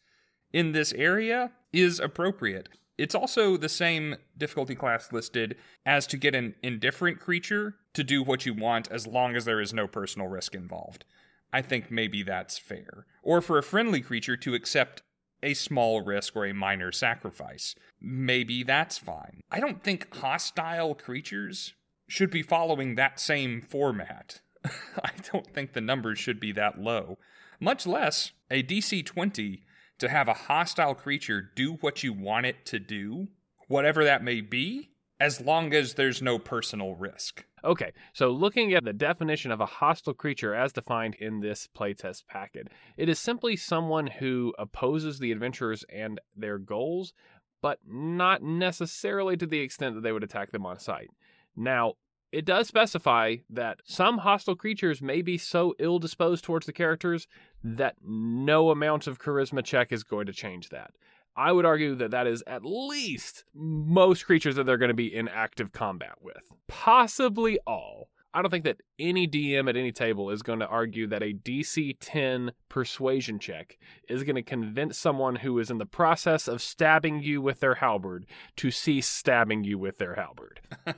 in 0.51 0.73
this 0.73 0.93
area 0.93 1.51
is 1.71 1.99
appropriate. 1.99 2.69
It's 2.97 3.15
also 3.15 3.55
the 3.55 3.69
same 3.69 4.17
difficulty 4.37 4.75
class 4.75 5.13
listed 5.13 5.55
as 5.85 6.05
to 6.07 6.17
get 6.17 6.35
an 6.35 6.55
indifferent 6.61 7.21
creature 7.21 7.75
to 7.93 8.03
do 8.03 8.21
what 8.21 8.45
you 8.45 8.53
want 8.53 8.91
as 8.91 9.07
long 9.07 9.37
as 9.37 9.45
there 9.45 9.61
is 9.61 9.73
no 9.73 9.87
personal 9.87 10.27
risk 10.27 10.53
involved. 10.53 11.05
I 11.51 11.61
think 11.61 11.91
maybe 11.91 12.23
that's 12.23 12.57
fair. 12.57 13.05
Or 13.23 13.41
for 13.41 13.57
a 13.57 13.63
friendly 13.63 14.01
creature 14.01 14.37
to 14.37 14.53
accept 14.53 15.01
a 15.41 15.53
small 15.53 16.01
risk 16.01 16.35
or 16.35 16.45
a 16.45 16.53
minor 16.53 16.91
sacrifice. 16.91 17.75
Maybe 18.01 18.63
that's 18.63 18.97
fine. 18.97 19.41
I 19.51 19.59
don't 19.59 19.83
think 19.83 20.13
hostile 20.15 20.95
creatures 20.95 21.73
should 22.07 22.29
be 22.29 22.43
following 22.43 22.95
that 22.95 23.19
same 23.19 23.61
format. 23.61 24.41
I 24.65 25.11
don't 25.31 25.53
think 25.53 25.73
the 25.73 25.81
numbers 25.81 26.19
should 26.19 26.39
be 26.39 26.51
that 26.53 26.79
low. 26.79 27.17
Much 27.59 27.85
less 27.85 28.31
a 28.51 28.63
DC 28.63 29.05
20 29.05 29.63
to 29.99 30.09
have 30.09 30.27
a 30.27 30.33
hostile 30.33 30.95
creature 30.95 31.51
do 31.55 31.73
what 31.73 32.03
you 32.03 32.13
want 32.13 32.45
it 32.45 32.65
to 32.65 32.79
do, 32.79 33.27
whatever 33.67 34.03
that 34.03 34.23
may 34.23 34.41
be, 34.41 34.89
as 35.19 35.41
long 35.41 35.73
as 35.73 35.93
there's 35.93 36.21
no 36.21 36.39
personal 36.39 36.95
risk. 36.95 37.43
Okay, 37.63 37.91
so 38.13 38.29
looking 38.29 38.73
at 38.73 38.85
the 38.85 38.93
definition 38.93 39.51
of 39.51 39.59
a 39.59 39.65
hostile 39.65 40.13
creature 40.13 40.55
as 40.55 40.71
defined 40.71 41.15
in 41.15 41.41
this 41.41 41.67
playtest 41.77 42.25
packet, 42.27 42.69
it 42.95 43.09
is 43.09 43.19
simply 43.19 43.57
someone 43.57 44.07
who 44.07 44.53
opposes 44.57 45.19
the 45.19 45.31
adventurers 45.31 45.83
and 45.93 46.21
their 46.35 46.57
goals, 46.57 47.13
but 47.61 47.79
not 47.85 48.41
necessarily 48.41 49.35
to 49.35 49.45
the 49.45 49.59
extent 49.59 49.95
that 49.95 50.01
they 50.01 50.13
would 50.13 50.23
attack 50.23 50.51
them 50.51 50.65
on 50.65 50.79
sight. 50.79 51.09
Now, 51.55 51.95
it 52.31 52.45
does 52.45 52.67
specify 52.67 53.37
that 53.49 53.79
some 53.83 54.19
hostile 54.19 54.55
creatures 54.55 55.01
may 55.01 55.21
be 55.21 55.37
so 55.37 55.73
ill 55.79 55.99
disposed 55.99 56.43
towards 56.43 56.65
the 56.65 56.73
characters 56.73 57.27
that 57.63 57.95
no 58.01 58.69
amount 58.69 59.07
of 59.07 59.19
charisma 59.19 59.63
check 59.63 59.91
is 59.91 60.03
going 60.03 60.27
to 60.27 60.33
change 60.33 60.69
that. 60.69 60.91
I 61.39 61.53
would 61.53 61.65
argue 61.65 61.95
that 61.95 62.11
that 62.11 62.27
is 62.27 62.43
at 62.47 62.65
least 62.65 63.45
most 63.55 64.25
creatures 64.25 64.57
that 64.57 64.65
they're 64.65 64.77
going 64.77 64.89
to 64.89 64.93
be 64.93 65.15
in 65.15 65.29
active 65.29 65.71
combat 65.71 66.15
with. 66.21 66.43
Possibly 66.67 67.57
all. 67.65 68.09
I 68.33 68.41
don't 68.41 68.51
think 68.51 68.65
that 68.65 68.81
any 68.99 69.25
DM 69.25 69.69
at 69.69 69.77
any 69.77 69.93
table 69.93 70.31
is 70.31 70.41
going 70.41 70.59
to 70.59 70.67
argue 70.67 71.07
that 71.07 71.23
a 71.23 71.33
DC 71.33 71.95
10 72.01 72.51
persuasion 72.67 73.39
check 73.39 73.77
is 74.09 74.23
going 74.23 74.35
to 74.35 74.43
convince 74.43 74.97
someone 74.97 75.37
who 75.37 75.57
is 75.59 75.71
in 75.71 75.77
the 75.77 75.85
process 75.85 76.49
of 76.49 76.61
stabbing 76.61 77.21
you 77.21 77.41
with 77.41 77.61
their 77.61 77.75
halberd 77.75 78.25
to 78.57 78.69
cease 78.69 79.07
stabbing 79.07 79.63
you 79.63 79.77
with 79.77 79.97
their 79.97 80.15
halberd. 80.15 80.59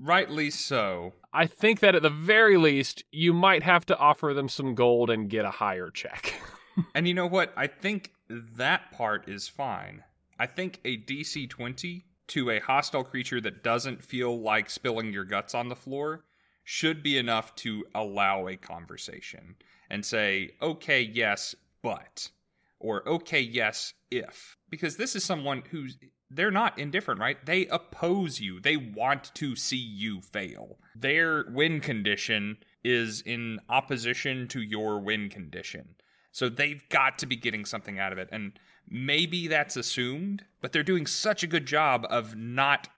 Rightly 0.00 0.50
so. 0.50 1.12
I 1.32 1.46
think 1.46 1.78
that 1.80 1.94
at 1.94 2.02
the 2.02 2.10
very 2.10 2.56
least, 2.56 3.04
you 3.12 3.32
might 3.32 3.62
have 3.62 3.86
to 3.86 3.96
offer 3.96 4.34
them 4.34 4.48
some 4.48 4.74
gold 4.74 5.08
and 5.08 5.30
get 5.30 5.44
a 5.44 5.50
higher 5.52 5.90
check. 5.90 6.34
and 6.96 7.06
you 7.06 7.14
know 7.14 7.28
what? 7.28 7.52
I 7.56 7.68
think 7.68 8.10
that 8.30 8.92
part 8.92 9.28
is 9.28 9.48
fine. 9.48 10.04
I 10.38 10.46
think 10.46 10.80
a 10.84 10.98
DC 10.98 11.50
20 11.50 12.04
to 12.28 12.50
a 12.50 12.60
hostile 12.60 13.04
creature 13.04 13.40
that 13.40 13.64
doesn't 13.64 14.04
feel 14.04 14.40
like 14.40 14.70
spilling 14.70 15.12
your 15.12 15.24
guts 15.24 15.54
on 15.54 15.68
the 15.68 15.76
floor 15.76 16.24
should 16.62 17.02
be 17.02 17.18
enough 17.18 17.54
to 17.56 17.84
allow 17.94 18.46
a 18.46 18.56
conversation 18.56 19.56
and 19.90 20.06
say, 20.06 20.50
okay, 20.62 21.02
yes, 21.02 21.56
but, 21.82 22.30
or 22.78 23.06
okay, 23.08 23.40
yes, 23.40 23.92
if. 24.10 24.56
Because 24.70 24.96
this 24.96 25.16
is 25.16 25.24
someone 25.24 25.64
who's, 25.70 25.98
they're 26.30 26.52
not 26.52 26.78
indifferent, 26.78 27.20
right? 27.20 27.44
They 27.44 27.66
oppose 27.66 28.38
you, 28.38 28.60
they 28.60 28.76
want 28.76 29.34
to 29.34 29.56
see 29.56 29.76
you 29.76 30.20
fail. 30.20 30.78
Their 30.94 31.46
win 31.50 31.80
condition 31.80 32.58
is 32.84 33.22
in 33.22 33.58
opposition 33.68 34.46
to 34.48 34.60
your 34.60 35.00
win 35.00 35.28
condition. 35.28 35.96
So 36.32 36.48
they've 36.48 36.86
got 36.88 37.18
to 37.18 37.26
be 37.26 37.36
getting 37.36 37.64
something 37.64 37.98
out 37.98 38.12
of 38.12 38.18
it. 38.18 38.28
And 38.30 38.52
maybe 38.88 39.48
that's 39.48 39.76
assumed, 39.76 40.44
but 40.60 40.72
they're 40.72 40.82
doing 40.82 41.06
such 41.06 41.42
a 41.42 41.48
good 41.48 41.66
job 41.66 42.06
of 42.08 42.36
not 42.36 42.88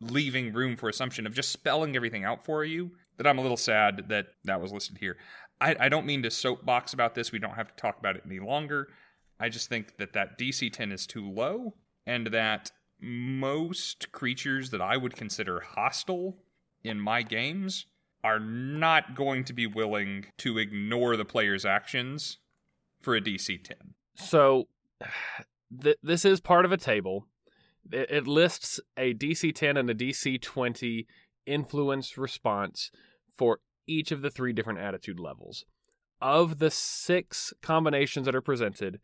leaving 0.00 0.52
room 0.52 0.76
for 0.76 0.88
assumption, 0.88 1.26
of 1.26 1.34
just 1.34 1.52
spelling 1.52 1.94
everything 1.94 2.24
out 2.24 2.44
for 2.44 2.64
you, 2.64 2.92
that 3.18 3.26
I'm 3.26 3.38
a 3.38 3.42
little 3.42 3.56
sad 3.56 4.08
that 4.08 4.28
that 4.44 4.60
was 4.60 4.72
listed 4.72 4.98
here. 4.98 5.16
I, 5.60 5.76
I 5.78 5.88
don't 5.90 6.06
mean 6.06 6.22
to 6.22 6.30
soapbox 6.30 6.94
about 6.94 7.14
this. 7.14 7.32
We 7.32 7.38
don't 7.38 7.54
have 7.54 7.68
to 7.68 7.76
talk 7.76 7.98
about 7.98 8.16
it 8.16 8.22
any 8.24 8.40
longer. 8.40 8.88
I 9.38 9.50
just 9.50 9.68
think 9.68 9.98
that 9.98 10.14
that 10.14 10.38
DC 10.38 10.72
10 10.72 10.92
is 10.92 11.06
too 11.06 11.30
low, 11.30 11.74
and 12.06 12.28
that 12.28 12.70
most 13.00 14.10
creatures 14.12 14.70
that 14.70 14.80
I 14.80 14.96
would 14.96 15.16
consider 15.16 15.60
hostile 15.60 16.36
in 16.82 17.00
my 17.00 17.22
games 17.22 17.86
are 18.22 18.40
not 18.40 19.14
going 19.14 19.44
to 19.44 19.52
be 19.52 19.66
willing 19.66 20.26
to 20.38 20.58
ignore 20.58 21.16
the 21.16 21.24
player's 21.24 21.64
actions 21.64 22.38
for 23.00 23.16
a 23.16 23.20
DC 23.20 23.62
10. 23.62 23.76
So 24.14 24.68
th- 25.82 25.98
this 26.02 26.24
is 26.24 26.40
part 26.40 26.64
of 26.64 26.72
a 26.72 26.76
table. 26.76 27.26
It, 27.90 28.10
it 28.10 28.26
lists 28.26 28.80
a 28.96 29.14
DC 29.14 29.54
10 29.54 29.76
and 29.76 29.90
a 29.90 29.94
DC 29.94 30.40
20 30.40 31.06
influence 31.46 32.16
response 32.16 32.90
for 33.36 33.60
each 33.86 34.12
of 34.12 34.22
the 34.22 34.30
three 34.30 34.52
different 34.52 34.78
attitude 34.78 35.18
levels. 35.18 35.64
Of 36.20 36.58
the 36.58 36.70
six 36.70 37.52
combinations 37.62 38.26
that 38.26 38.34
are 38.34 38.42
presented, 38.42 39.00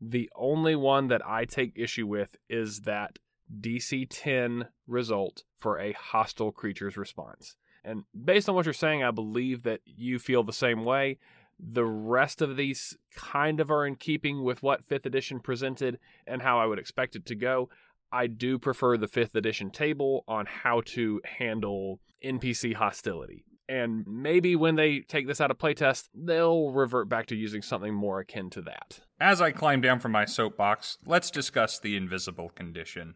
the 0.00 0.30
only 0.34 0.74
one 0.74 1.08
that 1.08 1.26
I 1.26 1.44
take 1.44 1.72
issue 1.76 2.06
with 2.06 2.36
is 2.48 2.80
that 2.80 3.18
DC 3.60 4.06
10 4.08 4.68
result 4.86 5.44
for 5.58 5.78
a 5.78 5.92
hostile 5.92 6.52
creature's 6.52 6.96
response. 6.96 7.56
And 7.84 8.04
based 8.24 8.48
on 8.48 8.54
what 8.54 8.64
you're 8.64 8.72
saying, 8.72 9.04
I 9.04 9.10
believe 9.10 9.62
that 9.64 9.80
you 9.84 10.18
feel 10.18 10.42
the 10.42 10.52
same 10.52 10.84
way. 10.84 11.18
The 11.58 11.84
rest 11.84 12.42
of 12.42 12.56
these 12.56 12.96
kind 13.14 13.60
of 13.60 13.70
are 13.70 13.86
in 13.86 13.96
keeping 13.96 14.42
with 14.42 14.62
what 14.62 14.88
5th 14.88 15.06
edition 15.06 15.40
presented 15.40 15.98
and 16.26 16.42
how 16.42 16.58
I 16.58 16.66
would 16.66 16.78
expect 16.78 17.16
it 17.16 17.26
to 17.26 17.34
go. 17.34 17.68
I 18.12 18.26
do 18.26 18.58
prefer 18.58 18.96
the 18.96 19.08
5th 19.08 19.34
edition 19.34 19.70
table 19.70 20.24
on 20.28 20.46
how 20.46 20.82
to 20.86 21.20
handle 21.24 22.00
NPC 22.24 22.74
hostility. 22.74 23.44
And 23.68 24.06
maybe 24.06 24.56
when 24.56 24.76
they 24.76 25.00
take 25.00 25.26
this 25.26 25.40
out 25.40 25.50
of 25.50 25.58
playtest, 25.58 26.08
they'll 26.14 26.70
revert 26.70 27.08
back 27.08 27.26
to 27.26 27.36
using 27.36 27.62
something 27.62 27.94
more 27.94 28.20
akin 28.20 28.50
to 28.50 28.62
that. 28.62 29.00
As 29.18 29.40
I 29.40 29.52
climb 29.52 29.80
down 29.80 30.00
from 30.00 30.12
my 30.12 30.26
soapbox, 30.26 30.98
let's 31.06 31.30
discuss 31.30 31.78
the 31.78 31.96
invisible 31.96 32.50
condition. 32.50 33.14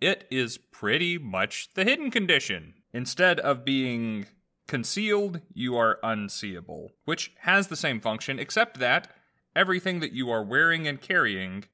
It 0.00 0.26
is 0.30 0.58
pretty 0.58 1.18
much 1.18 1.70
the 1.74 1.84
hidden 1.84 2.10
condition. 2.10 2.74
Instead 2.92 3.40
of 3.40 3.64
being 3.64 4.26
Concealed, 4.68 5.40
you 5.54 5.76
are 5.76 5.98
unseeable, 6.02 6.92
which 7.06 7.32
has 7.40 7.68
the 7.68 7.76
same 7.76 8.00
function, 8.00 8.38
except 8.38 8.78
that 8.78 9.08
everything 9.56 10.00
that 10.00 10.12
you 10.12 10.30
are 10.30 10.44
wearing 10.44 10.86
and 10.86 11.00
carrying, 11.00 11.64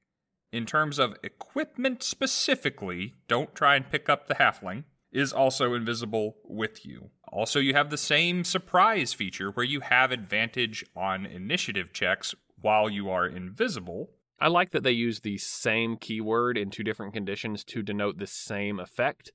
in 0.53 0.65
terms 0.65 0.97
of 0.97 1.17
equipment 1.21 2.01
specifically, 2.01 3.13
don't 3.27 3.53
try 3.53 3.75
and 3.75 3.91
pick 3.91 4.07
up 4.07 4.27
the 4.27 4.35
halfling, 4.35 4.85
is 5.11 5.33
also 5.33 5.73
invisible 5.73 6.37
with 6.45 6.85
you. 6.85 7.09
Also, 7.33 7.59
you 7.59 7.73
have 7.73 7.89
the 7.89 7.97
same 7.97 8.45
surprise 8.45 9.11
feature 9.11 9.51
where 9.51 9.65
you 9.65 9.81
have 9.81 10.13
advantage 10.13 10.85
on 10.95 11.25
initiative 11.25 11.91
checks 11.91 12.33
while 12.61 12.89
you 12.89 13.09
are 13.09 13.27
invisible. 13.27 14.09
I 14.39 14.47
like 14.47 14.71
that 14.71 14.83
they 14.83 14.91
use 14.91 15.19
the 15.19 15.37
same 15.37 15.97
keyword 15.97 16.57
in 16.57 16.69
two 16.69 16.83
different 16.83 17.13
conditions 17.13 17.65
to 17.65 17.81
denote 17.81 18.19
the 18.19 18.27
same 18.27 18.79
effect. 18.79 19.33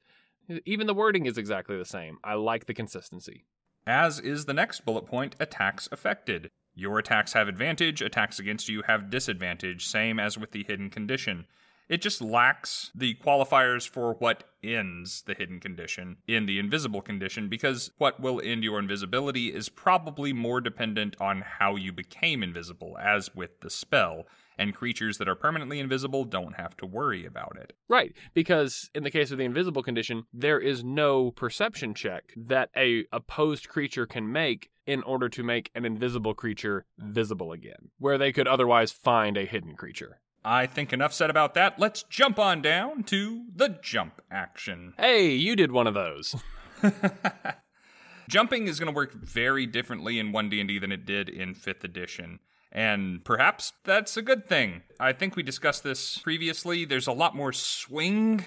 Even 0.65 0.87
the 0.87 0.95
wording 0.95 1.27
is 1.27 1.39
exactly 1.39 1.77
the 1.77 1.85
same. 1.85 2.19
I 2.25 2.35
like 2.35 2.67
the 2.67 2.75
consistency. 2.75 3.45
As 3.87 4.19
is 4.19 4.45
the 4.45 4.55
next 4.55 4.85
bullet 4.85 5.07
point 5.07 5.37
attacks 5.41 5.89
affected. 5.93 6.51
Your 6.75 6.99
attacks 6.99 7.33
have 7.33 7.49
advantage, 7.49 8.01
attacks 8.01 8.39
against 8.39 8.69
you 8.69 8.83
have 8.87 9.11
disadvantage, 9.11 9.87
same 9.87 10.19
as 10.19 10.39
with 10.39 10.53
the 10.53 10.65
hidden 10.65 10.91
condition. 10.91 11.47
It 11.91 12.03
just 12.03 12.23
lacks 12.23 12.93
the 12.95 13.17
qualifiers 13.17 13.89
for 13.89 14.15
what 14.15 14.45
ends 14.63 15.23
the 15.23 15.35
hidden 15.35 15.59
condition 15.59 16.19
in 16.29 16.47
the 16.47 16.61
invisible 16.61 17.03
condition 17.03 17.49
because 17.49 17.91
what 17.99 18.21
will 18.21 18.41
end 18.41 18.63
your 18.63 18.79
invisibility 18.79 19.53
is 19.53 19.69
probably 19.69 20.33
more 20.33 20.61
dependent 20.61 21.17
on 21.21 21.41
how 21.41 21.75
you 21.75 21.93
became 21.93 22.45
invisible, 22.45 22.97
as 22.97 23.35
with 23.35 23.59
the 23.61 23.71
spell 23.71 24.27
and 24.57 24.73
creatures 24.73 25.19
that 25.19 25.29
are 25.29 25.35
permanently 25.35 25.81
invisible 25.81 26.23
don't 26.25 26.55
have 26.55 26.77
to 26.77 26.87
worry 26.87 27.27
about 27.27 27.57
it. 27.61 27.73
Right, 27.89 28.15
because 28.35 28.89
in 28.95 29.03
the 29.03 29.11
case 29.11 29.33
of 29.33 29.39
the 29.39 29.45
invisible 29.45 29.83
condition, 29.83 30.27
there 30.33 30.61
is 30.61 30.85
no 30.85 31.33
perception 31.33 31.95
check 31.95 32.33
that 32.37 32.71
a 32.77 33.05
opposed 33.11 33.69
creature 33.69 34.07
can 34.07 34.31
make 34.31 34.71
in 34.87 35.03
order 35.03 35.29
to 35.29 35.43
make 35.43 35.73
an 35.75 35.85
invisible 35.85 36.35
creature 36.35 36.87
visible 36.99 37.51
again, 37.51 37.91
where 37.99 38.17
they 38.17 38.31
could 38.31 38.47
otherwise 38.47 38.93
find 38.93 39.37
a 39.37 39.45
hidden 39.45 39.75
creature. 39.75 40.21
I 40.45 40.67
think 40.67 40.93
enough 40.93 41.13
said 41.13 41.31
about 41.31 41.55
that. 41.55 41.79
Let's 41.79 42.03
jump 42.05 42.39
on 42.39 42.63
down 42.63 43.05
to 43.05 43.45
the 43.55 43.79
jump 43.83 44.23
action. 44.31 44.95
Hey, 44.97 45.33
you 45.33 45.55
did 45.55 45.73
one 45.73 45.87
of 45.87 45.95
those. 45.95 46.35
Jumping 48.29 48.67
is 48.67 48.79
going 48.79 48.93
to 48.93 48.97
work 48.97 49.13
very 49.13 49.67
differently 49.67 50.19
in 50.19 50.33
1D&D 50.33 50.79
than 50.79 50.93
it 50.93 51.05
did 51.05 51.29
in 51.29 51.55
5th 51.55 51.85
edition. 51.85 52.39
And 52.73 53.25
perhaps 53.25 53.73
that's 53.85 54.17
a 54.17 54.23
good 54.23 54.47
thing. 54.47 54.83
I 55.01 55.13
think 55.13 55.35
we 55.35 55.43
discussed 55.43 55.83
this 55.83 56.19
previously. 56.19 56.85
There's 56.85 57.09
a 57.09 57.13
lot 57.13 57.35
more 57.35 57.53
swing 57.53 58.45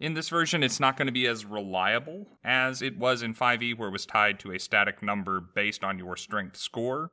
in 0.00 0.14
this 0.14 0.28
version. 0.28 0.62
It's 0.62 0.80
not 0.80 0.96
going 0.96 1.06
to 1.06 1.12
be 1.12 1.26
as 1.26 1.44
reliable 1.44 2.26
as 2.42 2.82
it 2.82 2.98
was 2.98 3.22
in 3.22 3.34
5e, 3.34 3.78
where 3.78 3.88
it 3.88 3.92
was 3.92 4.06
tied 4.06 4.40
to 4.40 4.52
a 4.52 4.58
static 4.58 5.02
number 5.02 5.40
based 5.40 5.84
on 5.84 5.98
your 5.98 6.16
strength 6.16 6.56
score. 6.56 7.12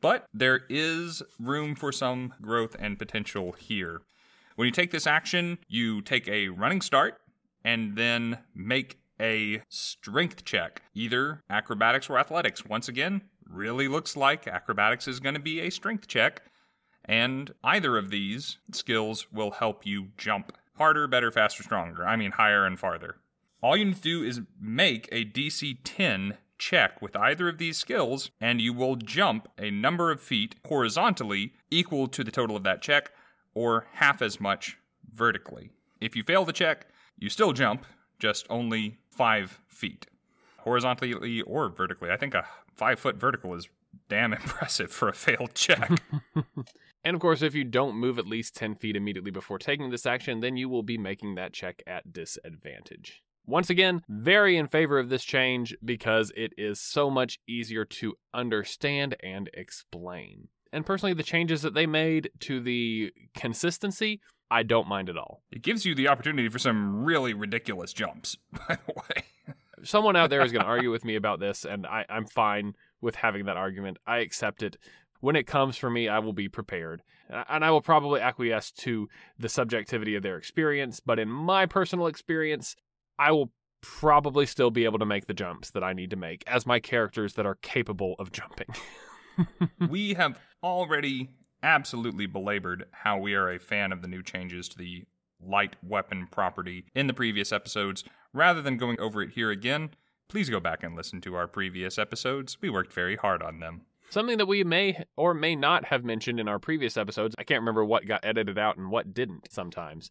But 0.00 0.26
there 0.32 0.62
is 0.68 1.22
room 1.38 1.74
for 1.74 1.92
some 1.92 2.34
growth 2.40 2.76
and 2.78 2.98
potential 2.98 3.52
here. 3.52 4.02
When 4.56 4.66
you 4.66 4.72
take 4.72 4.90
this 4.90 5.06
action, 5.06 5.58
you 5.68 6.00
take 6.02 6.28
a 6.28 6.48
running 6.48 6.80
start 6.80 7.20
and 7.64 7.96
then 7.96 8.38
make 8.54 8.98
a 9.20 9.62
strength 9.68 10.44
check, 10.44 10.82
either 10.94 11.42
acrobatics 11.50 12.08
or 12.08 12.18
athletics. 12.18 12.64
Once 12.64 12.88
again, 12.88 13.22
really 13.46 13.88
looks 13.88 14.16
like 14.16 14.46
acrobatics 14.46 15.06
is 15.06 15.20
going 15.20 15.34
to 15.34 15.40
be 15.40 15.60
a 15.60 15.70
strength 15.70 16.06
check, 16.06 16.42
and 17.04 17.52
either 17.62 17.98
of 17.98 18.10
these 18.10 18.58
skills 18.72 19.26
will 19.32 19.50
help 19.50 19.84
you 19.84 20.08
jump 20.16 20.52
harder, 20.76 21.06
better, 21.06 21.30
faster, 21.30 21.62
stronger. 21.62 22.06
I 22.06 22.16
mean, 22.16 22.30
higher 22.32 22.64
and 22.64 22.78
farther. 22.78 23.16
All 23.62 23.76
you 23.76 23.84
need 23.84 23.96
to 23.96 24.00
do 24.00 24.22
is 24.22 24.40
make 24.58 25.06
a 25.12 25.26
DC 25.26 25.78
10 25.84 26.38
check 26.60 27.02
with 27.02 27.16
either 27.16 27.48
of 27.48 27.58
these 27.58 27.78
skills, 27.78 28.30
and 28.40 28.60
you 28.60 28.72
will 28.72 28.94
jump 28.94 29.48
a 29.58 29.70
number 29.70 30.12
of 30.12 30.20
feet 30.20 30.54
horizontally 30.66 31.54
equal 31.70 32.06
to 32.06 32.22
the 32.22 32.30
total 32.30 32.54
of 32.54 32.62
that 32.62 32.82
check, 32.82 33.10
or 33.54 33.86
half 33.94 34.22
as 34.22 34.40
much 34.40 34.76
vertically. 35.12 35.70
If 36.00 36.14
you 36.14 36.22
fail 36.22 36.44
the 36.44 36.52
check, 36.52 36.86
you 37.18 37.28
still 37.28 37.52
jump, 37.52 37.86
just 38.18 38.46
only 38.48 38.98
five 39.10 39.60
feet. 39.66 40.06
Horizontally 40.58 41.40
or 41.42 41.68
vertically. 41.70 42.10
I 42.10 42.16
think 42.16 42.34
a 42.34 42.46
five 42.74 43.00
foot 43.00 43.16
vertical 43.16 43.54
is 43.54 43.68
damn 44.08 44.32
impressive 44.40 44.92
for 44.92 45.08
a 45.08 45.14
failed 45.14 45.54
check. 45.54 46.02
and 47.04 47.14
of 47.14 47.20
course, 47.20 47.42
if 47.42 47.54
you 47.54 47.64
don't 47.64 47.96
move 47.96 48.18
at 48.18 48.26
least 48.26 48.54
10 48.54 48.76
feet 48.76 48.96
immediately 48.96 49.30
before 49.30 49.58
taking 49.58 49.90
this 49.90 50.06
action, 50.06 50.40
then 50.40 50.56
you 50.56 50.68
will 50.68 50.82
be 50.82 50.98
making 50.98 51.34
that 51.34 51.52
check 51.52 51.82
at 51.86 52.12
disadvantage. 52.12 53.22
Once 53.46 53.70
again, 53.70 54.02
very 54.08 54.56
in 54.56 54.66
favor 54.66 54.98
of 54.98 55.08
this 55.08 55.24
change 55.24 55.76
because 55.84 56.32
it 56.36 56.52
is 56.56 56.80
so 56.80 57.10
much 57.10 57.38
easier 57.48 57.84
to 57.84 58.14
understand 58.32 59.16
and 59.22 59.50
explain. 59.54 60.48
And 60.72 60.86
personally, 60.86 61.14
the 61.14 61.22
changes 61.22 61.62
that 61.62 61.74
they 61.74 61.86
made 61.86 62.30
to 62.40 62.60
the 62.60 63.12
consistency, 63.34 64.20
I 64.50 64.62
don't 64.62 64.88
mind 64.88 65.08
at 65.08 65.16
all. 65.16 65.42
It 65.50 65.62
gives 65.62 65.84
you 65.84 65.94
the 65.94 66.08
opportunity 66.08 66.48
for 66.48 66.58
some 66.58 67.04
really 67.04 67.34
ridiculous 67.34 67.92
jumps, 67.92 68.36
by 68.52 68.78
the 68.86 68.92
way. 68.94 69.54
someone 69.82 70.16
out 70.16 70.30
there 70.30 70.42
is 70.42 70.52
going 70.52 70.64
to 70.64 70.70
argue 70.70 70.90
with 70.90 71.04
me 71.04 71.16
about 71.16 71.40
this, 71.40 71.64
and 71.64 71.86
I, 71.86 72.04
I'm 72.08 72.26
fine 72.26 72.74
with 73.00 73.16
having 73.16 73.46
that 73.46 73.56
argument. 73.56 73.98
I 74.06 74.18
accept 74.18 74.62
it. 74.62 74.76
When 75.20 75.36
it 75.36 75.46
comes 75.46 75.76
for 75.76 75.90
me, 75.90 76.08
I 76.08 76.18
will 76.18 76.32
be 76.32 76.48
prepared. 76.48 77.02
And 77.28 77.64
I 77.64 77.70
will 77.70 77.82
probably 77.82 78.20
acquiesce 78.20 78.72
to 78.72 79.08
the 79.38 79.48
subjectivity 79.48 80.14
of 80.14 80.22
their 80.22 80.36
experience. 80.36 80.98
But 80.98 81.18
in 81.18 81.28
my 81.28 81.66
personal 81.66 82.06
experience, 82.06 82.74
I 83.20 83.32
will 83.32 83.52
probably 83.82 84.46
still 84.46 84.70
be 84.70 84.84
able 84.84 84.98
to 84.98 85.04
make 85.04 85.26
the 85.26 85.34
jumps 85.34 85.70
that 85.70 85.84
I 85.84 85.92
need 85.92 86.08
to 86.10 86.16
make 86.16 86.42
as 86.46 86.66
my 86.66 86.80
characters 86.80 87.34
that 87.34 87.44
are 87.44 87.56
capable 87.56 88.16
of 88.18 88.32
jumping. 88.32 88.68
we 89.90 90.14
have 90.14 90.40
already 90.62 91.28
absolutely 91.62 92.26
belabored 92.26 92.86
how 92.92 93.18
we 93.18 93.34
are 93.34 93.50
a 93.50 93.58
fan 93.58 93.92
of 93.92 94.00
the 94.00 94.08
new 94.08 94.22
changes 94.22 94.70
to 94.70 94.78
the 94.78 95.04
light 95.38 95.76
weapon 95.82 96.28
property 96.30 96.86
in 96.94 97.06
the 97.08 97.14
previous 97.14 97.52
episodes. 97.52 98.04
Rather 98.32 98.62
than 98.62 98.78
going 98.78 98.98
over 98.98 99.22
it 99.22 99.32
here 99.32 99.50
again, 99.50 99.90
please 100.28 100.48
go 100.48 100.58
back 100.58 100.82
and 100.82 100.96
listen 100.96 101.20
to 101.20 101.34
our 101.34 101.46
previous 101.46 101.98
episodes. 101.98 102.56
We 102.62 102.70
worked 102.70 102.92
very 102.92 103.16
hard 103.16 103.42
on 103.42 103.60
them. 103.60 103.82
Something 104.08 104.38
that 104.38 104.46
we 104.48 104.64
may 104.64 105.04
or 105.16 105.34
may 105.34 105.54
not 105.54 105.84
have 105.86 106.04
mentioned 106.04 106.40
in 106.40 106.48
our 106.48 106.58
previous 106.58 106.96
episodes, 106.96 107.34
I 107.38 107.44
can't 107.44 107.60
remember 107.60 107.84
what 107.84 108.06
got 108.06 108.24
edited 108.24 108.58
out 108.58 108.76
and 108.78 108.90
what 108.90 109.14
didn't 109.14 109.52
sometimes, 109.52 110.10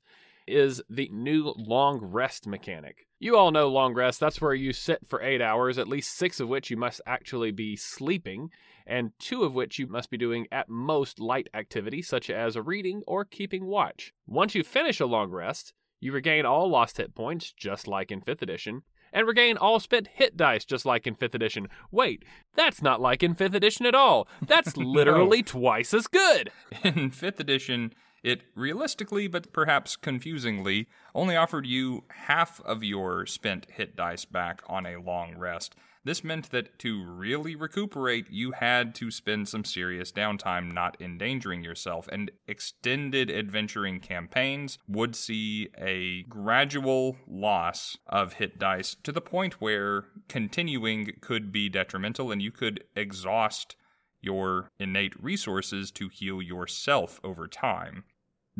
is 0.50 0.82
the 0.90 1.10
new 1.10 1.54
long 1.56 2.00
rest 2.02 2.48
mechanic. 2.48 3.08
You 3.20 3.38
all 3.38 3.52
know 3.52 3.68
long 3.68 3.94
rest, 3.94 4.20
that's 4.20 4.42
where 4.42 4.54
you 4.54 4.74
sit 4.74 5.08
for 5.08 5.22
eight 5.22 5.42
hours, 5.42 5.78
at 5.78 5.88
least 5.88 6.18
six 6.18 6.40
of 6.40 6.50
which 6.50 6.70
you 6.70 6.78
must 6.78 7.02
actually 7.06 7.52
be 7.52 7.76
sleeping, 7.76 8.50
and 8.88 9.12
two 9.20 9.44
of 9.44 9.54
which 9.54 9.78
you 9.78 9.88
must 9.88 10.10
be 10.10 10.18
doing 10.18 10.48
at 10.52 10.70
most 10.70 11.20
light 11.20 11.50
activity, 11.54 12.02
such 12.02 12.30
as 12.30 12.58
reading 12.58 13.04
or 13.08 13.26
keeping 13.26 13.66
watch. 13.66 14.14
Once 14.26 14.56
you 14.56 14.64
finish 14.64 15.00
a 15.00 15.06
long 15.06 15.30
rest, 15.32 15.74
you 16.00 16.12
regain 16.12 16.46
all 16.46 16.70
lost 16.70 16.98
hit 16.98 17.14
points, 17.14 17.52
just 17.52 17.88
like 17.88 18.12
in 18.12 18.22
5th 18.22 18.42
edition, 18.42 18.84
and 19.12 19.28
regain 19.28 19.58
all 19.58 19.80
spent 19.80 20.08
hit 20.08 20.38
dice 20.38 20.66
just 20.66 20.86
like 20.86 21.06
in 21.08 21.16
5th 21.16 21.36
edition. 21.36 21.68
Wait, 21.92 22.24
that's 22.56 22.82
not 22.82 23.02
like 23.02 23.24
in 23.24 23.36
5th 23.36 23.54
edition 23.54 23.86
at 23.86 23.96
all. 23.96 24.28
That's 24.46 24.78
literally 24.78 25.40
no. 25.40 25.44
twice 25.44 25.94
as 25.94 26.08
good. 26.08 26.52
In 26.84 27.12
5th 27.12 27.40
edition, 27.40 27.94
it 28.24 28.44
realistically, 28.56 29.28
but 29.28 29.54
perhaps 29.54 29.96
confusingly, 29.96 30.88
only 31.16 31.36
offered 31.36 31.66
you 31.66 32.04
half 32.10 32.62
of 32.62 32.84
your 32.84 33.26
spent 33.26 33.68
hit 33.72 33.96
dice 33.96 34.26
back 34.26 34.62
on 34.68 34.86
a 34.86 35.00
long 35.00 35.38
rest. 35.38 35.76
This 36.06 36.24
meant 36.24 36.52
that 36.52 36.80
to 36.80 37.04
really 37.04 37.56
recuperate, 37.56 38.32
you 38.32 38.54
had 38.54 38.96
to 38.96 39.12
spend 39.12 39.50
some 39.50 39.66
serious 39.66 40.12
downtime 40.12 40.74
not 40.74 40.96
endangering 41.02 41.62
yourself, 41.64 42.08
and 42.08 42.32
extended 42.48 43.30
adventuring 43.30 44.00
campaigns 44.00 44.80
would 44.88 45.16
see 45.16 45.68
a 45.78 46.24
gradual 46.24 47.18
loss 47.28 47.98
of 48.08 48.34
hit 48.34 48.58
dice 48.58 48.96
to 49.04 49.12
the 49.12 49.22
point 49.22 49.62
where 49.62 50.06
continuing 50.30 51.12
could 51.20 51.52
be 51.52 51.68
detrimental 51.68 52.32
and 52.32 52.41
you 52.41 52.52
could 52.52 52.86
exhaust 52.96 53.76
your 54.22 54.70
innate 54.80 55.22
resources 55.22 55.91
to 55.91 56.10
heal 56.10 56.41
yourself 56.41 57.20
over 57.24 57.48
time. 57.48 58.04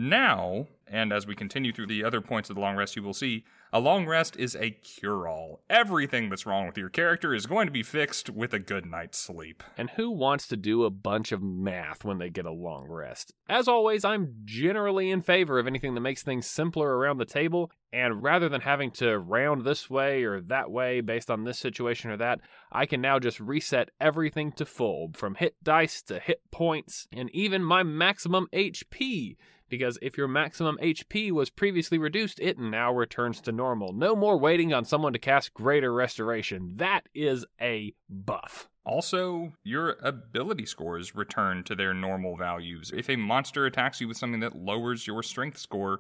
Now, 0.02 0.68
and 0.88 1.12
as 1.12 1.28
we 1.28 1.36
continue 1.36 1.74
through 1.74 1.88
the 1.88 2.06
other 2.06 2.22
points 2.22 2.50
of 2.50 2.56
the 2.56 2.62
long 2.62 2.78
rest, 2.78 2.96
you 2.96 3.04
will 3.04 3.14
see 3.14 3.44
a 3.74 3.82
long 3.82 4.06
rest 4.06 4.38
is 4.38 4.56
a 4.56 4.70
cure 4.72 5.28
all. 5.28 5.60
Everything 5.70 6.30
that's 6.30 6.46
wrong 6.46 6.68
with 6.68 6.78
your 6.78 6.88
character 6.88 7.34
is 7.34 7.46
going 7.46 7.68
to 7.68 7.72
be 7.72 7.84
fixed 7.84 8.30
with 8.30 8.54
a 8.54 8.60
good 8.60 8.86
night's 8.86 9.20
sleep. 9.20 9.62
And 9.78 9.90
who 9.90 10.10
wants 10.10 10.48
to 10.48 10.56
do 10.56 10.86
a 10.86 10.90
bunch 10.90 11.34
of 11.34 11.44
math 11.44 12.06
when 12.06 12.18
they 12.18 12.30
get 12.30 12.46
a 12.46 12.52
long 12.52 12.88
rest? 12.88 13.34
As 13.50 13.68
always, 13.68 14.06
I'm 14.06 14.36
generally 14.46 15.12
in 15.12 15.22
favor 15.22 15.60
of 15.60 15.68
anything 15.68 15.96
that 15.96 16.02
makes 16.02 16.24
things 16.24 16.48
simpler 16.48 16.98
around 16.98 17.18
the 17.18 17.26
table. 17.26 17.70
And 17.92 18.24
rather 18.24 18.48
than 18.48 18.62
having 18.62 18.92
to 18.92 19.20
round 19.20 19.66
this 19.66 19.90
way 19.90 20.24
or 20.24 20.40
that 20.40 20.72
way 20.72 21.02
based 21.02 21.30
on 21.30 21.44
this 21.44 21.60
situation 21.60 22.10
or 22.10 22.16
that, 22.16 22.40
I 22.72 22.86
can 22.86 23.02
now 23.02 23.20
just 23.20 23.42
reset 23.42 23.90
everything 24.00 24.54
to 24.54 24.66
full 24.66 25.12
from 25.14 25.36
hit 25.36 25.62
dice 25.62 26.02
to 26.04 26.20
hit 26.20 26.40
points 26.52 27.06
and 27.12 27.30
even 27.32 27.66
my 27.66 27.84
maximum 27.84 28.48
HP 28.54 29.36
because 29.70 29.98
if 30.02 30.18
your 30.18 30.28
maximum 30.28 30.78
HP 30.82 31.32
was 31.32 31.50
previously 31.50 31.98
reduced, 31.98 32.40
it 32.40 32.58
now 32.60 32.92
returns 32.92 33.40
to 33.42 33.52
normal. 33.52 33.94
No 33.94 34.16
more 34.16 34.38
waiting 34.38 34.74
on 34.74 34.86
someone 34.86 35.14
to 35.14 35.20
cast 35.20 35.54
Greater 35.54 35.94
Restoration. 35.94 36.74
That 36.78 37.08
is 37.14 37.46
a 37.62 37.94
buff. 38.10 38.70
Also, 38.86 39.54
your 39.64 39.98
ability 40.02 40.66
scores 40.66 41.14
return 41.14 41.64
to 41.64 41.76
their 41.76 41.94
normal 41.94 42.36
values. 42.36 42.92
If 42.96 43.10
a 43.10 43.16
monster 43.16 43.66
attacks 43.66 44.02
you 44.02 44.08
with 44.08 44.18
something 44.18 44.40
that 44.40 44.56
lowers 44.56 45.06
your 45.06 45.22
strength 45.22 45.60
score, 45.60 46.00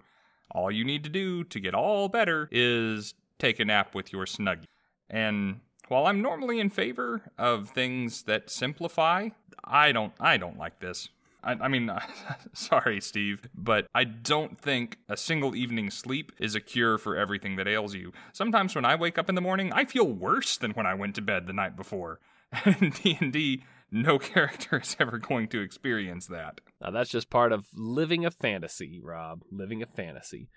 all 0.51 0.71
you 0.71 0.83
need 0.83 1.03
to 1.03 1.09
do 1.09 1.43
to 1.43 1.59
get 1.59 1.75
all 1.75 2.09
better 2.09 2.49
is 2.51 3.13
take 3.37 3.59
a 3.59 3.65
nap 3.65 3.93
with 3.93 4.11
your 4.11 4.25
Snuggie. 4.25 4.65
And 5.09 5.59
while 5.87 6.07
I'm 6.07 6.21
normally 6.21 6.59
in 6.59 6.69
favor 6.69 7.21
of 7.37 7.69
things 7.69 8.23
that 8.23 8.49
simplify, 8.49 9.29
I 9.63 9.91
don't 9.91 10.13
I 10.19 10.37
don't 10.37 10.57
like 10.57 10.79
this. 10.79 11.09
I, 11.43 11.53
I 11.53 11.67
mean, 11.67 11.91
sorry, 12.53 13.01
Steve, 13.01 13.47
but 13.55 13.87
I 13.93 14.03
don't 14.03 14.59
think 14.59 14.97
a 15.07 15.17
single 15.17 15.55
evening's 15.55 15.95
sleep 15.95 16.31
is 16.39 16.55
a 16.55 16.61
cure 16.61 16.97
for 16.97 17.15
everything 17.15 17.55
that 17.55 17.67
ails 17.67 17.95
you. 17.95 18.11
Sometimes 18.33 18.75
when 18.75 18.85
I 18.85 18.95
wake 18.95 19.17
up 19.17 19.29
in 19.29 19.35
the 19.35 19.41
morning, 19.41 19.71
I 19.73 19.85
feel 19.85 20.07
worse 20.07 20.57
than 20.57 20.71
when 20.71 20.85
I 20.85 20.93
went 20.93 21.15
to 21.15 21.21
bed 21.21 21.47
the 21.47 21.53
night 21.53 21.75
before. 21.75 22.19
in 22.65 22.89
D&D, 22.89 23.63
no 23.91 24.19
character 24.19 24.79
is 24.79 24.95
ever 24.99 25.17
going 25.17 25.47
to 25.49 25.61
experience 25.61 26.27
that. 26.27 26.61
Now 26.81 26.91
that's 26.91 27.09
just 27.09 27.29
part 27.29 27.51
of 27.51 27.67
living 27.73 28.25
a 28.25 28.31
fantasy, 28.31 28.99
Rob. 29.03 29.43
Living 29.51 29.81
a 29.81 29.87
fantasy. 29.87 30.49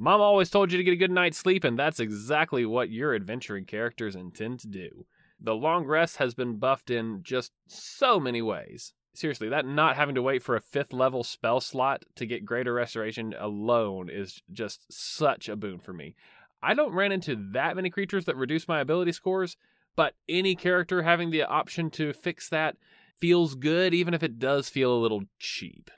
Mom 0.00 0.20
always 0.20 0.48
told 0.48 0.70
you 0.70 0.78
to 0.78 0.84
get 0.84 0.92
a 0.92 0.96
good 0.96 1.10
night's 1.10 1.38
sleep, 1.38 1.64
and 1.64 1.76
that's 1.76 1.98
exactly 1.98 2.64
what 2.64 2.88
your 2.88 3.16
adventuring 3.16 3.64
characters 3.64 4.14
intend 4.14 4.60
to 4.60 4.68
do. 4.68 5.06
The 5.40 5.54
long 5.54 5.86
rest 5.86 6.18
has 6.18 6.34
been 6.34 6.58
buffed 6.58 6.90
in 6.90 7.20
just 7.22 7.52
so 7.66 8.20
many 8.20 8.40
ways 8.40 8.92
seriously, 9.18 9.48
that 9.48 9.66
not 9.66 9.96
having 9.96 10.14
to 10.14 10.22
wait 10.22 10.42
for 10.42 10.56
a 10.56 10.60
fifth 10.60 10.92
level 10.92 11.24
spell 11.24 11.60
slot 11.60 12.04
to 12.16 12.26
get 12.26 12.44
greater 12.44 12.72
restoration 12.72 13.34
alone 13.38 14.08
is 14.10 14.42
just 14.52 14.86
such 14.90 15.48
a 15.48 15.56
boon 15.56 15.78
for 15.78 15.92
me. 15.92 16.14
I 16.62 16.74
don't 16.74 16.94
run 16.94 17.12
into 17.12 17.36
that 17.52 17.76
many 17.76 17.90
creatures 17.90 18.24
that 18.24 18.36
reduce 18.36 18.66
my 18.66 18.80
ability 18.80 19.12
scores, 19.12 19.56
but 19.96 20.14
any 20.28 20.54
character 20.54 21.02
having 21.02 21.30
the 21.30 21.42
option 21.42 21.90
to 21.90 22.12
fix 22.12 22.48
that 22.48 22.76
feels 23.20 23.54
good, 23.54 23.94
even 23.94 24.14
if 24.14 24.22
it 24.22 24.38
does 24.38 24.68
feel 24.68 24.92
a 24.92 24.98
little 24.98 25.24
cheap. 25.38 25.90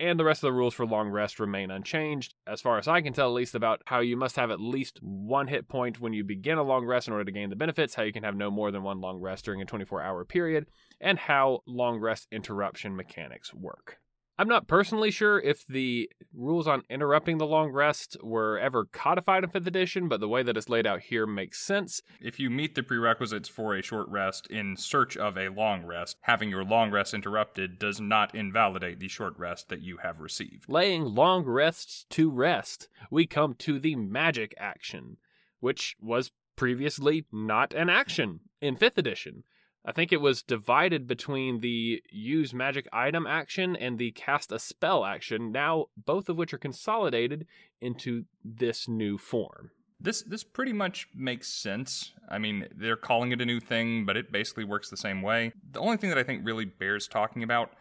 And 0.00 0.18
the 0.18 0.24
rest 0.24 0.42
of 0.42 0.48
the 0.48 0.52
rules 0.52 0.74
for 0.74 0.84
long 0.84 1.08
rest 1.08 1.38
remain 1.38 1.70
unchanged, 1.70 2.34
as 2.48 2.60
far 2.60 2.78
as 2.78 2.88
I 2.88 3.00
can 3.00 3.12
tell, 3.12 3.28
at 3.28 3.34
least 3.34 3.54
about 3.54 3.82
how 3.86 4.00
you 4.00 4.16
must 4.16 4.34
have 4.36 4.50
at 4.50 4.60
least 4.60 4.98
one 5.00 5.46
hit 5.46 5.68
point 5.68 6.00
when 6.00 6.12
you 6.12 6.24
begin 6.24 6.58
a 6.58 6.64
long 6.64 6.84
rest 6.84 7.06
in 7.06 7.12
order 7.12 7.24
to 7.24 7.32
gain 7.32 7.48
the 7.48 7.56
benefits, 7.56 7.94
how 7.94 8.02
you 8.02 8.12
can 8.12 8.24
have 8.24 8.34
no 8.34 8.50
more 8.50 8.72
than 8.72 8.82
one 8.82 9.00
long 9.00 9.20
rest 9.20 9.44
during 9.44 9.62
a 9.62 9.64
24 9.64 10.02
hour 10.02 10.24
period, 10.24 10.66
and 11.00 11.18
how 11.18 11.60
long 11.66 12.00
rest 12.00 12.26
interruption 12.32 12.96
mechanics 12.96 13.54
work. 13.54 13.98
I'm 14.36 14.48
not 14.48 14.66
personally 14.66 15.12
sure 15.12 15.38
if 15.38 15.64
the 15.66 16.10
rules 16.32 16.66
on 16.66 16.82
interrupting 16.90 17.38
the 17.38 17.46
long 17.46 17.70
rest 17.70 18.16
were 18.20 18.58
ever 18.58 18.84
codified 18.84 19.44
in 19.44 19.50
5th 19.50 19.68
edition, 19.68 20.08
but 20.08 20.18
the 20.18 20.28
way 20.28 20.42
that 20.42 20.56
it's 20.56 20.68
laid 20.68 20.88
out 20.88 21.02
here 21.02 21.24
makes 21.24 21.60
sense. 21.60 22.02
If 22.20 22.40
you 22.40 22.50
meet 22.50 22.74
the 22.74 22.82
prerequisites 22.82 23.48
for 23.48 23.76
a 23.76 23.82
short 23.82 24.08
rest 24.08 24.48
in 24.48 24.76
search 24.76 25.16
of 25.16 25.38
a 25.38 25.50
long 25.50 25.86
rest, 25.86 26.16
having 26.22 26.50
your 26.50 26.64
long 26.64 26.90
rest 26.90 27.14
interrupted 27.14 27.78
does 27.78 28.00
not 28.00 28.34
invalidate 28.34 28.98
the 28.98 29.06
short 29.06 29.38
rest 29.38 29.68
that 29.68 29.82
you 29.82 29.98
have 29.98 30.18
received. 30.18 30.64
Laying 30.68 31.04
long 31.04 31.44
rests 31.44 32.04
to 32.10 32.28
rest, 32.28 32.88
we 33.12 33.26
come 33.26 33.54
to 33.60 33.78
the 33.78 33.94
magic 33.94 34.52
action, 34.58 35.18
which 35.60 35.94
was 36.00 36.32
previously 36.56 37.24
not 37.30 37.72
an 37.72 37.88
action 37.88 38.40
in 38.60 38.76
5th 38.76 38.98
edition. 38.98 39.44
I 39.84 39.92
think 39.92 40.12
it 40.12 40.20
was 40.20 40.42
divided 40.42 41.06
between 41.06 41.60
the 41.60 42.02
use 42.10 42.54
magic 42.54 42.88
item 42.92 43.26
action 43.26 43.76
and 43.76 43.98
the 43.98 44.12
cast 44.12 44.50
a 44.50 44.58
spell 44.58 45.04
action, 45.04 45.52
now 45.52 45.86
both 45.96 46.28
of 46.28 46.36
which 46.36 46.54
are 46.54 46.58
consolidated 46.58 47.46
into 47.80 48.24
this 48.42 48.88
new 48.88 49.18
form. 49.18 49.70
This 50.00 50.22
this 50.22 50.42
pretty 50.42 50.72
much 50.72 51.08
makes 51.14 51.48
sense. 51.48 52.12
I 52.28 52.38
mean, 52.38 52.66
they're 52.74 52.96
calling 52.96 53.32
it 53.32 53.40
a 53.40 53.46
new 53.46 53.60
thing, 53.60 54.04
but 54.04 54.16
it 54.16 54.32
basically 54.32 54.64
works 54.64 54.90
the 54.90 54.96
same 54.96 55.22
way. 55.22 55.52
The 55.70 55.80
only 55.80 55.98
thing 55.98 56.10
that 56.10 56.18
I 56.18 56.24
think 56.24 56.44
really 56.44 56.64
bears 56.64 57.06
talking 57.06 57.42
about 57.42 57.72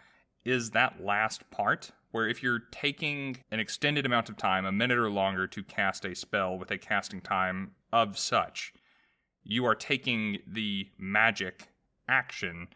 is 0.45 0.71
that 0.71 1.03
last 1.03 1.49
part 1.51 1.91
where 2.11 2.27
if 2.27 2.43
you're 2.43 2.59
taking 2.71 3.37
an 3.49 3.59
extended 3.59 4.05
amount 4.05 4.29
of 4.29 4.37
time, 4.37 4.65
a 4.65 4.71
minute 4.71 4.99
or 4.99 5.09
longer 5.09 5.47
to 5.47 5.63
cast 5.63 6.05
a 6.05 6.13
spell 6.13 6.57
with 6.57 6.69
a 6.69 6.77
casting 6.77 7.21
time 7.21 7.71
of 7.91 8.17
such, 8.17 8.73
you 9.43 9.65
are 9.65 9.75
taking 9.75 10.37
the 10.47 10.87
magic 10.99 11.67
action 12.07 12.67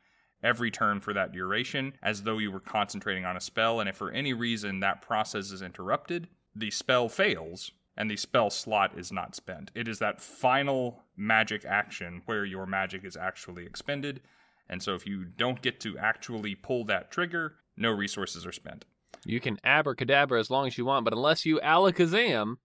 every 0.44 0.70
turn 0.70 0.99
for 0.99 1.14
that 1.14 1.32
duration 1.32 1.94
as 2.02 2.24
though 2.24 2.38
you 2.38 2.52
were 2.52 2.60
concentrating 2.60 3.26
on 3.26 3.36
a 3.36 3.41
spell. 3.41 3.80
And 3.80 3.90
if 3.90 3.95
for 3.95 4.12
any 4.12 4.34
reason 4.34 4.80
that 4.80 5.02
process 5.02 5.52
is 5.52 5.62
interrupted, 5.62 6.28
the 6.56 6.72
spell 6.72 7.10
fails 7.10 7.72
and 7.95 8.10
the 8.10 8.18
spell 8.18 8.49
slot 8.49 8.98
is 8.98 9.12
not 9.12 9.36
spent. 9.36 9.72
It 9.74 9.88
is 9.88 9.99
that 9.99 10.22
final 10.22 11.04
magic 11.16 11.66
action 11.66 12.22
where 12.26 12.45
your 12.45 12.66
magic 12.66 13.04
is 13.04 13.18
actually 13.18 13.66
expended. 13.66 14.22
And 14.70 14.84
so 14.84 14.94
if 14.94 15.08
you 15.08 15.26
don't 15.26 15.62
get 15.62 15.80
to 15.82 15.98
actually 15.98 16.54
pull 16.54 16.86
that 16.86 17.10
trigger, 17.10 17.56
no 17.76 17.91
resources 17.91 18.45
are 18.45 18.52
spent. 18.52 18.86
You 19.26 19.40
can 19.40 19.58
abracadabra 19.64 20.40
as 20.40 20.52
long 20.52 20.68
as 20.68 20.78
you 20.78 20.86
want, 20.86 21.06
but 21.06 21.14
unless 21.14 21.45
you 21.45 21.60
alakazam, 21.64 22.58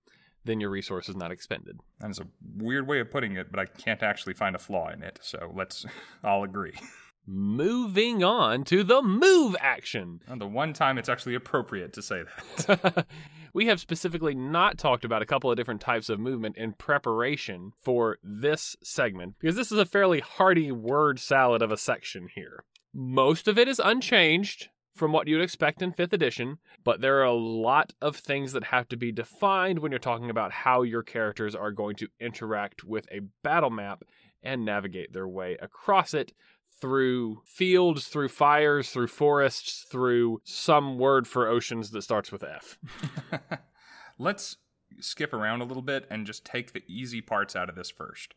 then 0.45 0.61
your 0.61 0.71
resource 0.71 1.09
is 1.09 1.17
not 1.17 1.31
expended. 1.31 1.79
That 2.01 2.11
is 2.11 2.19
a 2.19 2.27
weird 2.57 2.87
way 2.87 3.01
of 3.01 3.11
putting 3.11 3.37
it, 3.37 3.51
but 3.51 3.61
I 3.61 3.67
can't 3.67 4.03
actually 4.03 4.35
find 4.35 4.57
a 4.57 4.59
flaw 4.59 4.91
in 4.91 5.03
it, 5.03 5.19
so 5.23 5.53
let's 5.55 5.85
I'll 6.25 6.43
agree. 6.43 6.75
Moving 7.27 8.25
on 8.25 8.65
to 8.65 8.83
the 8.83 9.01
move 9.01 9.55
action. 9.61 10.21
And 10.27 10.37
oh, 10.43 10.45
the 10.45 10.51
one 10.51 10.73
time 10.73 10.99
it's 10.99 11.09
actually 11.09 11.37
appropriate 11.37 11.93
to 11.93 12.03
say 12.03 12.25
that. 12.67 13.07
we 13.55 13.67
have 13.67 13.79
specifically 13.79 14.35
not 14.35 14.77
talked 14.77 15.05
about 15.05 15.23
a 15.23 15.27
couple 15.27 15.51
of 15.51 15.57
different 15.57 15.81
types 15.81 16.09
of 16.09 16.19
movement 16.19 16.57
in 16.57 16.73
preparation 16.73 17.73
for 17.81 18.19
this 18.25 18.75
segment 18.83 19.37
because 19.39 19.55
this 19.55 19.71
is 19.71 19.79
a 19.79 19.87
fairly 19.87 20.19
hearty 20.19 20.73
word 20.73 21.21
salad 21.21 21.63
of 21.63 21.71
a 21.71 21.77
section 21.77 22.29
here. 22.35 22.65
Most 22.93 23.47
of 23.47 23.57
it 23.57 23.69
is 23.69 23.81
unchanged 23.83 24.69
from 24.95 25.13
what 25.13 25.27
you'd 25.27 25.41
expect 25.41 25.83
in 25.83 25.93
5th 25.93 26.13
edition, 26.13 26.59
but 26.85 27.01
there 27.01 27.19
are 27.21 27.25
a 27.25 27.33
lot 27.33 27.93
of 28.01 28.17
things 28.17 28.53
that 28.53 28.65
have 28.65 28.89
to 28.89 28.97
be 28.97 29.11
defined 29.11 29.79
when 29.79 29.91
you're 29.91 29.99
talking 29.99 30.31
about 30.31 30.53
how 30.53 30.83
your 30.83 31.03
characters 31.03 31.55
are 31.55 31.73
going 31.73 31.97
to 31.97 32.09
interact 32.21 32.85
with 32.85 33.07
a 33.11 33.21
battle 33.43 33.71
map 33.71 34.05
and 34.43 34.65
navigate 34.65 35.13
their 35.13 35.29
way 35.29 35.57
across 35.61 36.15
it 36.15 36.33
through 36.81 37.41
fields, 37.47 38.09
through 38.09 38.29
fires, 38.29 38.91
through 38.91 39.07
forests, 39.07 39.87
through 39.91 40.41
some 40.45 40.99
word 40.99 41.27
for 41.27 41.47
oceans 41.47 41.91
that 41.91 42.03
starts 42.03 42.33
with 42.33 42.43
F. 42.43 42.79
Let's 44.19 44.57
skip 45.01 45.33
around 45.33 45.61
a 45.61 45.65
little 45.65 45.83
bit 45.83 46.07
and 46.11 46.27
just 46.27 46.45
take 46.45 46.73
the 46.73 46.83
easy 46.89 47.21
parts 47.21 47.57
out 47.57 47.69
of 47.69 47.77
this 47.77 47.91
first. 47.91 48.35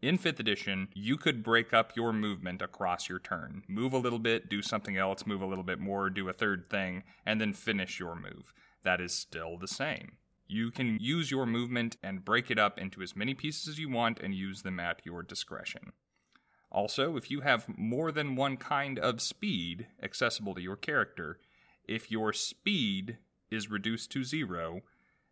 In 0.00 0.16
5th 0.16 0.38
edition, 0.38 0.88
you 0.94 1.16
could 1.16 1.42
break 1.42 1.74
up 1.74 1.96
your 1.96 2.12
movement 2.12 2.62
across 2.62 3.08
your 3.08 3.18
turn. 3.18 3.64
Move 3.66 3.92
a 3.92 3.98
little 3.98 4.20
bit, 4.20 4.48
do 4.48 4.62
something 4.62 4.96
else, 4.96 5.26
move 5.26 5.42
a 5.42 5.46
little 5.46 5.64
bit 5.64 5.80
more, 5.80 6.08
do 6.08 6.28
a 6.28 6.32
third 6.32 6.70
thing, 6.70 7.02
and 7.26 7.40
then 7.40 7.52
finish 7.52 7.98
your 7.98 8.14
move. 8.14 8.52
That 8.84 9.00
is 9.00 9.12
still 9.12 9.58
the 9.58 9.66
same. 9.66 10.12
You 10.46 10.70
can 10.70 10.98
use 11.00 11.32
your 11.32 11.46
movement 11.46 11.96
and 12.00 12.24
break 12.24 12.48
it 12.48 12.60
up 12.60 12.78
into 12.78 13.02
as 13.02 13.16
many 13.16 13.34
pieces 13.34 13.66
as 13.66 13.80
you 13.80 13.90
want 13.90 14.20
and 14.20 14.32
use 14.32 14.62
them 14.62 14.78
at 14.78 15.02
your 15.04 15.24
discretion. 15.24 15.92
Also, 16.70 17.16
if 17.16 17.28
you 17.28 17.40
have 17.40 17.66
more 17.76 18.12
than 18.12 18.36
one 18.36 18.56
kind 18.56 19.00
of 19.00 19.20
speed 19.20 19.88
accessible 20.00 20.54
to 20.54 20.62
your 20.62 20.76
character, 20.76 21.40
if 21.88 22.08
your 22.08 22.32
speed 22.32 23.18
is 23.50 23.68
reduced 23.68 24.12
to 24.12 24.22
zero, 24.22 24.82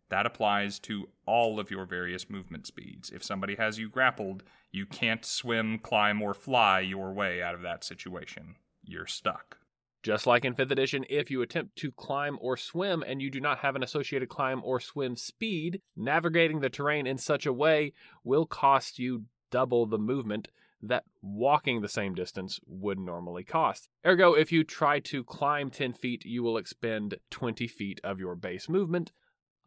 that 0.09 0.25
applies 0.25 0.79
to 0.79 1.09
all 1.25 1.59
of 1.59 1.71
your 1.71 1.85
various 1.85 2.29
movement 2.29 2.67
speeds. 2.67 3.11
If 3.11 3.23
somebody 3.23 3.55
has 3.55 3.77
you 3.77 3.89
grappled, 3.89 4.43
you 4.71 4.85
can't 4.85 5.25
swim, 5.25 5.79
climb, 5.79 6.21
or 6.21 6.33
fly 6.33 6.79
your 6.79 7.11
way 7.13 7.41
out 7.41 7.55
of 7.55 7.61
that 7.61 7.83
situation. 7.83 8.55
You're 8.83 9.07
stuck. 9.07 9.57
Just 10.03 10.25
like 10.25 10.45
in 10.45 10.53
5th 10.53 10.71
edition, 10.71 11.05
if 11.09 11.29
you 11.29 11.41
attempt 11.41 11.75
to 11.77 11.91
climb 11.91 12.37
or 12.39 12.55
swim 12.55 13.03
and 13.05 13.21
you 13.21 13.29
do 13.29 13.41
not 13.41 13.59
have 13.59 13.75
an 13.75 13.83
associated 13.83 14.29
climb 14.29 14.61
or 14.63 14.79
swim 14.79 15.15
speed, 15.15 15.81
navigating 15.95 16.61
the 16.61 16.69
terrain 16.69 17.05
in 17.05 17.17
such 17.17 17.45
a 17.45 17.51
way 17.51 17.93
will 18.23 18.45
cost 18.45 18.99
you 18.99 19.25
double 19.51 19.85
the 19.85 19.97
movement 19.97 20.47
that 20.81 21.05
walking 21.21 21.81
the 21.81 21.89
same 21.89 22.13
distance 22.13 22.59
would 22.67 22.99
normally 22.99 23.43
cost. 23.43 23.89
Ergo, 24.05 24.33
if 24.33 24.51
you 24.51 24.63
try 24.63 24.99
to 24.99 25.23
climb 25.23 25.69
10 25.71 25.93
feet, 25.93 26.23
you 26.25 26.43
will 26.43 26.57
expend 26.57 27.15
20 27.31 27.67
feet 27.67 27.99
of 28.03 28.19
your 28.19 28.35
base 28.35 28.69
movement, 28.69 29.11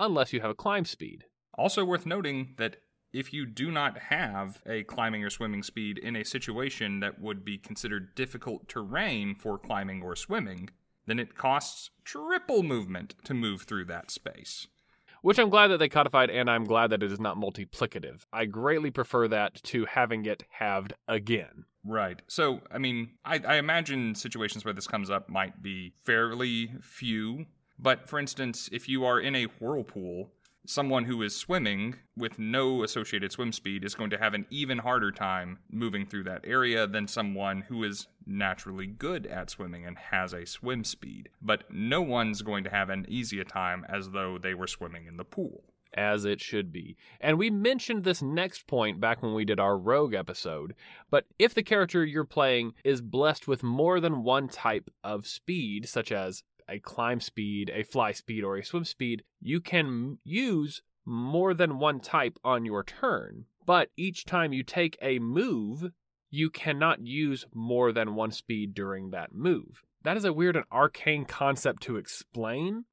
unless 0.00 0.32
you 0.32 0.40
have 0.40 0.50
a 0.50 0.54
climb 0.54 0.84
speed. 0.84 1.26
Also, 1.54 1.84
worth 1.84 2.06
noting 2.06 2.54
that 2.56 2.76
if 3.12 3.32
you 3.32 3.44
do 3.44 3.70
not 3.70 3.98
have 3.98 4.62
a 4.66 4.84
climbing 4.84 5.24
or 5.24 5.30
swimming 5.30 5.62
speed 5.62 5.98
in 5.98 6.16
a 6.16 6.24
situation 6.24 7.00
that 7.00 7.20
would 7.20 7.44
be 7.44 7.58
considered 7.58 8.14
difficult 8.14 8.68
terrain 8.68 9.34
for 9.34 9.58
climbing 9.58 10.02
or 10.02 10.16
swimming, 10.16 10.70
then 11.06 11.18
it 11.18 11.36
costs 11.36 11.90
triple 12.04 12.62
movement 12.62 13.14
to 13.24 13.34
move 13.34 13.62
through 13.62 13.84
that 13.84 14.10
space. 14.10 14.68
Which 15.22 15.38
I'm 15.38 15.50
glad 15.50 15.68
that 15.68 15.78
they 15.78 15.88
codified, 15.88 16.30
and 16.30 16.48
I'm 16.48 16.64
glad 16.64 16.90
that 16.90 17.02
it 17.02 17.12
is 17.12 17.20
not 17.20 17.36
multiplicative. 17.36 18.22
I 18.32 18.46
greatly 18.46 18.90
prefer 18.90 19.28
that 19.28 19.62
to 19.64 19.84
having 19.84 20.24
it 20.24 20.44
halved 20.48 20.94
again. 21.08 21.64
Right. 21.84 22.22
So, 22.26 22.60
I 22.70 22.78
mean, 22.78 23.10
I, 23.24 23.40
I 23.46 23.56
imagine 23.56 24.14
situations 24.14 24.64
where 24.64 24.72
this 24.72 24.86
comes 24.86 25.10
up 25.10 25.28
might 25.28 25.62
be 25.62 25.92
fairly 26.04 26.72
few 26.80 27.46
but 27.80 28.08
for 28.08 28.18
instance, 28.18 28.68
if 28.72 28.88
you 28.88 29.04
are 29.04 29.18
in 29.18 29.34
a 29.34 29.44
whirlpool, 29.44 30.30
someone 30.66 31.04
who 31.04 31.22
is 31.22 31.34
swimming 31.34 31.96
with 32.16 32.38
no 32.38 32.82
associated 32.82 33.32
swim 33.32 33.52
speed 33.52 33.84
is 33.84 33.94
going 33.94 34.10
to 34.10 34.18
have 34.18 34.34
an 34.34 34.46
even 34.50 34.78
harder 34.78 35.10
time 35.10 35.58
moving 35.70 36.06
through 36.06 36.24
that 36.24 36.44
area 36.44 36.86
than 36.86 37.08
someone 37.08 37.62
who 37.62 37.82
is 37.82 38.06
naturally 38.26 38.86
good 38.86 39.26
at 39.26 39.50
swimming 39.50 39.86
and 39.86 39.96
has 39.98 40.32
a 40.32 40.46
swim 40.46 40.84
speed. 40.84 41.28
But 41.40 41.64
no 41.70 42.02
one's 42.02 42.42
going 42.42 42.64
to 42.64 42.70
have 42.70 42.90
an 42.90 43.06
easier 43.08 43.44
time 43.44 43.86
as 43.88 44.10
though 44.10 44.38
they 44.38 44.54
were 44.54 44.66
swimming 44.66 45.06
in 45.06 45.16
the 45.16 45.24
pool. 45.24 45.64
As 45.92 46.24
it 46.24 46.40
should 46.40 46.70
be. 46.70 46.96
And 47.20 47.36
we 47.36 47.50
mentioned 47.50 48.04
this 48.04 48.22
next 48.22 48.68
point 48.68 49.00
back 49.00 49.22
when 49.22 49.34
we 49.34 49.44
did 49.44 49.58
our 49.58 49.76
rogue 49.76 50.14
episode. 50.14 50.76
But 51.10 51.24
if 51.36 51.52
the 51.52 51.64
character 51.64 52.04
you're 52.04 52.24
playing 52.24 52.74
is 52.84 53.00
blessed 53.00 53.48
with 53.48 53.64
more 53.64 53.98
than 53.98 54.22
one 54.22 54.46
type 54.46 54.88
of 55.02 55.26
speed, 55.26 55.88
such 55.88 56.12
as 56.12 56.44
a 56.70 56.78
climb 56.78 57.20
speed, 57.20 57.70
a 57.74 57.82
fly 57.82 58.12
speed, 58.12 58.44
or 58.44 58.56
a 58.56 58.64
swim 58.64 58.84
speed, 58.84 59.24
you 59.40 59.60
can 59.60 60.18
use 60.24 60.82
more 61.04 61.52
than 61.54 61.78
one 61.78 62.00
type 62.00 62.38
on 62.44 62.64
your 62.64 62.84
turn. 62.84 63.46
But 63.66 63.90
each 63.96 64.24
time 64.24 64.52
you 64.52 64.62
take 64.62 64.96
a 65.02 65.18
move, 65.18 65.90
you 66.30 66.50
cannot 66.50 67.04
use 67.04 67.44
more 67.52 67.92
than 67.92 68.14
one 68.14 68.30
speed 68.30 68.74
during 68.74 69.10
that 69.10 69.34
move. 69.34 69.82
That 70.02 70.16
is 70.16 70.24
a 70.24 70.32
weird 70.32 70.56
and 70.56 70.64
arcane 70.72 71.24
concept 71.24 71.82
to 71.82 71.96
explain, 71.96 72.84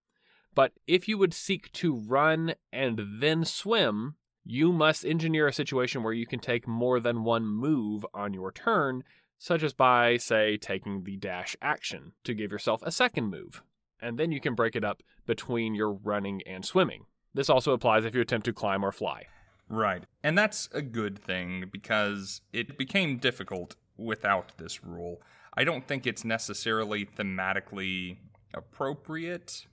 but 0.54 0.74
if 0.88 1.08
you 1.08 1.18
would 1.18 1.34
seek 1.34 1.72
to 1.74 1.96
run 1.96 2.56
and 2.74 3.00
then 3.20 3.46
swim, 3.46 4.16
you 4.44 4.72
must 4.72 5.06
engineer 5.06 5.48
a 5.48 5.54
situation 5.54 6.04
where 6.04 6.14
you 6.14 6.26
can 6.26 6.40
take 6.40 6.68
more 6.68 7.00
than 7.00 7.24
one 7.24 7.46
move 7.46 8.06
on 8.14 8.34
your 8.34 8.52
turn 8.52 9.04
such 9.38 9.64
as 9.64 9.74
by, 9.74 10.18
say, 10.18 10.58
taking 10.58 11.04
the 11.04 11.16
dash 11.16 11.56
action 11.62 12.14
to 12.24 12.34
give 12.34 12.52
yourself 12.52 12.82
a 12.84 12.92
second 12.92 13.30
move. 13.30 13.62
And 14.00 14.18
then 14.18 14.32
you 14.32 14.40
can 14.40 14.56
break 14.56 14.76
it 14.76 14.84
up 14.84 15.02
between 15.26 15.76
your 15.76 15.92
running 15.92 16.42
and 16.46 16.64
swimming. 16.66 17.06
This 17.34 17.50
also 17.50 17.74
applies 17.74 18.06
if 18.06 18.16
you 18.16 18.22
attempt 18.22 18.46
to 18.46 18.54
climb 18.54 18.84
or 18.84 18.92
fly. 18.92 19.26
Right. 19.70 20.04
And 20.24 20.38
that's 20.38 20.70
a 20.74 20.82
good 20.82 21.20
thing 21.20 21.66
because 21.72 22.42
it 22.54 22.78
became 22.78 23.18
difficult 23.18 23.76
without 23.98 24.54
this 24.58 24.84
rule. 24.84 25.22
I 25.56 25.64
don't 25.64 25.88
think 25.88 26.06
it's 26.06 26.24
necessarily 26.24 27.06
thematically 27.06 28.18
appropriate. 28.54 29.66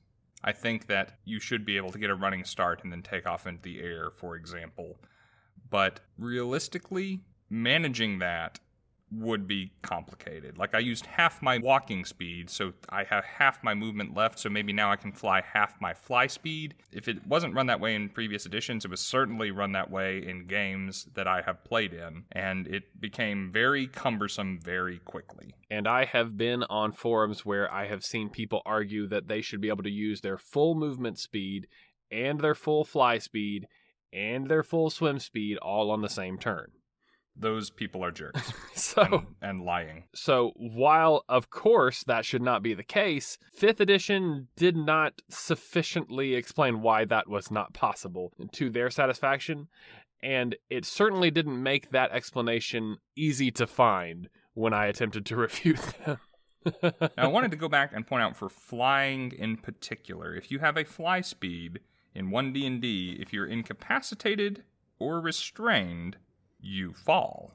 I 0.42 0.52
think 0.52 0.88
that 0.88 1.18
you 1.24 1.38
should 1.40 1.64
be 1.64 1.76
able 1.76 1.92
to 1.92 1.98
get 1.98 2.10
a 2.10 2.14
running 2.14 2.44
start 2.44 2.82
and 2.82 2.92
then 2.92 3.02
take 3.02 3.26
off 3.26 3.46
into 3.46 3.62
the 3.62 3.80
air, 3.80 4.10
for 4.10 4.36
example. 4.36 4.98
But 5.70 6.00
realistically, 6.18 7.20
managing 7.48 8.18
that 8.18 8.60
would 9.18 9.46
be 9.46 9.72
complicated. 9.82 10.58
Like 10.58 10.74
I 10.74 10.78
used 10.78 11.06
half 11.06 11.42
my 11.42 11.58
walking 11.58 12.04
speed, 12.04 12.50
so 12.50 12.72
I 12.88 13.04
have 13.04 13.24
half 13.24 13.62
my 13.62 13.74
movement 13.74 14.14
left, 14.14 14.38
so 14.38 14.48
maybe 14.48 14.72
now 14.72 14.90
I 14.90 14.96
can 14.96 15.12
fly 15.12 15.42
half 15.52 15.80
my 15.80 15.94
fly 15.94 16.26
speed. 16.26 16.74
If 16.92 17.08
it 17.08 17.26
wasn't 17.26 17.54
run 17.54 17.66
that 17.66 17.80
way 17.80 17.94
in 17.94 18.08
previous 18.08 18.46
editions, 18.46 18.84
it 18.84 18.90
was 18.90 19.00
certainly 19.00 19.50
run 19.50 19.72
that 19.72 19.90
way 19.90 20.26
in 20.26 20.46
games 20.46 21.06
that 21.14 21.26
I 21.26 21.42
have 21.42 21.64
played 21.64 21.92
in, 21.92 22.24
and 22.32 22.66
it 22.66 23.00
became 23.00 23.50
very 23.52 23.86
cumbersome 23.86 24.58
very 24.60 24.98
quickly. 24.98 25.54
And 25.70 25.86
I 25.86 26.04
have 26.04 26.36
been 26.36 26.62
on 26.64 26.92
forums 26.92 27.44
where 27.44 27.72
I 27.72 27.86
have 27.86 28.04
seen 28.04 28.28
people 28.30 28.62
argue 28.66 29.06
that 29.08 29.28
they 29.28 29.40
should 29.40 29.60
be 29.60 29.68
able 29.68 29.82
to 29.84 29.90
use 29.90 30.20
their 30.20 30.38
full 30.38 30.74
movement 30.74 31.18
speed 31.18 31.66
and 32.10 32.40
their 32.40 32.54
full 32.54 32.84
fly 32.84 33.18
speed 33.18 33.66
and 34.12 34.48
their 34.48 34.62
full 34.62 34.90
swim 34.90 35.18
speed 35.18 35.58
all 35.58 35.90
on 35.90 36.00
the 36.00 36.08
same 36.08 36.38
turn 36.38 36.70
those 37.36 37.70
people 37.70 38.04
are 38.04 38.10
jerks. 38.10 38.52
so 38.74 39.02
and, 39.02 39.26
and, 39.42 39.62
lying. 39.64 40.04
So 40.14 40.52
while 40.56 41.24
of 41.28 41.50
course 41.50 42.04
that 42.04 42.24
should 42.24 42.42
not 42.42 42.62
be 42.62 42.74
the 42.74 42.84
case, 42.84 43.38
5th 43.58 43.80
edition 43.80 44.48
did 44.56 44.76
not 44.76 45.22
sufficiently 45.28 46.34
explain 46.34 46.82
why 46.82 47.04
that 47.06 47.28
was 47.28 47.50
not 47.50 47.72
possible 47.72 48.32
to 48.52 48.70
their 48.70 48.90
satisfaction, 48.90 49.68
and 50.22 50.56
it 50.70 50.84
certainly 50.84 51.30
didn't 51.30 51.62
make 51.62 51.90
that 51.90 52.12
explanation 52.12 52.96
easy 53.16 53.50
to 53.52 53.66
find 53.66 54.28
when 54.54 54.72
I 54.72 54.86
attempted 54.86 55.26
to 55.26 55.36
refute 55.36 55.80
them. 56.04 56.18
now, 56.82 57.10
I 57.18 57.26
wanted 57.26 57.50
to 57.50 57.58
go 57.58 57.68
back 57.68 57.92
and 57.92 58.06
point 58.06 58.22
out 58.22 58.36
for 58.36 58.48
flying 58.48 59.32
in 59.32 59.58
particular, 59.58 60.34
if 60.34 60.50
you 60.50 60.60
have 60.60 60.78
a 60.78 60.84
fly 60.84 61.20
speed 61.20 61.80
in 62.14 62.30
1D&D, 62.30 63.18
if 63.20 63.32
you're 63.32 63.46
incapacitated 63.46 64.62
or 64.98 65.20
restrained, 65.20 66.16
you 66.64 66.92
fall, 66.92 67.52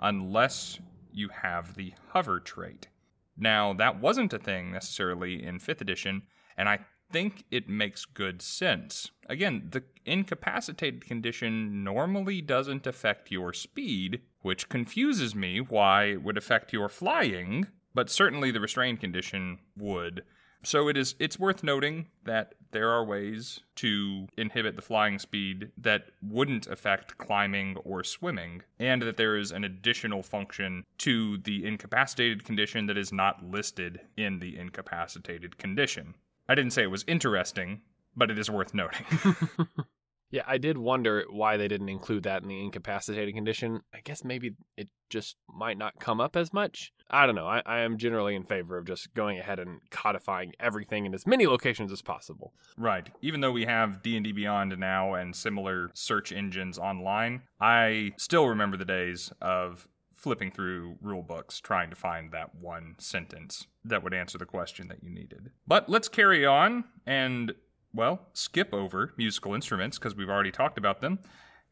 unless 0.00 0.80
you 1.12 1.28
have 1.28 1.74
the 1.74 1.94
hover 2.08 2.40
trait. 2.40 2.88
Now, 3.36 3.72
that 3.74 4.00
wasn't 4.00 4.32
a 4.32 4.38
thing 4.38 4.72
necessarily 4.72 5.42
in 5.42 5.58
5th 5.58 5.80
edition, 5.80 6.22
and 6.56 6.68
I 6.68 6.80
think 7.10 7.44
it 7.50 7.68
makes 7.68 8.04
good 8.04 8.42
sense. 8.42 9.10
Again, 9.28 9.68
the 9.70 9.84
incapacitated 10.04 11.04
condition 11.06 11.84
normally 11.84 12.40
doesn't 12.40 12.86
affect 12.86 13.30
your 13.30 13.52
speed, 13.52 14.22
which 14.40 14.68
confuses 14.68 15.34
me 15.34 15.60
why 15.60 16.04
it 16.04 16.22
would 16.22 16.38
affect 16.38 16.72
your 16.72 16.88
flying, 16.88 17.66
but 17.94 18.10
certainly 18.10 18.50
the 18.50 18.60
restrained 18.60 19.00
condition 19.00 19.58
would. 19.76 20.24
So 20.64 20.88
it 20.88 20.96
is 20.96 21.14
it's 21.18 21.38
worth 21.38 21.62
noting 21.62 22.08
that 22.24 22.54
there 22.72 22.90
are 22.90 23.04
ways 23.04 23.60
to 23.76 24.26
inhibit 24.36 24.76
the 24.76 24.82
flying 24.82 25.18
speed 25.18 25.70
that 25.76 26.06
wouldn't 26.22 26.66
affect 26.66 27.18
climbing 27.18 27.76
or 27.84 28.02
swimming, 28.02 28.62
and 28.78 29.02
that 29.02 29.16
there 29.16 29.36
is 29.36 29.52
an 29.52 29.64
additional 29.64 30.22
function 30.22 30.84
to 30.98 31.38
the 31.38 31.64
incapacitated 31.64 32.44
condition 32.44 32.86
that 32.86 32.98
is 32.98 33.12
not 33.12 33.44
listed 33.44 34.00
in 34.16 34.40
the 34.40 34.58
incapacitated 34.58 35.58
condition. 35.58 36.14
I 36.48 36.54
didn't 36.54 36.72
say 36.72 36.82
it 36.82 36.90
was 36.90 37.04
interesting, 37.06 37.82
but 38.16 38.30
it 38.30 38.38
is 38.38 38.50
worth 38.50 38.74
noting. 38.74 39.06
Yeah, 40.32 40.42
I 40.46 40.56
did 40.56 40.78
wonder 40.78 41.24
why 41.30 41.58
they 41.58 41.68
didn't 41.68 41.90
include 41.90 42.22
that 42.24 42.42
in 42.42 42.48
the 42.48 42.64
incapacitated 42.64 43.34
condition. 43.34 43.82
I 43.94 44.00
guess 44.02 44.24
maybe 44.24 44.52
it 44.78 44.88
just 45.10 45.36
might 45.46 45.76
not 45.76 46.00
come 46.00 46.20
up 46.20 46.36
as 46.36 46.54
much. 46.54 46.90
I 47.10 47.26
don't 47.26 47.34
know. 47.34 47.46
I, 47.46 47.62
I 47.66 47.80
am 47.80 47.98
generally 47.98 48.34
in 48.34 48.44
favor 48.44 48.78
of 48.78 48.86
just 48.86 49.12
going 49.12 49.38
ahead 49.38 49.58
and 49.58 49.80
codifying 49.90 50.54
everything 50.58 51.04
in 51.04 51.12
as 51.12 51.26
many 51.26 51.46
locations 51.46 51.92
as 51.92 52.00
possible. 52.00 52.54
Right. 52.78 53.10
Even 53.20 53.42
though 53.42 53.52
we 53.52 53.66
have 53.66 54.02
D&D 54.02 54.32
Beyond 54.32 54.78
now 54.78 55.12
and 55.12 55.36
similar 55.36 55.90
search 55.92 56.32
engines 56.32 56.78
online, 56.78 57.42
I 57.60 58.12
still 58.16 58.46
remember 58.46 58.78
the 58.78 58.86
days 58.86 59.34
of 59.42 59.86
flipping 60.14 60.50
through 60.50 60.96
rule 61.02 61.22
books 61.22 61.60
trying 61.60 61.90
to 61.90 61.96
find 61.96 62.32
that 62.32 62.54
one 62.54 62.94
sentence 62.98 63.66
that 63.84 64.02
would 64.02 64.14
answer 64.14 64.38
the 64.38 64.46
question 64.46 64.88
that 64.88 65.02
you 65.02 65.10
needed. 65.10 65.50
But 65.66 65.90
let's 65.90 66.08
carry 66.08 66.46
on 66.46 66.84
and 67.04 67.52
well, 67.94 68.28
skip 68.32 68.72
over 68.72 69.12
musical 69.16 69.54
instruments 69.54 69.98
because 69.98 70.14
we've 70.14 70.30
already 70.30 70.50
talked 70.50 70.78
about 70.78 71.00
them. 71.00 71.18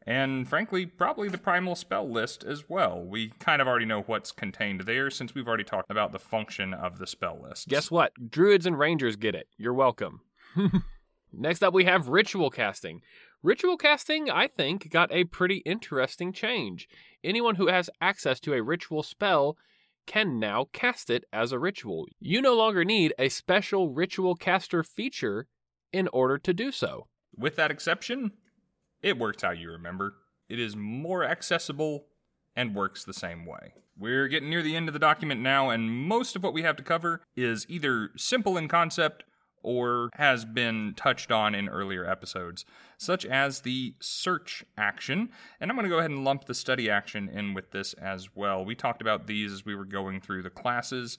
And 0.05 0.47
frankly, 0.47 0.85
probably 0.85 1.29
the 1.29 1.37
primal 1.37 1.75
spell 1.75 2.09
list 2.09 2.43
as 2.43 2.67
well. 2.67 3.03
We 3.03 3.29
kind 3.39 3.61
of 3.61 3.67
already 3.67 3.85
know 3.85 4.01
what's 4.01 4.31
contained 4.31 4.81
there 4.81 5.11
since 5.11 5.35
we've 5.35 5.47
already 5.47 5.63
talked 5.63 5.91
about 5.91 6.11
the 6.11 6.19
function 6.19 6.73
of 6.73 6.97
the 6.97 7.05
spell 7.05 7.39
list. 7.41 7.67
Guess 7.67 7.91
what? 7.91 8.13
Druids 8.31 8.65
and 8.65 8.79
rangers 8.79 9.15
get 9.15 9.35
it. 9.35 9.47
You're 9.57 9.73
welcome. 9.73 10.21
Next 11.33 11.63
up, 11.63 11.73
we 11.73 11.85
have 11.85 12.09
ritual 12.09 12.49
casting. 12.49 13.01
Ritual 13.43 13.77
casting, 13.77 14.29
I 14.29 14.47
think, 14.47 14.89
got 14.89 15.11
a 15.11 15.23
pretty 15.25 15.57
interesting 15.57 16.33
change. 16.33 16.87
Anyone 17.23 17.55
who 17.55 17.67
has 17.67 17.89
access 18.01 18.39
to 18.41 18.53
a 18.53 18.63
ritual 18.63 19.03
spell 19.03 19.55
can 20.07 20.39
now 20.39 20.67
cast 20.73 21.09
it 21.09 21.23
as 21.31 21.51
a 21.51 21.59
ritual. 21.59 22.07
You 22.19 22.41
no 22.41 22.55
longer 22.55 22.83
need 22.83 23.13
a 23.17 23.29
special 23.29 23.89
ritual 23.89 24.35
caster 24.35 24.83
feature 24.83 25.47
in 25.93 26.07
order 26.09 26.37
to 26.37 26.53
do 26.53 26.71
so. 26.71 27.07
With 27.37 27.55
that 27.55 27.71
exception, 27.71 28.31
it 29.01 29.17
works 29.17 29.43
how 29.43 29.51
you 29.51 29.71
remember. 29.71 30.15
It 30.49 30.59
is 30.59 30.75
more 30.75 31.23
accessible 31.23 32.05
and 32.55 32.75
works 32.75 33.03
the 33.03 33.13
same 33.13 33.45
way. 33.45 33.73
We're 33.97 34.27
getting 34.27 34.49
near 34.49 34.63
the 34.63 34.75
end 34.75 34.89
of 34.89 34.93
the 34.93 34.99
document 34.99 35.41
now, 35.41 35.69
and 35.69 35.89
most 35.89 36.35
of 36.35 36.43
what 36.43 36.53
we 36.53 36.63
have 36.63 36.75
to 36.77 36.83
cover 36.83 37.21
is 37.35 37.65
either 37.69 38.09
simple 38.17 38.57
in 38.57 38.67
concept 38.67 39.23
or 39.63 40.09
has 40.15 40.43
been 40.43 40.93
touched 40.95 41.31
on 41.31 41.53
in 41.53 41.69
earlier 41.69 42.03
episodes, 42.09 42.65
such 42.97 43.25
as 43.25 43.61
the 43.61 43.93
search 43.99 44.63
action. 44.77 45.29
And 45.59 45.69
I'm 45.69 45.77
going 45.77 45.85
to 45.85 45.89
go 45.89 45.99
ahead 45.99 46.11
and 46.11 46.23
lump 46.23 46.45
the 46.45 46.55
study 46.55 46.89
action 46.89 47.29
in 47.29 47.53
with 47.53 47.71
this 47.71 47.93
as 47.93 48.35
well. 48.35 48.65
We 48.65 48.75
talked 48.75 49.01
about 49.01 49.27
these 49.27 49.53
as 49.53 49.65
we 49.65 49.75
were 49.75 49.85
going 49.85 50.19
through 50.19 50.41
the 50.43 50.49
classes. 50.49 51.17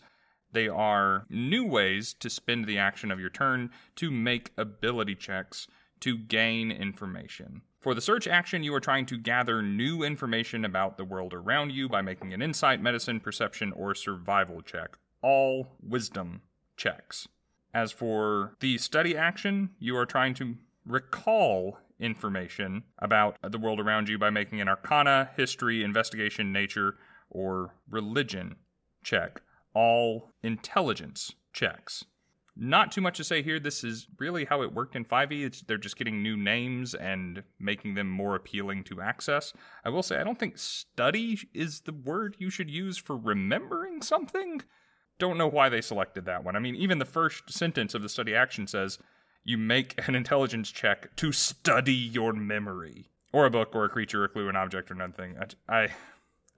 They 0.52 0.68
are 0.68 1.26
new 1.28 1.64
ways 1.64 2.14
to 2.20 2.30
spend 2.30 2.66
the 2.66 2.78
action 2.78 3.10
of 3.10 3.18
your 3.18 3.30
turn 3.30 3.70
to 3.96 4.10
make 4.10 4.52
ability 4.56 5.14
checks 5.14 5.66
to 6.00 6.18
gain 6.18 6.70
information. 6.70 7.62
For 7.80 7.94
the 7.94 8.00
search 8.00 8.28
action, 8.28 8.62
you 8.62 8.74
are 8.74 8.80
trying 8.80 9.06
to 9.06 9.18
gather 9.18 9.62
new 9.62 10.02
information 10.02 10.64
about 10.64 10.96
the 10.96 11.04
world 11.04 11.34
around 11.34 11.72
you 11.72 11.88
by 11.88 12.02
making 12.02 12.32
an 12.32 12.42
insight, 12.42 12.80
medicine, 12.80 13.18
perception, 13.18 13.72
or 13.72 13.94
survival 13.94 14.62
check. 14.62 14.96
All 15.22 15.68
wisdom 15.82 16.42
checks. 16.76 17.26
As 17.74 17.90
for 17.90 18.54
the 18.60 18.78
study 18.78 19.16
action, 19.16 19.70
you 19.78 19.96
are 19.96 20.06
trying 20.06 20.34
to 20.34 20.56
recall 20.84 21.78
information 21.98 22.82
about 22.98 23.36
the 23.42 23.58
world 23.58 23.80
around 23.80 24.08
you 24.08 24.18
by 24.18 24.30
making 24.30 24.60
an 24.60 24.68
arcana, 24.68 25.30
history, 25.36 25.82
investigation, 25.82 26.52
nature, 26.52 26.96
or 27.30 27.74
religion 27.88 28.56
check. 29.02 29.40
All 29.74 30.30
intelligence 30.42 31.34
checks. 31.52 32.04
Not 32.54 32.92
too 32.92 33.00
much 33.00 33.16
to 33.16 33.24
say 33.24 33.42
here. 33.42 33.58
This 33.58 33.82
is 33.82 34.06
really 34.18 34.44
how 34.44 34.60
it 34.62 34.74
worked 34.74 34.94
in 34.94 35.06
5e. 35.06 35.46
It's, 35.46 35.62
they're 35.62 35.78
just 35.78 35.96
getting 35.96 36.22
new 36.22 36.36
names 36.36 36.94
and 36.94 37.42
making 37.58 37.94
them 37.94 38.10
more 38.10 38.34
appealing 38.34 38.84
to 38.84 39.00
access. 39.00 39.54
I 39.84 39.88
will 39.88 40.02
say, 40.02 40.18
I 40.18 40.24
don't 40.24 40.38
think 40.38 40.58
study 40.58 41.38
is 41.54 41.80
the 41.80 41.94
word 41.94 42.36
you 42.38 42.50
should 42.50 42.70
use 42.70 42.98
for 42.98 43.16
remembering 43.16 44.02
something. 44.02 44.60
Don't 45.18 45.38
know 45.38 45.48
why 45.48 45.70
they 45.70 45.80
selected 45.80 46.26
that 46.26 46.44
one. 46.44 46.54
I 46.54 46.58
mean, 46.58 46.76
even 46.76 46.98
the 46.98 47.06
first 47.06 47.50
sentence 47.50 47.94
of 47.94 48.02
the 48.02 48.08
study 48.08 48.34
action 48.34 48.66
says 48.66 48.98
you 49.44 49.56
make 49.56 50.06
an 50.06 50.14
intelligence 50.14 50.70
check 50.70 51.14
to 51.16 51.32
study 51.32 51.94
your 51.94 52.34
memory, 52.34 53.08
or 53.32 53.46
a 53.46 53.50
book, 53.50 53.74
or 53.74 53.84
a 53.84 53.88
creature, 53.88 54.22
or 54.22 54.24
a 54.24 54.28
clue, 54.28 54.48
an 54.48 54.56
object, 54.56 54.90
or 54.90 54.94
nothing. 54.94 55.36
I, 55.68 55.74
I, 55.74 55.88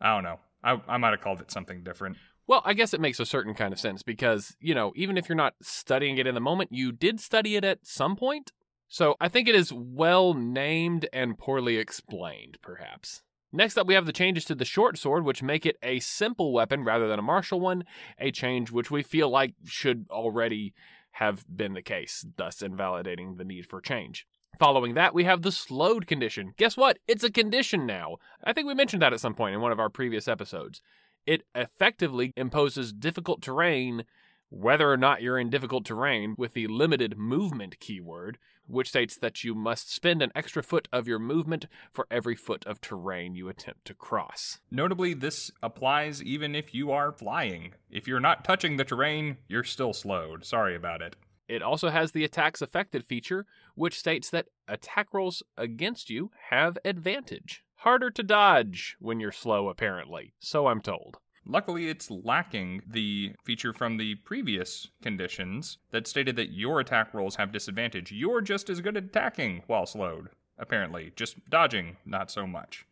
I 0.01 0.15
don't 0.15 0.25
know. 0.25 0.41
I, 0.63 0.81
I 0.89 0.97
might 0.97 1.11
have 1.11 1.21
called 1.21 1.41
it 1.41 1.53
something 1.53 1.85
different. 1.85 2.17
Well, 2.47 2.61
I 2.65 2.75
guess 2.75 2.93
it 2.93 3.01
makes 3.01 3.21
a 3.21 3.27
certain 3.27 3.55
kind 3.55 3.73
of 3.73 3.81
sense 3.81 4.03
because, 4.03 4.55
you 4.61 4.75
know, 4.75 4.93
even 4.97 5.17
if 5.17 5.29
you're 5.29 5.37
not 5.37 5.55
studying 5.63 6.19
it 6.19 6.27
in 6.27 6.35
the 6.35 6.41
moment, 6.41 6.73
you 6.73 6.93
did 6.93 7.21
study 7.21 7.57
it 7.57 7.65
at 7.65 7.87
some 7.87 8.17
point. 8.17 8.53
So 8.87 9.17
I 9.19 9.29
think 9.29 9.49
it 9.49 9.55
is 9.55 9.73
well 9.73 10.35
named 10.35 11.09
and 11.13 11.39
poorly 11.39 11.79
explained, 11.79 12.59
perhaps. 12.61 13.23
Next 13.51 13.79
up, 13.79 13.87
we 13.87 13.95
have 13.95 14.05
the 14.05 14.13
changes 14.13 14.45
to 14.47 14.55
the 14.55 14.65
short 14.65 14.99
sword, 14.99 15.25
which 15.25 15.43
make 15.43 15.65
it 15.65 15.77
a 15.83 16.01
simple 16.01 16.53
weapon 16.53 16.85
rather 16.85 17.09
than 17.09 17.19
a 17.19 17.23
martial 17.23 17.61
one, 17.61 17.85
a 18.19 18.31
change 18.31 18.71
which 18.71 18.91
we 18.91 19.03
feel 19.03 19.31
like 19.31 19.55
should 19.65 20.07
already 20.11 20.75
have 21.13 21.45
been 21.49 21.73
the 21.73 21.83
case, 21.83 22.27
thus 22.37 22.61
invalidating 22.61 23.37
the 23.37 23.45
need 23.45 23.67
for 23.67 23.81
change. 23.81 24.27
Following 24.59 24.95
that, 24.95 25.15
we 25.15 25.25
have 25.25 25.43
the 25.43 25.53
slowed 25.53 26.07
condition. 26.07 26.53
Guess 26.57 26.77
what? 26.77 26.99
It's 27.09 27.25
a 27.25 27.31
condition 27.31 27.87
now. 27.87 28.17
I 28.43 28.53
think 28.53 28.67
we 28.67 28.75
mentioned 28.75 29.03
that 29.03 29.13
at 29.13 29.21
some 29.21 29.35
point 29.35 29.55
in 29.55 29.61
one 29.61 29.73
of 29.73 29.81
our 29.81 29.89
previous 29.89 30.29
episodes 30.29 30.83
it 31.27 31.43
effectively 31.55 32.33
imposes 32.37 32.93
difficult 32.93 33.43
terrain 33.43 34.05
whether 34.51 34.91
or 34.91 34.97
not 34.97 35.21
you're 35.21 35.39
in 35.39 35.51
difficult 35.51 35.85
terrain 35.85 36.35
with 36.39 36.55
the 36.55 36.69
limited 36.69 37.19
movement 37.19 37.81
keyword, 37.81 38.39
which 38.67 38.89
states 38.89 39.17
that 39.17 39.43
you 39.43 39.55
must 39.55 39.93
spend 39.93 40.23
an 40.23 40.31
extra 40.35 40.63
foot 40.63 40.87
of 40.93 41.09
your 41.09 41.19
movement 41.19 41.67
for 41.93 42.07
every 42.11 42.37
foot 42.37 42.65
of 42.65 42.81
terrain 42.81 43.35
you 43.35 43.49
attempt 43.49 43.85
to 43.85 43.95
cross. 43.95 44.61
Notably, 44.71 45.13
this 45.13 45.51
applies 45.63 46.23
even 46.23 46.55
if 46.55 46.73
you 46.73 46.93
are 46.93 47.11
flying. 47.11 47.73
If 47.91 48.07
you're 48.07 48.21
not 48.21 48.45
touching 48.45 48.77
the 48.77 48.85
terrain, 48.85 49.39
you're 49.49 49.65
still 49.65 49.93
slowed. 49.93 50.45
Sorry 50.45 50.77
about 50.77 51.03
it. 51.03 51.17
It 51.49 51.61
also 51.61 51.91
has 51.91 52.13
the 52.13 52.25
attacks 52.25 52.63
affected 52.63 53.05
feature, 53.05 53.47
which 53.75 53.99
states 53.99 54.31
that 54.31 54.47
attack 54.69 55.13
rolls 55.13 55.43
against 55.59 56.09
you 56.09 56.31
have 56.51 56.79
advantage 56.85 57.64
harder 57.85 58.11
to 58.11 58.23
dodge 58.23 58.97
when 58.99 59.21
you're 59.21 59.31
slow, 59.31 59.69
apparently. 59.69 60.33
So 60.41 60.69
I'm 60.69 60.81
told. 60.81 61.19
Luckily, 61.47 61.91
it's 61.91 62.11
lacking 62.11 62.81
the 62.87 63.35
feature 63.45 63.75
from 63.75 63.99
the 63.99 64.15
previous 64.15 64.89
conditions 65.03 65.77
that 65.91 66.07
stated 66.07 66.35
that 66.37 66.51
your 66.51 66.81
attack 66.81 67.13
rolls 67.13 67.37
have 67.37 67.53
disadvantage. 67.53 68.11
You're 68.11 68.41
just 68.41 68.71
as 68.71 68.81
good 68.81 68.97
at 68.97 69.05
attacking 69.05 69.65
while 69.67 69.85
slowed, 69.85 70.31
apparently. 70.59 71.13
Just 71.15 71.51
dodging, 71.51 71.99
not 72.07 72.31
so 72.31 72.47
much. 72.47 72.87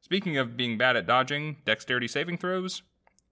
Speaking 0.00 0.36
of 0.36 0.56
being 0.56 0.76
bad 0.76 0.96
at 0.96 1.06
dodging, 1.06 1.58
dexterity 1.64 2.08
saving 2.08 2.38
throws, 2.38 2.82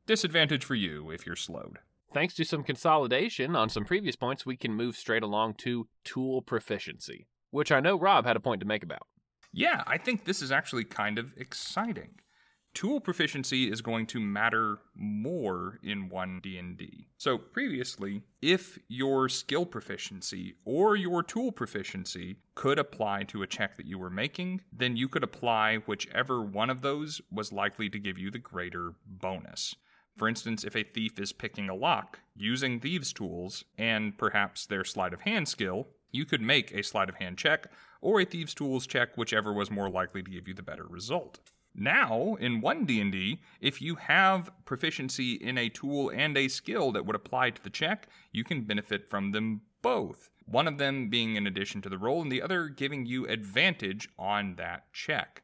disadvantage 0.07 0.65
for 0.65 0.77
you 0.77 1.11
if 1.11 1.27
you're 1.27 1.35
slowed. 1.35 1.81
Thanks 2.12 2.35
to 2.35 2.45
some 2.45 2.62
consolidation 2.62 3.57
on 3.57 3.69
some 3.69 3.85
previous 3.85 4.15
points, 4.15 4.47
we 4.47 4.57
can 4.57 4.74
move 4.74 4.95
straight 4.95 5.24
along 5.24 5.55
to 5.55 5.89
tool 6.05 6.41
proficiency, 6.41 7.27
which 7.51 7.73
I 7.73 7.81
know 7.81 7.99
Rob 7.99 8.27
had 8.27 8.37
a 8.37 8.41
point 8.41 8.61
to 8.61 8.66
make 8.66 8.85
about 8.85 9.09
yeah, 9.52 9.82
I 9.86 9.98
think 9.98 10.24
this 10.24 10.43
is 10.43 10.52
actually 10.52 10.85
kind 10.85 11.18
of 11.18 11.32
exciting. 11.36 12.20
Tool 12.72 13.01
proficiency 13.01 13.68
is 13.68 13.81
going 13.81 14.06
to 14.06 14.20
matter 14.20 14.78
more 14.94 15.81
in 15.82 16.09
1 16.09 16.40
D&D. 16.40 17.09
So 17.18 17.36
previously, 17.36 18.22
if 18.40 18.78
your 18.86 19.28
skill 19.28 19.66
proficiency 19.66 20.55
or 20.64 20.94
your 20.94 21.24
tool 21.24 21.51
proficiency 21.51 22.36
could 22.55 22.78
apply 22.78 23.24
to 23.24 23.43
a 23.43 23.47
check 23.47 23.77
that 23.77 23.86
you 23.86 23.98
were 23.98 24.10
making, 24.10 24.60
then 24.72 24.97
you 24.97 25.09
could 25.09 25.24
apply 25.24 25.78
whichever 25.78 26.43
one 26.43 26.70
of 26.70 26.81
those 26.81 27.20
was 27.32 27.52
likely 27.52 27.90
to 27.90 27.98
give 27.98 28.18
you 28.18 28.31
the 28.31 28.39
greater 28.39 28.93
bonus. 29.05 29.74
For 30.16 30.28
instance, 30.28 30.62
if 30.62 30.77
a 30.77 30.85
thief 30.85 31.18
is 31.18 31.32
picking 31.32 31.68
a 31.68 31.74
lock 31.74 32.20
using 32.36 32.78
thieves' 32.78 33.12
tools 33.12 33.64
and 33.78 34.16
perhaps 34.16 34.66
their 34.66 34.85
sleight 34.85 35.12
of 35.12 35.22
hand 35.22 35.48
skill, 35.48 35.89
you 36.12 36.24
could 36.24 36.40
make 36.40 36.70
a 36.72 36.85
sleight 36.85 37.09
of 37.09 37.16
hand 37.16 37.36
check 37.36 37.66
or 38.01 38.20
a 38.20 38.24
thieves 38.24 38.55
tools 38.55 38.86
check 38.86 39.16
whichever 39.16 39.52
was 39.52 39.70
more 39.70 39.90
likely 39.90 40.22
to 40.22 40.31
give 40.31 40.48
you 40.48 40.55
the 40.55 40.62
better 40.62 40.86
result. 40.86 41.40
Now, 41.74 42.36
in 42.40 42.60
1 42.60 42.85
D&D, 42.85 43.40
if 43.60 43.81
you 43.81 43.94
have 43.94 44.51
proficiency 44.64 45.35
in 45.35 45.56
a 45.56 45.68
tool 45.68 46.10
and 46.10 46.36
a 46.36 46.48
skill 46.48 46.90
that 46.93 47.06
would 47.06 47.14
apply 47.16 47.51
to 47.51 47.62
the 47.62 47.70
check, 47.70 48.09
you 48.32 48.43
can 48.43 48.62
benefit 48.62 49.09
from 49.09 49.31
them 49.31 49.60
both. 49.82 50.31
One 50.47 50.66
of 50.66 50.78
them 50.78 51.09
being 51.09 51.36
in 51.36 51.47
addition 51.47 51.81
to 51.82 51.89
the 51.89 51.98
roll 51.98 52.22
and 52.22 52.32
the 52.32 52.43
other 52.43 52.68
giving 52.68 53.06
you 53.06 53.27
advantage 53.27 54.09
on 54.18 54.56
that 54.56 54.93
check. 54.93 55.43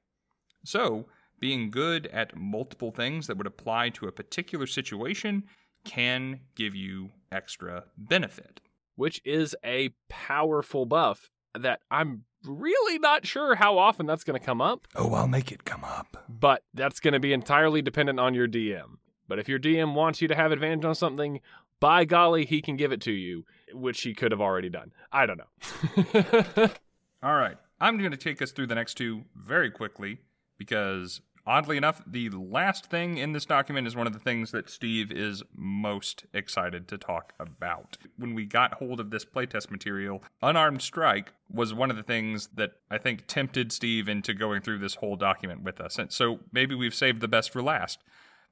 So, 0.65 1.07
being 1.39 1.71
good 1.71 2.09
at 2.09 2.37
multiple 2.37 2.91
things 2.91 3.29
that 3.29 3.37
would 3.37 3.47
apply 3.47 3.91
to 3.91 4.09
a 4.09 4.13
particular 4.13 4.67
situation 4.67 5.45
can 5.85 6.41
give 6.57 6.75
you 6.75 7.11
extra 7.31 7.85
benefit. 7.97 8.61
which 8.97 9.21
is 9.25 9.55
a 9.65 9.91
powerful 10.09 10.87
buff 10.87 11.31
that 11.55 11.81
I'm 11.91 12.25
really 12.47 12.99
not 12.99 13.27
sure 13.27 13.55
how 13.57 13.79
often 13.79 14.07
that's 14.07 14.25
going 14.25 14.39
to 14.39 14.45
come 14.45 14.61
up, 14.61 14.87
Oh, 14.95 15.13
I'll 15.15 15.29
make 15.29 15.51
it 15.53 15.65
come 15.65 15.85
up. 15.85 16.25
but 16.29 16.63
that's 16.75 17.01
going 17.01 17.15
to 17.15 17.21
be 17.21 17.33
entirely 17.33 17.83
dependent 17.83 18.19
on 18.21 18.35
your 18.35 18.49
DM. 18.49 18.99
But 19.29 19.39
if 19.39 19.49
your 19.49 19.59
DM 19.59 19.95
wants 19.95 20.23
you 20.23 20.29
to 20.29 20.35
have 20.35 20.53
advantage 20.53 20.85
on 20.85 20.95
something, 20.95 21.41
by 21.81 22.05
golly, 22.05 22.45
he 22.47 22.63
can 22.63 22.77
give 22.77 22.93
it 22.93 23.01
to 23.03 23.13
you, 23.13 23.45
which 23.73 24.01
he 24.03 24.15
could 24.15 24.31
have 24.33 24.41
already 24.41 24.69
done. 24.71 24.93
I 25.13 25.27
don't 25.27 25.39
know. 25.39 26.69
All 27.23 27.35
right. 27.37 27.57
I'm 27.81 27.99
going 27.99 28.13
to 28.13 28.17
take 28.17 28.41
us 28.41 28.53
through 28.53 28.69
the 28.69 28.75
next 28.75 28.95
two 28.95 29.25
very 29.35 29.71
quickly 29.71 30.19
because, 30.59 31.21
oddly 31.47 31.77
enough, 31.77 32.03
the 32.07 32.29
last 32.31 32.87
thing 32.87 33.19
in 33.19 33.33
this 33.33 33.47
document 33.47 33.87
is 33.87 33.95
one 33.95 34.07
of 34.07 34.13
the 34.13 34.19
things 34.19 34.51
that 34.51 34.69
Steve 34.69 35.13
is 35.13 35.43
most 35.55 36.25
excited 36.33 36.89
to 36.89 36.99
talk 36.99 37.33
about. 37.39 37.97
When 38.17 38.35
we 38.35 38.47
got 38.47 38.75
hold 38.75 39.01
of 39.01 39.11
this 39.11 39.25
playtest 39.25 39.71
material, 39.71 40.23
Unarmed 40.43 40.83
Strike 40.83 41.33
was 41.51 41.73
one 41.73 41.91
of 41.91 41.97
the 41.97 42.03
things 42.03 42.49
that 42.55 42.73
I 42.91 42.99
think 42.99 43.27
tempted 43.27 43.73
Steve 43.73 44.09
into 44.09 44.35
going 44.35 44.63
through 44.63 44.79
this 44.79 44.97
whole 44.97 45.17
document 45.17 45.63
with 45.63 45.81
us. 45.81 45.99
And 45.99 46.13
so 46.13 46.41
maybe 46.53 46.75
we've 46.75 46.95
saved 46.95 47.21
the 47.21 47.29
best 47.29 47.51
for 47.51 47.63
last. 47.63 48.01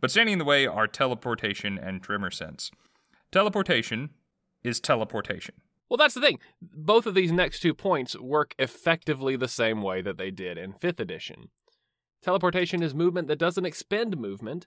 But 0.00 0.10
standing 0.10 0.34
in 0.34 0.38
the 0.38 0.44
way 0.44 0.66
are 0.66 0.86
teleportation 0.86 1.78
and 1.78 2.02
tremor 2.02 2.30
sense. 2.30 2.70
Teleportation 3.32 4.10
is 4.62 4.80
teleportation. 4.80 5.54
Well, 5.88 5.98
that's 5.98 6.14
the 6.14 6.20
thing. 6.20 6.38
Both 6.60 7.06
of 7.06 7.14
these 7.14 7.32
next 7.32 7.60
two 7.60 7.74
points 7.74 8.18
work 8.18 8.54
effectively 8.58 9.36
the 9.36 9.48
same 9.48 9.82
way 9.82 10.02
that 10.02 10.16
they 10.16 10.30
did 10.30 10.58
in 10.58 10.72
5th 10.72 11.00
edition. 11.00 11.50
Teleportation 12.24 12.82
is 12.82 12.94
movement 12.94 13.28
that 13.28 13.38
doesn't 13.38 13.66
expend 13.66 14.16
movement 14.16 14.66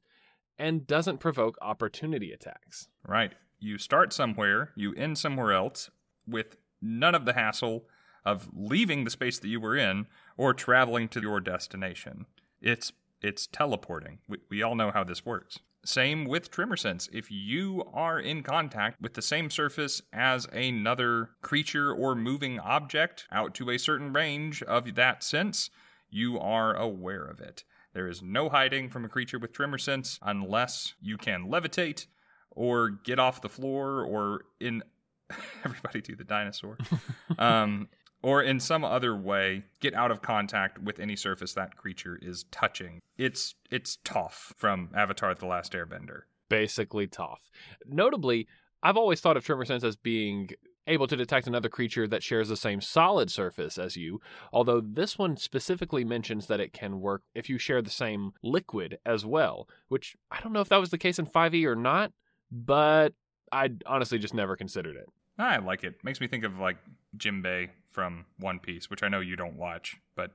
and 0.60 0.86
doesn't 0.86 1.18
provoke 1.18 1.58
opportunity 1.60 2.32
attacks. 2.32 2.88
Right. 3.04 3.34
You 3.60 3.80
start 3.80 4.14
somewhere, 4.14 4.74
you 4.76 4.94
end 4.94 5.18
somewhere 5.18 5.54
else 5.54 5.90
with 6.28 6.58
none 6.84 7.16
of 7.16 7.26
the 7.26 7.34
hassle 7.34 7.86
of 8.24 8.48
leaving 8.54 9.06
the 9.06 9.10
space 9.10 9.40
that 9.40 9.48
you 9.48 9.60
were 9.60 9.76
in 9.76 10.06
or 10.38 10.54
traveling 10.54 11.08
to 11.10 11.20
your 11.20 11.40
destination. 11.40 12.28
It's 12.62 12.92
it's 13.24 13.48
teleporting. 13.48 14.20
We, 14.30 14.38
we 14.52 14.62
all 14.62 14.76
know 14.76 14.92
how 14.92 15.04
this 15.04 15.26
works. 15.26 15.58
Same 15.84 16.26
with 16.26 16.52
Tremor 16.52 16.78
Sense. 16.78 17.10
If 17.12 17.32
you 17.32 17.84
are 17.92 18.20
in 18.20 18.44
contact 18.44 19.02
with 19.02 19.16
the 19.16 19.24
same 19.24 19.50
surface 19.50 20.04
as 20.14 20.46
another 20.54 21.32
creature 21.42 21.92
or 21.92 22.14
moving 22.14 22.60
object 22.60 23.26
out 23.32 23.56
to 23.56 23.72
a 23.72 23.80
certain 23.80 24.14
range 24.14 24.62
of 24.62 24.94
that 24.94 25.24
sense, 25.24 25.72
you 26.10 26.40
are 26.40 26.74
aware 26.76 27.24
of 27.24 27.40
it. 27.40 27.64
There 27.94 28.08
is 28.08 28.22
no 28.22 28.50
hiding 28.50 28.90
from 28.90 29.06
a 29.06 29.10
creature 29.10 29.40
with 29.40 29.54
Tremor 29.54 29.78
Sense 29.78 30.20
unless 30.22 30.94
you 31.02 31.18
can 31.18 31.48
levitate 31.48 32.08
or 32.52 32.90
get 32.90 33.20
off 33.20 33.42
the 33.42 33.50
floor 33.50 34.04
or 34.04 34.46
in 34.60 34.84
everybody 35.66 36.02
do 36.02 36.16
the 36.16 36.24
dinosaur 36.24 36.78
um, 37.40 37.90
or 38.24 38.42
in 38.42 38.60
some 38.60 38.84
other 38.84 39.16
way 39.16 39.64
get 39.82 39.94
out 39.94 40.10
of 40.10 40.22
contact 40.22 40.80
with 40.80 41.00
any 41.00 41.16
surface 41.16 41.54
that 41.54 41.76
creature 41.76 42.18
is 42.22 42.46
touching 42.50 43.02
it's 43.18 43.56
it's 43.70 43.98
tough 44.06 44.54
from 44.56 44.90
avatar 44.96 45.36
the 45.36 45.46
last 45.46 45.74
airbender 45.74 46.22
Basically, 46.50 47.08
tough. 47.08 47.50
Notably, 47.86 48.48
I've 48.82 48.98
always 48.98 49.20
thought 49.20 49.38
of 49.38 49.46
Tremor 49.46 49.66
Sense 49.66 49.84
as 49.84 49.96
being 49.96 50.50
able 50.88 51.08
to 51.08 51.16
detect 51.16 51.48
another 51.48 51.70
creature 51.70 52.08
that 52.08 52.24
shares 52.24 52.50
the 52.50 52.58
same 52.58 52.82
solid 52.82 53.30
surface 53.30 53.78
as 53.78 53.96
you, 53.98 54.22
although 54.54 54.82
this 54.82 55.18
one 55.18 55.38
specifically 55.38 56.04
mentions 56.06 56.48
that 56.48 56.60
it 56.60 56.74
can 56.74 57.00
work 57.02 57.24
if 57.36 57.50
you 57.50 57.58
share 57.58 57.82
the 57.82 57.90
same 57.90 58.32
liquid 58.42 58.98
as 59.06 59.26
well, 59.26 59.68
which 59.90 60.16
I 60.32 60.40
don't 60.42 60.54
know 60.54 60.62
if 60.62 60.70
that 60.70 60.80
was 60.80 60.90
the 60.92 60.98
case 60.98 61.20
in 61.20 61.26
5e 61.28 61.66
or 61.66 61.76
not, 61.76 62.12
but 62.52 63.14
I 63.52 63.70
honestly 63.86 64.18
just 64.20 64.34
never 64.34 64.56
considered 64.56 64.96
it. 64.96 65.06
i 65.38 65.58
like 65.58 65.84
it 65.84 65.96
makes 66.04 66.20
me 66.22 66.28
think 66.28 66.44
of 66.44 66.58
like 66.60 66.78
jimbei 67.18 67.70
from 67.90 68.26
one 68.40 68.60
piece 68.60 68.90
which 68.90 69.04
i 69.04 69.08
know 69.08 69.20
you 69.22 69.36
don't 69.36 69.56
watch 69.58 69.96
but 70.16 70.32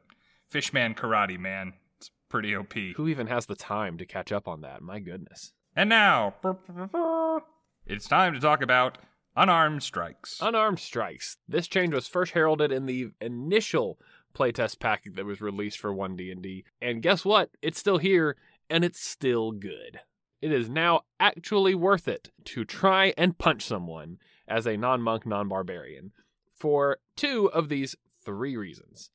fishman 0.51 0.95
karate 0.95 1.39
man 1.39 1.73
it's 1.99 2.11
pretty 2.29 2.55
op 2.57 2.73
Who 2.97 3.09
even 3.09 3.27
has 3.27 3.47
the 3.47 3.55
time 3.55 3.99
to 3.99 4.07
catch 4.07 4.33
up 4.33 4.49
on 4.49 4.61
that? 4.63 4.81
My 4.83 4.99
goodness. 5.01 5.53
and 5.77 5.89
now 5.89 6.35
it's 7.87 8.09
time 8.09 8.33
to 8.35 8.41
talk 8.41 8.63
about 8.63 8.99
unarmed 9.37 9.83
strikes 9.83 10.39
Unarmed 10.41 10.79
strikes. 10.79 11.37
This 11.49 11.69
change 11.69 11.95
was 11.95 12.09
first 12.09 12.33
heralded 12.33 12.73
in 12.73 12.87
the 12.87 13.11
initial 13.21 13.99
playtest 14.35 14.79
packet 14.79 15.17
that 15.17 15.25
was 15.25 15.41
released 15.41 15.79
for 15.79 15.93
1D&D, 15.93 16.65
and 16.81 17.03
guess 17.03 17.25
what? 17.25 17.51
It's 17.61 17.79
still 17.79 17.99
here 17.99 18.37
and 18.71 18.85
it's 18.85 19.01
still 19.01 19.53
good. 19.53 20.01
It 20.41 20.51
is 20.51 20.69
now 20.69 21.03
actually 21.21 21.75
worth 21.75 22.09
it 22.09 22.31
to 22.47 22.65
try 22.65 23.13
and 23.17 23.39
punch 23.39 23.65
someone 23.65 24.19
as 24.49 24.67
a 24.67 24.77
non-monk, 24.77 25.27
non-barbarian 25.27 26.13
for 26.57 26.99
two 27.17 27.51
of 27.53 27.69
these 27.69 27.95
three 28.25 28.57
reasons. 28.57 29.11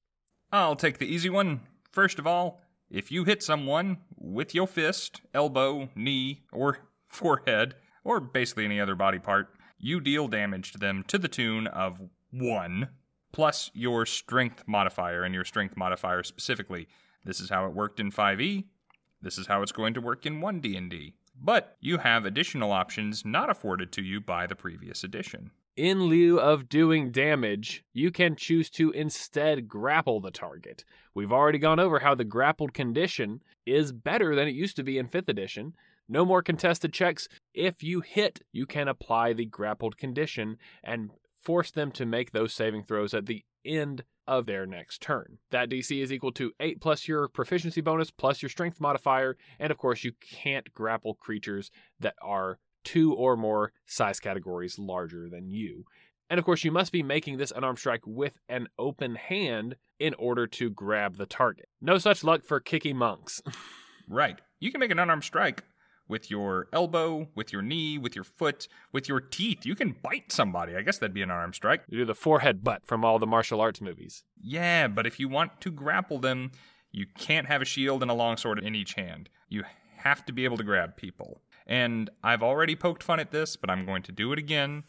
I'll 0.51 0.75
take 0.75 0.99
the 0.99 1.07
easy 1.07 1.29
one. 1.29 1.61
First 1.91 2.19
of 2.19 2.27
all, 2.27 2.61
if 2.89 3.11
you 3.11 3.25
hit 3.25 3.43
someone 3.43 3.97
with 4.15 4.55
your 4.55 4.67
fist, 4.67 5.21
elbow, 5.33 5.89
knee, 5.95 6.43
or 6.53 6.79
forehead, 7.07 7.75
or 8.03 8.21
basically 8.21 8.65
any 8.65 8.79
other 8.79 8.95
body 8.95 9.19
part, 9.19 9.49
you 9.77 9.99
deal 9.99 10.27
damage 10.27 10.71
to 10.71 10.77
them 10.77 11.03
to 11.07 11.17
the 11.17 11.27
tune 11.27 11.67
of 11.67 12.01
1 12.31 12.89
plus 13.31 13.69
your 13.73 14.05
strength 14.05 14.63
modifier 14.65 15.23
and 15.23 15.33
your 15.33 15.45
strength 15.45 15.77
modifier 15.77 16.23
specifically. 16.23 16.87
This 17.23 17.39
is 17.39 17.49
how 17.49 17.65
it 17.67 17.73
worked 17.73 17.99
in 17.99 18.11
5e. 18.11 18.65
This 19.21 19.37
is 19.37 19.47
how 19.47 19.61
it's 19.61 19.71
going 19.71 19.93
to 19.93 20.01
work 20.01 20.25
in 20.25 20.41
1D&D. 20.41 21.13
But 21.39 21.77
you 21.79 21.99
have 21.99 22.25
additional 22.25 22.71
options 22.71 23.23
not 23.25 23.49
afforded 23.49 23.91
to 23.93 24.01
you 24.01 24.19
by 24.19 24.47
the 24.47 24.55
previous 24.55 25.03
edition. 25.03 25.51
In 25.75 26.05
lieu 26.05 26.39
of 26.39 26.69
doing 26.69 27.11
damage, 27.11 27.83
you 27.93 28.09
can 28.09 28.35
choose 28.35 28.71
to 28.71 28.89
instead 28.91 29.67
grapple 29.67 30.19
the 30.19 30.31
target. 30.31 30.83
We've 31.13 31.31
already 31.31 31.59
gone 31.59 31.79
over 31.79 31.99
how 31.99 32.15
the 32.15 32.23
grappled 32.23 32.73
condition 32.73 33.43
is 33.67 33.91
better 33.91 34.33
than 34.35 34.47
it 34.47 34.55
used 34.55 34.75
to 34.77 34.83
be 34.83 34.97
in 34.97 35.07
5th 35.07 35.29
edition. 35.29 35.75
No 36.09 36.25
more 36.25 36.41
contested 36.41 36.93
checks. 36.93 37.27
If 37.53 37.83
you 37.83 38.01
hit, 38.01 38.41
you 38.51 38.65
can 38.65 38.87
apply 38.87 39.33
the 39.33 39.45
grappled 39.45 39.97
condition 39.97 40.57
and 40.83 41.11
force 41.41 41.71
them 41.71 41.91
to 41.93 42.05
make 42.05 42.31
those 42.31 42.53
saving 42.53 42.83
throws 42.83 43.13
at 43.13 43.25
the 43.25 43.43
end 43.65 44.03
of 44.27 44.45
their 44.45 44.65
next 44.65 45.01
turn. 45.01 45.37
That 45.51 45.69
DC 45.69 46.01
is 46.01 46.11
equal 46.11 46.31
to 46.33 46.51
8 46.59 46.81
plus 46.81 47.07
your 47.07 47.27
proficiency 47.27 47.81
bonus 47.81 48.11
plus 48.11 48.41
your 48.41 48.49
strength 48.49 48.81
modifier, 48.81 49.37
and 49.59 49.71
of 49.71 49.77
course, 49.77 50.03
you 50.03 50.11
can't 50.21 50.73
grapple 50.73 51.13
creatures 51.13 51.71
that 51.99 52.15
are 52.21 52.59
two 52.83 53.13
or 53.13 53.35
more 53.35 53.71
size 53.85 54.19
categories 54.19 54.77
larger 54.79 55.29
than 55.29 55.49
you. 55.49 55.85
And 56.29 56.39
of 56.39 56.45
course, 56.45 56.63
you 56.63 56.71
must 56.71 56.91
be 56.91 57.03
making 57.03 57.37
this 57.37 57.53
unarmed 57.55 57.79
strike 57.79 58.05
with 58.05 58.37
an 58.49 58.67
open 58.77 59.15
hand 59.15 59.77
in 59.99 60.13
order 60.15 60.45
to 60.47 60.69
grab 60.69 61.15
the 61.15 61.25
target. 61.25 61.69
No 61.81 61.97
such 61.97 62.23
luck 62.23 62.43
for 62.45 62.59
kicky 62.59 62.93
monks. 62.93 63.41
Right. 64.09 64.39
You 64.61 64.71
can 64.71 64.79
make 64.79 64.91
an 64.91 64.99
unarmed 64.99 65.25
strike 65.25 65.65
with 66.07 66.31
your 66.31 66.67
elbow, 66.71 67.27
with 67.35 67.51
your 67.51 67.61
knee, 67.61 67.97
with 67.97 68.15
your 68.15 68.23
foot, 68.23 68.67
with 68.91 69.07
your 69.07 69.19
teeth. 69.19 69.65
You 69.65 69.75
can 69.75 69.95
bite 70.01 70.31
somebody. 70.31 70.75
I 70.75 70.81
guess 70.81 70.97
that'd 70.97 71.13
be 71.13 71.21
an 71.21 71.31
arm 71.31 71.53
strike. 71.53 71.83
you 71.87 71.99
do 71.99 72.05
the 72.05 72.15
forehead 72.15 72.63
butt 72.63 72.85
from 72.85 73.03
all 73.03 73.19
the 73.19 73.27
martial 73.27 73.61
arts 73.61 73.81
movies. 73.81 74.23
Yeah, 74.41 74.87
but 74.87 75.05
if 75.05 75.19
you 75.19 75.27
want 75.27 75.59
to 75.61 75.71
grapple 75.71 76.19
them, 76.19 76.51
you 76.91 77.05
can't 77.17 77.47
have 77.47 77.61
a 77.61 77.65
shield 77.65 78.01
and 78.01 78.11
a 78.11 78.13
longsword 78.13 78.59
in 78.59 78.75
each 78.75 78.93
hand. 78.93 79.29
You 79.49 79.63
have 79.97 80.25
to 80.25 80.33
be 80.33 80.45
able 80.45 80.57
to 80.57 80.63
grab 80.63 80.95
people. 80.95 81.41
And 81.65 82.09
I've 82.23 82.43
already 82.43 82.75
poked 82.75 83.03
fun 83.03 83.19
at 83.19 83.31
this, 83.31 83.55
but 83.55 83.69
I'm 83.69 83.85
going 83.85 84.03
to 84.03 84.11
do 84.11 84.31
it 84.31 84.39
again. 84.39 84.83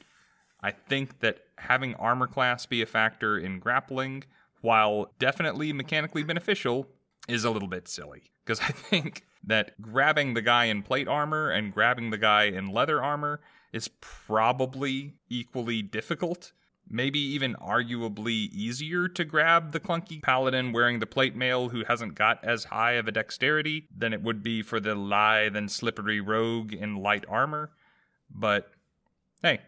I 0.61 0.71
think 0.71 1.21
that 1.21 1.41
having 1.57 1.95
armor 1.97 2.27
class 2.27 2.67
be 2.67 2.83
a 2.83 2.87
factor 2.87 3.37
in 3.37 3.59
grappling, 3.59 4.25
while 4.61 5.13
definitely 5.19 5.73
mechanically 5.73 6.23
beneficial, 6.23 6.87
is 7.29 7.45
a 7.45 7.51
little 7.51 7.69
bit 7.69 7.89
silly. 7.89 8.31
Because 8.45 8.61
I 8.61 8.73
think 8.73 9.25
that 9.45 9.81
grabbing 9.81 10.35
the 10.35 10.43
guy 10.43 10.67
in 10.67 10.83
plate 10.83 11.09
armor 11.09 11.51
and 11.51 11.73
grabbing 11.73 12.11
the 12.11 12.19
guy 12.19 12.45
in 12.45 12.67
leather 12.67 13.03
armor 13.03 13.41
is 13.73 13.89
probably 14.01 15.15
equally 15.29 15.83
difficult. 15.83 16.53
Maybe 16.91 17.19
even 17.19 17.55
arguably 17.57 18.51
easier 18.51 19.09
to 19.09 19.25
grab 19.25 19.73
the 19.73 19.81
clunky 19.81 20.23
paladin 20.23 20.73
wearing 20.73 21.01
the 21.01 21.07
plate 21.07 21.37
mail 21.37 21.69
who 21.69 21.85
hasn't 21.85 22.15
got 22.15 22.43
as 22.43 22.65
high 22.65 22.93
of 22.93 23.07
a 23.07 23.13
dexterity 23.13 23.89
than 23.95 24.15
it 24.15 24.23
would 24.23 24.43
be 24.43 24.63
for 24.63 24.81
the 24.81 24.95
lithe 24.95 25.55
and 25.55 25.71
slippery 25.71 26.21
rogue 26.21 26.73
in 26.73 26.97
light 26.97 27.25
armor. 27.29 27.73
But 28.31 28.71
hey, 29.43 29.61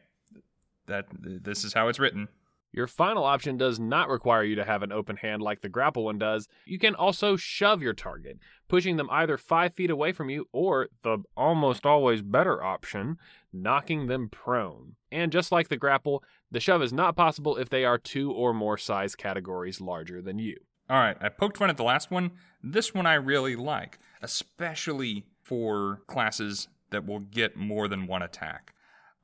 that 0.87 1.07
this 1.13 1.63
is 1.63 1.75
how 1.75 1.89
it's 1.89 1.99
written. 1.99 2.29
Your 2.73 2.87
final 2.87 3.25
option 3.25 3.57
does 3.57 3.81
not 3.81 4.09
require 4.09 4.45
you 4.45 4.55
to 4.55 4.65
have 4.65 4.83
an 4.83 4.93
open 4.93 5.17
hand 5.17 5.43
like 5.43 5.61
the 5.61 5.69
grapple 5.69 6.05
one 6.05 6.19
does. 6.19 6.49
You 6.65 6.79
can 6.79 6.95
also 6.95 7.37
shove 7.37 7.83
your 7.83 7.95
target, 7.95 8.39
pushing 8.69 8.97
them 8.97 9.09
either 9.11 9.37
five 9.37 9.75
feet 9.75 9.91
away 9.91 10.13
from 10.13 10.31
you 10.31 10.47
or, 10.53 10.89
the 11.03 11.19
almost 11.37 11.85
always 11.85 12.23
better 12.23 12.63
option, 12.63 13.19
knocking 13.53 14.07
them 14.07 14.29
prone. 14.29 14.95
And 15.11 15.33
just 15.33 15.51
like 15.51 15.69
the 15.69 15.77
grapple, 15.77 16.23
the 16.51 16.61
shove 16.61 16.83
is 16.83 16.93
not 16.93 17.17
possible 17.17 17.57
if 17.57 17.69
they 17.69 17.85
are 17.85 17.99
two 17.99 18.31
or 18.33 18.55
more 18.55 18.79
size 18.79 19.17
categories 19.17 19.81
larger 19.81 20.23
than 20.23 20.39
you. 20.39 20.57
All 20.89 20.99
right, 20.99 21.17
I 21.21 21.29
poked 21.29 21.59
fun 21.59 21.71
at 21.71 21.77
the 21.77 21.85
last 21.85 22.11
one. 22.11 22.33
This 22.63 22.95
one 22.95 23.07
I 23.07 23.15
really 23.15 23.57
like, 23.57 23.99
especially 24.23 25.25
for 25.43 26.03
classes 26.07 26.69
that 26.91 27.07
will 27.07 27.21
get 27.21 27.57
more 27.57 27.89
than 27.89 28.07
one 28.07 28.23
attack. 28.23 28.75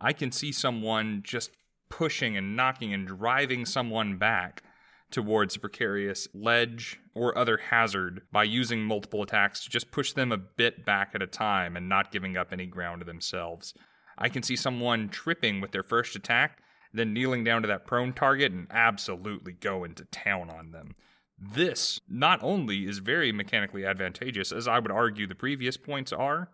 I 0.00 0.12
can 0.12 0.30
see 0.30 0.52
someone 0.52 1.22
just 1.24 1.50
pushing 1.88 2.36
and 2.36 2.56
knocking 2.56 2.92
and 2.92 3.06
driving 3.06 3.64
someone 3.64 4.16
back 4.16 4.62
towards 5.10 5.56
a 5.56 5.60
precarious 5.60 6.28
ledge 6.34 6.98
or 7.14 7.36
other 7.38 7.56
hazard 7.56 8.22
by 8.32 8.44
using 8.44 8.82
multiple 8.82 9.22
attacks 9.22 9.64
to 9.64 9.70
just 9.70 9.90
push 9.90 10.12
them 10.12 10.32
a 10.32 10.36
bit 10.36 10.84
back 10.84 11.12
at 11.14 11.22
a 11.22 11.26
time 11.26 11.76
and 11.76 11.88
not 11.88 12.12
giving 12.12 12.36
up 12.36 12.52
any 12.52 12.66
ground 12.66 13.00
to 13.00 13.06
themselves. 13.06 13.72
I 14.18 14.28
can 14.28 14.42
see 14.42 14.56
someone 14.56 15.08
tripping 15.08 15.60
with 15.60 15.72
their 15.72 15.82
first 15.82 16.16
attack, 16.16 16.58
then 16.92 17.12
kneeling 17.12 17.44
down 17.44 17.62
to 17.62 17.68
that 17.68 17.86
prone 17.86 18.12
target 18.12 18.52
and 18.52 18.66
absolutely 18.70 19.52
going 19.52 19.94
to 19.94 20.04
town 20.06 20.50
on 20.50 20.70
them. 20.70 20.96
This 21.38 22.00
not 22.08 22.42
only 22.42 22.86
is 22.86 22.98
very 22.98 23.30
mechanically 23.30 23.84
advantageous, 23.84 24.52
as 24.52 24.66
I 24.66 24.78
would 24.78 24.90
argue 24.90 25.26
the 25.26 25.34
previous 25.34 25.76
points 25.76 26.12
are, 26.12 26.50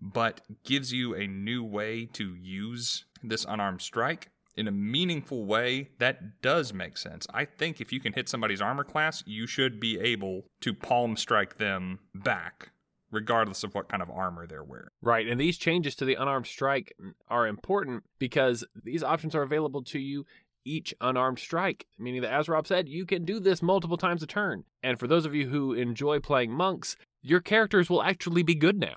but 0.00 0.40
gives 0.64 0.92
you 0.92 1.14
a 1.14 1.26
new 1.26 1.62
way 1.62 2.06
to 2.14 2.34
use 2.34 3.04
this 3.22 3.46
unarmed 3.48 3.82
strike 3.82 4.30
in 4.58 4.68
a 4.68 4.72
meaningful 4.72 5.44
way 5.44 5.90
that 5.98 6.42
does 6.42 6.74
make 6.74 6.96
sense. 6.98 7.26
I 7.32 7.44
think 7.44 7.80
if 7.80 7.92
you 7.92 8.00
can 8.00 8.12
hit 8.12 8.28
somebody's 8.28 8.60
armor 8.60 8.84
class, 8.84 9.22
you 9.26 9.46
should 9.46 9.78
be 9.80 9.98
able 10.00 10.44
to 10.60 10.74
palm 10.74 11.16
strike 11.16 11.58
them 11.58 12.00
back 12.14 12.70
regardless 13.10 13.64
of 13.64 13.74
what 13.74 13.88
kind 13.88 14.02
of 14.02 14.10
armor 14.10 14.46
they're 14.46 14.62
wearing. 14.62 14.88
Right, 15.00 15.26
and 15.26 15.40
these 15.40 15.56
changes 15.56 15.94
to 15.96 16.04
the 16.04 16.14
unarmed 16.14 16.46
strike 16.46 16.94
are 17.28 17.46
important 17.46 18.04
because 18.18 18.64
these 18.84 19.02
options 19.02 19.34
are 19.34 19.42
available 19.42 19.82
to 19.84 19.98
you 19.98 20.26
each 20.64 20.94
unarmed 21.00 21.38
strike, 21.38 21.86
meaning 21.98 22.20
that, 22.20 22.32
as 22.32 22.48
Rob 22.48 22.66
said, 22.66 22.88
you 22.88 23.06
can 23.06 23.24
do 23.24 23.40
this 23.40 23.62
multiple 23.62 23.96
times 23.96 24.22
a 24.22 24.26
turn. 24.26 24.64
And 24.82 24.98
for 24.98 25.06
those 25.06 25.24
of 25.24 25.34
you 25.34 25.48
who 25.48 25.72
enjoy 25.72 26.20
playing 26.20 26.52
monks, 26.52 26.96
your 27.22 27.40
characters 27.40 27.90
will 27.90 28.02
actually 28.02 28.42
be 28.42 28.54
good 28.54 28.78
now. 28.78 28.96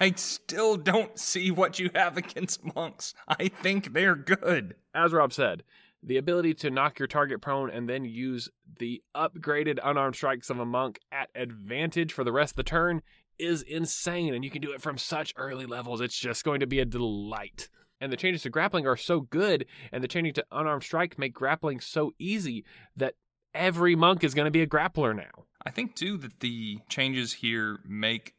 I 0.00 0.12
still 0.16 0.76
don't 0.76 1.18
see 1.18 1.50
what 1.50 1.78
you 1.78 1.90
have 1.94 2.16
against 2.16 2.74
monks. 2.74 3.14
I 3.28 3.48
think 3.48 3.92
they're 3.92 4.16
good. 4.16 4.76
As 4.94 5.12
Rob 5.12 5.32
said, 5.32 5.62
the 6.02 6.16
ability 6.16 6.54
to 6.54 6.70
knock 6.70 6.98
your 6.98 7.06
target 7.06 7.40
prone 7.40 7.70
and 7.70 7.88
then 7.88 8.04
use 8.04 8.48
the 8.78 9.02
upgraded 9.14 9.78
unarmed 9.84 10.16
strikes 10.16 10.50
of 10.50 10.58
a 10.58 10.64
monk 10.64 10.98
at 11.12 11.28
advantage 11.34 12.12
for 12.12 12.24
the 12.24 12.32
rest 12.32 12.52
of 12.52 12.56
the 12.56 12.62
turn 12.64 13.02
is 13.38 13.62
insane, 13.62 14.34
and 14.34 14.44
you 14.44 14.50
can 14.50 14.62
do 14.62 14.72
it 14.72 14.82
from 14.82 14.98
such 14.98 15.32
early 15.36 15.66
levels. 15.66 16.00
It's 16.00 16.18
just 16.18 16.44
going 16.44 16.60
to 16.60 16.66
be 16.66 16.80
a 16.80 16.84
delight. 16.84 17.68
And 18.00 18.12
the 18.12 18.16
changes 18.16 18.42
to 18.42 18.50
grappling 18.50 18.86
are 18.86 18.96
so 18.96 19.20
good, 19.20 19.66
and 19.92 20.02
the 20.02 20.08
changing 20.08 20.34
to 20.34 20.44
unarmed 20.50 20.82
strike 20.82 21.18
make 21.18 21.34
grappling 21.34 21.80
so 21.80 22.12
easy 22.18 22.64
that 22.96 23.14
every 23.54 23.94
monk 23.94 24.24
is 24.24 24.34
going 24.34 24.46
to 24.46 24.50
be 24.50 24.62
a 24.62 24.66
grappler 24.66 25.14
now. 25.14 25.44
I 25.64 25.70
think, 25.70 25.94
too, 25.94 26.16
that 26.18 26.40
the 26.40 26.78
changes 26.88 27.34
here 27.34 27.78
make 27.86 28.34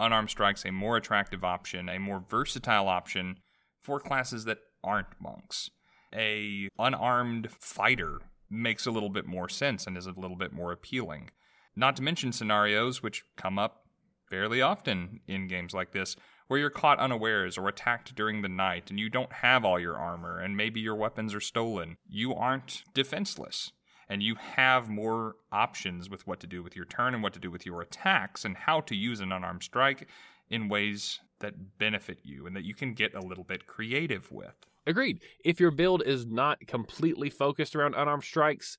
unarmed 0.00 0.30
strikes 0.30 0.64
a 0.64 0.70
more 0.70 0.96
attractive 0.96 1.44
option, 1.44 1.88
a 1.88 1.98
more 1.98 2.22
versatile 2.28 2.88
option 2.88 3.38
for 3.80 3.98
classes 3.98 4.44
that 4.44 4.58
aren't 4.84 5.20
monks. 5.20 5.70
A 6.14 6.68
unarmed 6.78 7.50
fighter 7.50 8.20
makes 8.50 8.86
a 8.86 8.90
little 8.90 9.10
bit 9.10 9.26
more 9.26 9.48
sense 9.48 9.86
and 9.86 9.96
is 9.96 10.06
a 10.06 10.12
little 10.12 10.36
bit 10.36 10.52
more 10.52 10.72
appealing. 10.72 11.30
Not 11.76 11.96
to 11.96 12.02
mention 12.02 12.32
scenarios 12.32 13.02
which 13.02 13.24
come 13.36 13.58
up 13.58 13.84
fairly 14.30 14.62
often 14.62 15.20
in 15.26 15.48
games 15.48 15.74
like 15.74 15.92
this, 15.92 16.16
where 16.46 16.58
you're 16.58 16.70
caught 16.70 16.98
unawares 16.98 17.58
or 17.58 17.68
attacked 17.68 18.14
during 18.14 18.42
the 18.42 18.48
night 18.48 18.90
and 18.90 18.98
you 18.98 19.10
don't 19.10 19.32
have 19.32 19.64
all 19.64 19.78
your 19.78 19.96
armor 19.96 20.38
and 20.38 20.56
maybe 20.56 20.80
your 20.80 20.96
weapons 20.96 21.34
are 21.34 21.40
stolen. 21.40 21.96
You 22.08 22.34
aren't 22.34 22.84
defenseless. 22.94 23.72
And 24.08 24.22
you 24.22 24.36
have 24.36 24.88
more 24.88 25.36
options 25.52 26.08
with 26.08 26.26
what 26.26 26.40
to 26.40 26.46
do 26.46 26.62
with 26.62 26.74
your 26.74 26.86
turn 26.86 27.14
and 27.14 27.22
what 27.22 27.34
to 27.34 27.40
do 27.40 27.50
with 27.50 27.66
your 27.66 27.82
attacks 27.82 28.44
and 28.44 28.56
how 28.56 28.80
to 28.82 28.96
use 28.96 29.20
an 29.20 29.32
unarmed 29.32 29.62
strike 29.62 30.08
in 30.50 30.68
ways 30.68 31.20
that 31.40 31.78
benefit 31.78 32.18
you 32.24 32.46
and 32.46 32.56
that 32.56 32.64
you 32.64 32.74
can 32.74 32.94
get 32.94 33.14
a 33.14 33.20
little 33.20 33.44
bit 33.44 33.66
creative 33.66 34.32
with. 34.32 34.54
Agreed. 34.86 35.20
If 35.44 35.60
your 35.60 35.70
build 35.70 36.02
is 36.04 36.26
not 36.26 36.66
completely 36.66 37.28
focused 37.28 37.76
around 37.76 37.94
unarmed 37.94 38.24
strikes, 38.24 38.78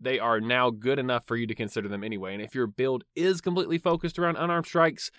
they 0.00 0.18
are 0.18 0.40
now 0.40 0.70
good 0.70 0.98
enough 0.98 1.26
for 1.26 1.36
you 1.36 1.46
to 1.46 1.54
consider 1.54 1.88
them 1.88 2.04
anyway. 2.04 2.32
And 2.32 2.42
if 2.42 2.54
your 2.54 2.68
build 2.68 3.04
is 3.16 3.40
completely 3.40 3.78
focused 3.78 4.18
around 4.18 4.36
unarmed 4.36 4.66
strikes, 4.66 5.10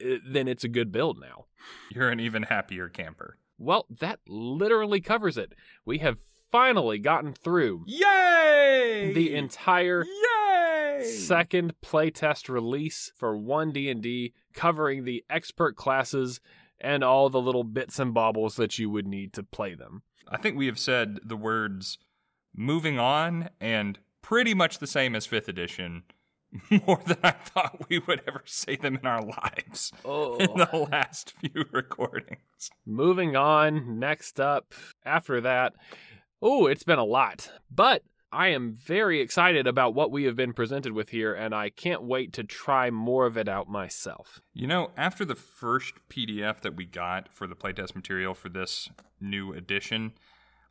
eh, 0.00 0.18
then 0.24 0.46
it's 0.46 0.64
a 0.64 0.68
good 0.68 0.92
build 0.92 1.18
now. 1.18 1.46
You're 1.90 2.10
an 2.10 2.20
even 2.20 2.44
happier 2.44 2.88
camper. 2.88 3.38
Well, 3.58 3.86
that 4.00 4.20
literally 4.28 5.00
covers 5.00 5.36
it. 5.36 5.54
We 5.84 5.98
have 5.98 6.18
finally 6.52 6.98
gotten 6.98 7.32
through 7.32 7.82
Yay! 7.86 9.12
the 9.14 9.34
entire 9.34 10.04
Yay! 10.04 11.02
second 11.04 11.72
playtest 11.84 12.48
release 12.48 13.10
for 13.16 13.36
1D&D 13.36 14.32
covering 14.54 15.04
the 15.04 15.24
expert 15.30 15.74
classes 15.76 16.40
and 16.78 17.02
all 17.02 17.28
the 17.30 17.40
little 17.40 17.64
bits 17.64 17.98
and 17.98 18.12
baubles 18.14 18.56
that 18.56 18.78
you 18.78 18.90
would 18.90 19.06
need 19.06 19.32
to 19.32 19.42
play 19.42 19.74
them. 19.74 20.02
I 20.28 20.36
think 20.36 20.56
we 20.56 20.66
have 20.66 20.78
said 20.78 21.18
the 21.24 21.36
words 21.36 21.98
moving 22.54 22.98
on 22.98 23.48
and 23.60 23.98
pretty 24.20 24.54
much 24.54 24.78
the 24.78 24.86
same 24.86 25.14
as 25.16 25.26
5th 25.26 25.48
edition 25.48 26.02
more 26.86 27.00
than 27.06 27.16
I 27.24 27.30
thought 27.30 27.88
we 27.88 27.98
would 28.00 28.22
ever 28.28 28.42
say 28.44 28.76
them 28.76 28.96
in 28.96 29.06
our 29.06 29.22
lives 29.22 29.90
Oh. 30.04 30.36
in 30.36 30.54
the 30.54 30.88
last 30.90 31.32
few 31.40 31.64
recordings. 31.72 32.70
Moving 32.84 33.36
on, 33.36 33.98
next 33.98 34.38
up, 34.38 34.74
after 35.04 35.40
that, 35.40 35.72
oh, 36.42 36.66
it's 36.66 36.82
been 36.82 36.98
a 36.98 37.04
lot. 37.04 37.50
But 37.70 38.02
I 38.32 38.48
am 38.48 38.72
very 38.72 39.20
excited 39.20 39.66
about 39.66 39.94
what 39.94 40.10
we 40.10 40.24
have 40.24 40.36
been 40.36 40.52
presented 40.52 40.92
with 40.92 41.10
here, 41.10 41.34
and 41.34 41.54
I 41.54 41.70
can't 41.70 42.02
wait 42.02 42.32
to 42.34 42.44
try 42.44 42.90
more 42.90 43.26
of 43.26 43.36
it 43.36 43.48
out 43.48 43.68
myself. 43.68 44.40
You 44.52 44.66
know, 44.66 44.90
after 44.96 45.24
the 45.24 45.34
first 45.34 45.94
PDF 46.08 46.60
that 46.62 46.74
we 46.74 46.84
got 46.84 47.32
for 47.32 47.46
the 47.46 47.54
playtest 47.54 47.94
material 47.94 48.34
for 48.34 48.48
this 48.48 48.88
new 49.20 49.52
edition, 49.52 50.12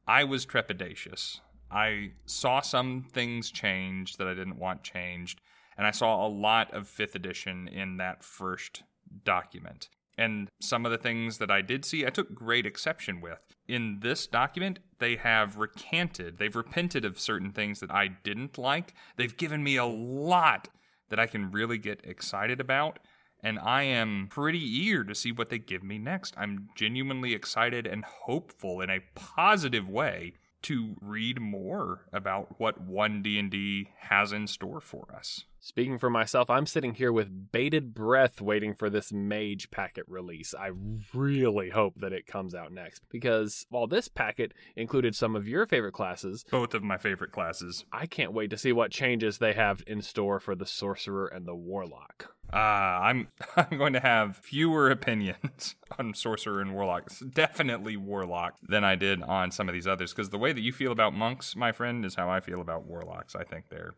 I 0.08 0.24
was 0.24 0.46
trepidatious. 0.46 1.40
I 1.70 2.12
saw 2.26 2.62
some 2.62 3.06
things 3.14 3.50
change 3.52 4.18
that 4.18 4.28
I 4.28 4.34
didn't 4.34 4.60
want 4.60 4.84
changed, 4.84 5.40
and 5.78 5.88
I 5.88 5.92
saw 5.92 6.26
a 6.26 6.28
lot 6.28 6.74
of 6.74 6.88
5th 6.88 7.16
edition 7.16 7.68
in 7.68 7.98
that 7.98 8.24
first 8.24 8.84
document. 9.24 9.90
And 10.22 10.50
some 10.60 10.86
of 10.86 10.92
the 10.92 11.00
things 11.00 11.40
that 11.40 11.50
I 11.50 11.62
did 11.62 11.84
see, 11.84 12.06
I 12.06 12.12
took 12.12 12.36
great 12.36 12.68
exception 12.68 13.22
with. 13.22 13.40
In 13.68 14.02
this 14.02 14.28
document, 14.28 14.78
they 15.00 15.16
have 15.16 15.58
recanted, 15.58 16.38
they've 16.38 16.56
repented 16.56 17.04
of 17.06 17.20
certain 17.20 17.52
things 17.52 17.80
that 17.80 17.90
I 17.90 18.10
didn't 18.24 18.60
like. 18.60 18.94
They've 19.18 19.36
given 19.36 19.64
me 19.64 19.78
a 19.78 19.86
lot 19.86 20.68
that 21.10 21.20
I 21.20 21.26
can 21.26 21.50
really 21.50 21.80
get 21.80 22.02
excited 22.04 22.62
about. 22.62 23.00
And 23.44 23.58
I 23.58 23.82
am 23.82 24.28
pretty 24.30 24.60
eager 24.60 25.04
to 25.06 25.16
see 25.16 25.32
what 25.32 25.50
they 25.50 25.58
give 25.58 25.82
me 25.82 25.98
next. 25.98 26.36
I'm 26.38 26.70
genuinely 26.76 27.34
excited 27.34 27.88
and 27.88 28.06
hopeful 28.06 28.80
in 28.80 28.92
a 28.92 29.02
positive 29.16 29.90
way 29.90 30.34
to 30.64 30.96
read 31.02 31.40
more 31.40 32.06
about 32.14 32.60
what 32.60 32.88
1D&D 32.88 33.90
has 34.00 34.32
in 34.32 34.48
store 34.48 34.82
for 34.82 35.14
us. 35.16 35.46
Speaking 35.64 36.00
for 36.00 36.10
myself, 36.10 36.50
I'm 36.50 36.66
sitting 36.66 36.96
here 36.96 37.12
with 37.12 37.52
bated 37.52 37.94
breath 37.94 38.42
waiting 38.42 38.74
for 38.74 38.90
this 38.90 39.14
mage 39.14 39.70
packet 39.70 40.06
release. 40.08 40.56
I 40.58 40.72
really 41.14 41.70
hope 41.70 42.00
that 42.02 42.14
it 42.14 42.26
comes 42.26 42.56
out 42.56 42.74
next 42.74 43.04
because 43.12 43.68
while 43.70 43.86
this 43.86 44.08
packet 44.08 44.54
included 44.76 45.16
some 45.16 45.36
of 45.36 45.48
your 45.48 45.68
favorite 45.68 45.94
classes, 45.94 46.44
Both 46.50 46.74
of 46.74 46.82
my 46.82 46.98
favorite 46.98 47.32
classes. 47.32 47.86
I 47.94 48.08
can't 48.08 48.34
wait 48.34 48.50
to 48.50 48.58
see 48.58 48.72
what 48.72 48.90
changes 48.90 49.38
they 49.38 49.54
have 49.54 49.84
in 49.86 50.02
store 50.02 50.40
for 50.40 50.56
the 50.56 50.66
sorcerer 50.66 51.28
and 51.28 51.46
the 51.46 51.56
warlock. 51.56 52.34
Uh, 52.54 52.58
I'm 52.58 53.28
I'm 53.56 53.78
going 53.78 53.94
to 53.94 54.00
have 54.00 54.38
fewer 54.38 54.90
opinions 54.90 55.76
on 56.00 56.14
sorcerer 56.14 56.62
and 56.62 56.74
warlock, 56.74 57.10
definitely 57.34 57.98
warlock, 57.98 58.58
than 58.62 58.84
I 58.84 58.96
did 58.96 59.22
on 59.24 59.52
some 59.52 59.70
of 59.70 59.74
these 59.74 59.88
others. 59.88 60.12
Because 60.12 60.30
the 60.30 60.38
way 60.38 60.54
that 60.54 60.62
you 60.62 60.74
feel 60.74 60.92
about 60.92 61.14
monks, 61.14 61.56
my 61.56 61.72
friend, 61.72 62.06
is 62.06 62.16
how 62.16 62.30
I 62.30 62.40
feel 62.40 62.62
about 62.62 62.86
warlocks. 62.86 63.36
I 63.36 63.44
think 63.44 63.66
they're, 63.70 63.94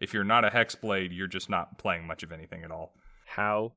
if 0.00 0.12
you're 0.12 0.24
not 0.24 0.44
a 0.44 0.50
hexblade, 0.50 1.10
you're 1.12 1.26
just 1.26 1.48
not 1.48 1.78
playing 1.78 2.06
much 2.06 2.22
of 2.22 2.32
anything 2.32 2.64
at 2.64 2.70
all. 2.70 2.92
How 3.26 3.74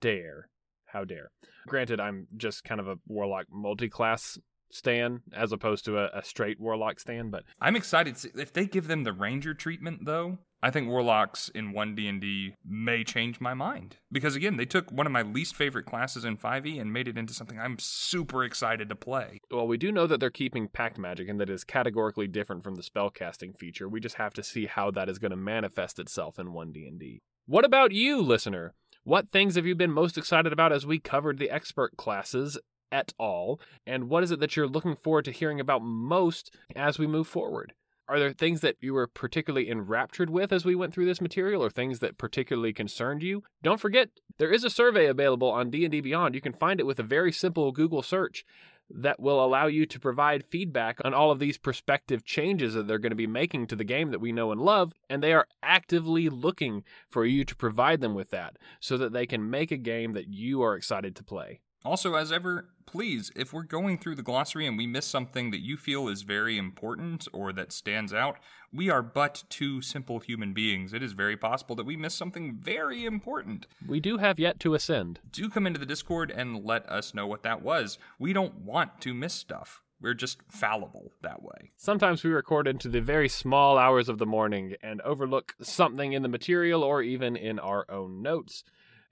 dare. 0.00 0.48
How 0.86 1.04
dare. 1.04 1.30
Granted, 1.66 1.98
I'm 1.98 2.28
just 2.36 2.62
kind 2.62 2.80
of 2.80 2.86
a 2.86 2.96
warlock 3.08 3.46
multi 3.50 3.88
class 3.88 4.38
stan 4.70 5.22
as 5.32 5.52
opposed 5.52 5.84
to 5.84 5.98
a, 5.98 6.10
a 6.18 6.24
straight 6.24 6.60
warlock 6.60 6.98
stan, 7.00 7.30
but 7.30 7.44
I'm 7.60 7.76
excited 7.76 8.16
if 8.36 8.52
they 8.52 8.66
give 8.66 8.88
them 8.88 9.04
the 9.04 9.12
ranger 9.12 9.54
treatment 9.54 10.04
though. 10.04 10.38
I 10.64 10.70
think 10.70 10.88
warlocks 10.88 11.50
in 11.50 11.74
1D&D 11.74 12.54
may 12.64 13.04
change 13.04 13.38
my 13.38 13.52
mind 13.52 13.98
because 14.10 14.34
again, 14.34 14.56
they 14.56 14.64
took 14.64 14.90
one 14.90 15.04
of 15.04 15.12
my 15.12 15.20
least 15.20 15.54
favorite 15.54 15.84
classes 15.84 16.24
in 16.24 16.38
5e 16.38 16.80
and 16.80 16.90
made 16.90 17.06
it 17.06 17.18
into 17.18 17.34
something 17.34 17.60
I'm 17.60 17.78
super 17.78 18.42
excited 18.42 18.88
to 18.88 18.96
play. 18.96 19.42
well, 19.50 19.66
we 19.66 19.76
do 19.76 19.92
know 19.92 20.06
that 20.06 20.20
they're 20.20 20.30
keeping 20.30 20.68
pact 20.68 20.96
magic 20.96 21.28
and 21.28 21.38
that 21.38 21.50
is 21.50 21.64
categorically 21.64 22.28
different 22.28 22.64
from 22.64 22.76
the 22.76 22.82
spellcasting 22.82 23.54
feature. 23.58 23.90
We 23.90 24.00
just 24.00 24.14
have 24.14 24.32
to 24.32 24.42
see 24.42 24.64
how 24.64 24.90
that 24.92 25.10
is 25.10 25.18
going 25.18 25.32
to 25.32 25.36
manifest 25.36 25.98
itself 25.98 26.38
in 26.38 26.54
1D&D. 26.54 27.20
What 27.44 27.66
about 27.66 27.92
you, 27.92 28.22
listener? 28.22 28.72
What 29.02 29.30
things 29.30 29.56
have 29.56 29.66
you 29.66 29.74
been 29.74 29.92
most 29.92 30.16
excited 30.16 30.50
about 30.50 30.72
as 30.72 30.86
we 30.86 30.98
covered 30.98 31.38
the 31.38 31.50
expert 31.50 31.98
classes 31.98 32.56
at 32.90 33.12
all? 33.18 33.60
And 33.86 34.08
what 34.08 34.22
is 34.22 34.30
it 34.30 34.40
that 34.40 34.56
you're 34.56 34.66
looking 34.66 34.96
forward 34.96 35.26
to 35.26 35.30
hearing 35.30 35.60
about 35.60 35.82
most 35.82 36.56
as 36.74 36.98
we 36.98 37.06
move 37.06 37.28
forward? 37.28 37.74
Are 38.06 38.18
there 38.18 38.32
things 38.32 38.60
that 38.60 38.76
you 38.80 38.92
were 38.92 39.06
particularly 39.06 39.70
enraptured 39.70 40.28
with 40.28 40.52
as 40.52 40.64
we 40.64 40.74
went 40.74 40.92
through 40.92 41.06
this 41.06 41.22
material 41.22 41.64
or 41.64 41.70
things 41.70 42.00
that 42.00 42.18
particularly 42.18 42.72
concerned 42.74 43.22
you? 43.22 43.42
Don't 43.62 43.80
forget, 43.80 44.10
there 44.36 44.52
is 44.52 44.62
a 44.62 44.70
survey 44.70 45.06
available 45.06 45.50
on 45.50 45.70
D&D 45.70 46.00
Beyond. 46.02 46.34
You 46.34 46.42
can 46.42 46.52
find 46.52 46.80
it 46.80 46.86
with 46.86 46.98
a 46.98 47.04
very 47.04 47.32
simple 47.32 47.72
Google 47.72 48.02
search. 48.02 48.44
that 48.90 49.18
will 49.18 49.44
allow 49.44 49.66
you 49.66 49.86
to 49.86 49.98
provide 50.00 50.44
feedback 50.44 51.00
on 51.04 51.14
all 51.14 51.30
of 51.30 51.38
these 51.38 51.58
prospective 51.58 52.24
changes 52.24 52.74
that 52.74 52.86
they're 52.86 52.98
going 52.98 53.10
to 53.10 53.16
be 53.16 53.26
making 53.26 53.66
to 53.66 53.76
the 53.76 53.84
game 53.84 54.10
that 54.10 54.20
we 54.20 54.32
know 54.32 54.52
and 54.52 54.60
love. 54.60 54.92
And 55.08 55.22
they 55.22 55.32
are 55.32 55.46
actively 55.62 56.28
looking 56.28 56.84
for 57.08 57.24
you 57.24 57.44
to 57.44 57.56
provide 57.56 58.00
them 58.00 58.14
with 58.14 58.30
that 58.30 58.56
so 58.80 58.96
that 58.98 59.12
they 59.12 59.26
can 59.26 59.48
make 59.48 59.70
a 59.70 59.76
game 59.76 60.12
that 60.12 60.28
you 60.28 60.62
are 60.62 60.76
excited 60.76 61.16
to 61.16 61.24
play. 61.24 61.60
Also, 61.84 62.14
as 62.14 62.32
ever, 62.32 62.66
please, 62.86 63.30
if 63.36 63.52
we're 63.52 63.62
going 63.62 63.98
through 63.98 64.14
the 64.14 64.22
glossary 64.22 64.66
and 64.66 64.78
we 64.78 64.86
miss 64.86 65.04
something 65.04 65.50
that 65.50 65.60
you 65.60 65.76
feel 65.76 66.08
is 66.08 66.22
very 66.22 66.56
important 66.56 67.28
or 67.30 67.52
that 67.52 67.72
stands 67.72 68.14
out, 68.14 68.38
we 68.72 68.88
are 68.88 69.02
but 69.02 69.44
two 69.50 69.82
simple 69.82 70.18
human 70.18 70.54
beings. 70.54 70.94
It 70.94 71.02
is 71.02 71.12
very 71.12 71.36
possible 71.36 71.76
that 71.76 71.84
we 71.84 71.94
miss 71.94 72.14
something 72.14 72.54
very 72.54 73.04
important. 73.04 73.66
We 73.86 74.00
do 74.00 74.16
have 74.16 74.38
yet 74.38 74.58
to 74.60 74.72
ascend. 74.72 75.20
Do 75.30 75.50
come 75.50 75.66
into 75.66 75.78
the 75.78 75.84
Discord 75.84 76.30
and 76.30 76.64
let 76.64 76.88
us 76.88 77.12
know 77.12 77.26
what 77.26 77.42
that 77.42 77.60
was. 77.60 77.98
We 78.18 78.32
don't 78.32 78.60
want 78.60 79.02
to 79.02 79.12
miss 79.12 79.34
stuff. 79.34 79.82
We're 80.00 80.14
just 80.14 80.38
fallible 80.48 81.12
that 81.22 81.42
way. 81.42 81.72
Sometimes 81.76 82.24
we 82.24 82.30
record 82.30 82.66
into 82.66 82.88
the 82.88 83.02
very 83.02 83.28
small 83.28 83.76
hours 83.76 84.08
of 84.08 84.18
the 84.18 84.26
morning 84.26 84.76
and 84.82 85.02
overlook 85.02 85.54
something 85.60 86.14
in 86.14 86.22
the 86.22 86.28
material 86.28 86.82
or 86.82 87.02
even 87.02 87.36
in 87.36 87.58
our 87.58 87.84
own 87.90 88.22
notes 88.22 88.64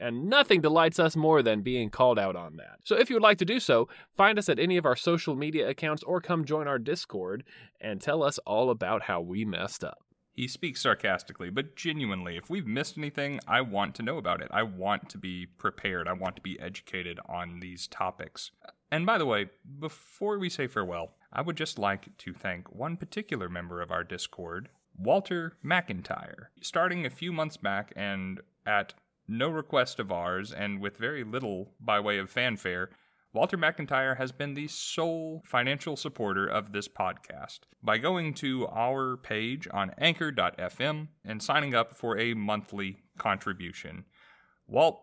and 0.02 0.28
nothing 0.28 0.60
delights 0.60 0.98
us 0.98 1.16
more 1.16 1.42
than 1.42 1.62
being 1.62 1.88
called 1.88 2.18
out 2.18 2.36
on 2.36 2.56
that. 2.56 2.80
So 2.84 2.96
if 2.96 3.08
you 3.08 3.16
would 3.16 3.22
like 3.22 3.38
to 3.38 3.44
do 3.44 3.60
so, 3.60 3.88
find 4.16 4.38
us 4.38 4.48
at 4.48 4.58
any 4.58 4.76
of 4.76 4.84
our 4.84 4.96
social 4.96 5.36
media 5.36 5.68
accounts 5.68 6.02
or 6.02 6.20
come 6.20 6.44
join 6.44 6.66
our 6.66 6.78
Discord 6.78 7.44
and 7.80 8.00
tell 8.00 8.22
us 8.22 8.38
all 8.38 8.70
about 8.70 9.02
how 9.02 9.20
we 9.20 9.44
messed 9.44 9.84
up. 9.84 9.98
He 10.34 10.48
speaks 10.48 10.80
sarcastically, 10.80 11.50
but 11.50 11.76
genuinely, 11.76 12.36
if 12.36 12.48
we've 12.48 12.66
missed 12.66 12.96
anything, 12.96 13.38
I 13.46 13.60
want 13.60 13.94
to 13.96 14.02
know 14.02 14.16
about 14.16 14.42
it. 14.42 14.48
I 14.50 14.62
want 14.62 15.08
to 15.10 15.18
be 15.18 15.46
prepared. 15.46 16.08
I 16.08 16.14
want 16.14 16.36
to 16.36 16.42
be 16.42 16.58
educated 16.58 17.20
on 17.28 17.60
these 17.60 17.86
topics. 17.86 18.50
And 18.90 19.04
by 19.04 19.18
the 19.18 19.26
way, 19.26 19.50
before 19.78 20.38
we 20.38 20.48
say 20.48 20.66
farewell, 20.66 21.14
I 21.32 21.42
would 21.42 21.56
just 21.56 21.78
like 21.78 22.16
to 22.18 22.32
thank 22.32 22.74
one 22.74 22.96
particular 22.96 23.48
member 23.48 23.82
of 23.82 23.90
our 23.90 24.04
Discord, 24.04 24.70
Walter 24.96 25.56
McIntyre. 25.64 26.46
Starting 26.60 27.04
a 27.04 27.10
few 27.10 27.32
months 27.32 27.56
back 27.58 27.92
and 27.94 28.40
at 28.66 28.94
no 29.28 29.48
request 29.48 29.98
of 29.98 30.12
ours, 30.12 30.52
and 30.52 30.80
with 30.80 30.96
very 30.96 31.24
little 31.24 31.72
by 31.80 32.00
way 32.00 32.18
of 32.18 32.30
fanfare, 32.30 32.90
Walter 33.34 33.56
McIntyre 33.56 34.18
has 34.18 34.30
been 34.30 34.52
the 34.52 34.68
sole 34.68 35.42
financial 35.46 35.96
supporter 35.96 36.46
of 36.46 36.72
this 36.72 36.86
podcast 36.86 37.60
by 37.82 37.96
going 37.96 38.34
to 38.34 38.66
our 38.68 39.16
page 39.16 39.66
on 39.72 39.92
anchor.fm 39.96 41.08
and 41.24 41.42
signing 41.42 41.74
up 41.74 41.96
for 41.96 42.18
a 42.18 42.34
monthly 42.34 42.98
contribution. 43.16 44.04
Walt, 44.66 45.00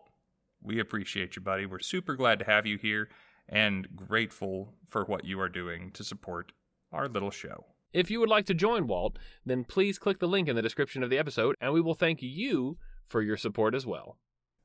we 0.62 0.78
appreciate 0.78 1.34
you, 1.34 1.42
buddy. 1.42 1.66
We're 1.66 1.80
super 1.80 2.14
glad 2.14 2.38
to 2.38 2.44
have 2.44 2.66
you 2.66 2.78
here 2.78 3.08
and 3.48 3.88
grateful 3.96 4.74
for 4.88 5.04
what 5.04 5.24
you 5.24 5.40
are 5.40 5.48
doing 5.48 5.90
to 5.92 6.04
support 6.04 6.52
our 6.92 7.08
little 7.08 7.32
show. 7.32 7.64
If 7.92 8.12
you 8.12 8.20
would 8.20 8.28
like 8.28 8.46
to 8.46 8.54
join 8.54 8.86
Walt, 8.86 9.18
then 9.44 9.64
please 9.64 9.98
click 9.98 10.20
the 10.20 10.28
link 10.28 10.46
in 10.48 10.54
the 10.54 10.62
description 10.62 11.02
of 11.02 11.10
the 11.10 11.18
episode, 11.18 11.56
and 11.60 11.72
we 11.72 11.80
will 11.80 11.96
thank 11.96 12.22
you 12.22 12.78
for 13.10 13.20
your 13.20 13.36
support 13.36 13.74
as 13.74 13.84
well. 13.84 14.16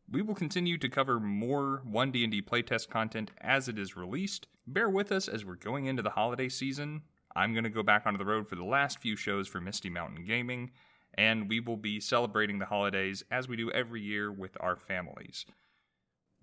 We 0.09 0.21
will 0.21 0.35
continue 0.35 0.77
to 0.77 0.87
cover 0.87 1.19
more 1.19 1.81
1D&D 1.89 2.43
playtest 2.43 2.89
content 2.89 3.31
as 3.41 3.67
it 3.67 3.79
is 3.79 3.97
released. 3.97 4.45
Bear 4.67 4.87
with 4.87 5.11
us 5.11 5.27
as 5.27 5.43
we're 5.43 5.55
going 5.55 5.87
into 5.87 6.03
the 6.03 6.11
holiday 6.11 6.47
season. 6.47 7.01
I'm 7.35 7.53
going 7.53 7.63
to 7.63 7.69
go 7.71 7.83
back 7.83 8.03
onto 8.05 8.19
the 8.19 8.25
road 8.25 8.47
for 8.47 8.55
the 8.55 8.63
last 8.63 8.99
few 8.99 9.15
shows 9.15 9.47
for 9.47 9.59
Misty 9.59 9.89
Mountain 9.89 10.25
Gaming, 10.25 10.71
and 11.15 11.49
we 11.49 11.59
will 11.59 11.75
be 11.75 11.99
celebrating 11.99 12.59
the 12.59 12.65
holidays 12.65 13.23
as 13.31 13.47
we 13.47 13.57
do 13.57 13.71
every 13.71 14.01
year 14.01 14.31
with 14.31 14.55
our 14.59 14.75
families. 14.75 15.45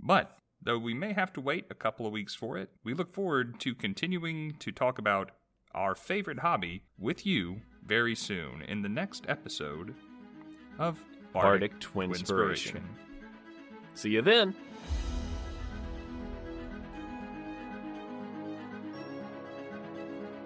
But 0.00 0.36
though 0.60 0.78
we 0.78 0.92
may 0.92 1.12
have 1.12 1.32
to 1.34 1.40
wait 1.40 1.66
a 1.70 1.74
couple 1.74 2.04
of 2.04 2.12
weeks 2.12 2.34
for 2.34 2.58
it, 2.58 2.70
we 2.82 2.94
look 2.94 3.12
forward 3.12 3.60
to 3.60 3.74
continuing 3.74 4.56
to 4.58 4.72
talk 4.72 4.98
about 4.98 5.30
our 5.72 5.94
favorite 5.94 6.40
hobby 6.40 6.82
with 6.98 7.24
you 7.24 7.62
very 7.84 8.14
soon 8.14 8.62
in 8.62 8.82
the 8.82 8.88
next 8.88 9.24
episode 9.28 9.94
of 10.78 10.98
Bardic, 11.32 11.78
Twinspiration. 11.80 12.82
See 13.94 14.10
you 14.10 14.22
then. 14.22 14.54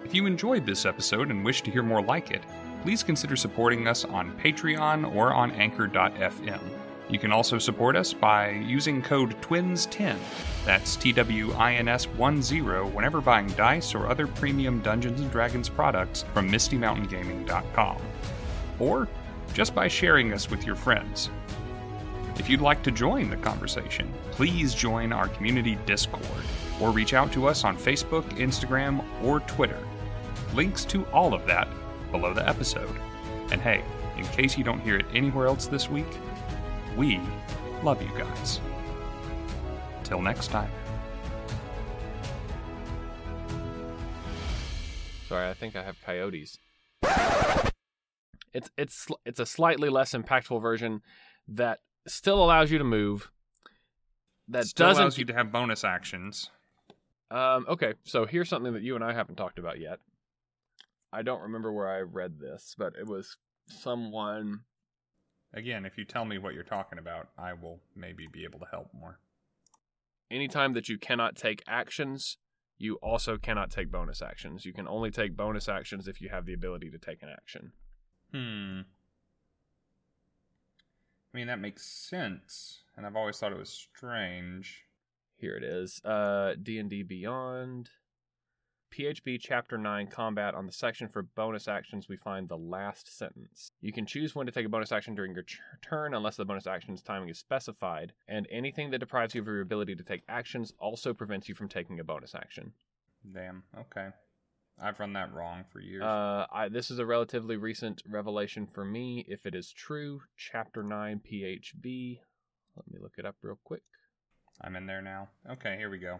If 0.03 0.13
you 0.15 0.25
enjoyed 0.25 0.65
this 0.65 0.85
episode 0.85 1.31
and 1.31 1.43
wish 1.43 1.61
to 1.63 1.71
hear 1.71 1.83
more 1.83 2.01
like 2.01 2.31
it, 2.31 2.41
please 2.81 3.03
consider 3.03 3.35
supporting 3.35 3.87
us 3.87 4.05
on 4.05 4.31
Patreon 4.37 5.13
or 5.13 5.33
on 5.33 5.51
Anchor.fm. 5.51 6.61
You 7.09 7.19
can 7.19 7.31
also 7.31 7.57
support 7.57 7.95
us 7.95 8.13
by 8.13 8.51
using 8.51 9.01
code 9.01 9.35
TWINS10, 9.41 10.17
that's 10.65 10.97
T 10.97 11.13
W 11.13 11.53
I 11.53 11.73
N 11.75 11.87
S 11.87 12.05
1 12.07 12.41
0, 12.41 12.87
whenever 12.87 13.21
buying 13.21 13.47
dice 13.51 13.95
or 13.95 14.07
other 14.07 14.27
premium 14.27 14.81
Dungeons 14.81 15.21
and 15.21 15.31
Dragons 15.31 15.69
products 15.69 16.23
from 16.33 16.49
MistyMountainGaming.com. 16.49 17.97
Or 18.79 19.07
just 19.53 19.73
by 19.73 19.87
sharing 19.87 20.33
us 20.33 20.49
with 20.49 20.65
your 20.65 20.75
friends. 20.75 21.29
If 22.37 22.49
you'd 22.49 22.61
like 22.61 22.83
to 22.83 22.91
join 22.91 23.29
the 23.29 23.37
conversation, 23.37 24.13
please 24.31 24.73
join 24.73 25.11
our 25.11 25.27
community 25.29 25.77
Discord 25.85 26.23
or 26.79 26.91
reach 26.91 27.13
out 27.13 27.31
to 27.33 27.47
us 27.47 27.63
on 27.63 27.75
Facebook, 27.75 28.23
Instagram, 28.37 29.03
or 29.23 29.39
Twitter. 29.41 29.79
Links 30.53 30.85
to 30.85 31.05
all 31.07 31.33
of 31.33 31.45
that 31.47 31.67
below 32.11 32.33
the 32.33 32.47
episode. 32.47 32.95
And 33.51 33.59
hey, 33.61 33.83
in 34.17 34.25
case 34.25 34.57
you 34.57 34.63
don't 34.63 34.79
hear 34.79 34.97
it 34.97 35.05
anywhere 35.13 35.47
else 35.47 35.67
this 35.67 35.89
week, 35.89 36.05
we 36.95 37.19
love 37.83 38.01
you 38.01 38.11
guys. 38.17 38.59
Till 40.03 40.21
next 40.21 40.47
time. 40.47 40.71
Sorry, 45.27 45.49
I 45.49 45.53
think 45.53 45.75
I 45.75 45.83
have 45.83 45.97
coyotes. 46.01 46.57
It's 48.53 48.69
it's 48.77 49.07
it's 49.25 49.39
a 49.39 49.45
slightly 49.45 49.89
less 49.89 50.13
impactful 50.13 50.61
version 50.61 51.01
that 51.47 51.79
still 52.07 52.43
allows 52.43 52.71
you 52.71 52.77
to 52.77 52.83
move. 52.83 53.29
That 54.47 54.65
Still 54.65 54.87
doesn't. 54.87 55.01
allows 55.03 55.17
you 55.17 55.25
to 55.25 55.33
have 55.33 55.51
bonus 55.51 55.83
actions. 55.83 56.49
um, 57.31 57.65
okay, 57.67 57.93
so 58.03 58.25
here's 58.25 58.47
something 58.49 58.73
that 58.73 58.81
you 58.81 58.95
and 58.95 59.03
I 59.03 59.13
haven't 59.13 59.35
talked 59.35 59.59
about 59.59 59.79
yet. 59.79 59.99
I 61.11 61.21
don't 61.21 61.41
remember 61.41 61.71
where 61.73 61.89
I 61.89 61.99
read 61.99 62.39
this, 62.39 62.73
but 62.77 62.93
it 62.99 63.07
was 63.07 63.35
someone. 63.67 64.61
Again, 65.53 65.85
if 65.85 65.97
you 65.97 66.05
tell 66.05 66.25
me 66.25 66.37
what 66.37 66.53
you're 66.53 66.63
talking 66.63 66.99
about, 66.99 67.27
I 67.37 67.53
will 67.53 67.79
maybe 67.95 68.27
be 68.31 68.43
able 68.43 68.59
to 68.59 68.65
help 68.71 68.89
more. 68.93 69.19
Anytime 70.29 70.73
that 70.73 70.89
you 70.89 70.97
cannot 70.97 71.35
take 71.37 71.63
actions, 71.67 72.37
you 72.77 72.95
also 73.01 73.37
cannot 73.37 73.71
take 73.71 73.89
bonus 73.91 74.21
actions. 74.21 74.65
You 74.65 74.73
can 74.73 74.87
only 74.87 75.09
take 75.09 75.35
bonus 75.37 75.67
actions 75.69 76.07
if 76.07 76.21
you 76.21 76.29
have 76.29 76.45
the 76.45 76.53
ability 76.53 76.89
to 76.91 76.97
take 76.97 77.23
an 77.23 77.29
action. 77.29 77.71
Hmm. 78.31 78.81
I 81.33 81.37
mean, 81.37 81.47
that 81.47 81.59
makes 81.59 81.85
sense, 81.85 82.81
and 82.95 83.05
I've 83.05 83.15
always 83.15 83.37
thought 83.37 83.51
it 83.51 83.57
was 83.57 83.69
strange. 83.69 84.83
Here 85.37 85.55
it 85.55 85.63
is. 85.63 86.01
Uh, 86.03 86.55
D&D 86.61 87.03
Beyond. 87.03 87.89
PHB 88.91 89.37
Chapter 89.39 89.77
9 89.77 90.07
Combat. 90.07 90.55
On 90.55 90.65
the 90.65 90.71
section 90.71 91.07
for 91.07 91.21
bonus 91.21 91.67
actions, 91.67 92.07
we 92.09 92.17
find 92.17 92.47
the 92.47 92.57
last 92.57 93.15
sentence. 93.15 93.69
You 93.81 93.91
can 93.91 94.05
choose 94.05 94.33
when 94.33 94.45
to 94.47 94.51
take 94.51 94.65
a 94.65 94.69
bonus 94.69 94.91
action 94.91 95.13
during 95.13 95.33
your 95.33 95.43
ch- 95.43 95.59
turn 95.83 96.13
unless 96.13 96.37
the 96.37 96.45
bonus 96.45 96.65
action's 96.65 97.03
timing 97.03 97.29
is 97.29 97.37
specified, 97.37 98.13
and 98.27 98.47
anything 98.49 98.89
that 98.91 98.99
deprives 98.99 99.35
you 99.35 99.41
of 99.41 99.47
your 99.47 99.61
ability 99.61 99.95
to 99.95 100.03
take 100.03 100.23
actions 100.27 100.73
also 100.79 101.13
prevents 101.13 101.47
you 101.47 101.53
from 101.53 101.67
taking 101.67 101.99
a 101.99 102.03
bonus 102.03 102.33
action. 102.33 102.71
Damn. 103.31 103.63
Okay. 103.77 104.07
I've 104.81 104.99
run 104.99 105.13
that 105.13 105.33
wrong 105.33 105.63
for 105.71 105.79
years. 105.79 106.03
Uh, 106.03 106.45
I, 106.51 106.69
this 106.69 106.91
is 106.91 106.99
a 106.99 107.05
relatively 107.05 107.57
recent 107.57 108.03
revelation 108.07 108.67
for 108.71 108.85
me. 108.85 109.25
If 109.27 109.45
it 109.45 109.55
is 109.55 109.71
true, 109.71 110.21
Chapter 110.37 110.83
9 110.83 111.21
PHB. 111.29 112.19
Let 112.75 112.91
me 112.91 112.99
look 113.01 113.13
it 113.17 113.25
up 113.25 113.35
real 113.41 113.57
quick. 113.63 113.81
I'm 114.61 114.75
in 114.75 114.85
there 114.85 115.01
now. 115.01 115.29
Okay, 115.51 115.75
here 115.77 115.89
we 115.89 115.97
go. 115.97 116.19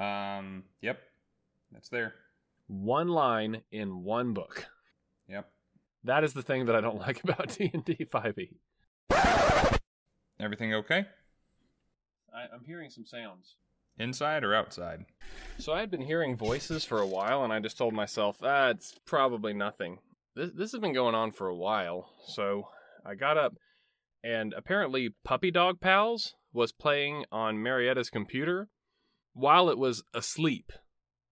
Um. 0.00 0.64
Yep. 0.82 0.98
That's 1.72 1.88
there. 1.88 2.14
One 2.66 3.08
line 3.08 3.62
in 3.70 4.02
one 4.02 4.32
book. 4.34 4.66
Yep. 5.28 5.48
That 6.04 6.24
is 6.24 6.32
the 6.32 6.42
thing 6.42 6.66
that 6.66 6.74
I 6.74 6.80
don't 6.80 6.98
like 7.00 7.22
about 7.22 7.56
D&D 7.56 8.06
5e. 8.12 9.78
Everything 10.40 10.74
okay? 10.74 11.06
I, 12.32 12.54
I'm 12.54 12.64
hearing 12.64 12.90
some 12.90 13.04
sounds. 13.04 13.56
Inside 14.00 14.44
or 14.44 14.54
outside? 14.54 15.04
So 15.58 15.74
I 15.74 15.80
had 15.80 15.90
been 15.90 16.00
hearing 16.00 16.34
voices 16.34 16.86
for 16.86 17.00
a 17.00 17.06
while, 17.06 17.44
and 17.44 17.52
I 17.52 17.60
just 17.60 17.76
told 17.76 17.92
myself, 17.92 18.38
ah, 18.42 18.70
it's 18.70 18.94
probably 19.04 19.52
nothing. 19.52 19.98
This, 20.34 20.50
this 20.54 20.72
has 20.72 20.80
been 20.80 20.94
going 20.94 21.14
on 21.14 21.32
for 21.32 21.48
a 21.48 21.54
while, 21.54 22.08
so 22.26 22.68
I 23.04 23.14
got 23.14 23.36
up, 23.36 23.56
and 24.24 24.54
apparently 24.54 25.10
Puppy 25.22 25.50
Dog 25.50 25.80
Pals 25.80 26.34
was 26.50 26.72
playing 26.72 27.26
on 27.30 27.58
Marietta's 27.58 28.08
computer 28.08 28.68
while 29.34 29.68
it 29.68 29.76
was 29.76 30.02
asleep, 30.14 30.72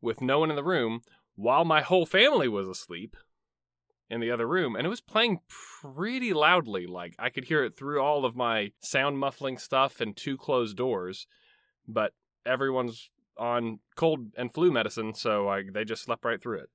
with 0.03 0.20
no 0.20 0.39
one 0.39 0.51
in 0.51 0.57
the 0.57 0.62
room, 0.62 1.01
while 1.36 1.65
my 1.65 1.81
whole 1.81 2.05
family 2.05 2.49
was 2.49 2.69
asleep 2.69 3.16
in 4.11 4.20
the 4.20 4.31
other 4.31 4.47
room, 4.47 4.77
and 4.77 4.86
it 4.86 4.90
was 4.90 5.01
playing 5.01 5.39
pretty 5.49 6.35
loudly. 6.35 6.86
Like 6.86 7.15
I 7.19 7.31
could 7.31 7.45
hear 7.45 7.65
it 7.65 7.78
through 7.78 8.03
all 8.03 8.27
of 8.27 8.36
my 8.36 8.73
sound 8.81 9.19
muffling 9.19 9.57
stuff 9.57 10.03
and 10.03 10.15
two 10.15 10.36
closed 10.36 10.77
doors, 10.77 11.27
but 11.86 12.12
everyone's 12.48 13.10
on 13.38 13.78
cold 13.96 14.32
and 14.36 14.52
flu 14.52 14.72
medicine, 14.72 15.14
so 15.14 15.48
I, 15.48 15.62
they 15.72 15.84
just 15.84 16.02
slept 16.02 16.24
right 16.24 16.42
through 16.42 16.60
it. 16.60 16.70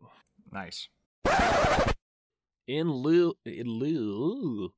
Nice. 0.51 0.87
In 2.67 2.91
lieu, 2.91 3.33
in 3.45 3.67
lieu, 3.67 4.73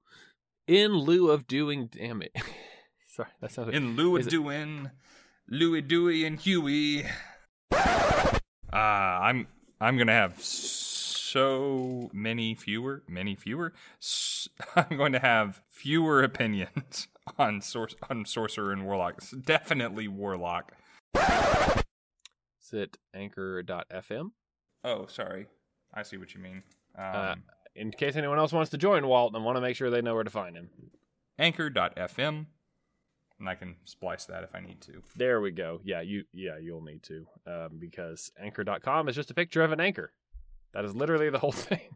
in 0.68 0.94
lieu 0.94 1.30
of 1.30 1.46
doing, 1.46 1.88
damn 1.92 2.22
it. 2.22 2.32
Sorry, 3.08 3.30
that 3.42 3.52
sounded. 3.52 3.76
In 3.76 3.96
lieu 3.96 4.18
of 4.18 4.28
doing 4.28 4.90
Louis, 5.48 5.82
Dewey, 5.82 6.26
and 6.26 6.40
Huey. 6.40 7.06
Uh, 7.72 8.40
I'm 8.74 9.48
I'm 9.80 9.98
gonna 9.98 10.12
have 10.12 10.42
so 11.36 12.10
many 12.14 12.56
fewer, 12.56 13.04
many 13.10 13.36
fewer. 13.36 13.74
S- 14.02 14.48
I'm 14.76 14.96
going 14.98 15.12
to 15.12 15.20
have 15.20 15.62
fewer 15.70 16.24
opinions 16.24 17.10
on 17.38 17.62
source 17.62 17.94
on 18.10 18.26
sorcerer 18.26 18.72
and 18.72 18.86
warlock. 18.86 19.16
It's 19.18 19.32
definitely 19.32 20.08
warlock. 20.08 20.72
Is 21.16 22.74
it 22.74 22.98
anchor.fm? 23.14 24.32
Oh, 24.84 25.06
sorry. 25.08 25.48
I 25.94 26.04
see 26.04 26.18
what 26.18 26.34
you 26.34 26.40
mean. 26.42 26.64
Um, 26.98 27.06
Uh, 27.06 27.36
In 27.76 27.92
case 27.92 28.16
anyone 28.16 28.38
else 28.40 28.52
wants 28.54 28.72
to 28.72 28.78
join 28.78 29.06
Walt 29.08 29.34
and 29.36 29.44
want 29.44 29.58
to 29.58 29.62
make 29.62 29.76
sure 29.76 29.90
they 29.90 30.02
know 30.02 30.14
where 30.16 30.24
to 30.24 30.30
find 30.30 30.56
him. 30.56 30.70
Anchor.fm, 31.38 32.46
and 33.40 33.50
I 33.50 33.56
can 33.56 33.76
splice 33.84 34.26
that 34.26 34.44
if 34.44 34.56
I 34.56 34.62
need 34.62 34.80
to. 34.82 35.04
There 35.18 35.42
we 35.42 35.52
go. 35.52 35.82
Yeah, 35.84 36.00
you 36.02 36.24
yeah, 36.34 36.58
you'll 36.58 36.82
need 36.84 37.04
to. 37.04 37.26
Um, 37.46 37.78
because 37.80 38.32
anchor.com 38.42 39.10
is 39.10 39.16
just 39.16 39.32
a 39.32 39.34
picture 39.34 39.62
of 39.62 39.72
an 39.74 39.82
anchor. 39.82 40.12
That 40.74 40.86
is 40.86 40.96
literally 40.96 41.30
the 41.30 41.40
whole 41.40 41.52
thing. 41.70 41.96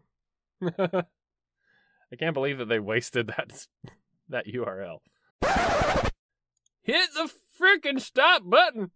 I 0.78 2.16
can't 2.18 2.34
believe 2.34 2.58
that 2.58 2.68
they 2.68 2.80
wasted 2.80 3.28
that 3.28 3.68
that 4.28 4.48
URL. 4.48 5.00
Hit 6.82 7.10
the 7.14 7.32
freaking 7.62 8.02
stop 8.02 8.42
button. 8.46 8.92